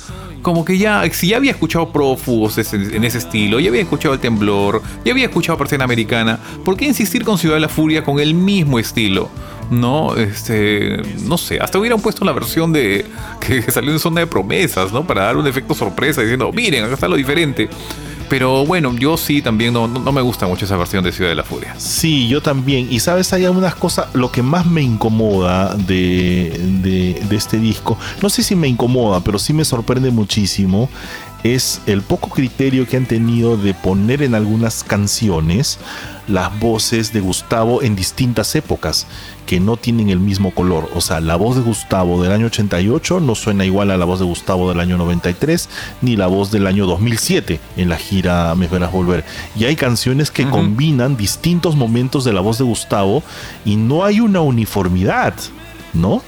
como 0.42 0.64
que 0.64 0.76
ya, 0.76 1.02
si 1.12 1.28
ya 1.28 1.36
había 1.36 1.52
escuchado 1.52 1.90
Prófugos 1.90 2.58
en 2.72 3.04
ese 3.04 3.18
estilo, 3.18 3.60
ya 3.60 3.70
había 3.70 3.82
escuchado 3.82 4.14
El 4.14 4.20
Temblor, 4.20 4.82
ya 5.04 5.12
había 5.12 5.26
escuchado 5.26 5.56
Persiana 5.56 5.84
Americana, 5.84 6.38
¿por 6.64 6.76
qué 6.76 6.84
insistir 6.84 7.24
con 7.24 7.38
Ciudad 7.38 7.54
de 7.54 7.60
la 7.60 7.68
Furia 7.68 8.04
con 8.04 8.20
el 8.20 8.34
mismo 8.34 8.78
estilo? 8.78 9.30
No, 9.70 10.16
este, 10.16 11.00
no 11.24 11.38
sé, 11.38 11.58
hasta 11.60 11.78
hubieran 11.78 12.00
puesto 12.00 12.24
la 12.24 12.32
versión 12.32 12.72
de 12.72 13.06
que 13.40 13.62
salió 13.70 13.92
en 13.92 13.98
zona 13.98 14.20
de 14.20 14.26
promesas, 14.26 14.92
¿no? 14.92 15.06
Para 15.06 15.22
dar 15.22 15.36
un 15.36 15.46
efecto 15.46 15.74
sorpresa 15.74 16.20
diciendo, 16.20 16.52
miren, 16.52 16.84
acá 16.84 16.94
está 16.94 17.08
lo 17.08 17.16
diferente. 17.16 17.70
Pero 18.32 18.64
bueno, 18.64 18.94
yo 18.96 19.18
sí 19.18 19.42
también 19.42 19.74
no, 19.74 19.86
no, 19.86 20.10
me 20.10 20.22
gusta 20.22 20.46
mucho 20.46 20.64
esa 20.64 20.78
versión 20.78 21.04
de 21.04 21.12
Ciudad 21.12 21.28
de 21.28 21.34
la 21.34 21.42
Furia. 21.44 21.74
Sí, 21.76 22.28
yo 22.28 22.40
también. 22.40 22.88
Y 22.90 22.98
sabes, 22.98 23.30
hay 23.34 23.44
algunas 23.44 23.74
cosas, 23.74 24.06
lo 24.14 24.32
que 24.32 24.42
más 24.42 24.64
me 24.64 24.80
incomoda 24.80 25.74
de- 25.74 27.20
de 27.28 27.36
este 27.36 27.58
disco, 27.58 27.98
no 28.22 28.30
sé 28.30 28.42
si 28.42 28.56
me 28.56 28.68
incomoda, 28.68 29.20
pero 29.20 29.38
sí 29.38 29.52
me 29.52 29.66
sorprende 29.66 30.10
muchísimo, 30.10 30.88
es 31.44 31.80
el 31.86 32.02
poco 32.02 32.30
criterio 32.30 32.86
que 32.86 32.96
han 32.96 33.06
tenido 33.06 33.56
de 33.56 33.74
poner 33.74 34.22
en 34.22 34.34
algunas 34.34 34.84
canciones 34.84 35.78
las 36.28 36.56
voces 36.60 37.12
de 37.12 37.20
Gustavo 37.20 37.82
en 37.82 37.96
distintas 37.96 38.54
épocas 38.54 39.06
que 39.44 39.58
no 39.58 39.76
tienen 39.76 40.08
el 40.08 40.20
mismo 40.20 40.52
color. 40.52 40.88
O 40.94 41.00
sea, 41.00 41.20
la 41.20 41.36
voz 41.36 41.56
de 41.56 41.62
Gustavo 41.62 42.22
del 42.22 42.32
año 42.32 42.46
88 42.46 43.20
no 43.20 43.34
suena 43.34 43.64
igual 43.64 43.90
a 43.90 43.96
la 43.96 44.04
voz 44.04 44.20
de 44.20 44.24
Gustavo 44.24 44.68
del 44.68 44.78
año 44.78 44.96
93, 44.98 45.68
ni 46.00 46.16
la 46.16 46.28
voz 46.28 46.52
del 46.52 46.66
año 46.66 46.86
2007 46.86 47.60
en 47.76 47.88
la 47.88 47.96
gira 47.96 48.54
Me 48.54 48.68
Verás 48.68 48.92
Volver. 48.92 49.24
Y 49.56 49.64
hay 49.64 49.74
canciones 49.74 50.30
que 50.30 50.48
combinan 50.48 51.16
distintos 51.16 51.74
momentos 51.74 52.24
de 52.24 52.32
la 52.32 52.40
voz 52.40 52.58
de 52.58 52.64
Gustavo 52.64 53.22
y 53.64 53.76
no 53.76 54.04
hay 54.04 54.20
una 54.20 54.40
uniformidad, 54.40 55.34
¿no? 55.92 56.22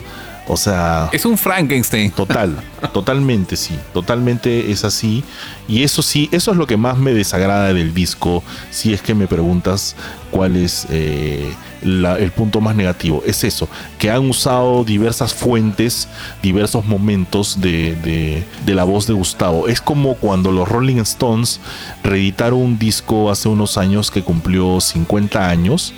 O 0.47 0.59
sea... 0.59 1.09
Es 1.13 1.25
un 1.25 1.39
Frankenstein. 1.39 2.11
Total, 2.11 2.55
totalmente 2.93 3.57
sí, 3.57 3.79
totalmente 3.95 4.71
es 4.71 4.85
así. 4.85 5.25
Y 5.69 5.83
eso 5.85 6.03
sí, 6.03 6.29
eso 6.33 6.51
es 6.51 6.59
lo 6.59 6.67
que 6.67 6.77
más 6.77 6.99
me 6.99 7.15
desagrada 7.15 7.73
del 7.73 7.95
disco, 7.95 8.43
si 8.71 8.93
es 8.93 9.01
que 9.01 9.15
me 9.15 9.27
preguntas 9.27 9.97
cuál 10.31 10.57
es 10.57 10.87
eh, 10.91 11.51
la- 11.81 12.19
el 12.19 12.31
punto 12.31 12.61
más 12.61 12.77
negativo. 12.77 13.23
Es 13.25 13.43
eso, 13.43 13.71
que 13.99 14.11
han 14.11 14.29
usado 14.29 14.85
diversas 14.85 15.33
fuentes, 15.33 16.09
diversos 16.43 16.85
momentos 16.85 17.59
de, 17.63 17.95
de- 17.97 18.45
de 18.67 18.75
la 18.75 18.85
voz 18.85 19.07
de 19.07 19.15
Gustavo. 19.15 19.67
Es 19.67 19.81
como 19.81 20.15
cuando 20.17 20.53
los 20.53 20.69
Rolling 20.69 20.97
Stones 21.01 21.59
reeditaron 22.03 22.59
un 22.61 22.79
disco 22.79 23.31
hace 23.31 23.49
unos 23.49 23.79
años 23.79 24.11
que 24.11 24.23
cumplió 24.23 24.79
50 24.81 25.49
años 25.49 25.95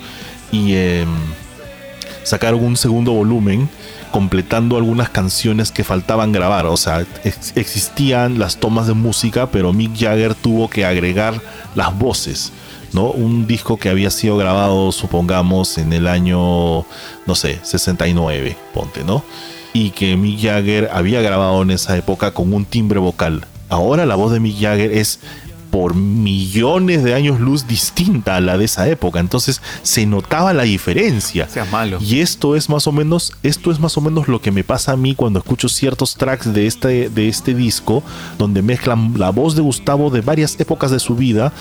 y... 0.53 0.73
em, 0.73 1.09
sacaron 2.23 2.61
un 2.63 2.75
segundo 2.75 3.13
volumen 3.13 3.69
completando 4.17 4.77
algunas 4.77 5.09
canciones 5.11 5.71
que 5.71 5.83
faltaban 5.83 6.31
grabar. 6.31 6.65
O 6.65 6.75
sea, 6.75 7.05
ex- 7.23 7.53
existían 7.55 8.39
las 8.39 8.57
tomas 8.57 8.87
de 8.87 8.95
música, 8.95 9.51
pero 9.51 9.73
Mick 9.73 9.95
Jagger 9.95 10.33
tuvo 10.33 10.71
que 10.71 10.85
agregar 10.85 11.39
las 11.75 11.95
voces. 11.95 12.51
¿no? 12.93 13.11
Un 13.11 13.45
disco 13.45 13.77
que 13.77 13.89
había 13.89 14.09
sido 14.09 14.35
grabado, 14.35 14.91
supongamos, 14.91 15.77
en 15.77 15.93
el 15.93 16.07
año, 16.07 16.83
no 17.27 17.35
sé, 17.35 17.59
69, 17.61 18.57
ponte, 18.73 19.03
¿no? 19.03 19.23
Y 19.71 19.91
que 19.91 20.17
Mick 20.17 20.41
Jagger 20.41 20.89
había 20.91 21.21
grabado 21.21 21.61
en 21.61 21.69
esa 21.69 21.95
época 21.95 22.31
con 22.31 22.51
un 22.53 22.65
timbre 22.65 22.97
vocal. 22.97 23.45
Ahora 23.69 24.07
la 24.07 24.15
voz 24.15 24.31
de 24.31 24.39
Mick 24.39 24.59
Jagger 24.59 24.91
es 24.93 25.19
por 25.77 25.93
millones 25.93 27.03
de 27.03 27.13
años 27.13 27.39
luz 27.39 27.67
distinta 27.67 28.35
a 28.35 28.41
la 28.41 28.57
de 28.57 28.65
esa 28.65 28.89
época. 28.89 29.19
Entonces 29.19 29.61
se 29.83 30.07
notaba 30.07 30.51
la 30.51 30.63
diferencia. 30.63 31.47
Seas 31.47 31.71
malo. 31.71 31.99
Y 32.01 32.19
esto 32.21 32.55
es 32.55 32.67
más 32.67 32.87
o 32.87 32.91
menos, 32.91 33.33
esto 33.43 33.69
es 33.69 33.79
más 33.79 33.95
o 33.95 34.01
menos 34.01 34.27
lo 34.27 34.41
que 34.41 34.49
me 34.51 34.63
pasa 34.63 34.93
a 34.93 34.97
mí 34.97 35.13
cuando 35.13 35.37
escucho 35.37 35.69
ciertos 35.69 36.15
tracks 36.15 36.51
de 36.51 36.65
este, 36.65 37.09
de 37.11 37.27
este 37.27 37.53
disco, 37.53 38.01
donde 38.39 38.63
mezclan 38.63 39.13
la 39.17 39.29
voz 39.29 39.55
de 39.55 39.61
Gustavo 39.61 40.09
de 40.09 40.21
varias 40.21 40.59
épocas 40.59 40.89
de 40.89 40.97
su 40.99 41.15
vida. 41.15 41.53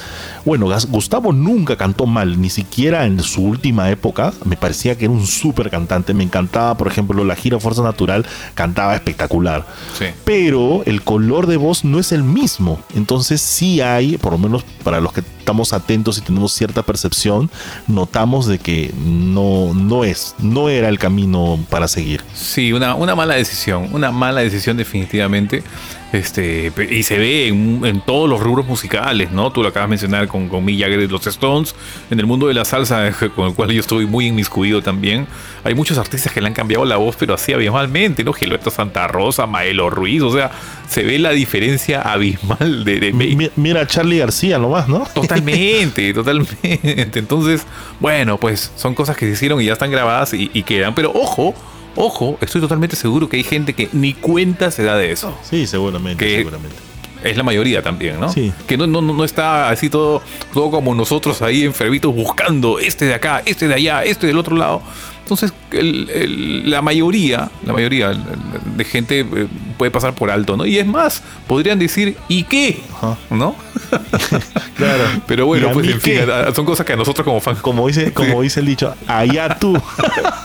Bueno, 0.47 0.69
Gustavo 0.89 1.35
nunca 1.35 1.77
cantó 1.77 2.07
mal, 2.07 2.41
ni 2.41 2.49
siquiera 2.49 3.05
en 3.05 3.23
su 3.23 3.43
última 3.43 3.91
época. 3.91 4.33
Me 4.47 4.57
parecía 4.57 4.97
que 4.97 5.05
era 5.05 5.13
un 5.13 5.27
súper 5.27 5.69
cantante. 5.69 6.15
Me 6.15 6.25
encantaba, 6.25 6.75
por 6.79 6.89
ejemplo, 6.89 7.23
la 7.23 7.37
gira 7.37 7.61
Fuerza 7.61 7.83
Natural, 7.83 8.25
cantaba 8.55 8.95
espectacular 8.95 9.67
Sí. 9.99 10.07
pero 10.25 10.83
el 10.87 11.03
color 11.03 11.47
de 11.47 11.59
voz 11.59 11.85
no 11.85 11.99
es 11.99 12.13
el 12.13 12.23
mismo. 12.23 12.81
Entonces 12.95 13.43
sí 13.43 13.83
hay, 13.83 14.06
por 14.21 14.33
lo 14.33 14.39
menos 14.39 14.65
para 14.83 15.01
los 15.01 15.13
que 15.13 15.21
estamos 15.21 15.73
atentos 15.73 16.19
y 16.19 16.21
tenemos 16.21 16.53
cierta 16.53 16.83
percepción, 16.83 17.51
notamos 17.87 18.47
de 18.47 18.59
que 18.59 18.93
no, 18.97 19.75
no 19.75 20.05
es, 20.05 20.35
no 20.39 20.69
era 20.69 20.89
el 20.89 20.99
camino 20.99 21.59
para 21.71 21.89
seguir. 21.89 22.23
Sí, 22.35 22.73
una, 22.73 22.95
una 22.95 23.15
mala 23.15 23.35
decisión, 23.35 23.89
una 23.93 24.11
mala 24.11 24.41
decisión 24.41 24.77
definitivamente. 24.77 25.63
Este, 26.13 26.73
y 26.91 27.03
se 27.03 27.19
ve 27.19 27.49
en, 27.49 27.85
en 27.85 28.01
todos 28.01 28.31
los 28.31 28.41
rubros 28.41 28.65
musicales, 28.67 29.33
¿no? 29.33 29.51
Tú 29.51 29.63
lo 29.63 29.69
acabas 29.69 29.89
de 29.89 29.91
mencionar 29.91 30.29
con, 30.29 30.49
con 30.49 30.65
Mick 30.65 30.81
Jagger 30.81 31.01
y 31.01 31.09
los 31.09 31.27
Stones. 31.27 31.75
En 32.11 32.21
el 32.21 32.27
mundo 32.27 32.47
de 32.47 32.55
la 32.55 32.65
salsa, 32.65 33.11
con 33.35 33.49
el 33.49 33.55
cual 33.55 33.73
yo 33.73 33.81
estoy 33.81 34.07
muy 34.07 34.27
inmiscuido 34.29 34.81
también, 34.83 35.27
hay 35.65 35.75
muchos 35.75 35.99
artistas 35.99 36.33
que 36.33 36.41
le 36.41 36.47
han 36.47 36.55
cambiado 36.55 36.85
la 36.85 36.97
voz, 36.97 37.17
pero 37.19 37.35
así 37.35 37.53
abismalmente, 37.53 38.23
¿no? 38.25 38.33
Gilberto 38.33 38.71
Santa 38.71 39.09
Rosa, 39.09 39.47
Maelo 39.47 39.91
Ruiz, 39.91 40.23
o 40.23 40.33
sea, 40.33 40.53
se 40.89 41.03
ve 41.03 41.19
la 41.19 41.31
diferencia 41.33 42.01
abismal 42.03 42.85
de, 42.85 43.01
de, 43.01 43.13
Mi- 43.13 43.51
Mira 43.57 43.81
a 43.83 43.87
Charlie 43.87 44.19
García 44.19 44.59
nomás, 44.59 44.89
¿no? 44.89 45.07
Totalmente, 45.13 46.15
totalmente. 46.15 47.19
Entonces, 47.19 47.67
bueno, 48.01 48.39
pues 48.39 48.73
son 48.77 48.95
cosas 48.95 49.17
que 49.17 49.27
se 49.27 49.33
hicieron 49.33 49.61
y 49.61 49.65
ya 49.67 49.73
están 49.73 49.91
grabadas 49.91 50.33
y, 50.35 50.51
y 50.55 50.63
quedan. 50.63 50.95
Pero 50.95 51.11
ojo, 51.13 51.55
ojo, 51.97 52.39
estoy 52.41 52.61
totalmente 52.61 52.95
seguro 52.97 53.29
que 53.29 53.37
hay 53.39 53.43
gente 53.45 53.73
que 53.75 53.89
ni 53.93 54.13
cuenta 54.15 54.71
se 54.71 54.85
da 54.85 54.97
de 54.97 55.11
eso. 55.13 55.37
Sí, 55.43 55.67
seguramente, 55.67 56.25
Que- 56.25 56.37
seguramente. 56.39 56.77
Es 57.25 57.37
la 57.37 57.43
mayoría 57.43 57.83
también, 57.83 58.21
¿no? 58.21 58.29
Sí. 58.31 58.53
Que 58.69 58.77
no, 58.77 58.87
no, 58.87 59.01
no 59.01 59.25
está 59.25 59.71
así 59.71 59.89
todo, 59.91 60.23
todo 60.55 60.71
como 60.71 60.95
nosotros 60.95 61.43
ahí 61.43 61.65
enfermitos 61.65 62.15
buscando 62.15 62.79
este 62.79 63.07
de 63.07 63.15
acá, 63.15 63.43
este 63.47 63.67
de 63.67 63.75
allá, 63.75 64.05
este 64.05 64.27
del 64.29 64.39
otro 64.39 64.55
lado. 64.55 64.81
Entonces, 65.27 65.53
el- 65.73 66.09
el- 66.11 66.71
la 66.71 66.83
mayoría, 66.83 67.51
la 67.67 67.73
mayoría 67.73 68.13
de 68.77 68.85
gente 68.85 69.21
eh, 69.21 69.49
puede 69.77 69.91
pasar 69.91 70.15
por 70.15 70.31
alto, 70.31 70.57
¿no? 70.57 70.65
Y 70.65 70.79
es 70.79 70.87
más, 70.87 71.21
podrían 71.49 71.81
decir, 71.81 72.17
¿y 72.29 72.45
qué? 72.45 72.81
¿no? 73.29 73.57
Claro. 74.77 75.05
Pero 75.27 75.45
¿Y 75.45 75.47
bueno, 75.47 75.71
pues 75.73 75.89
en 75.89 76.01
fin, 76.01 76.19
son 76.55 76.65
cosas 76.65 76.85
que 76.87 76.93
a 76.93 76.97
nosotros 76.97 77.25
como 77.25 77.41
fans 77.41 77.61
Como 77.61 77.87
dice, 77.89 78.13
como 78.13 78.43
dice 78.43 78.61
el 78.61 78.67
dicho, 78.67 78.95
allá 79.09 79.59
tú. 79.59 79.77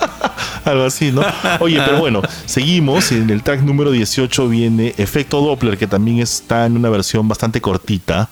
Algo 0.65 0.84
así, 0.86 1.11
¿no? 1.11 1.21
Oye, 1.59 1.79
pero 1.86 1.99
bueno, 1.99 2.21
seguimos. 2.45 3.11
En 3.11 3.29
el 3.29 3.43
track 3.43 3.61
número 3.61 3.91
18 3.91 4.47
viene 4.47 4.93
Efecto 4.97 5.41
Doppler, 5.41 5.77
que 5.77 5.86
también 5.88 6.19
está 6.19 6.65
en 6.65 6.75
una 6.77 6.89
versión 6.89 7.27
bastante 7.27 7.61
cortita. 7.61 8.29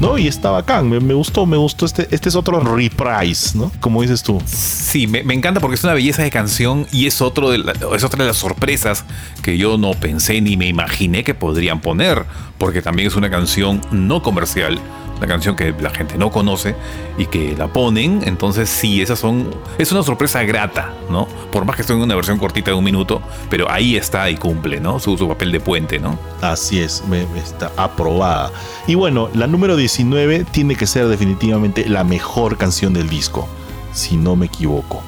¿No? 0.00 0.18
Y 0.18 0.26
está 0.28 0.50
bacán, 0.50 0.88
me, 0.88 1.00
me 1.00 1.14
gustó, 1.14 1.46
me 1.46 1.56
gustó 1.56 1.86
este, 1.86 2.06
este 2.10 2.28
es 2.28 2.34
otro 2.36 2.60
reprise, 2.60 3.56
¿no? 3.56 3.72
Como 3.80 4.02
dices 4.02 4.22
tú. 4.22 4.40
Sí, 4.46 5.06
me, 5.06 5.22
me 5.22 5.34
encanta 5.34 5.60
porque 5.60 5.74
es 5.76 5.84
una 5.84 5.94
belleza 5.94 6.22
de 6.22 6.30
canción 6.30 6.86
y 6.92 7.06
es, 7.06 7.20
otro 7.20 7.50
de 7.50 7.58
la- 7.58 7.72
es 7.94 8.04
otra 8.04 8.22
de 8.24 8.28
las 8.28 8.36
sorpresas 8.36 9.04
que 9.42 9.56
yo 9.58 9.78
no 9.78 9.92
pensé 9.92 10.40
ni 10.40 10.56
me 10.56 10.66
imaginé 10.68 11.24
que 11.24 11.34
podrían 11.34 11.80
poner, 11.80 12.24
porque 12.58 12.82
también 12.82 13.08
es 13.08 13.16
una 13.16 13.30
canción 13.30 13.80
no 13.90 14.22
comercial, 14.22 14.80
una 15.16 15.26
canción 15.26 15.56
que 15.56 15.74
la 15.80 15.90
gente 15.90 16.18
no 16.18 16.30
conoce 16.30 16.74
y 17.18 17.26
que 17.26 17.54
la 17.56 17.68
ponen, 17.68 18.22
entonces 18.24 18.68
sí, 18.68 19.00
esas 19.00 19.18
son, 19.18 19.50
es 19.78 19.92
una 19.92 20.02
sorpresa 20.02 20.42
grata, 20.42 20.92
¿no? 21.10 21.26
Por 21.50 21.64
más 21.64 21.76
que 21.76 21.82
esté 21.82 21.94
en 21.94 22.00
una 22.00 22.14
versión 22.14 22.38
cortita 22.38 22.70
de 22.70 22.76
un 22.76 22.84
minuto, 22.84 23.22
pero 23.48 23.70
ahí 23.70 23.96
está 23.96 24.28
y 24.30 24.36
cumple, 24.36 24.80
¿no? 24.80 24.98
Su, 24.98 25.16
su 25.16 25.28
papel 25.28 25.52
de 25.52 25.60
puente, 25.60 25.98
¿no? 25.98 26.18
Así 26.42 26.80
es, 26.80 27.02
está 27.36 27.72
aprobada. 27.76 28.50
Y 28.86 28.94
bueno, 28.94 29.28
la 29.34 29.46
número 29.46 29.76
19 29.76 30.44
tiene 30.50 30.76
que 30.76 30.86
ser 30.86 31.08
definitivamente 31.08 31.88
la 31.88 32.04
mejor 32.04 32.58
canción 32.58 32.92
del 32.92 33.08
disco, 33.08 33.48
si 33.92 34.16
no 34.16 34.36
me 34.36 34.46
equivoco. 34.46 35.02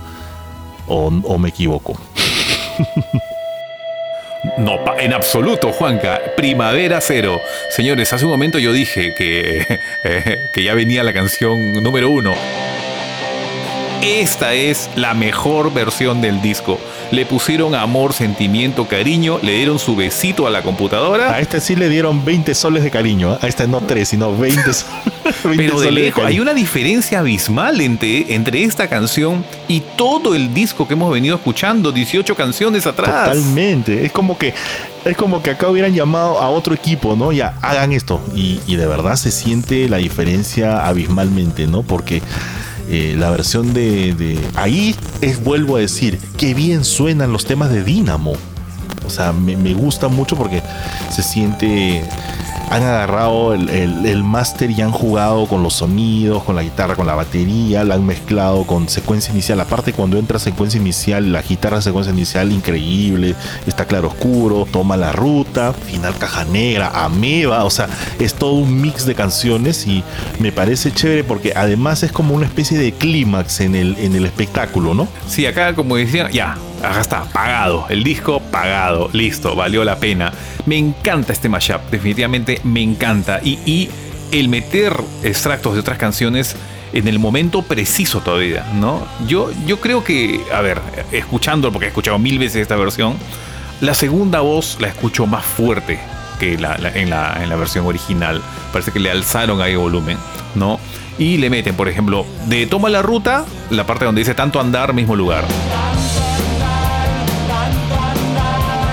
O 0.91 1.39
me 1.39 1.51
equivoco. 1.51 1.99
No, 4.59 4.81
en 4.99 5.13
absoluto, 5.13 5.73
Juanca. 5.73 6.21
Primavera 6.37 7.01
cero. 7.01 7.41
Señores, 7.71 8.13
hace 8.13 8.25
un 8.25 8.31
momento 8.31 8.59
yo 8.59 8.73
dije 8.73 9.15
que, 9.15 9.81
eh, 10.05 10.49
que 10.53 10.63
ya 10.63 10.75
venía 10.75 11.03
la 11.03 11.13
canción 11.13 11.73
número 11.73 12.11
uno. 12.11 12.35
Esta 14.03 14.55
es 14.55 14.89
la 14.95 15.13
mejor 15.13 15.73
versión 15.75 16.21
del 16.21 16.41
disco. 16.41 16.79
Le 17.11 17.27
pusieron 17.27 17.75
amor, 17.75 18.13
sentimiento, 18.13 18.87
cariño, 18.87 19.39
le 19.43 19.53
dieron 19.57 19.79
su 19.81 19.97
besito 19.97 20.47
a 20.47 20.51
la 20.51 20.63
computadora. 20.63 21.33
A 21.33 21.41
este 21.41 21.61
sí 21.61 21.75
le 21.75 21.89
dieron 21.89 22.25
20 22.25 22.55
soles 22.55 22.85
de 22.85 22.91
cariño. 22.93 23.35
¿eh? 23.35 23.39
A 23.43 23.47
este 23.49 23.67
no 23.67 23.81
3, 23.81 24.09
sino 24.09 24.37
20, 24.37 24.73
so- 24.73 24.87
20 25.45 25.57
Pero 25.57 25.81
de 25.81 25.91
lejos, 25.91 26.25
hay 26.25 26.39
una 26.39 26.55
diferencia 26.55 27.19
abismal 27.19 27.81
entre, 27.81 28.35
entre 28.35 28.63
esta 28.63 28.89
canción 28.89 29.45
y 29.67 29.81
todo 29.97 30.35
el 30.37 30.55
disco 30.55 30.87
que 30.87 30.95
hemos 30.95 31.13
venido 31.13 31.35
escuchando, 31.37 31.91
18 31.91 32.35
canciones 32.37 32.87
atrás. 32.87 33.25
Totalmente. 33.31 34.07
Es 34.07 34.13
como 34.13 34.39
que 34.39 34.55
es 35.05 35.17
como 35.17 35.43
que 35.43 35.51
acá 35.51 35.69
hubieran 35.69 35.95
llamado 35.95 36.39
a 36.41 36.49
otro 36.51 36.75
equipo, 36.75 37.17
¿no? 37.17 37.33
Ya, 37.33 37.55
hagan 37.63 37.93
esto. 37.93 38.21
Y, 38.35 38.61
y 38.67 38.77
de 38.77 38.87
verdad 38.87 39.17
se 39.17 39.31
siente 39.33 39.89
la 39.89 39.97
diferencia 39.97 40.87
abismalmente, 40.87 41.67
¿no? 41.67 41.83
Porque 41.83 42.21
eh, 42.89 43.15
la 43.19 43.31
versión 43.31 43.75
de, 43.75 44.39
Ahí 44.55 44.97
es, 45.21 45.43
vuelvo 45.43 45.77
a 45.77 45.81
decir, 45.81 46.19
qué 46.37 46.55
bien 46.55 46.85
suenan 46.85 47.33
los 47.33 47.45
temas 47.45 47.71
de 47.71 47.85
Dynamo. 47.85 48.33
O 49.07 49.11
sea, 49.11 49.33
me, 49.33 49.57
me 49.57 49.75
gusta 49.75 50.09
mucho 50.09 50.37
porque 50.37 50.63
se 51.11 51.23
siente. 51.23 52.05
Han 52.71 52.83
agarrado 52.83 53.55
el, 53.55 53.69
el, 53.71 54.07
el 54.07 54.25
máster 54.25 54.71
y 54.71 54.83
han 54.83 54.93
jugado 54.93 55.47
con 55.47 55.63
los 55.63 55.75
sonidos, 55.75 56.45
con 56.45 56.55
la 56.55 56.63
guitarra, 56.63 56.97
con 56.97 57.07
la 57.07 57.15
batería, 57.15 57.85
la 57.85 57.95
han 57.95 58.05
mezclado 58.05 58.65
con 58.65 58.89
secuencia 58.89 59.33
inicial. 59.33 59.61
Aparte, 59.61 59.93
cuando 59.93 60.19
entra 60.19 60.39
secuencia 60.39 60.79
inicial, 60.81 61.33
la 61.33 61.43
guitarra 61.43 61.81
secuencia 61.81 62.13
inicial 62.13 62.53
increíble, 62.53 63.35
está 63.67 63.87
claro 63.87 64.09
oscuro, 64.09 64.67
toma 64.71 64.97
la 64.97 65.13
ruta, 65.13 65.73
final 65.73 66.15
caja 66.19 66.45
negra, 66.45 66.91
ameba, 66.95 67.65
o 67.65 67.71
sea, 67.71 67.89
es 68.19 68.35
todo 68.35 68.53
un 68.53 68.81
mix 68.81 69.07
de 69.07 69.15
canciones 69.15 69.87
y 69.87 70.05
me 70.39 70.53
parece 70.53 70.93
chévere 70.93 71.25
porque 71.25 71.53
además 71.57 72.03
es 72.03 72.13
como 72.13 72.35
una 72.35 72.47
especie 72.47 72.79
de 72.79 72.93
clímax 72.93 73.61
en 73.61 73.75
el, 73.75 73.97
en 73.99 74.15
el 74.15 74.27
espectáculo, 74.27 74.95
¿no? 74.95 75.09
Sí, 75.27 75.47
acá 75.47 75.75
como 75.75 75.97
decían, 75.97 76.31
ya, 76.33 76.57
acá 76.83 77.01
está, 77.01 77.25
pagado. 77.25 77.87
El 77.89 78.05
disco 78.05 78.41
pagado, 78.41 79.11
listo, 79.13 79.55
valió 79.55 79.85
la 79.85 79.97
pena. 79.97 80.33
Me 80.67 80.77
encanta 80.79 81.33
este 81.33 81.49
mashup, 81.49 81.81
definitivamente 81.91 82.61
me 82.65 82.83
encanta. 82.83 83.41
Y, 83.43 83.59
y 83.67 83.91
el 84.33 84.49
meter 84.49 84.95
extractos 85.23 85.75
de 85.75 85.81
otras 85.81 85.99
canciones 85.99 86.57
en 86.93 87.07
el 87.09 87.19
momento 87.19 87.63
preciso 87.63 88.21
todavía, 88.21 88.65
¿no? 88.75 89.07
Yo, 89.27 89.51
yo 89.67 89.79
creo 89.81 90.05
que, 90.05 90.41
a 90.55 90.61
ver, 90.63 90.81
escuchando, 91.13 91.71
porque 91.71 91.87
he 91.87 91.89
escuchado 91.89 92.19
mil 92.19 92.39
veces 92.39 92.63
esta 92.63 92.77
versión, 92.77 93.15
la 93.81 93.95
segunda 93.95 94.41
voz 94.41 94.79
la 94.81 94.89
escucho 94.89 95.27
más 95.27 95.45
fuerte 95.45 95.99
que 96.41 96.57
la, 96.59 96.79
la- 96.79 96.91
en, 96.91 97.11
la, 97.11 97.39
en 97.43 97.49
la 97.49 97.57
versión 97.57 97.87
original. 97.87 98.41
Parece 98.73 98.91
que 98.93 99.01
le 99.01 99.11
alzaron 99.11 99.61
ahí 99.61 99.77
volumen, 99.77 100.17
¿no? 100.55 100.81
Y 101.19 101.37
le 101.37 101.51
meten, 101.51 101.75
por 101.75 101.89
ejemplo, 101.89 102.25
de 102.47 102.67
toma 102.67 102.89
la 102.89 103.03
ruta, 103.03 103.45
la 103.71 103.85
parte 103.87 104.05
donde 104.05 104.21
dice 104.21 104.35
tanto 104.35 104.61
andar, 104.61 104.93
mismo 104.95 105.17
lugar. 105.17 105.45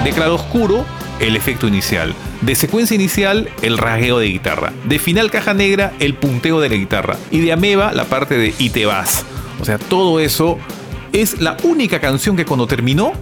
De 0.06 0.12
claro 0.12 0.36
oscuro, 0.36 0.86
el 1.20 1.36
efecto 1.36 1.68
inicial. 1.68 2.14
De 2.42 2.56
secuencia 2.56 2.96
inicial, 2.96 3.50
el 3.62 3.78
rasgueo 3.78 4.20
de 4.20 4.28
guitarra. 4.28 4.72
De 4.86 5.00
final 5.00 5.32
caja 5.32 5.54
negra, 5.54 5.94
el 6.00 6.14
punteo 6.14 6.62
de 6.62 6.70
la 6.70 6.76
guitarra. 6.76 7.18
Y 7.32 7.40
de 7.40 7.52
ameba, 7.52 7.92
la 7.92 8.06
parte 8.06 8.38
de 8.38 8.54
y 8.58 8.70
te 8.70 8.86
vas. 8.86 9.26
O 9.60 9.66
sea, 9.66 9.78
todo 9.80 10.20
eso 10.20 10.60
es 11.12 11.42
la 11.42 11.58
única 11.64 12.00
canción 12.00 12.38
que 12.38 12.46
cuando 12.46 12.68
terminó, 12.68 13.14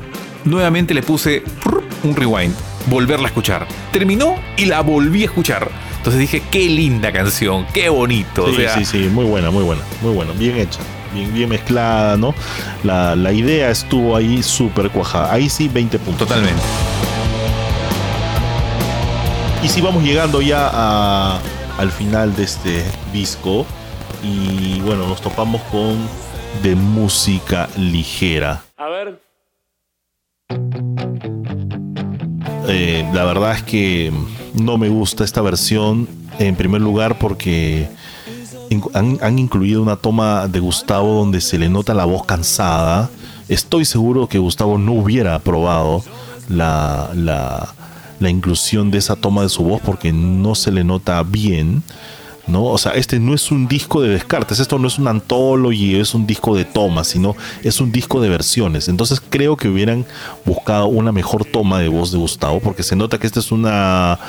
nuevamente 0.44 0.94
le 0.94 1.02
puse 1.04 1.44
un 2.04 2.16
rewind. 2.16 2.54
Volverla 2.88 3.28
a 3.28 3.30
escuchar. 3.30 3.66
Terminó 3.94 4.36
y 4.58 4.66
la 4.66 4.82
volví 4.82 5.22
a 5.24 5.26
escuchar. 5.26 5.70
Entonces 5.98 6.20
dije, 6.20 6.44
qué 6.52 6.68
linda 6.68 7.14
canción, 7.14 7.66
qué 7.74 7.88
bonito. 7.88 8.44
o 8.44 8.50
Sí, 8.50 8.56
sea, 8.58 8.74
sí, 8.78 8.84
sí, 8.84 8.98
muy 9.10 9.24
buena, 9.24 9.52
muy 9.52 9.64
buena, 9.64 9.82
muy 10.02 10.14
buena, 10.14 10.34
bien 10.34 10.58
hecha, 10.58 10.80
bien, 11.14 11.34
bien 11.34 11.50
mezclada, 11.50 12.18
¿no? 12.18 12.34
La, 12.84 13.16
la 13.16 13.32
idea 13.32 13.70
estuvo 13.70 14.16
ahí 14.16 14.42
súper 14.44 14.90
cuajada. 14.90 15.32
Ahí 15.32 15.50
sí, 15.50 15.68
20 15.68 16.00
puntos. 16.00 16.28
Totalmente. 16.28 16.62
Y 19.64 19.70
si 19.70 19.82
vamos 19.82 20.04
llegando 20.04 20.42
ya 20.42 20.70
a- 20.74 21.40
al 21.78 21.92
final 21.92 22.36
de 22.36 22.44
este 22.44 22.84
disco, 23.14 23.66
y 24.22 24.80
bueno, 24.82 25.08
nos 25.08 25.22
topamos 25.22 25.62
con 25.72 25.98
de 26.62 26.76
música 26.76 27.68
ligera. 27.78 28.62
A 28.78 28.88
ver. 28.90 29.20
Eh, 32.68 33.06
la 33.14 33.24
verdad 33.26 33.54
es 33.56 33.64
que 33.64 34.12
no 34.54 34.78
me 34.78 34.90
gusta 34.90 35.24
esta 35.24 35.42
versión, 35.42 36.08
en 36.40 36.56
primer 36.56 36.82
lugar 36.82 37.18
porque 37.20 37.88
han, 38.94 39.40
incluido 39.40 39.82
una 39.82 39.96
toma 39.96 40.48
de 40.48 40.60
Gustavo 40.60 41.20
donde 41.20 41.42
se 41.42 41.58
le 41.58 41.70
nota 41.70 41.94
la 41.94 42.06
voz 42.06 42.26
cansada. 42.26 43.10
Estoy 43.48 43.86
seguro 43.86 44.28
que 44.28 44.40
Gustavo 44.40 44.78
no 44.78 44.94
hubiera 44.94 45.36
aprobado 45.36 46.04
la, 46.50 47.10
la, 47.14 47.74
la 48.20 48.30
inclusión 48.30 48.92
de 48.92 48.98
esa 48.98 49.16
toma 49.16 49.44
de 49.44 49.50
su 49.50 49.64
voz 49.64 49.82
porque 49.82 50.12
no 50.14 50.56
se 50.56 50.72
le 50.72 50.84
nota 50.84 51.22
bien. 51.24 51.84
¿no? 52.48 52.66
O 52.66 52.78
sea, 52.78 52.94
este 52.94 53.20
no 53.20 53.34
es 53.34 53.52
un 53.52 53.68
disco 53.68 54.02
de 54.02 54.10
descartes, 54.10 54.60
esto 54.60 54.78
no 54.78 54.88
es 54.88 55.00
un 55.00 55.08
anthology, 55.08 55.96
es 55.96 56.14
un 56.14 56.28
disco 56.28 56.56
de 56.56 56.66
tomas, 56.66 57.08
sino 57.08 57.36
es 57.64 57.80
un 57.80 57.92
disco 57.92 58.22
de 58.22 58.30
versiones. 58.30 58.88
Entonces 58.88 59.22
creo 59.30 59.56
que 59.56 59.70
hubieran 59.70 60.06
buscado 60.46 60.88
una 60.88 61.12
mejor 61.12 61.46
toma 61.46 61.80
de 61.80 61.88
voz 61.88 62.12
de 62.12 62.18
Gustavo, 62.18 62.60
porque 62.60 62.84
se 62.84 62.96
nota 62.96 63.18
que 63.18 63.28
esta 63.28 63.40
es 63.40 63.52
una, 63.52 64.20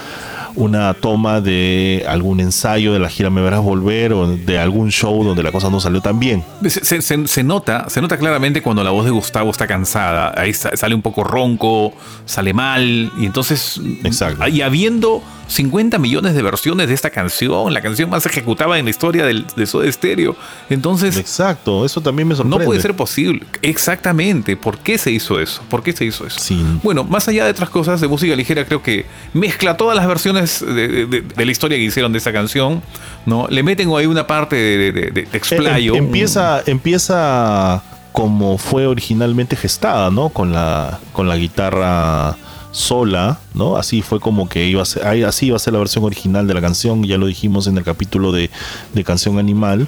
una 0.56 0.94
toma 0.94 1.40
de 1.40 2.05
algún 2.09 2.40
ensayo 2.40 2.93
de 2.93 2.98
la 2.98 3.09
gira 3.09 3.31
Me 3.31 3.40
Verás 3.43 3.60
Volver 3.62 4.12
o 4.12 4.26
de 4.36 4.59
algún 4.59 4.90
show 4.90 5.24
donde 5.24 5.43
la 5.43 5.51
cosa 5.52 5.70
no 5.70 5.81
salió 5.81 6.01
tan 6.01 6.18
bien. 6.20 6.44
Se, 6.68 7.01
se- 7.02 7.43
nota, 7.43 7.89
se 7.89 8.01
nota 8.01 8.16
claramente 8.18 8.62
cuando 8.62 8.82
la 8.85 8.90
voz 8.90 9.05
de 9.05 9.10
Gustavo 9.10 9.51
está 9.51 9.66
cansada. 9.66 10.32
Ahí 10.36 10.52
sa- 10.55 10.76
sale 10.76 10.94
un 10.94 11.02
poco 11.02 11.24
ronco, 11.24 11.93
sale 12.24 12.52
mal. 12.55 13.10
Y 13.18 13.26
entonces. 13.26 13.81
Exacto. 14.05 14.47
Y 14.48 14.62
habiendo 14.62 15.22
50 15.47 15.98
millones 15.98 16.35
de 16.35 16.43
versiones 16.43 16.89
de 16.89 16.94
esta 16.94 17.10
canción, 17.10 17.72
la 17.74 17.82
canción 17.82 18.09
más 18.09 18.24
ejecutada 18.24 18.78
en 18.78 18.85
la 18.86 18.90
historia 18.90 19.26
del, 19.26 19.47
de 19.56 19.66
Soda 19.66 19.90
Stereo. 19.93 20.36
Entonces. 20.70 21.16
Exacto, 21.18 21.85
eso 21.85 22.01
también 22.01 22.26
me 22.28 22.32
No 22.35 22.39
sorprende. 22.39 22.64
puede 22.64 22.81
ser 22.81 22.94
posible. 22.94 23.43
Exactamente. 23.62 24.56
¿Por 24.56 24.78
qué 24.78 24.97
se 24.98 25.10
hizo 25.10 25.39
eso? 25.40 25.62
¿Por 25.68 25.82
qué 25.82 25.93
se 25.93 26.05
hizo 26.05 26.26
eso? 26.26 26.39
Sí. 26.40 26.64
Bueno, 26.82 27.05
más 27.05 27.28
allá 27.28 27.44
de 27.44 27.51
otras 27.51 27.68
cosas 27.68 28.01
de 28.01 28.09
música 28.09 28.35
ligera, 28.35 28.64
creo 28.64 28.82
que 28.82 29.05
mezcla 29.35 29.76
todas 29.76 29.94
las 29.97 30.06
versiones 30.09 30.43
de, 30.60 30.88
de- 30.88 31.06
de- 31.06 31.20
de 31.22 31.44
la 31.44 31.50
historia 31.52 31.76
que 31.78 31.84
hicieron 31.84 32.12
de 32.12 32.18
esta 32.18 32.32
canción. 32.32 32.82
¿no? 33.26 33.46
Le 33.48 33.62
meten 33.62 33.90
ahí 33.94 34.06
una 34.06 34.26
parte 34.26 34.56
de, 34.56 34.92
de- 34.92 35.10
de 35.10 35.20
explayo. 35.32 35.94
Em- 35.94 36.04
empieza, 36.06 36.62
empieza 36.66 37.82
como 38.12 38.58
fue 38.58 38.86
originalmente 38.86 39.56
gestada, 39.56 40.10
¿no? 40.10 40.28
Con 40.28 40.52
la, 40.52 40.98
con 41.12 41.26
la 41.28 41.36
guitarra 41.36 42.36
sola, 42.70 43.38
¿no? 43.54 43.76
Así 43.76 44.02
fue 44.02 44.20
como 44.20 44.48
que 44.48 44.66
iba 44.66 44.82
a 44.82 44.84
ser, 44.84 45.04
así 45.24 45.46
iba 45.46 45.56
a 45.56 45.58
ser 45.60 45.72
la 45.72 45.78
versión 45.80 46.04
original 46.04 46.46
de 46.46 46.54
la 46.54 46.60
canción, 46.60 47.02
ya 47.04 47.18
lo 47.18 47.26
dijimos 47.26 47.66
en 47.66 47.76
el 47.78 47.84
capítulo 47.84 48.30
de, 48.32 48.50
de 48.92 49.04
Canción 49.04 49.38
Animal, 49.38 49.86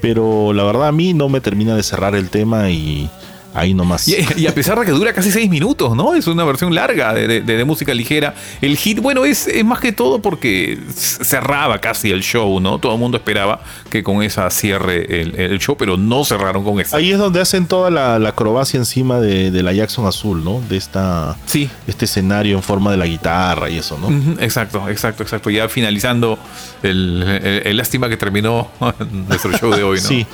pero 0.00 0.52
la 0.52 0.62
verdad 0.64 0.88
a 0.88 0.92
mí 0.92 1.12
no 1.12 1.28
me 1.28 1.40
termina 1.40 1.74
de 1.76 1.82
cerrar 1.82 2.14
el 2.14 2.28
tema 2.30 2.70
y, 2.70 3.08
Ahí 3.52 3.74
nomás. 3.74 4.06
Y, 4.06 4.16
y 4.36 4.46
a 4.46 4.54
pesar 4.54 4.78
de 4.78 4.86
que 4.86 4.92
dura 4.92 5.12
casi 5.12 5.30
seis 5.30 5.50
minutos, 5.50 5.96
¿no? 5.96 6.14
Es 6.14 6.26
una 6.28 6.44
versión 6.44 6.74
larga 6.74 7.12
de, 7.12 7.26
de- 7.26 7.40
de 7.42 7.64
música 7.64 7.92
ligera. 7.92 8.34
El 8.60 8.76
hit, 8.76 9.00
bueno, 9.00 9.24
es, 9.24 9.46
es 9.48 9.64
más 9.64 9.80
que 9.80 9.92
todo 9.92 10.22
porque 10.22 10.78
cerraba 10.94 11.78
casi 11.80 12.10
el 12.10 12.22
show, 12.22 12.60
¿no? 12.60 12.78
Todo 12.78 12.94
el 12.94 12.98
mundo 13.00 13.16
esperaba 13.16 13.60
que 13.90 14.02
con 14.02 14.22
esa 14.22 14.48
cierre 14.50 15.20
el, 15.20 15.34
el 15.38 15.58
show, 15.58 15.76
pero 15.76 15.96
no 15.96 16.24
cerraron 16.24 16.62
con 16.64 16.78
esa. 16.80 16.96
Ahí 16.96 17.10
es 17.10 17.18
donde 17.18 17.40
hacen 17.40 17.66
toda 17.66 17.90
la, 17.90 18.18
la 18.18 18.28
acrobacia 18.30 18.78
encima 18.78 19.18
de, 19.20 19.50
de 19.50 19.62
la 19.62 19.72
Jackson 19.72 20.06
Azul, 20.06 20.44
¿no? 20.44 20.60
De 20.68 20.76
esta, 20.76 21.36
Sí. 21.46 21.68
este 21.88 22.04
escenario 22.04 22.56
en 22.56 22.62
forma 22.62 22.90
de 22.92 22.96
la 22.98 23.06
guitarra 23.06 23.68
y 23.68 23.78
eso, 23.78 23.98
¿no? 23.98 24.10
Exacto, 24.42 24.88
exacto, 24.88 25.22
exacto. 25.22 25.50
Ya 25.50 25.68
finalizando 25.68 26.38
el, 26.82 27.22
el- 27.42 27.62
el 27.66 27.76
lástima 27.76 28.08
que 28.08 28.16
terminó 28.16 28.70
nuestro 29.28 29.52
show 29.58 29.72
de 29.74 29.82
hoy, 29.82 30.00
¿no? 30.00 30.08
Sí. 30.08 30.26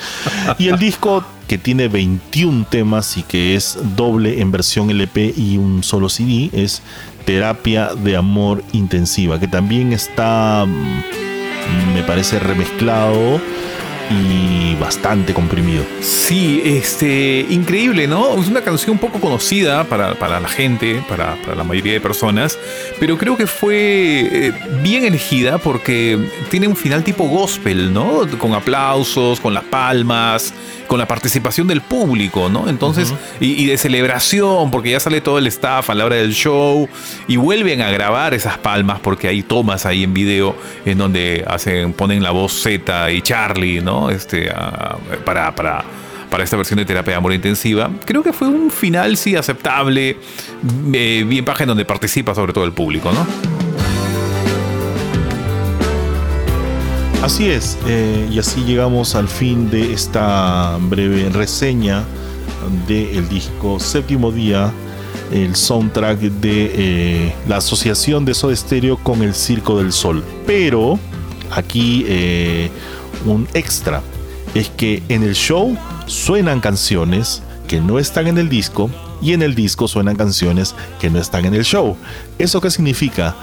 Y 0.59 0.69
el 0.69 0.79
disco 0.79 1.25
que 1.47 1.59
tiene 1.59 1.87
21 1.87 2.67
temas 2.69 3.06
y 3.17 3.23
que 3.23 3.55
es 3.55 3.79
doble 3.97 4.41
en 4.41 4.51
versión 4.51 4.91
LP 4.91 5.33
y 5.37 5.59
un 5.59 5.83
solo 5.83 6.09
CD 6.09 6.51
es 6.53 6.83
Terapia 7.25 7.91
de 7.95 8.17
Amor 8.17 8.65
Intensiva, 8.73 9.39
que 9.39 9.49
también 9.49 9.93
está, 9.93 10.65
mm, 10.67 11.95
me 11.95 12.03
parece, 12.03 12.39
remezclado 12.39 13.41
y 14.11 14.75
bastante 14.77 15.35
comprimido. 15.35 15.85
Sí, 16.01 16.63
este, 16.65 17.47
increíble, 17.49 18.07
¿no? 18.07 18.41
Es 18.41 18.49
una 18.49 18.61
canción 18.63 18.99
poco 18.99 19.21
conocida 19.21 19.85
para, 19.85 20.15
para 20.15 20.41
la 20.41 20.49
gente, 20.49 21.03
para, 21.09 21.35
para 21.43 21.57
la 21.57 21.65
mayoría 21.65 21.95
de 21.95 22.01
personas, 22.01 22.59
pero 23.01 23.19
creo 23.19 23.37
que 23.37 23.47
fue 23.47 23.77
eh, 23.77 24.53
bien 24.83 25.05
elegida 25.05 25.59
porque 25.59 26.19
tiene 26.51 26.69
un 26.69 26.77
final 26.77 27.03
tipo 27.05 27.25
gospel, 27.25 27.93
¿no? 27.93 28.23
Con 28.39 28.55
aplausos, 28.55 29.41
con 29.41 29.55
las 29.55 29.65
palmas, 29.65 30.55
con 30.87 30.99
la 30.99 31.07
participación 31.09 31.67
del 31.67 31.81
público, 31.81 32.49
¿no? 32.49 32.69
Entonces, 32.69 33.13
y, 33.41 33.63
y 33.63 33.67
de 33.67 33.77
celebración, 33.79 34.71
porque 34.71 34.91
ya 34.91 35.01
sale 35.01 35.21
todo 35.21 35.39
el 35.39 35.47
staff 35.49 35.91
a 35.91 35.95
la 35.95 36.05
hora 36.05 36.17
del 36.17 36.33
show 36.33 36.89
y 37.29 37.37
vuelven 37.37 37.83
a 37.83 37.91
grabar 37.91 38.35
esas 38.35 38.59
palmas 38.59 39.01
porque 39.01 39.29
hay 39.29 39.43
tomas 39.43 39.87
ahí 39.87 40.05
en 40.05 40.15
video 40.15 40.57
en 40.85 40.99
donde 40.99 41.45
hacen, 41.47 41.93
ponen 41.93 42.23
la 42.23 42.31
voz 42.31 42.53
Z 42.63 43.11
y 43.13 43.23
Charlie, 43.23 43.81
¿no? 43.81 44.11
Este, 44.11 44.51
a- 44.51 44.97
para, 45.25 45.55
para, 45.55 45.85
para 46.31 46.45
esta 46.45 46.57
versión 46.57 46.79
de 46.79 46.85
terapia 46.85 47.13
de 47.13 47.17
amor 47.19 47.33
intensiva. 47.33 47.91
Creo 48.05 48.23
que 48.23 48.33
fue 48.33 48.49
un 48.49 48.71
final, 48.71 49.17
sí, 49.17 49.37
aceptable, 49.37 50.17
eh, 50.93 51.25
bien 51.27 51.45
paja 51.45 51.65
en 51.65 51.69
donde 51.69 51.85
participa 51.85 52.35
sobre 52.35 52.53
todo 52.53 52.65
el 52.65 52.73
público, 52.73 53.13
¿no? 53.13 53.56
Así 57.23 57.49
es, 57.51 57.77
eh, 57.87 58.29
y 58.31 58.39
así 58.39 58.63
llegamos 58.65 59.15
al 59.15 59.27
fin 59.27 59.69
de 59.69 59.93
esta 59.93 60.79
breve 60.81 61.29
reseña 61.31 62.05
del 62.87 63.29
disco 63.29 63.81
Séptimo 63.81 64.31
Día, 64.31 64.73
el 65.33 65.57
soundtrack 65.57 66.19
de 66.21 66.73
eh, 66.75 67.35
la 67.49 67.57
asociación 67.57 68.25
de 68.25 68.35
Soda 68.35 68.55
Stereo 68.55 68.97
con 68.99 69.23
el 69.23 69.35
Circo 69.35 69.79
del 69.79 69.93
Sol. 69.93 70.23
Pero 70.47 70.99
aquí 71.51 72.05
eh, 72.07 72.71
un 73.25 73.49
extra 73.55 74.03
es 74.55 74.69
que 74.71 75.03
en 75.09 75.23
el 75.23 75.35
show 75.35 75.77
suenan 76.07 76.61
canciones 76.61 77.43
que 77.67 77.81
no 77.81 77.99
están 77.99 78.29
en 78.29 78.39
el 78.39 78.49
disco 78.49 78.91
y 79.21 79.33
en 79.33 79.43
el 79.43 79.55
disco 79.55 79.89
suenan 79.89 80.17
canciones 80.17 80.75
que 81.01 81.11
no 81.11 81.19
están 81.19 81.45
en 81.45 81.55
el 81.55 81.65
show. 81.65 81.97
¿Eso 82.39 82.61
qué 82.61 82.71
significa? 82.71 83.35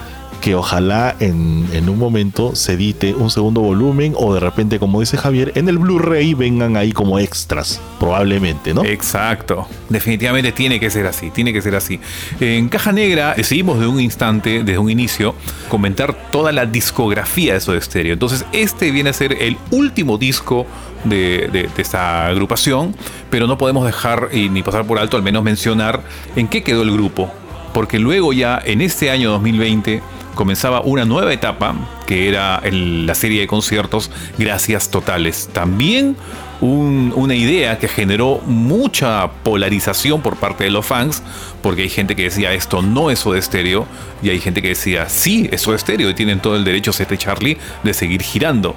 Que 0.43 0.55
ojalá 0.55 1.15
en, 1.21 1.65
en 1.71 1.87
un 1.87 1.97
momento 1.97 2.53
se 2.53 2.73
edite 2.73 3.13
un 3.13 3.29
segundo 3.29 3.61
volumen 3.61 4.13
o 4.17 4.33
de 4.33 4.41
repente, 4.41 4.77
como 4.77 4.99
dice 4.99 5.15
Javier, 5.15 5.53
en 5.55 5.69
el 5.69 5.77
Blu-ray 5.77 6.33
vengan 6.33 6.75
ahí 6.75 6.91
como 6.91 7.17
extras, 7.17 7.79
probablemente, 7.97 8.73
¿no? 8.73 8.83
Exacto. 8.83 9.65
Definitivamente 9.87 10.51
tiene 10.51 10.81
que 10.81 10.89
ser 10.89 11.07
así, 11.07 11.29
tiene 11.29 11.53
que 11.53 11.61
ser 11.61 11.75
así. 11.75 11.97
En 12.41 12.67
Caja 12.67 12.91
Negra 12.91 13.35
decidimos 13.37 13.79
de 13.79 13.87
un 13.87 14.01
instante, 14.01 14.65
desde 14.65 14.77
un 14.79 14.89
inicio, 14.89 15.33
comentar 15.69 16.13
toda 16.29 16.51
la 16.51 16.65
discografía 16.65 17.53
de 17.53 17.61
Soda 17.61 17.79
Stereo. 17.79 18.11
Entonces, 18.11 18.43
este 18.51 18.91
viene 18.91 19.11
a 19.11 19.13
ser 19.13 19.37
el 19.41 19.55
último 19.71 20.17
disco 20.17 20.65
de, 21.05 21.47
de- 21.53 21.69
esta 21.77 22.27
agrupación, 22.27 22.93
pero 23.29 23.47
no 23.47 23.57
podemos 23.57 23.85
dejar 23.85 24.27
ni 24.33 24.61
pasar 24.61 24.85
por 24.85 24.99
alto, 24.99 25.15
al 25.15 25.23
menos 25.23 25.41
mencionar 25.41 26.01
en 26.35 26.49
qué 26.49 26.63
quedó 26.63 26.81
el 26.83 26.91
grupo. 26.91 27.31
Porque 27.73 27.97
luego 27.97 28.33
ya 28.33 28.61
en 28.63 28.81
este 28.81 29.09
año 29.09 29.31
2020 29.31 30.03
comenzaba 30.35 30.81
una 30.81 31.05
nueva 31.05 31.33
etapa 31.33 31.75
que 32.07 32.27
era 32.29 32.61
la 32.71 33.15
serie 33.15 33.41
de 33.41 33.47
conciertos 33.47 34.11
Gracias 34.37 34.89
Totales. 34.89 35.49
También 35.53 36.15
un- 36.61 37.11
una 37.15 37.35
idea 37.35 37.77
que 37.77 37.87
generó 37.87 38.39
mucha 38.45 39.29
polarización 39.43 40.21
por 40.21 40.37
parte 40.37 40.63
de 40.63 40.69
los 40.71 40.85
fans, 40.85 41.21
porque 41.61 41.83
hay 41.83 41.89
gente 41.89 42.15
que 42.15 42.23
decía 42.23 42.53
esto 42.53 42.81
no 42.81 43.09
es 43.11 43.19
Soda 43.19 43.41
Stereo 43.41 43.85
y 44.21 44.29
hay 44.29 44.39
gente 44.39 44.61
que 44.61 44.69
decía 44.69 45.09
sí, 45.09 45.49
es 45.51 45.61
Soda 45.61 45.77
Stereo 45.77 46.09
y 46.09 46.13
tienen 46.13 46.39
todo 46.39 46.55
el 46.55 46.63
derecho, 46.63 46.93
Sete 46.93 47.17
Charlie, 47.17 47.57
de 47.83 47.93
seguir 47.93 48.21
girando. 48.21 48.75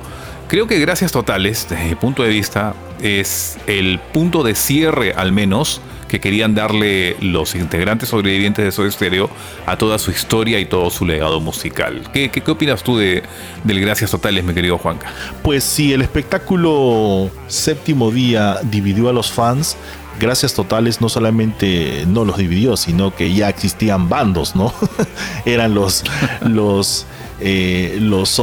Creo 0.49 0.67
que 0.67 0.79
Gracias 0.79 1.13
Totales, 1.13 1.67
desde 1.69 1.85
mi 1.89 1.95
punto 1.97 2.23
de 2.23 2.29
vista, 2.29 2.75
es 3.03 3.59
el 3.67 3.99
punto 4.13 4.43
de 4.43 4.55
cierre 4.55 5.13
al 5.13 5.33
menos 5.33 5.81
que 6.09 6.21
querían 6.21 6.55
darle 6.55 7.17
los 7.21 7.55
integrantes 7.55 8.09
sobrevivientes 8.09 8.65
de 8.65 8.73
Soda 8.73 8.91
Stereo 8.91 9.31
a 9.67 9.77
toda 9.77 9.99
su 9.99 10.11
historia 10.11 10.61
y 10.61 10.67
todo 10.67 10.91
su 10.91 11.05
legado 11.05 11.41
musical. 11.41 12.03
¿Qué, 12.13 12.31
qué, 12.31 12.51
opinas 12.51 12.83
tú 12.83 12.97
de, 12.97 13.23
del 13.65 13.81
Gracias 13.81 14.11
Totales, 14.11 14.45
mi 14.45 14.55
querido 14.55 14.79
Juanca? 14.79 15.13
Pues 15.43 15.65
si 15.65 15.93
el 15.93 16.03
espectáculo 16.03 17.31
séptimo 17.49 18.11
día 18.11 18.59
dividió 18.63 19.09
a 19.09 19.13
los 19.13 19.33
fans, 19.33 19.77
Gracias 20.19 20.55
Totales 20.55 21.03
no 21.03 21.11
solamente 21.11 22.05
no 22.07 22.25
los 22.25 22.39
dividió, 22.39 22.79
sino 22.79 23.15
que 23.15 23.35
ya 23.35 23.51
existían 23.51 24.09
bandos, 24.09 24.57
¿no? 24.57 24.73
Eran 25.45 25.75
los, 25.75 26.05
los, 26.41 27.05
eh, 27.39 27.99
los 28.01 28.41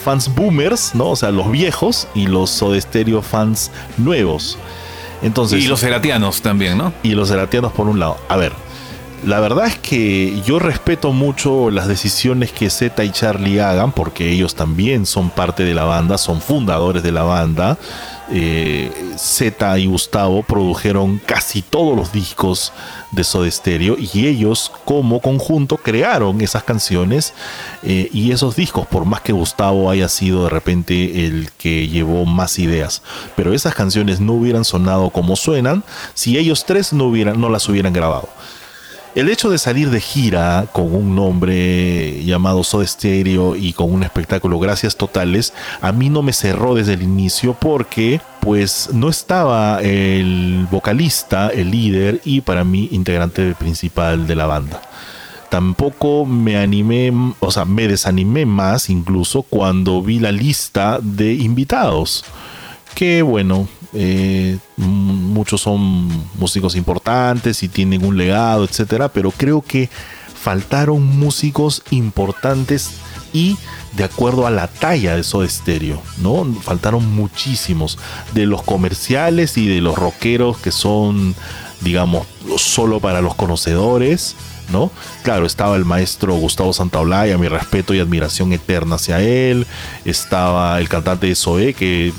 fans 0.00 0.34
boomers, 0.34 0.94
¿no? 0.94 1.10
O 1.10 1.16
sea, 1.16 1.30
los 1.30 1.52
viejos 1.52 2.08
y 2.16 2.26
los 2.26 2.50
Soda 2.50 2.80
Stereo 2.80 3.22
fans 3.22 3.70
nuevos. 3.96 4.58
Entonces, 5.24 5.64
y 5.64 5.66
los 5.66 5.80
seratianos 5.80 6.42
también, 6.42 6.78
¿no? 6.78 6.92
y 7.02 7.14
los 7.14 7.30
eratianos 7.30 7.72
por 7.72 7.88
un 7.88 7.98
lado. 7.98 8.18
A 8.28 8.36
ver, 8.36 8.52
la 9.24 9.40
verdad 9.40 9.66
es 9.66 9.78
que 9.78 10.42
yo 10.44 10.58
respeto 10.58 11.12
mucho 11.12 11.70
las 11.70 11.88
decisiones 11.88 12.52
que 12.52 12.68
Z 12.68 13.02
y 13.02 13.10
Charlie 13.10 13.58
hagan, 13.58 13.92
porque 13.92 14.30
ellos 14.30 14.54
también 14.54 15.06
son 15.06 15.30
parte 15.30 15.64
de 15.64 15.72
la 15.72 15.84
banda, 15.84 16.18
son 16.18 16.42
fundadores 16.42 17.02
de 17.02 17.10
la 17.10 17.22
banda. 17.22 17.78
Eh, 18.30 18.92
Z 19.16 19.78
y 19.78 19.86
Gustavo 19.86 20.42
produjeron 20.42 21.22
casi 21.24 21.62
todos 21.62 21.96
los 21.96 22.12
discos 22.12 22.72
de 23.14 23.24
Soda 23.24 23.50
Stereo 23.50 23.96
y 23.98 24.26
ellos 24.26 24.72
como 24.84 25.20
conjunto 25.20 25.76
crearon 25.76 26.40
esas 26.40 26.64
canciones 26.64 27.34
eh, 27.82 28.08
y 28.12 28.32
esos 28.32 28.56
discos, 28.56 28.86
por 28.86 29.04
más 29.04 29.20
que 29.20 29.32
Gustavo 29.32 29.90
haya 29.90 30.08
sido 30.08 30.44
de 30.44 30.50
repente 30.50 31.26
el 31.26 31.50
que 31.58 31.88
llevó 31.88 32.24
más 32.24 32.58
ideas. 32.58 33.02
Pero 33.36 33.54
esas 33.54 33.74
canciones 33.74 34.20
no 34.20 34.34
hubieran 34.34 34.64
sonado 34.64 35.10
como 35.10 35.36
suenan 35.36 35.84
si 36.14 36.38
ellos 36.38 36.64
tres 36.64 36.92
no, 36.92 37.04
hubieran, 37.04 37.40
no 37.40 37.48
las 37.48 37.68
hubieran 37.68 37.92
grabado. 37.92 38.28
El 39.14 39.28
hecho 39.28 39.48
de 39.48 39.58
salir 39.58 39.90
de 39.90 40.00
gira 40.00 40.66
con 40.72 40.92
un 40.92 41.14
nombre 41.14 42.24
llamado 42.24 42.64
Soda 42.64 42.84
Stereo 42.84 43.54
y 43.54 43.72
con 43.72 43.92
un 43.92 44.02
espectáculo 44.02 44.58
Gracias 44.58 44.96
Totales, 44.96 45.52
a 45.80 45.92
mí 45.92 46.10
no 46.10 46.22
me 46.22 46.32
cerró 46.32 46.74
desde 46.74 46.94
el 46.94 47.02
inicio 47.04 47.54
porque 47.54 48.20
pues 48.40 48.90
no 48.92 49.08
estaba 49.08 49.80
el 49.82 50.66
vocalista, 50.68 51.48
el 51.50 51.70
líder 51.70 52.22
y 52.24 52.40
para 52.40 52.64
mí 52.64 52.88
integrante 52.90 53.54
principal 53.54 54.26
de 54.26 54.34
la 54.34 54.46
banda. 54.46 54.82
Tampoco 55.48 56.26
me 56.26 56.56
animé, 56.56 57.12
o 57.38 57.52
sea, 57.52 57.64
me 57.64 57.86
desanimé 57.86 58.46
más 58.46 58.90
incluso 58.90 59.42
cuando 59.42 60.02
vi 60.02 60.18
la 60.18 60.32
lista 60.32 60.98
de 61.00 61.34
invitados 61.34 62.24
que 62.94 63.22
bueno, 63.22 63.68
eh, 63.94 64.58
muchos 64.76 65.60
son 65.60 66.08
músicos 66.34 66.74
importantes 66.74 67.62
y 67.62 67.68
tienen 67.68 68.04
un 68.04 68.16
legado, 68.16 68.64
etcétera, 68.64 69.08
pero 69.08 69.30
creo 69.30 69.62
que 69.62 69.88
faltaron 70.44 71.02
músicos 71.02 71.82
importantes 71.90 72.90
y 73.32 73.56
de 73.96 74.04
acuerdo 74.04 74.46
a 74.46 74.50
la 74.50 74.66
talla 74.66 75.16
de 75.16 75.22
Soda 75.22 75.48
Stereo, 75.48 76.02
¿no? 76.18 76.44
Faltaron 76.62 77.14
muchísimos 77.14 77.98
de 78.34 78.46
los 78.46 78.62
comerciales 78.62 79.56
y 79.56 79.66
de 79.66 79.80
los 79.80 79.96
rockeros 79.96 80.58
que 80.58 80.70
son, 80.70 81.34
digamos, 81.80 82.26
solo 82.56 83.00
para 83.00 83.20
los 83.20 83.34
conocedores, 83.34 84.36
¿no? 84.70 84.90
Claro, 85.22 85.46
estaba 85.46 85.76
el 85.76 85.84
maestro 85.84 86.34
Gustavo 86.34 86.72
Santaolalla, 86.72 87.38
mi 87.38 87.48
respeto 87.48 87.94
y 87.94 88.00
admiración 88.00 88.52
eterna 88.52 88.96
hacia 88.96 89.20
él. 89.20 89.66
Estaba 90.04 90.78
el 90.78 90.88
cantante 90.88 91.28
de 91.28 91.74
que 91.74 92.12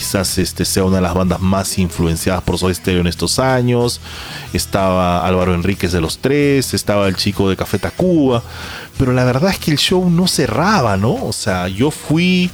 quizás 0.00 0.38
este 0.38 0.64
sea 0.64 0.84
una 0.84 0.96
de 0.96 1.02
las 1.02 1.12
bandas 1.12 1.42
más 1.42 1.76
influenciadas 1.76 2.42
por 2.42 2.56
Soda 2.56 2.72
Stereo 2.72 3.02
en 3.02 3.06
estos 3.06 3.38
años. 3.38 4.00
Estaba 4.54 5.26
Álvaro 5.26 5.52
Enríquez 5.54 5.92
de 5.92 6.00
los 6.00 6.16
Tres, 6.16 6.72
estaba 6.72 7.06
el 7.06 7.16
chico 7.16 7.50
de 7.50 7.56
Café 7.56 7.78
Tacuba. 7.78 8.42
Pero 8.96 9.12
la 9.12 9.24
verdad 9.24 9.50
es 9.50 9.58
que 9.58 9.70
el 9.70 9.76
show 9.76 10.08
no 10.08 10.26
cerraba, 10.26 10.96
¿no? 10.96 11.22
O 11.22 11.34
sea, 11.34 11.68
yo 11.68 11.90
fui 11.90 12.50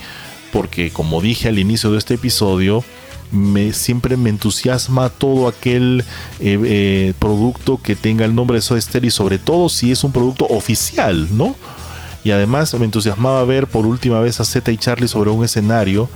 porque, 0.53 0.91
como 0.91 1.21
dije 1.21 1.47
al 1.47 1.61
inicio 1.61 1.93
de 1.93 1.99
este 1.99 2.15
episodio, 2.15 2.83
me, 3.31 3.73
siempre 3.73 4.17
me 4.17 4.31
entusiasma 4.31 5.09
todo 5.09 5.47
aquel 5.47 6.03
eh, 6.41 6.59
eh, 6.65 7.15
producto 7.21 7.81
que 7.81 7.95
tenga 7.95 8.25
el 8.25 8.35
nombre 8.35 8.57
de 8.57 8.63
Soda 8.63 8.81
Stereo 8.81 9.07
y 9.07 9.13
sobre 9.13 9.39
todo 9.39 9.69
si 9.69 9.93
es 9.93 10.03
un 10.03 10.11
producto 10.11 10.47
oficial, 10.49 11.29
¿no? 11.31 11.55
Y 12.25 12.33
además 12.33 12.75
me 12.75 12.87
entusiasmaba 12.87 13.45
ver 13.45 13.69
por 13.69 13.87
última 13.87 14.19
vez 14.19 14.41
a 14.41 14.45
Zeta 14.45 14.73
y 14.73 14.79
Charlie 14.79 15.07
sobre 15.07 15.31
un 15.31 15.45
escenario, 15.45 16.09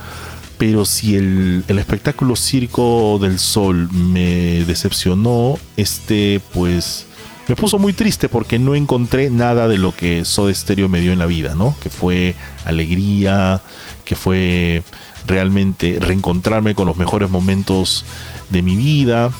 pero 0.61 0.85
si 0.85 1.15
el, 1.15 1.63
el 1.67 1.79
espectáculo 1.79 2.35
Circo 2.35 3.17
del 3.19 3.39
Sol 3.39 3.89
me 3.91 4.63
decepcionó, 4.65 5.57
este 5.75 6.39
pues 6.53 7.07
me 7.47 7.55
puso 7.55 7.79
muy 7.79 7.93
triste 7.93 8.29
porque 8.29 8.59
no 8.59 8.75
encontré 8.75 9.31
nada 9.31 9.67
de 9.67 9.79
lo 9.79 9.95
que 9.95 10.23
Soda 10.23 10.53
Stereo 10.53 10.87
me 10.87 11.01
dio 11.01 11.13
en 11.13 11.17
la 11.17 11.25
vida, 11.25 11.55
¿no? 11.55 11.75
Que 11.81 11.89
fue 11.89 12.35
alegría, 12.63 13.63
que 14.05 14.15
fue 14.15 14.83
realmente 15.25 15.97
reencontrarme 15.99 16.75
con 16.75 16.85
los 16.85 16.95
mejores 16.95 17.31
momentos 17.31 18.05
de 18.51 18.61
mi 18.61 18.75
vida. 18.75 19.31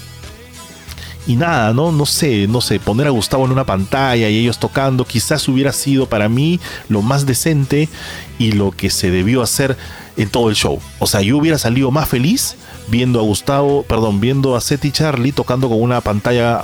Y 1.28 1.36
nada, 1.36 1.74
¿no? 1.74 1.92
No 1.92 2.06
sé, 2.06 2.48
no 2.48 2.62
sé, 2.62 2.80
poner 2.80 3.08
a 3.08 3.12
Gustavo 3.12 3.46
en 3.46 3.52
una 3.52 3.66
pantalla 3.66 4.28
y 4.30 4.38
ellos 4.38 4.60
tocando, 4.60 5.06
quizás 5.06 5.48
hubiera 5.48 5.72
sido 5.72 6.08
para 6.08 6.30
mí 6.30 6.60
lo 6.90 7.02
más 7.04 7.26
decente 7.26 7.90
y 8.40 8.54
lo 8.54 8.72
que 8.72 8.90
se 8.90 9.12
debió 9.12 9.44
hacer 9.44 9.78
en 10.18 10.30
todo 10.30 10.50
el 10.50 10.56
show. 10.56 10.80
O 11.00 11.06
sea, 11.06 11.22
yo 11.22 11.38
hubiera 11.38 11.58
salido 11.58 11.92
más 11.92 12.10
feliz 12.10 12.56
viendo 12.90 13.20
a 13.20 13.24
Gustavo, 13.24 13.84
perdón, 13.84 14.20
viendo 14.20 14.56
a 14.56 14.62
Seth 14.62 14.86
y 14.86 14.92
Charlie 14.92 15.32
tocando 15.32 15.70
con 15.70 15.82
una 15.82 16.02
pantalla 16.02 16.64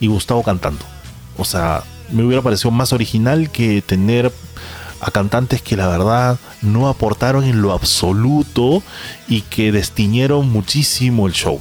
y 0.00 0.06
Gustavo 0.06 0.42
cantando. 0.42 0.84
O 1.36 1.44
sea, 1.44 1.84
me 2.10 2.24
hubiera 2.24 2.42
parecido 2.42 2.70
más 2.70 2.92
original 2.92 3.50
que 3.50 3.82
tener 3.82 4.32
a 5.00 5.10
cantantes 5.10 5.62
que 5.62 5.76
la 5.76 5.86
verdad 5.86 6.38
no 6.62 6.88
aportaron 6.88 7.44
en 7.44 7.62
lo 7.62 7.72
absoluto 7.72 8.82
y 9.28 9.42
que 9.42 9.70
destiñeron 9.70 10.50
muchísimo 10.50 11.26
el 11.26 11.34
show. 11.34 11.60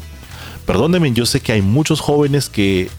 Perdónenme, 0.68 1.14
yo 1.14 1.26
sé 1.26 1.40
que 1.40 1.54
hay 1.54 1.62
muchos 1.62 2.02
jóvenes 2.02 2.50
que 2.50 2.90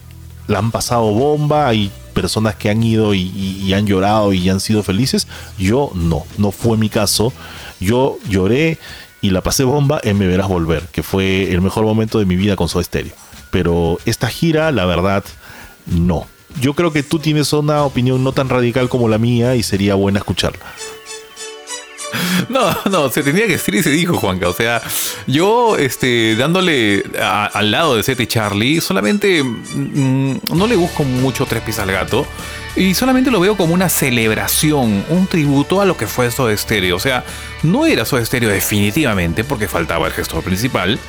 la 0.47 0.57
han 0.57 0.71
pasado 0.71 1.03
bomba, 1.13 1.67
hay 1.67 1.91
personas 2.15 2.55
que 2.55 2.71
han 2.71 2.81
ido 2.81 3.13
y, 3.13 3.71
han 3.73 3.85
llorado 3.85 4.33
y 4.33 4.49
han 4.49 4.59
sido 4.59 4.81
felices. 4.81 5.27
Yo 5.59 5.91
no, 5.93 6.25
no 6.39 6.51
fue 6.51 6.77
mi 6.77 6.89
caso. 6.89 7.31
Yo 7.79 8.17
lloré 8.27 8.79
y 9.21 9.29
la 9.29 9.41
pasé 9.41 9.65
bomba 9.65 10.01
en 10.03 10.17
Me 10.17 10.25
Verás 10.25 10.47
Volver, 10.47 10.87
que 10.91 11.03
fue 11.03 11.53
el 11.53 11.61
mejor 11.61 11.85
momento 11.85 12.17
de 12.17 12.25
mi 12.25 12.35
vida 12.35 12.55
con 12.55 12.67
Soda 12.69 12.83
Stereo. 12.83 13.13
Pero 13.51 13.99
esta 14.05 14.29
gira, 14.29 14.71
la 14.71 14.85
verdad, 14.85 15.23
no. 15.85 16.25
Yo 16.59 16.73
creo 16.73 16.91
que 16.91 17.03
tú 17.03 17.19
tienes 17.19 17.53
una 17.53 17.83
opinión 17.83 18.23
no 18.23 18.31
tan 18.31 18.49
radical 18.49 18.89
como 18.89 19.07
la 19.09 19.19
mía 19.19 19.55
y 19.55 19.61
sería 19.61 19.93
buena 19.93 20.17
escucharla. 20.17 20.65
No, 22.49 22.75
no, 22.89 23.09
se 23.09 23.23
tenía 23.23 23.45
que 23.45 23.53
decir 23.53 23.75
y 23.75 23.83
se 23.83 23.89
dijo, 23.91 24.15
Juanca. 24.17 24.49
O 24.49 24.53
sea, 24.53 24.81
yo, 25.27 25.77
este, 25.77 26.35
dándole 26.35 27.03
al 27.21 27.71
lado 27.71 27.95
de 27.95 28.03
Seth 28.03 28.19
y 28.21 28.27
Charlie, 28.27 28.81
solamente 28.81 29.43
mm, 29.43 30.39
no 30.55 30.67
le 30.67 30.75
busco 30.75 31.03
mucho 31.03 31.45
tres 31.45 31.61
pies 31.61 31.79
al 31.79 31.91
gato. 31.91 32.25
Y 32.75 32.93
solamente 32.93 33.31
lo 33.31 33.39
veo 33.39 33.57
como 33.57 33.73
una 33.73 33.89
celebración, 33.89 35.03
un 35.09 35.27
tributo 35.27 35.81
a 35.81 35.85
lo 35.85 35.97
que 35.97 36.07
fue 36.07 36.31
Soda 36.31 36.55
Stereo. 36.55 36.95
O 36.95 36.99
sea, 36.99 37.23
no 37.63 37.85
era 37.85 38.05
Soda 38.05 38.23
Stereo 38.23 38.49
definitivamente, 38.49 39.43
porque 39.43 39.67
faltaba 39.67 40.07
el 40.07 40.13
gestor 40.13 40.43
principal. 40.43 40.99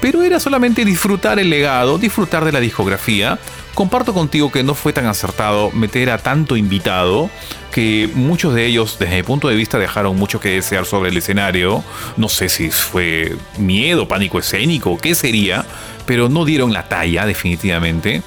Pero 0.00 0.22
era 0.22 0.38
solamente 0.38 0.84
disfrutar 0.84 1.38
el 1.38 1.50
legado, 1.50 1.98
disfrutar 1.98 2.44
de 2.44 2.52
la 2.52 2.60
discografía. 2.60 3.38
Comparto 3.74 4.14
contigo 4.14 4.50
que 4.52 4.62
no 4.62 4.74
fue 4.74 4.92
tan 4.92 5.06
acertado 5.06 5.70
meter 5.72 6.10
a 6.10 6.18
tanto 6.18 6.56
invitado, 6.56 7.30
que 7.72 8.08
muchos 8.14 8.54
de 8.54 8.66
ellos, 8.66 8.96
desde 8.98 9.16
mi 9.16 9.22
punto 9.24 9.48
de 9.48 9.56
vista, 9.56 9.78
dejaron 9.78 10.16
mucho 10.16 10.40
que 10.40 10.50
desear 10.50 10.84
sobre 10.86 11.10
el 11.10 11.16
escenario. 11.16 11.82
No 12.16 12.28
sé 12.28 12.48
si 12.48 12.70
fue 12.70 13.36
miedo, 13.56 14.06
pánico 14.08 14.38
escénico, 14.38 14.98
qué 14.98 15.14
sería, 15.14 15.64
pero 16.06 16.28
no 16.28 16.44
dieron 16.44 16.72
la 16.72 16.88
talla, 16.88 17.26
definitivamente. 17.26 18.22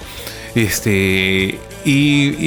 Este. 0.55 1.59
Y, 1.83 1.91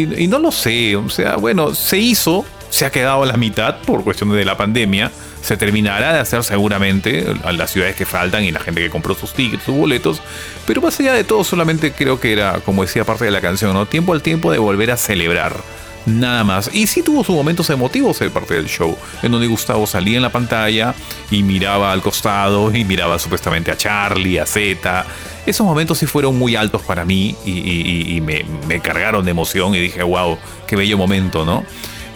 y- 0.03 0.15
y 0.19 0.27
no 0.29 0.39
lo 0.39 0.53
sé, 0.53 0.95
o 0.97 1.09
sea, 1.09 1.37
bueno, 1.37 1.75
se 1.75 1.99
hizo, 1.99 2.45
se 2.75 2.85
ha 2.85 2.91
quedado 2.91 3.23
a 3.23 3.27
la 3.27 3.37
mitad 3.37 3.77
por 3.87 4.03
cuestiones 4.03 4.37
de 4.37 4.45
la 4.45 4.57
pandemia. 4.57 5.13
Se 5.41 5.57
terminará 5.57 6.13
de 6.13 6.19
hacer 6.19 6.43
seguramente 6.43 7.25
las 7.53 7.71
ciudades 7.71 7.95
que 7.95 8.05
faltan 8.05 8.43
y 8.43 8.51
la 8.51 8.59
gente 8.59 8.81
que 8.81 8.91
compró 8.91 9.15
sus 9.15 9.33
tickets, 9.33 9.63
sus 9.63 9.77
boletos. 9.77 10.21
Pero 10.67 10.83
más 10.83 10.99
allá 10.99 11.13
de 11.13 11.23
todo, 11.23 11.45
solamente 11.45 11.93
creo 11.93 12.19
que 12.19 12.33
era, 12.33 12.55
como 12.65 12.83
decía 12.83 13.05
parte 13.05 13.27
de 13.27 13.31
la 13.31 13.41
canción, 13.41 13.75
¿no? 13.75 13.87
Tiempo 13.87 14.13
al 14.13 14.23
tiempo 14.23 14.51
de 14.51 14.59
volver 14.59 14.91
a 14.91 14.97
celebrar. 14.97 15.55
Nada 16.05 16.43
más. 16.43 16.69
Y 16.73 16.89
sí 16.89 17.03
tuvo 17.03 17.23
sus 17.23 17.37
momentos 17.37 17.71
emotivos 17.71 18.21
el 18.23 18.33
parte 18.33 18.55
del 18.55 18.67
show, 18.67 18.99
en 19.23 19.31
donde 19.31 19.47
Gustavo 19.47 19.87
salía 19.87 20.17
en 20.17 20.23
la 20.23 20.33
pantalla 20.33 20.97
y 21.31 21.45
miraba 21.45 21.93
al 21.93 22.03
costado 22.03 22.75
y 22.75 22.85
miraba 22.85 23.21
supuestamente 23.21 23.71
a 23.71 23.77
Charlie, 23.77 24.41
a 24.41 24.47
Zeta. 24.47 25.07
Esos 25.47 25.65
momentos 25.65 25.99
sí 25.99 26.07
fueron 26.07 26.37
muy 26.37 26.57
altos 26.57 26.83
para 26.83 27.05
mí 27.05 27.37
y 27.47 28.21
me, 28.21 28.45
me 28.67 28.81
cargaron 28.81 29.25
de 29.25 29.31
emoción 29.31 29.77
y 29.77 29.79
dije, 29.79 30.03
wow, 30.03 30.37
qué 30.67 30.75
bello 30.75 30.99
momento, 30.99 31.45
¿no? 31.45 31.65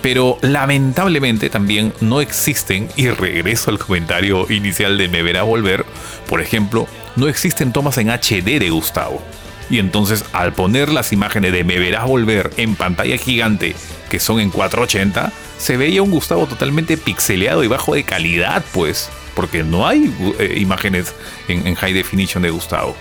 Pero 0.03 0.39
lamentablemente 0.43 1.51
también 1.51 1.93
no 2.01 2.21
existen, 2.21 2.89
y 2.97 3.09
regreso 3.09 3.71
al 3.71 3.79
comentario 3.79 4.47
inicial 4.51 4.97
de 4.97 5.09
Me 5.09 5.23
Verá 5.23 5.43
Volver, 5.43 5.85
por 6.29 6.41
ejemplo, 6.41 6.87
no 7.17 7.29
existen 7.29 7.73
tomas 7.73 7.99
en 7.99 8.11
HD 8.11 8.59
de 8.61 8.71
Gustavo. 8.71 9.23
Y 9.71 9.81
entonces 9.81 10.25
al 10.33 10.55
poner 10.55 10.89
las 10.91 11.13
imágenes 11.13 11.53
de 11.53 11.65
Me 11.65 11.79
Verás 11.79 12.07
Volver 12.07 12.51
en 12.57 12.77
pantalla 12.77 13.19
gigante, 13.19 13.75
que 14.09 14.21
son 14.21 14.41
en 14.41 14.51
480, 14.51 15.33
se 15.59 15.77
veía 15.77 16.03
un 16.03 16.11
Gustavo 16.11 16.47
totalmente 16.47 16.97
pixeleado 16.97 17.65
y 17.65 17.69
bajo 17.69 17.95
de 17.95 18.05
calidad, 18.05 18.65
pues, 18.73 19.11
porque 19.35 19.65
no 19.65 19.87
hay 19.87 20.13
eh, 20.39 20.55
imágenes 20.59 21.15
en, 21.49 21.67
en 21.67 21.75
high 21.75 21.93
definition 21.93 22.43
de 22.43 22.51
Gustavo. 22.51 22.97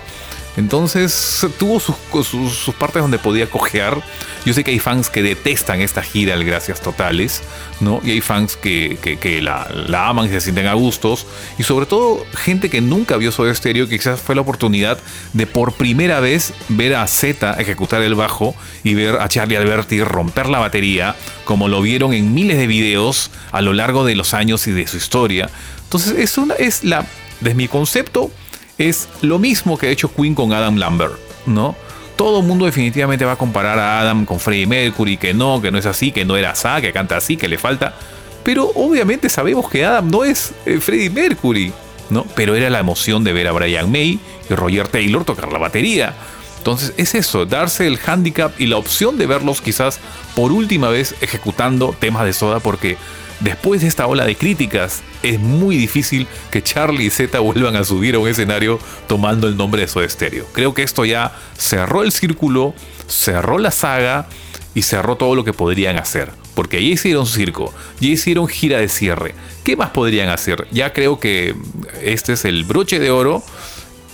Entonces 0.58 1.46
tuvo 1.60 1.80
sus, 1.80 2.76
partes 2.76 3.04
donde 3.04 3.20
podía 3.20 3.48
cojear. 3.48 4.02
Yo 4.44 4.54
sé 4.54 4.64
que 4.64 4.72
hay 4.72 4.80
fans 4.80 5.12
que 5.12 5.22
detestan 5.22 5.82
esta 5.82 6.02
gira 6.02 6.34
al 6.34 6.44
Gracias 6.44 6.82
Totales, 6.82 7.44
¿no? 7.80 8.02
Y 8.04 8.10
hay 8.10 8.22
fans 8.22 8.58
que, 8.58 8.98
la 9.44 10.10
aman 10.10 10.26
y 10.26 10.30
se 10.30 10.42
sienten 10.42 10.66
a 10.66 10.74
gustos. 10.74 11.28
Y 11.60 11.64
sobre 11.64 11.86
todo 11.86 12.26
gente 12.34 12.72
que 12.72 12.82
nunca 12.82 13.18
vio 13.18 13.32
Soda 13.32 13.54
Stereo, 13.54 13.88
que 13.88 14.00
quizás 14.00 14.20
fue 14.20 14.34
la 14.34 14.42
oportunidad 14.42 14.98
de 15.34 15.46
por 15.46 15.74
primera 15.74 16.20
vez 16.22 16.54
ver 16.70 16.96
a 16.96 17.06
Z 17.06 17.54
ejecutar 17.60 18.02
el 18.02 18.16
bajo 18.16 18.56
y 18.84 18.96
ver 18.96 19.18
a 19.22 19.30
Charlie 19.30 19.58
Alberti 19.58 20.04
romper 20.04 20.50
la 20.50 20.58
batería, 20.58 21.16
como 21.46 21.68
lo 21.68 21.82
vieron 21.82 22.14
en 22.14 22.34
miles 22.34 22.58
de 22.58 22.66
videos 22.66 23.30
a 23.52 23.62
lo 23.62 23.74
largo 23.74 24.06
de 24.06 24.16
los 24.16 24.34
años 24.34 24.66
y 24.66 24.72
de 24.72 24.88
su 24.88 24.98
historia. 24.98 25.52
Entonces 25.84 26.16
es, 26.18 26.36
una, 26.40 26.56
es 26.56 26.84
la, 26.84 27.06
desde 27.42 27.54
mi 27.54 27.68
concepto, 27.68 28.32
es 28.78 29.08
lo 29.22 29.40
mismo 29.40 29.78
que 29.78 29.88
ha 29.88 29.90
hecho 29.90 30.14
Queen 30.14 30.36
con 30.36 30.54
Adam 30.54 30.78
Lambert, 30.78 31.16
¿no? 31.46 31.76
Todo 32.16 32.40
el 32.40 32.46
mundo 32.46 32.66
definitivamente 32.66 33.26
va 33.26 33.34
a 33.34 33.38
comparar 33.38 33.78
a 33.78 34.00
Adam 34.00 34.26
con 34.26 34.40
Freddie 34.40 34.66
Mercury, 34.66 35.18
que 35.18 35.34
no, 35.34 35.62
que 35.62 35.72
no 35.72 35.78
es 35.78 35.86
así, 35.86 36.12
que 36.12 36.26
no 36.26 36.36
era 36.36 36.52
así, 36.52 36.82
que 36.82 36.92
canta 36.92 37.18
así, 37.18 37.38
que 37.38 37.48
le 37.48 37.58
falta. 37.58 37.96
Pero 38.44 38.72
obviamente 38.76 39.30
sabemos 39.30 39.70
que 39.70 39.86
Adam 39.86 40.10
no 40.10 40.24
es 40.24 40.54
eh, 40.66 40.80
Freddie 40.80 41.10
Mercury, 41.10 41.74
¿no? 42.10 42.26
Pero 42.36 42.56
era 42.56 42.70
la 42.70 42.80
emoción 42.80 43.24
de 43.24 43.34
ver 43.34 43.48
a 43.48 43.52
Brian 43.52 43.92
May 43.92 44.20
y 44.50 44.54
Roger 44.54 44.88
Taylor 44.88 45.26
tocar 45.26 45.52
la 45.52 45.60
batería. 45.60 46.16
Entonces 46.58 46.94
es 46.98 47.16
eso, 47.16 47.46
darse 47.46 47.88
el 47.88 48.00
handicap 48.06 48.52
y 48.60 48.66
la 48.66 48.78
opción 48.78 49.18
de 49.18 49.28
verlos 49.28 49.62
quizás 49.62 50.00
por 50.36 50.52
última 50.52 50.90
vez 50.90 51.16
ejecutando 51.22 51.96
temas 51.98 52.26
de 52.26 52.34
soda 52.34 52.60
porque 52.60 52.98
después 53.40 53.82
de 53.82 53.88
esta 53.88 54.08
ola 54.08 54.26
de 54.26 54.36
críticas 54.36 55.02
es 55.24 55.40
muy 55.40 55.78
difícil 55.78 56.28
que 56.52 56.62
Charlie 56.62 57.06
y 57.06 57.10
Z 57.10 57.40
vuelvan 57.40 57.76
a 57.76 57.84
subir 57.84 58.16
a 58.16 58.20
un 58.20 58.28
escenario 58.28 58.80
tomando 59.08 59.48
el 59.48 59.58
nombre 59.58 59.82
de 59.82 59.88
Soda 59.88 60.08
Stereo. 60.08 60.46
Creo 60.54 60.74
que 60.74 60.84
esto 60.84 61.06
ya 61.06 61.34
cerró 61.58 62.04
el 62.04 62.12
círculo, 62.12 62.74
cerró 63.08 63.60
la 63.60 63.72
saga 63.72 64.28
y 64.74 64.84
cerró 64.84 65.16
todo 65.16 65.36
lo 65.36 65.44
que 65.44 65.54
podrían 65.54 65.98
hacer. 65.98 66.32
Porque 66.56 66.82
ya 66.82 66.94
hicieron 66.94 67.28
circo, 67.28 67.74
ya 68.00 68.10
hicieron 68.10 68.48
gira 68.48 68.80
de 68.80 68.90
cierre. 68.90 69.36
¿Qué 69.64 69.76
más 69.76 69.92
podrían 69.92 70.30
hacer? 70.30 70.68
Ya 70.72 70.92
creo 70.92 71.20
que 71.20 71.56
este 72.02 72.34
es 72.34 72.46
el 72.46 72.64
broche 72.64 73.00
de 73.00 73.12
oro 73.12 73.44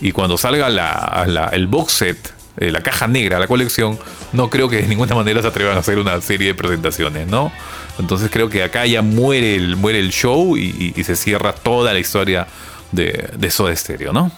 y 0.01 0.11
cuando 0.11 0.37
salga 0.37 0.67
el 1.53 1.67
box 1.67 1.93
set, 1.93 2.32
eh, 2.57 2.69
la 2.69 2.81
caja 2.81 3.07
negra, 3.07 3.39
la 3.39 3.47
colección, 3.47 3.97
no 4.31 4.49
creo 4.51 4.69
que 4.69 4.77
de 4.77 4.87
ninguna 4.87 5.15
manera 5.15 5.41
se 5.41 5.47
atrevan 5.47 5.75
a 5.75 5.79
hacer 5.79 5.97
una 5.97 6.21
serie 6.21 6.47
de 6.47 6.53
presentaciones, 6.53 7.27
¿no? 7.27 7.51
Entonces 7.97 8.29
creo 8.31 8.49
que 8.49 8.63
acá 8.63 8.85
ya 8.85 9.01
muere 9.01 9.55
el, 9.55 9.75
muere 9.75 9.99
el 9.99 10.11
show 10.11 10.55
y, 10.55 10.93
se 11.03 11.15
cierra 11.15 11.53
toda 11.53 11.93
la 11.93 11.99
historia 11.99 12.47
de, 12.91 13.49
Soda 13.49 13.75
Stereo, 13.75 14.13
¿no? 14.13 14.31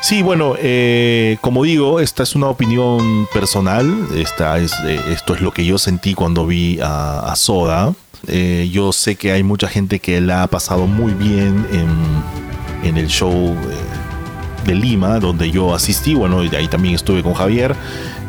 Sí, 0.00 0.22
bueno, 0.22 0.54
eh, 0.58 1.36
como 1.42 1.64
digo, 1.64 2.00
esta 2.00 2.22
es 2.22 2.34
una 2.34 2.46
opinión 2.46 3.28
personal. 3.32 4.08
Esta 4.14 4.58
es, 4.58 4.72
eh, 4.86 5.00
esto 5.10 5.34
es 5.34 5.42
lo 5.42 5.52
que 5.52 5.66
yo 5.66 5.76
sentí 5.76 6.14
cuando 6.14 6.46
vi 6.46 6.78
a, 6.82 7.34
Soda. 7.36 7.94
Yo 8.26 8.92
sé 8.92 9.16
que 9.16 9.32
hay 9.32 9.42
mucha 9.42 9.68
gente 9.68 10.00
que 10.00 10.20
la 10.20 10.42
ha 10.42 10.46
pasado 10.46 10.86
muy 10.86 11.12
bien 11.12 11.66
en, 11.72 12.47
en 12.82 12.96
el 12.96 13.08
show 13.08 13.32
eh, 13.54 14.66
de 14.66 14.74
Lima, 14.74 15.18
donde 15.18 15.50
yo 15.50 15.74
asistí. 15.74 16.14
Bueno, 16.14 16.42
y 16.44 16.48
de 16.48 16.56
ahí 16.56 16.68
también 16.68 16.94
estuve 16.94 17.22
con 17.22 17.34
Javier. 17.34 17.74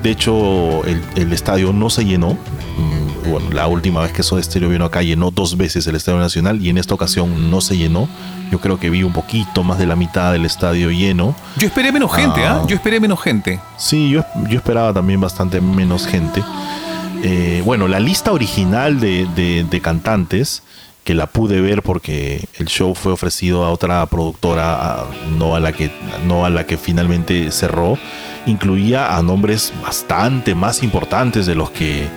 De 0.04 0.12
hecho, 0.12 0.84
el, 0.86 1.02
el 1.16 1.34
estadio 1.34 1.74
no 1.74 1.90
se 1.90 2.06
llenó. 2.06 2.34
Mm, 2.78 3.30
bueno, 3.32 3.50
la 3.52 3.68
última 3.68 4.02
vez 4.02 4.12
que 4.14 4.24
Soda 4.24 4.42
Stereo 4.42 4.70
vino 4.70 4.86
acá 4.86 5.02
llenó 5.02 5.30
dos 5.30 5.58
veces 5.58 5.86
el 5.88 5.96
Estadio 5.96 6.20
Nacional 6.20 6.62
y 6.66 6.70
en 6.70 6.78
esta 6.78 6.94
ocasión 6.94 7.52
no 7.52 7.60
se 7.62 7.76
llenó. 7.78 8.08
Yo 8.50 8.60
creo 8.60 8.80
que 8.80 8.90
vi 8.90 9.04
un 9.04 9.12
poquito 9.14 9.64
más 9.64 9.78
de 9.78 9.86
la 9.86 9.96
mitad 9.98 10.32
del 10.32 10.46
estadio 10.46 10.90
lleno. 10.90 11.36
Yo 11.58 11.68
esperé 11.68 11.92
menos 11.92 12.12
gente, 12.14 12.46
¿ah? 12.46 12.62
Ah. 12.64 12.66
Yo 12.68 12.76
esperé 12.76 13.00
menos 13.00 13.22
gente. 13.22 13.60
Sí, 13.78 14.10
yo, 14.10 14.24
yo 14.50 14.58
esperaba 14.58 14.94
también 14.94 15.20
bastante 15.20 15.60
menos 15.62 16.08
gente. 16.08 16.42
Eh, 17.22 17.62
bueno, 17.66 17.88
la 17.90 18.00
lista 18.00 18.32
original 18.32 19.00
de, 19.02 19.28
de- 19.36 19.66
de 19.70 19.82
cantantes, 19.82 20.64
que 21.10 21.16
la 21.16 21.26
pude 21.26 21.60
ver 21.60 21.82
porque 21.82 22.48
el 22.60 22.68
show 22.68 22.94
fue 22.94 23.12
ofrecido 23.12 23.66
a 23.66 23.72
otra 23.72 24.06
productora, 24.06 24.76
a- 25.02 25.06
no, 25.40 25.56
a 25.56 25.60
la 25.60 25.72
que, 25.72 25.90
no 26.28 26.46
a 26.46 26.52
la 26.52 26.68
que 26.68 26.78
finalmente 26.78 27.50
cerró, 27.50 27.98
incluía 28.46 29.18
a 29.18 29.24
nombres 29.24 29.74
bastante 29.82 30.54
más 30.54 30.84
importantes 30.84 31.48
de 31.48 31.56
los 31.56 31.72
que 31.72 32.08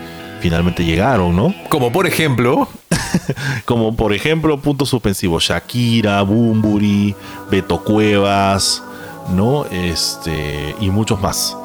finalmente 0.43 0.85
llegaron, 0.85 1.35
¿no? 1.35 1.55
Como 1.71 1.91
por 1.91 2.07
ejemplo, 2.07 2.69
Como 3.65 3.97
por 3.97 4.13
ejemplo, 4.13 4.59
punto 4.61 4.85
suspensivo, 4.85 5.41
Shakira, 5.41 6.21
Bumburi, 6.21 7.15
Beto 7.51 7.83
Cuevas, 7.83 8.83
¿no? 9.35 9.65
Este, 9.71 10.75
y 10.83 10.91
muchos 10.91 11.19
más. 11.19 11.57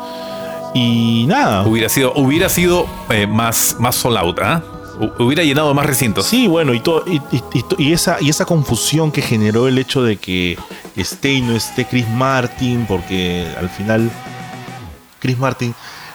Y 0.73 1.25
nada. 1.27 1.67
hubiera 1.67 1.89
sido, 1.89 2.13
hubiera 2.15 2.47
sido 2.47 2.85
eh, 3.09 3.27
más, 3.27 3.75
más 3.79 3.95
sold 3.95 4.15
out, 4.15 4.39
¿ah? 4.41 4.63
Hubiera 5.19 5.43
llenado 5.43 5.73
más 5.73 5.85
recintos. 5.85 6.25
Sí, 6.25 6.47
bueno, 6.47 6.73
y, 6.73 6.79
todo, 6.79 7.03
y, 7.07 7.21
y- 7.77 7.93
esa, 7.93 8.17
y 8.21 8.29
esa 8.29 8.45
confusión 8.45 9.11
que 9.11 9.21
generó 9.21 9.67
el 9.67 9.77
hecho 9.77 10.03
de 10.03 10.17
que 10.17 10.57
esté 10.95 11.33
y 11.33 11.41
no 11.41 11.55
esté 11.55 11.85
Chris 11.85 12.07
Martin, 12.09 12.85
porque 12.87 13.45
al 13.59 13.69
final 13.69 14.09
Chris 15.19 15.37
Martin 15.37 15.73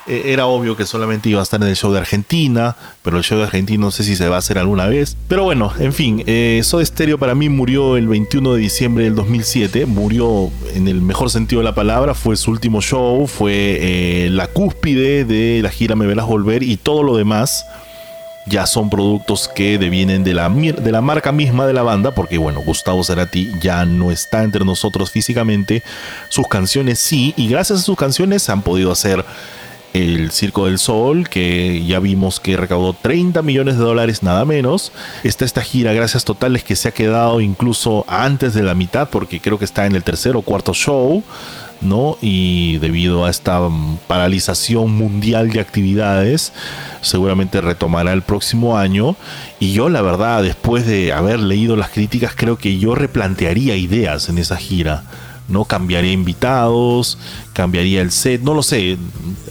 eh, 0.09 0.23
era 0.27 0.47
obvio 0.47 0.77
que 0.77 0.85
solamente 0.85 1.29
iba 1.29 1.39
a 1.39 1.45
estar 1.45 1.63
en 1.63 1.69
el 1.69 1.77
show 1.77 1.93
de 1.93 1.99
Argentina, 2.01 2.75
pero 3.03 3.19
el 3.19 3.23
show 3.23 3.39
de 3.39 3.45
Argentina 3.45 3.81
no 3.81 3.93
sé 3.93 4.03
si 4.03 4.17
se 4.17 4.29
va 4.29 4.35
a 4.37 4.39
hacer 4.41 4.59
alguna 4.59 4.87
vez. 4.87 5.17
Pero 5.29 5.45
bueno, 5.45 5.73
en 5.79 5.93
fin, 5.93 6.25
eh, 6.27 6.61
Soda 6.65 6.85
Stereo 6.85 7.19
para 7.19 7.37
mí 7.37 7.49
murió 7.49 7.97
el 7.97 8.09
21 8.09 8.55
de 8.55 8.61
diciembre 8.61 9.05
del 9.05 9.15
2007, 9.15 9.87
murió 9.87 10.51
en 10.75 10.89
el 10.89 11.01
mejor 11.03 11.31
sentido 11.31 11.61
de 11.61 11.65
la 11.67 11.75
palabra, 11.75 12.15
fue 12.15 12.35
su 12.37 12.51
último 12.51 12.81
show, 12.81 13.29
fue 13.29 13.53
eh, 13.81 14.29
la 14.31 14.49
cúspide 14.49 15.25
de 15.25 15.61
la 15.63 15.71
gira 15.71 15.95
Me 15.95 16.07
Verás 16.07 16.27
Volver 16.27 16.65
y 16.65 16.77
todo 16.79 17.05
lo 17.05 17.17
demás 17.17 17.65
ya 18.47 18.67
son 18.67 18.91
productos 18.91 19.49
que 19.49 19.79
devienen 19.79 20.25
de 20.25 20.35
la, 20.35 20.49
de 20.49 20.93
la 20.93 21.01
marca 21.01 21.33
misma 21.33 21.67
de 21.67 21.73
la 21.73 21.83
banda, 21.83 22.13
porque 22.13 22.39
bueno, 22.39 22.61
Gustavo 22.61 23.05
Cerati 23.05 23.53
ya 23.61 23.85
no 23.85 24.11
está 24.11 24.43
entre 24.43 24.65
nosotros 24.65 25.11
físicamente, 25.11 25.83
sus 26.29 26.49
canciones 26.49 26.99
sí, 26.99 27.35
y 27.37 27.49
gracias 27.49 27.81
a 27.81 27.83
sus 27.83 27.97
canciones 27.97 28.49
han 28.49 28.63
podido 28.63 28.91
hacer 28.93 29.25
el 29.93 30.31
Circo 30.31 30.67
del 30.67 30.79
Sol, 30.79 31.29
que 31.29 31.85
ya 31.85 32.01
vimos 32.01 32.41
que 32.41 32.57
recaudó 32.57 32.95
30 32.95 33.43
millones 33.43 33.77
de 33.77 33.85
dólares 33.85 34.23
nada 34.23 34.45
menos. 34.45 34.93
Está 35.23 35.45
esta 35.45 35.63
gira, 35.63 35.93
gracias 35.93 36.25
totales, 36.25 36.65
que 36.65 36.77
se 36.77 36.89
ha 36.89 36.93
quedado 36.93 37.41
incluso 37.41 38.05
antes 38.09 38.55
de 38.55 38.63
la 38.63 38.75
mitad, 38.75 39.09
porque 39.11 39.41
creo 39.41 39.59
que 39.59 39.65
está 39.65 39.87
en 39.87 39.95
el 39.95 40.03
tercer 40.03 40.37
o 40.37 40.43
cuarto 40.43 40.73
show. 40.73 41.23
¿No? 41.83 42.17
Y 42.21 42.79
debido 42.79 43.25
a 43.25 43.31
esta 43.31 43.61
paralización 44.07 44.93
mundial 44.93 45.51
de 45.51 45.61
actividades, 45.61 46.53
seguramente 47.01 47.61
retomará 47.61 48.13
el 48.13 48.23
próximo 48.23 48.79
año. 48.79 49.17
Y 49.61 49.73
yo, 49.73 49.89
la 49.89 50.03
verdad, 50.03 50.43
después 50.43 50.87
de 50.87 51.13
haber 51.13 51.41
leído 51.41 51.77
las 51.77 51.91
críticas, 51.91 52.33
creo 52.35 52.57
que 52.57 52.79
yo 52.79 52.95
replantearía 52.95 53.77
ideas 53.77 54.29
en 54.29 54.39
esa 54.39 54.57
gira. 54.57 55.05
¿no? 55.49 55.65
Cambiaría 55.65 56.13
invitados, 56.13 57.19
cambiaría 57.53 58.01
el 58.01 58.11
set, 58.11 58.43
no 58.43 58.55
lo 58.55 58.63
sé, 58.63 58.97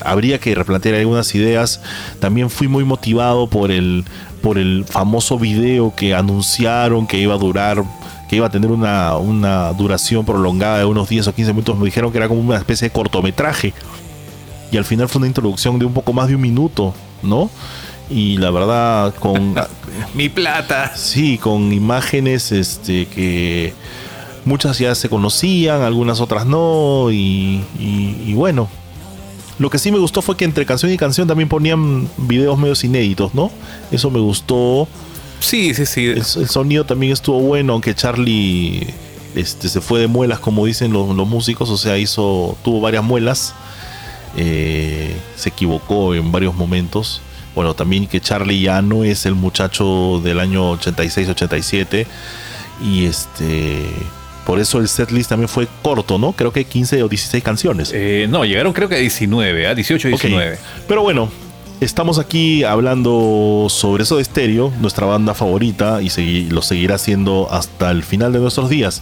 habría 0.03 0.39
que 0.39 0.55
replantear 0.55 0.95
algunas 0.95 1.35
ideas. 1.35 1.81
También 2.19 2.49
fui 2.49 2.67
muy 2.67 2.83
motivado 2.83 3.47
por 3.47 3.71
el, 3.71 4.05
por 4.41 4.57
el 4.57 4.85
famoso 4.85 5.37
video 5.37 5.93
que 5.95 6.15
anunciaron 6.15 7.05
que 7.05 7.19
iba 7.19 7.35
a 7.35 7.37
durar 7.37 7.83
que 8.31 8.37
iba 8.37 8.47
a 8.47 8.49
tener 8.49 8.71
una, 8.71 9.17
una 9.17 9.73
duración 9.73 10.23
prolongada 10.25 10.77
de 10.79 10.85
unos 10.85 11.09
10 11.09 11.27
o 11.27 11.35
15 11.35 11.51
minutos. 11.51 11.77
Me 11.77 11.83
dijeron 11.83 12.13
que 12.13 12.17
era 12.17 12.29
como 12.29 12.39
una 12.39 12.55
especie 12.57 12.87
de 12.87 12.93
cortometraje. 12.93 13.73
Y 14.71 14.77
al 14.77 14.85
final 14.85 15.09
fue 15.09 15.19
una 15.19 15.27
introducción 15.27 15.77
de 15.77 15.83
un 15.85 15.93
poco 15.93 16.13
más 16.13 16.29
de 16.29 16.35
un 16.35 16.41
minuto, 16.41 16.93
¿no? 17.21 17.49
Y 18.09 18.37
la 18.37 18.49
verdad, 18.49 19.13
con. 19.15 19.53
Mi 20.15 20.29
plata. 20.29 20.93
sí, 20.95 21.37
con 21.37 21.73
imágenes 21.73 22.53
este, 22.53 23.05
que 23.07 23.73
muchas 24.45 24.79
ya 24.79 24.95
se 24.95 25.09
conocían, 25.09 25.81
algunas 25.81 26.21
otras 26.21 26.45
no. 26.45 27.11
Y, 27.11 27.61
y- 27.77 28.15
y 28.27 28.33
bueno. 28.33 28.69
Lo 29.59 29.69
que 29.69 29.77
sí 29.77 29.91
me 29.91 29.99
gustó 29.99 30.21
fue 30.21 30.37
que 30.37 30.45
entre 30.45 30.65
canción 30.65 30.89
y 30.91 30.97
canción 30.97 31.27
también 31.27 31.49
ponían 31.49 32.07
videos 32.17 32.57
medios 32.57 32.81
inéditos, 32.85 33.35
¿no? 33.35 33.51
Eso 33.91 34.09
me 34.09 34.19
gustó. 34.21 34.87
Sí, 35.41 35.73
sí, 35.73 35.85
sí. 35.85 36.05
El, 36.05 36.17
el 36.19 36.49
sonido 36.49 36.85
también 36.85 37.11
estuvo 37.11 37.39
bueno, 37.39 37.73
aunque 37.73 37.93
Charlie 37.93 38.87
este, 39.35 39.69
se 39.69 39.81
fue 39.81 39.99
de 39.99 40.07
muelas, 40.07 40.39
como 40.39 40.65
dicen 40.65 40.91
los, 40.91 41.15
los 41.15 41.27
músicos, 41.27 41.69
o 41.69 41.77
sea, 41.77 41.97
hizo, 41.97 42.57
tuvo 42.63 42.81
varias 42.81 43.03
muelas, 43.03 43.53
eh, 44.37 45.15
se 45.35 45.49
equivocó 45.49 46.15
en 46.15 46.31
varios 46.31 46.55
momentos. 46.55 47.21
Bueno, 47.55 47.73
también 47.73 48.07
que 48.07 48.21
Charlie 48.21 48.61
ya 48.61 48.81
no 48.81 49.03
es 49.03 49.25
el 49.25 49.35
muchacho 49.35 50.21
del 50.23 50.39
año 50.39 50.77
86-87 50.77 52.05
y 52.83 53.05
este... 53.05 53.85
Por 54.45 54.59
eso 54.59 54.79
el 54.79 54.87
setlist 54.87 55.29
también 55.29 55.47
fue 55.47 55.67
corto, 55.83 56.17
¿no? 56.17 56.31
Creo 56.31 56.51
que 56.51 56.65
15 56.65 57.03
o 57.03 57.07
16 57.07 57.43
canciones. 57.43 57.91
Eh, 57.93 58.25
no, 58.27 58.43
llegaron 58.43 58.73
creo 58.73 58.89
que 58.89 58.95
a 58.95 58.97
19, 58.97 59.67
¿ah? 59.67 59.75
18, 59.75 60.07
Ok. 60.07 60.21
19. 60.23 60.57
Pero 60.87 61.03
bueno, 61.03 61.29
estamos 61.81 62.19
aquí 62.19 62.63
hablando 62.63 63.65
sobre 63.69 64.03
eso 64.03 64.17
de 64.17 64.23
Stereo, 64.23 64.71
nuestra 64.79 65.07
banda 65.07 65.33
favorita, 65.33 65.99
y 66.01 66.49
lo 66.49 66.61
seguirá 66.61 66.97
siendo 66.99 67.47
hasta 67.51 67.89
el 67.89 68.03
final 68.03 68.31
de 68.31 68.39
nuestros 68.39 68.69
días. 68.69 69.01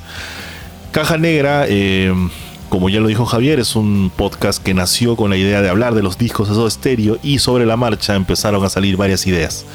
Caja 0.92 1.18
Negra, 1.18 1.66
eh, 1.68 2.14
como 2.70 2.90
ya 2.90 3.02
lo 3.02 3.08
dijo 3.08 3.26
Javier, 3.26 3.60
es 3.60 3.76
un 3.76 4.12
podcast 4.16 4.64
que 4.64 4.74
nació 4.74 5.18
con 5.18 5.30
la 5.30 5.36
idea 5.36 5.62
de 5.62 5.70
hablar 5.70 5.94
de 5.94 6.02
los 6.02 6.18
discos 6.18 6.48
de 6.48 6.56
Soda 6.56 6.70
Stereo 6.70 7.20
y 7.22 7.40
sobre 7.40 7.66
la 7.66 7.76
marcha 7.76 8.16
empezaron 8.16 8.64
a 8.64 8.70
salir 8.70 8.96
varias 8.96 9.28
ideas. 9.28 9.66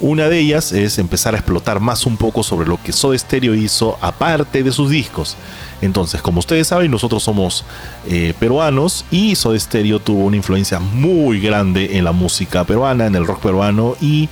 Una 0.00 0.28
de 0.28 0.38
ellas 0.38 0.72
es 0.72 0.98
empezar 0.98 1.34
a 1.34 1.38
explotar 1.38 1.80
más 1.80 2.06
un 2.06 2.16
poco 2.16 2.42
sobre 2.42 2.68
lo 2.68 2.80
que 2.80 2.92
Soda 2.92 3.18
Stereo 3.18 3.54
hizo 3.54 3.98
aparte 4.00 4.62
de 4.62 4.70
sus 4.70 4.90
discos. 4.90 5.36
Entonces, 5.80 6.22
como 6.22 6.40
ustedes 6.40 6.68
saben, 6.68 6.90
nosotros 6.90 7.22
somos 7.22 7.64
eh, 8.08 8.34
peruanos 8.38 9.04
y 9.10 9.34
Soda 9.34 9.58
Stereo 9.58 9.98
tuvo 10.00 10.24
una 10.24 10.36
influencia 10.36 10.78
muy 10.78 11.40
grande 11.40 11.98
en 11.98 12.04
la 12.04 12.12
música 12.12 12.64
peruana, 12.64 13.06
en 13.06 13.14
el 13.14 13.26
rock 13.26 13.40
peruano 13.40 13.96
y 14.00 14.28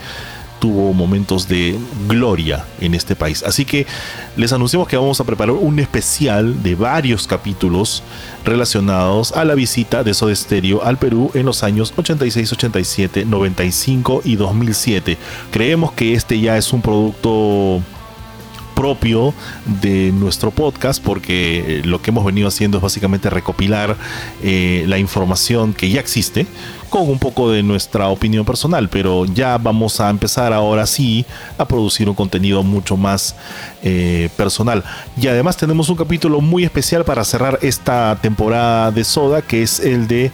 tuvo 0.65 0.95
momentos 0.95 1.47
de 1.47 1.79
gloria 2.09 2.65
en 2.81 2.95
este 2.95 3.15
país. 3.15 3.43
Así 3.43 3.66
que 3.66 3.87
les 4.35 4.51
anunciamos 4.51 4.89
que 4.89 4.97
vamos 4.97 5.21
a 5.21 5.25
preparar 5.25 5.55
un 5.55 5.79
especial 5.79 6.62
de 6.62 6.75
varios 6.75 7.27
capítulos 7.27 8.03
relacionados 8.47 9.33
a 9.33 9.45
la 9.45 9.55
visita 9.55 10.03
de 10.03 10.15
Soda 10.15 10.35
Stereo 10.35 10.83
al 10.83 10.97
Perú 10.97 11.31
en 11.35 11.45
los 11.45 11.62
años 11.62 11.93
86, 11.95 12.53
87, 12.55 13.27
95 13.27 14.23
y 14.25 14.37
2007. 14.37 15.19
Creemos 15.51 15.93
que 15.93 16.15
este 16.15 16.41
ya 16.41 16.57
es 16.57 16.73
un 16.73 16.81
producto 16.81 17.83
propio 18.75 19.33
de 19.81 20.13
nuestro 20.13 20.51
podcast 20.51 21.03
porque 21.03 21.79
eh, 21.79 21.83
lo 21.85 22.03
que 22.03 22.11
hemos 22.11 22.25
venido 22.25 22.49
haciendo 22.49 22.79
es 22.79 22.83
básicamente 22.83 23.31
recopilar 23.31 23.97
eh, 24.43 24.85
la 24.87 24.99
información 24.99 25.73
que 25.73 25.89
ya 25.91 26.01
existe 26.01 26.47
con 26.91 27.09
un 27.09 27.19
poco 27.19 27.51
de 27.51 27.63
nuestra 27.63 28.09
opinión 28.09 28.45
personal, 28.45 28.89
pero 28.89 29.25
ya 29.25 29.59
vamos 29.59 30.01
a 30.01 30.11
empezar 30.11 30.53
ahora 30.53 30.87
sí 30.87 31.25
a 31.59 31.65
producir 31.65 32.09
un 32.09 32.15
contenido 32.15 32.63
mucho 32.63 32.97
más 32.97 33.35
eh, 33.83 34.29
personal. 34.37 34.85
Y 35.21 35.27
además 35.27 35.57
tenemos 35.57 35.89
un 35.89 35.97
capítulo 35.97 36.41
muy 36.41 36.63
especial 36.63 37.05
para 37.05 37.25
cerrar 37.25 37.59
esta 37.63 38.17
temporada 38.21 38.93
de 38.93 39.03
Soda, 39.03 39.43
que 39.43 39.63
es 39.63 39.81
el 39.81 40.07
de 40.07 40.31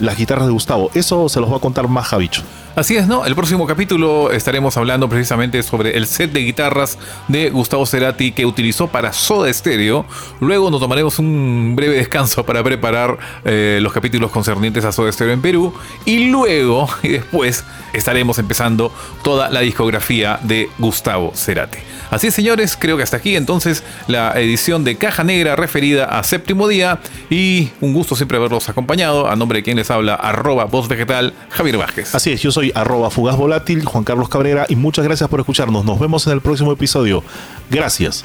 las 0.00 0.16
guitarras 0.16 0.46
de 0.46 0.52
Gustavo. 0.52 0.90
Eso 0.94 1.28
se 1.28 1.38
los 1.38 1.52
va 1.52 1.58
a 1.58 1.60
contar 1.60 1.86
más 1.86 2.08
Javicho. 2.08 2.42
Así 2.74 2.96
es, 2.96 3.06
¿no? 3.06 3.26
El 3.26 3.34
próximo 3.34 3.66
capítulo 3.66 4.30
estaremos 4.32 4.78
hablando 4.78 5.06
precisamente 5.06 5.62
sobre 5.62 5.94
el 5.94 6.06
set 6.06 6.32
de 6.32 6.40
guitarras 6.40 6.98
de 7.28 7.50
Gustavo 7.50 7.84
Cerati 7.84 8.32
que 8.32 8.46
utilizó 8.46 8.88
para 8.88 9.12
Soda 9.12 9.52
Stereo. 9.52 10.06
Luego 10.40 10.70
nos 10.70 10.80
tomaremos 10.80 11.18
un 11.18 11.74
breve 11.76 11.96
descanso 11.96 12.46
para 12.46 12.64
preparar 12.64 13.18
eh, 13.44 13.78
los 13.82 13.92
capítulos 13.92 14.30
concernientes 14.30 14.86
a 14.86 14.92
Soda 14.92 15.12
Stereo 15.12 15.34
en 15.34 15.42
Perú. 15.42 15.74
Y 16.06 16.30
luego, 16.30 16.88
y 17.02 17.08
después, 17.08 17.62
estaremos 17.92 18.38
empezando 18.38 18.90
toda 19.22 19.50
la 19.50 19.60
discografía 19.60 20.40
de 20.42 20.70
Gustavo 20.78 21.32
Cerati. 21.34 21.78
Así 22.12 22.26
es, 22.26 22.34
señores, 22.34 22.76
creo 22.78 22.98
que 22.98 23.02
hasta 23.02 23.16
aquí 23.16 23.36
entonces 23.36 23.82
la 24.06 24.38
edición 24.38 24.84
de 24.84 24.96
Caja 24.96 25.24
Negra 25.24 25.56
referida 25.56 26.04
a 26.04 26.22
séptimo 26.22 26.68
día. 26.68 26.98
Y 27.30 27.70
un 27.80 27.94
gusto 27.94 28.14
siempre 28.14 28.36
haberlos 28.36 28.68
acompañado. 28.68 29.28
A 29.28 29.34
nombre 29.34 29.60
de 29.60 29.62
quien 29.62 29.78
les 29.78 29.90
habla, 29.90 30.14
arroba 30.14 30.66
voz 30.66 30.88
vegetal, 30.88 31.32
Javier 31.48 31.78
Vázquez. 31.78 32.14
Así 32.14 32.30
es, 32.30 32.42
yo 32.42 32.52
soy 32.52 32.70
arroba 32.74 33.10
fugaz 33.10 33.36
volátil, 33.36 33.86
Juan 33.86 34.04
Carlos 34.04 34.28
Cabrera, 34.28 34.66
y 34.68 34.76
muchas 34.76 35.06
gracias 35.06 35.30
por 35.30 35.40
escucharnos. 35.40 35.86
Nos 35.86 35.98
vemos 35.98 36.26
en 36.26 36.34
el 36.34 36.42
próximo 36.42 36.70
episodio. 36.70 37.24
Gracias. 37.70 38.24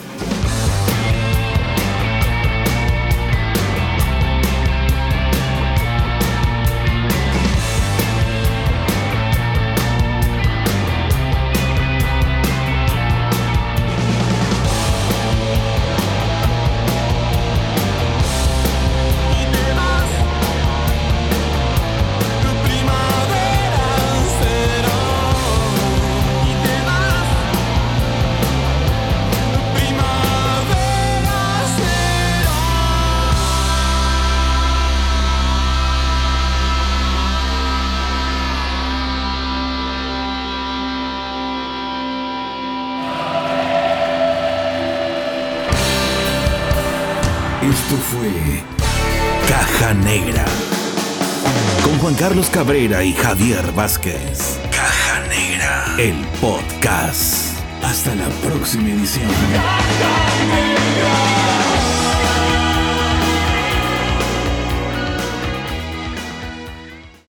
Cabrera 52.77 53.03
y 53.03 53.11
Javier 53.11 53.71
Vázquez. 53.71 54.59
Caja 54.69 55.21
Negra. 55.29 55.95
El 55.97 56.13
podcast. 56.39 57.57
Hasta 57.81 58.13
la 58.13 58.27
próxima 58.47 58.89
edición. 58.89 59.31
Caja 59.51 61.36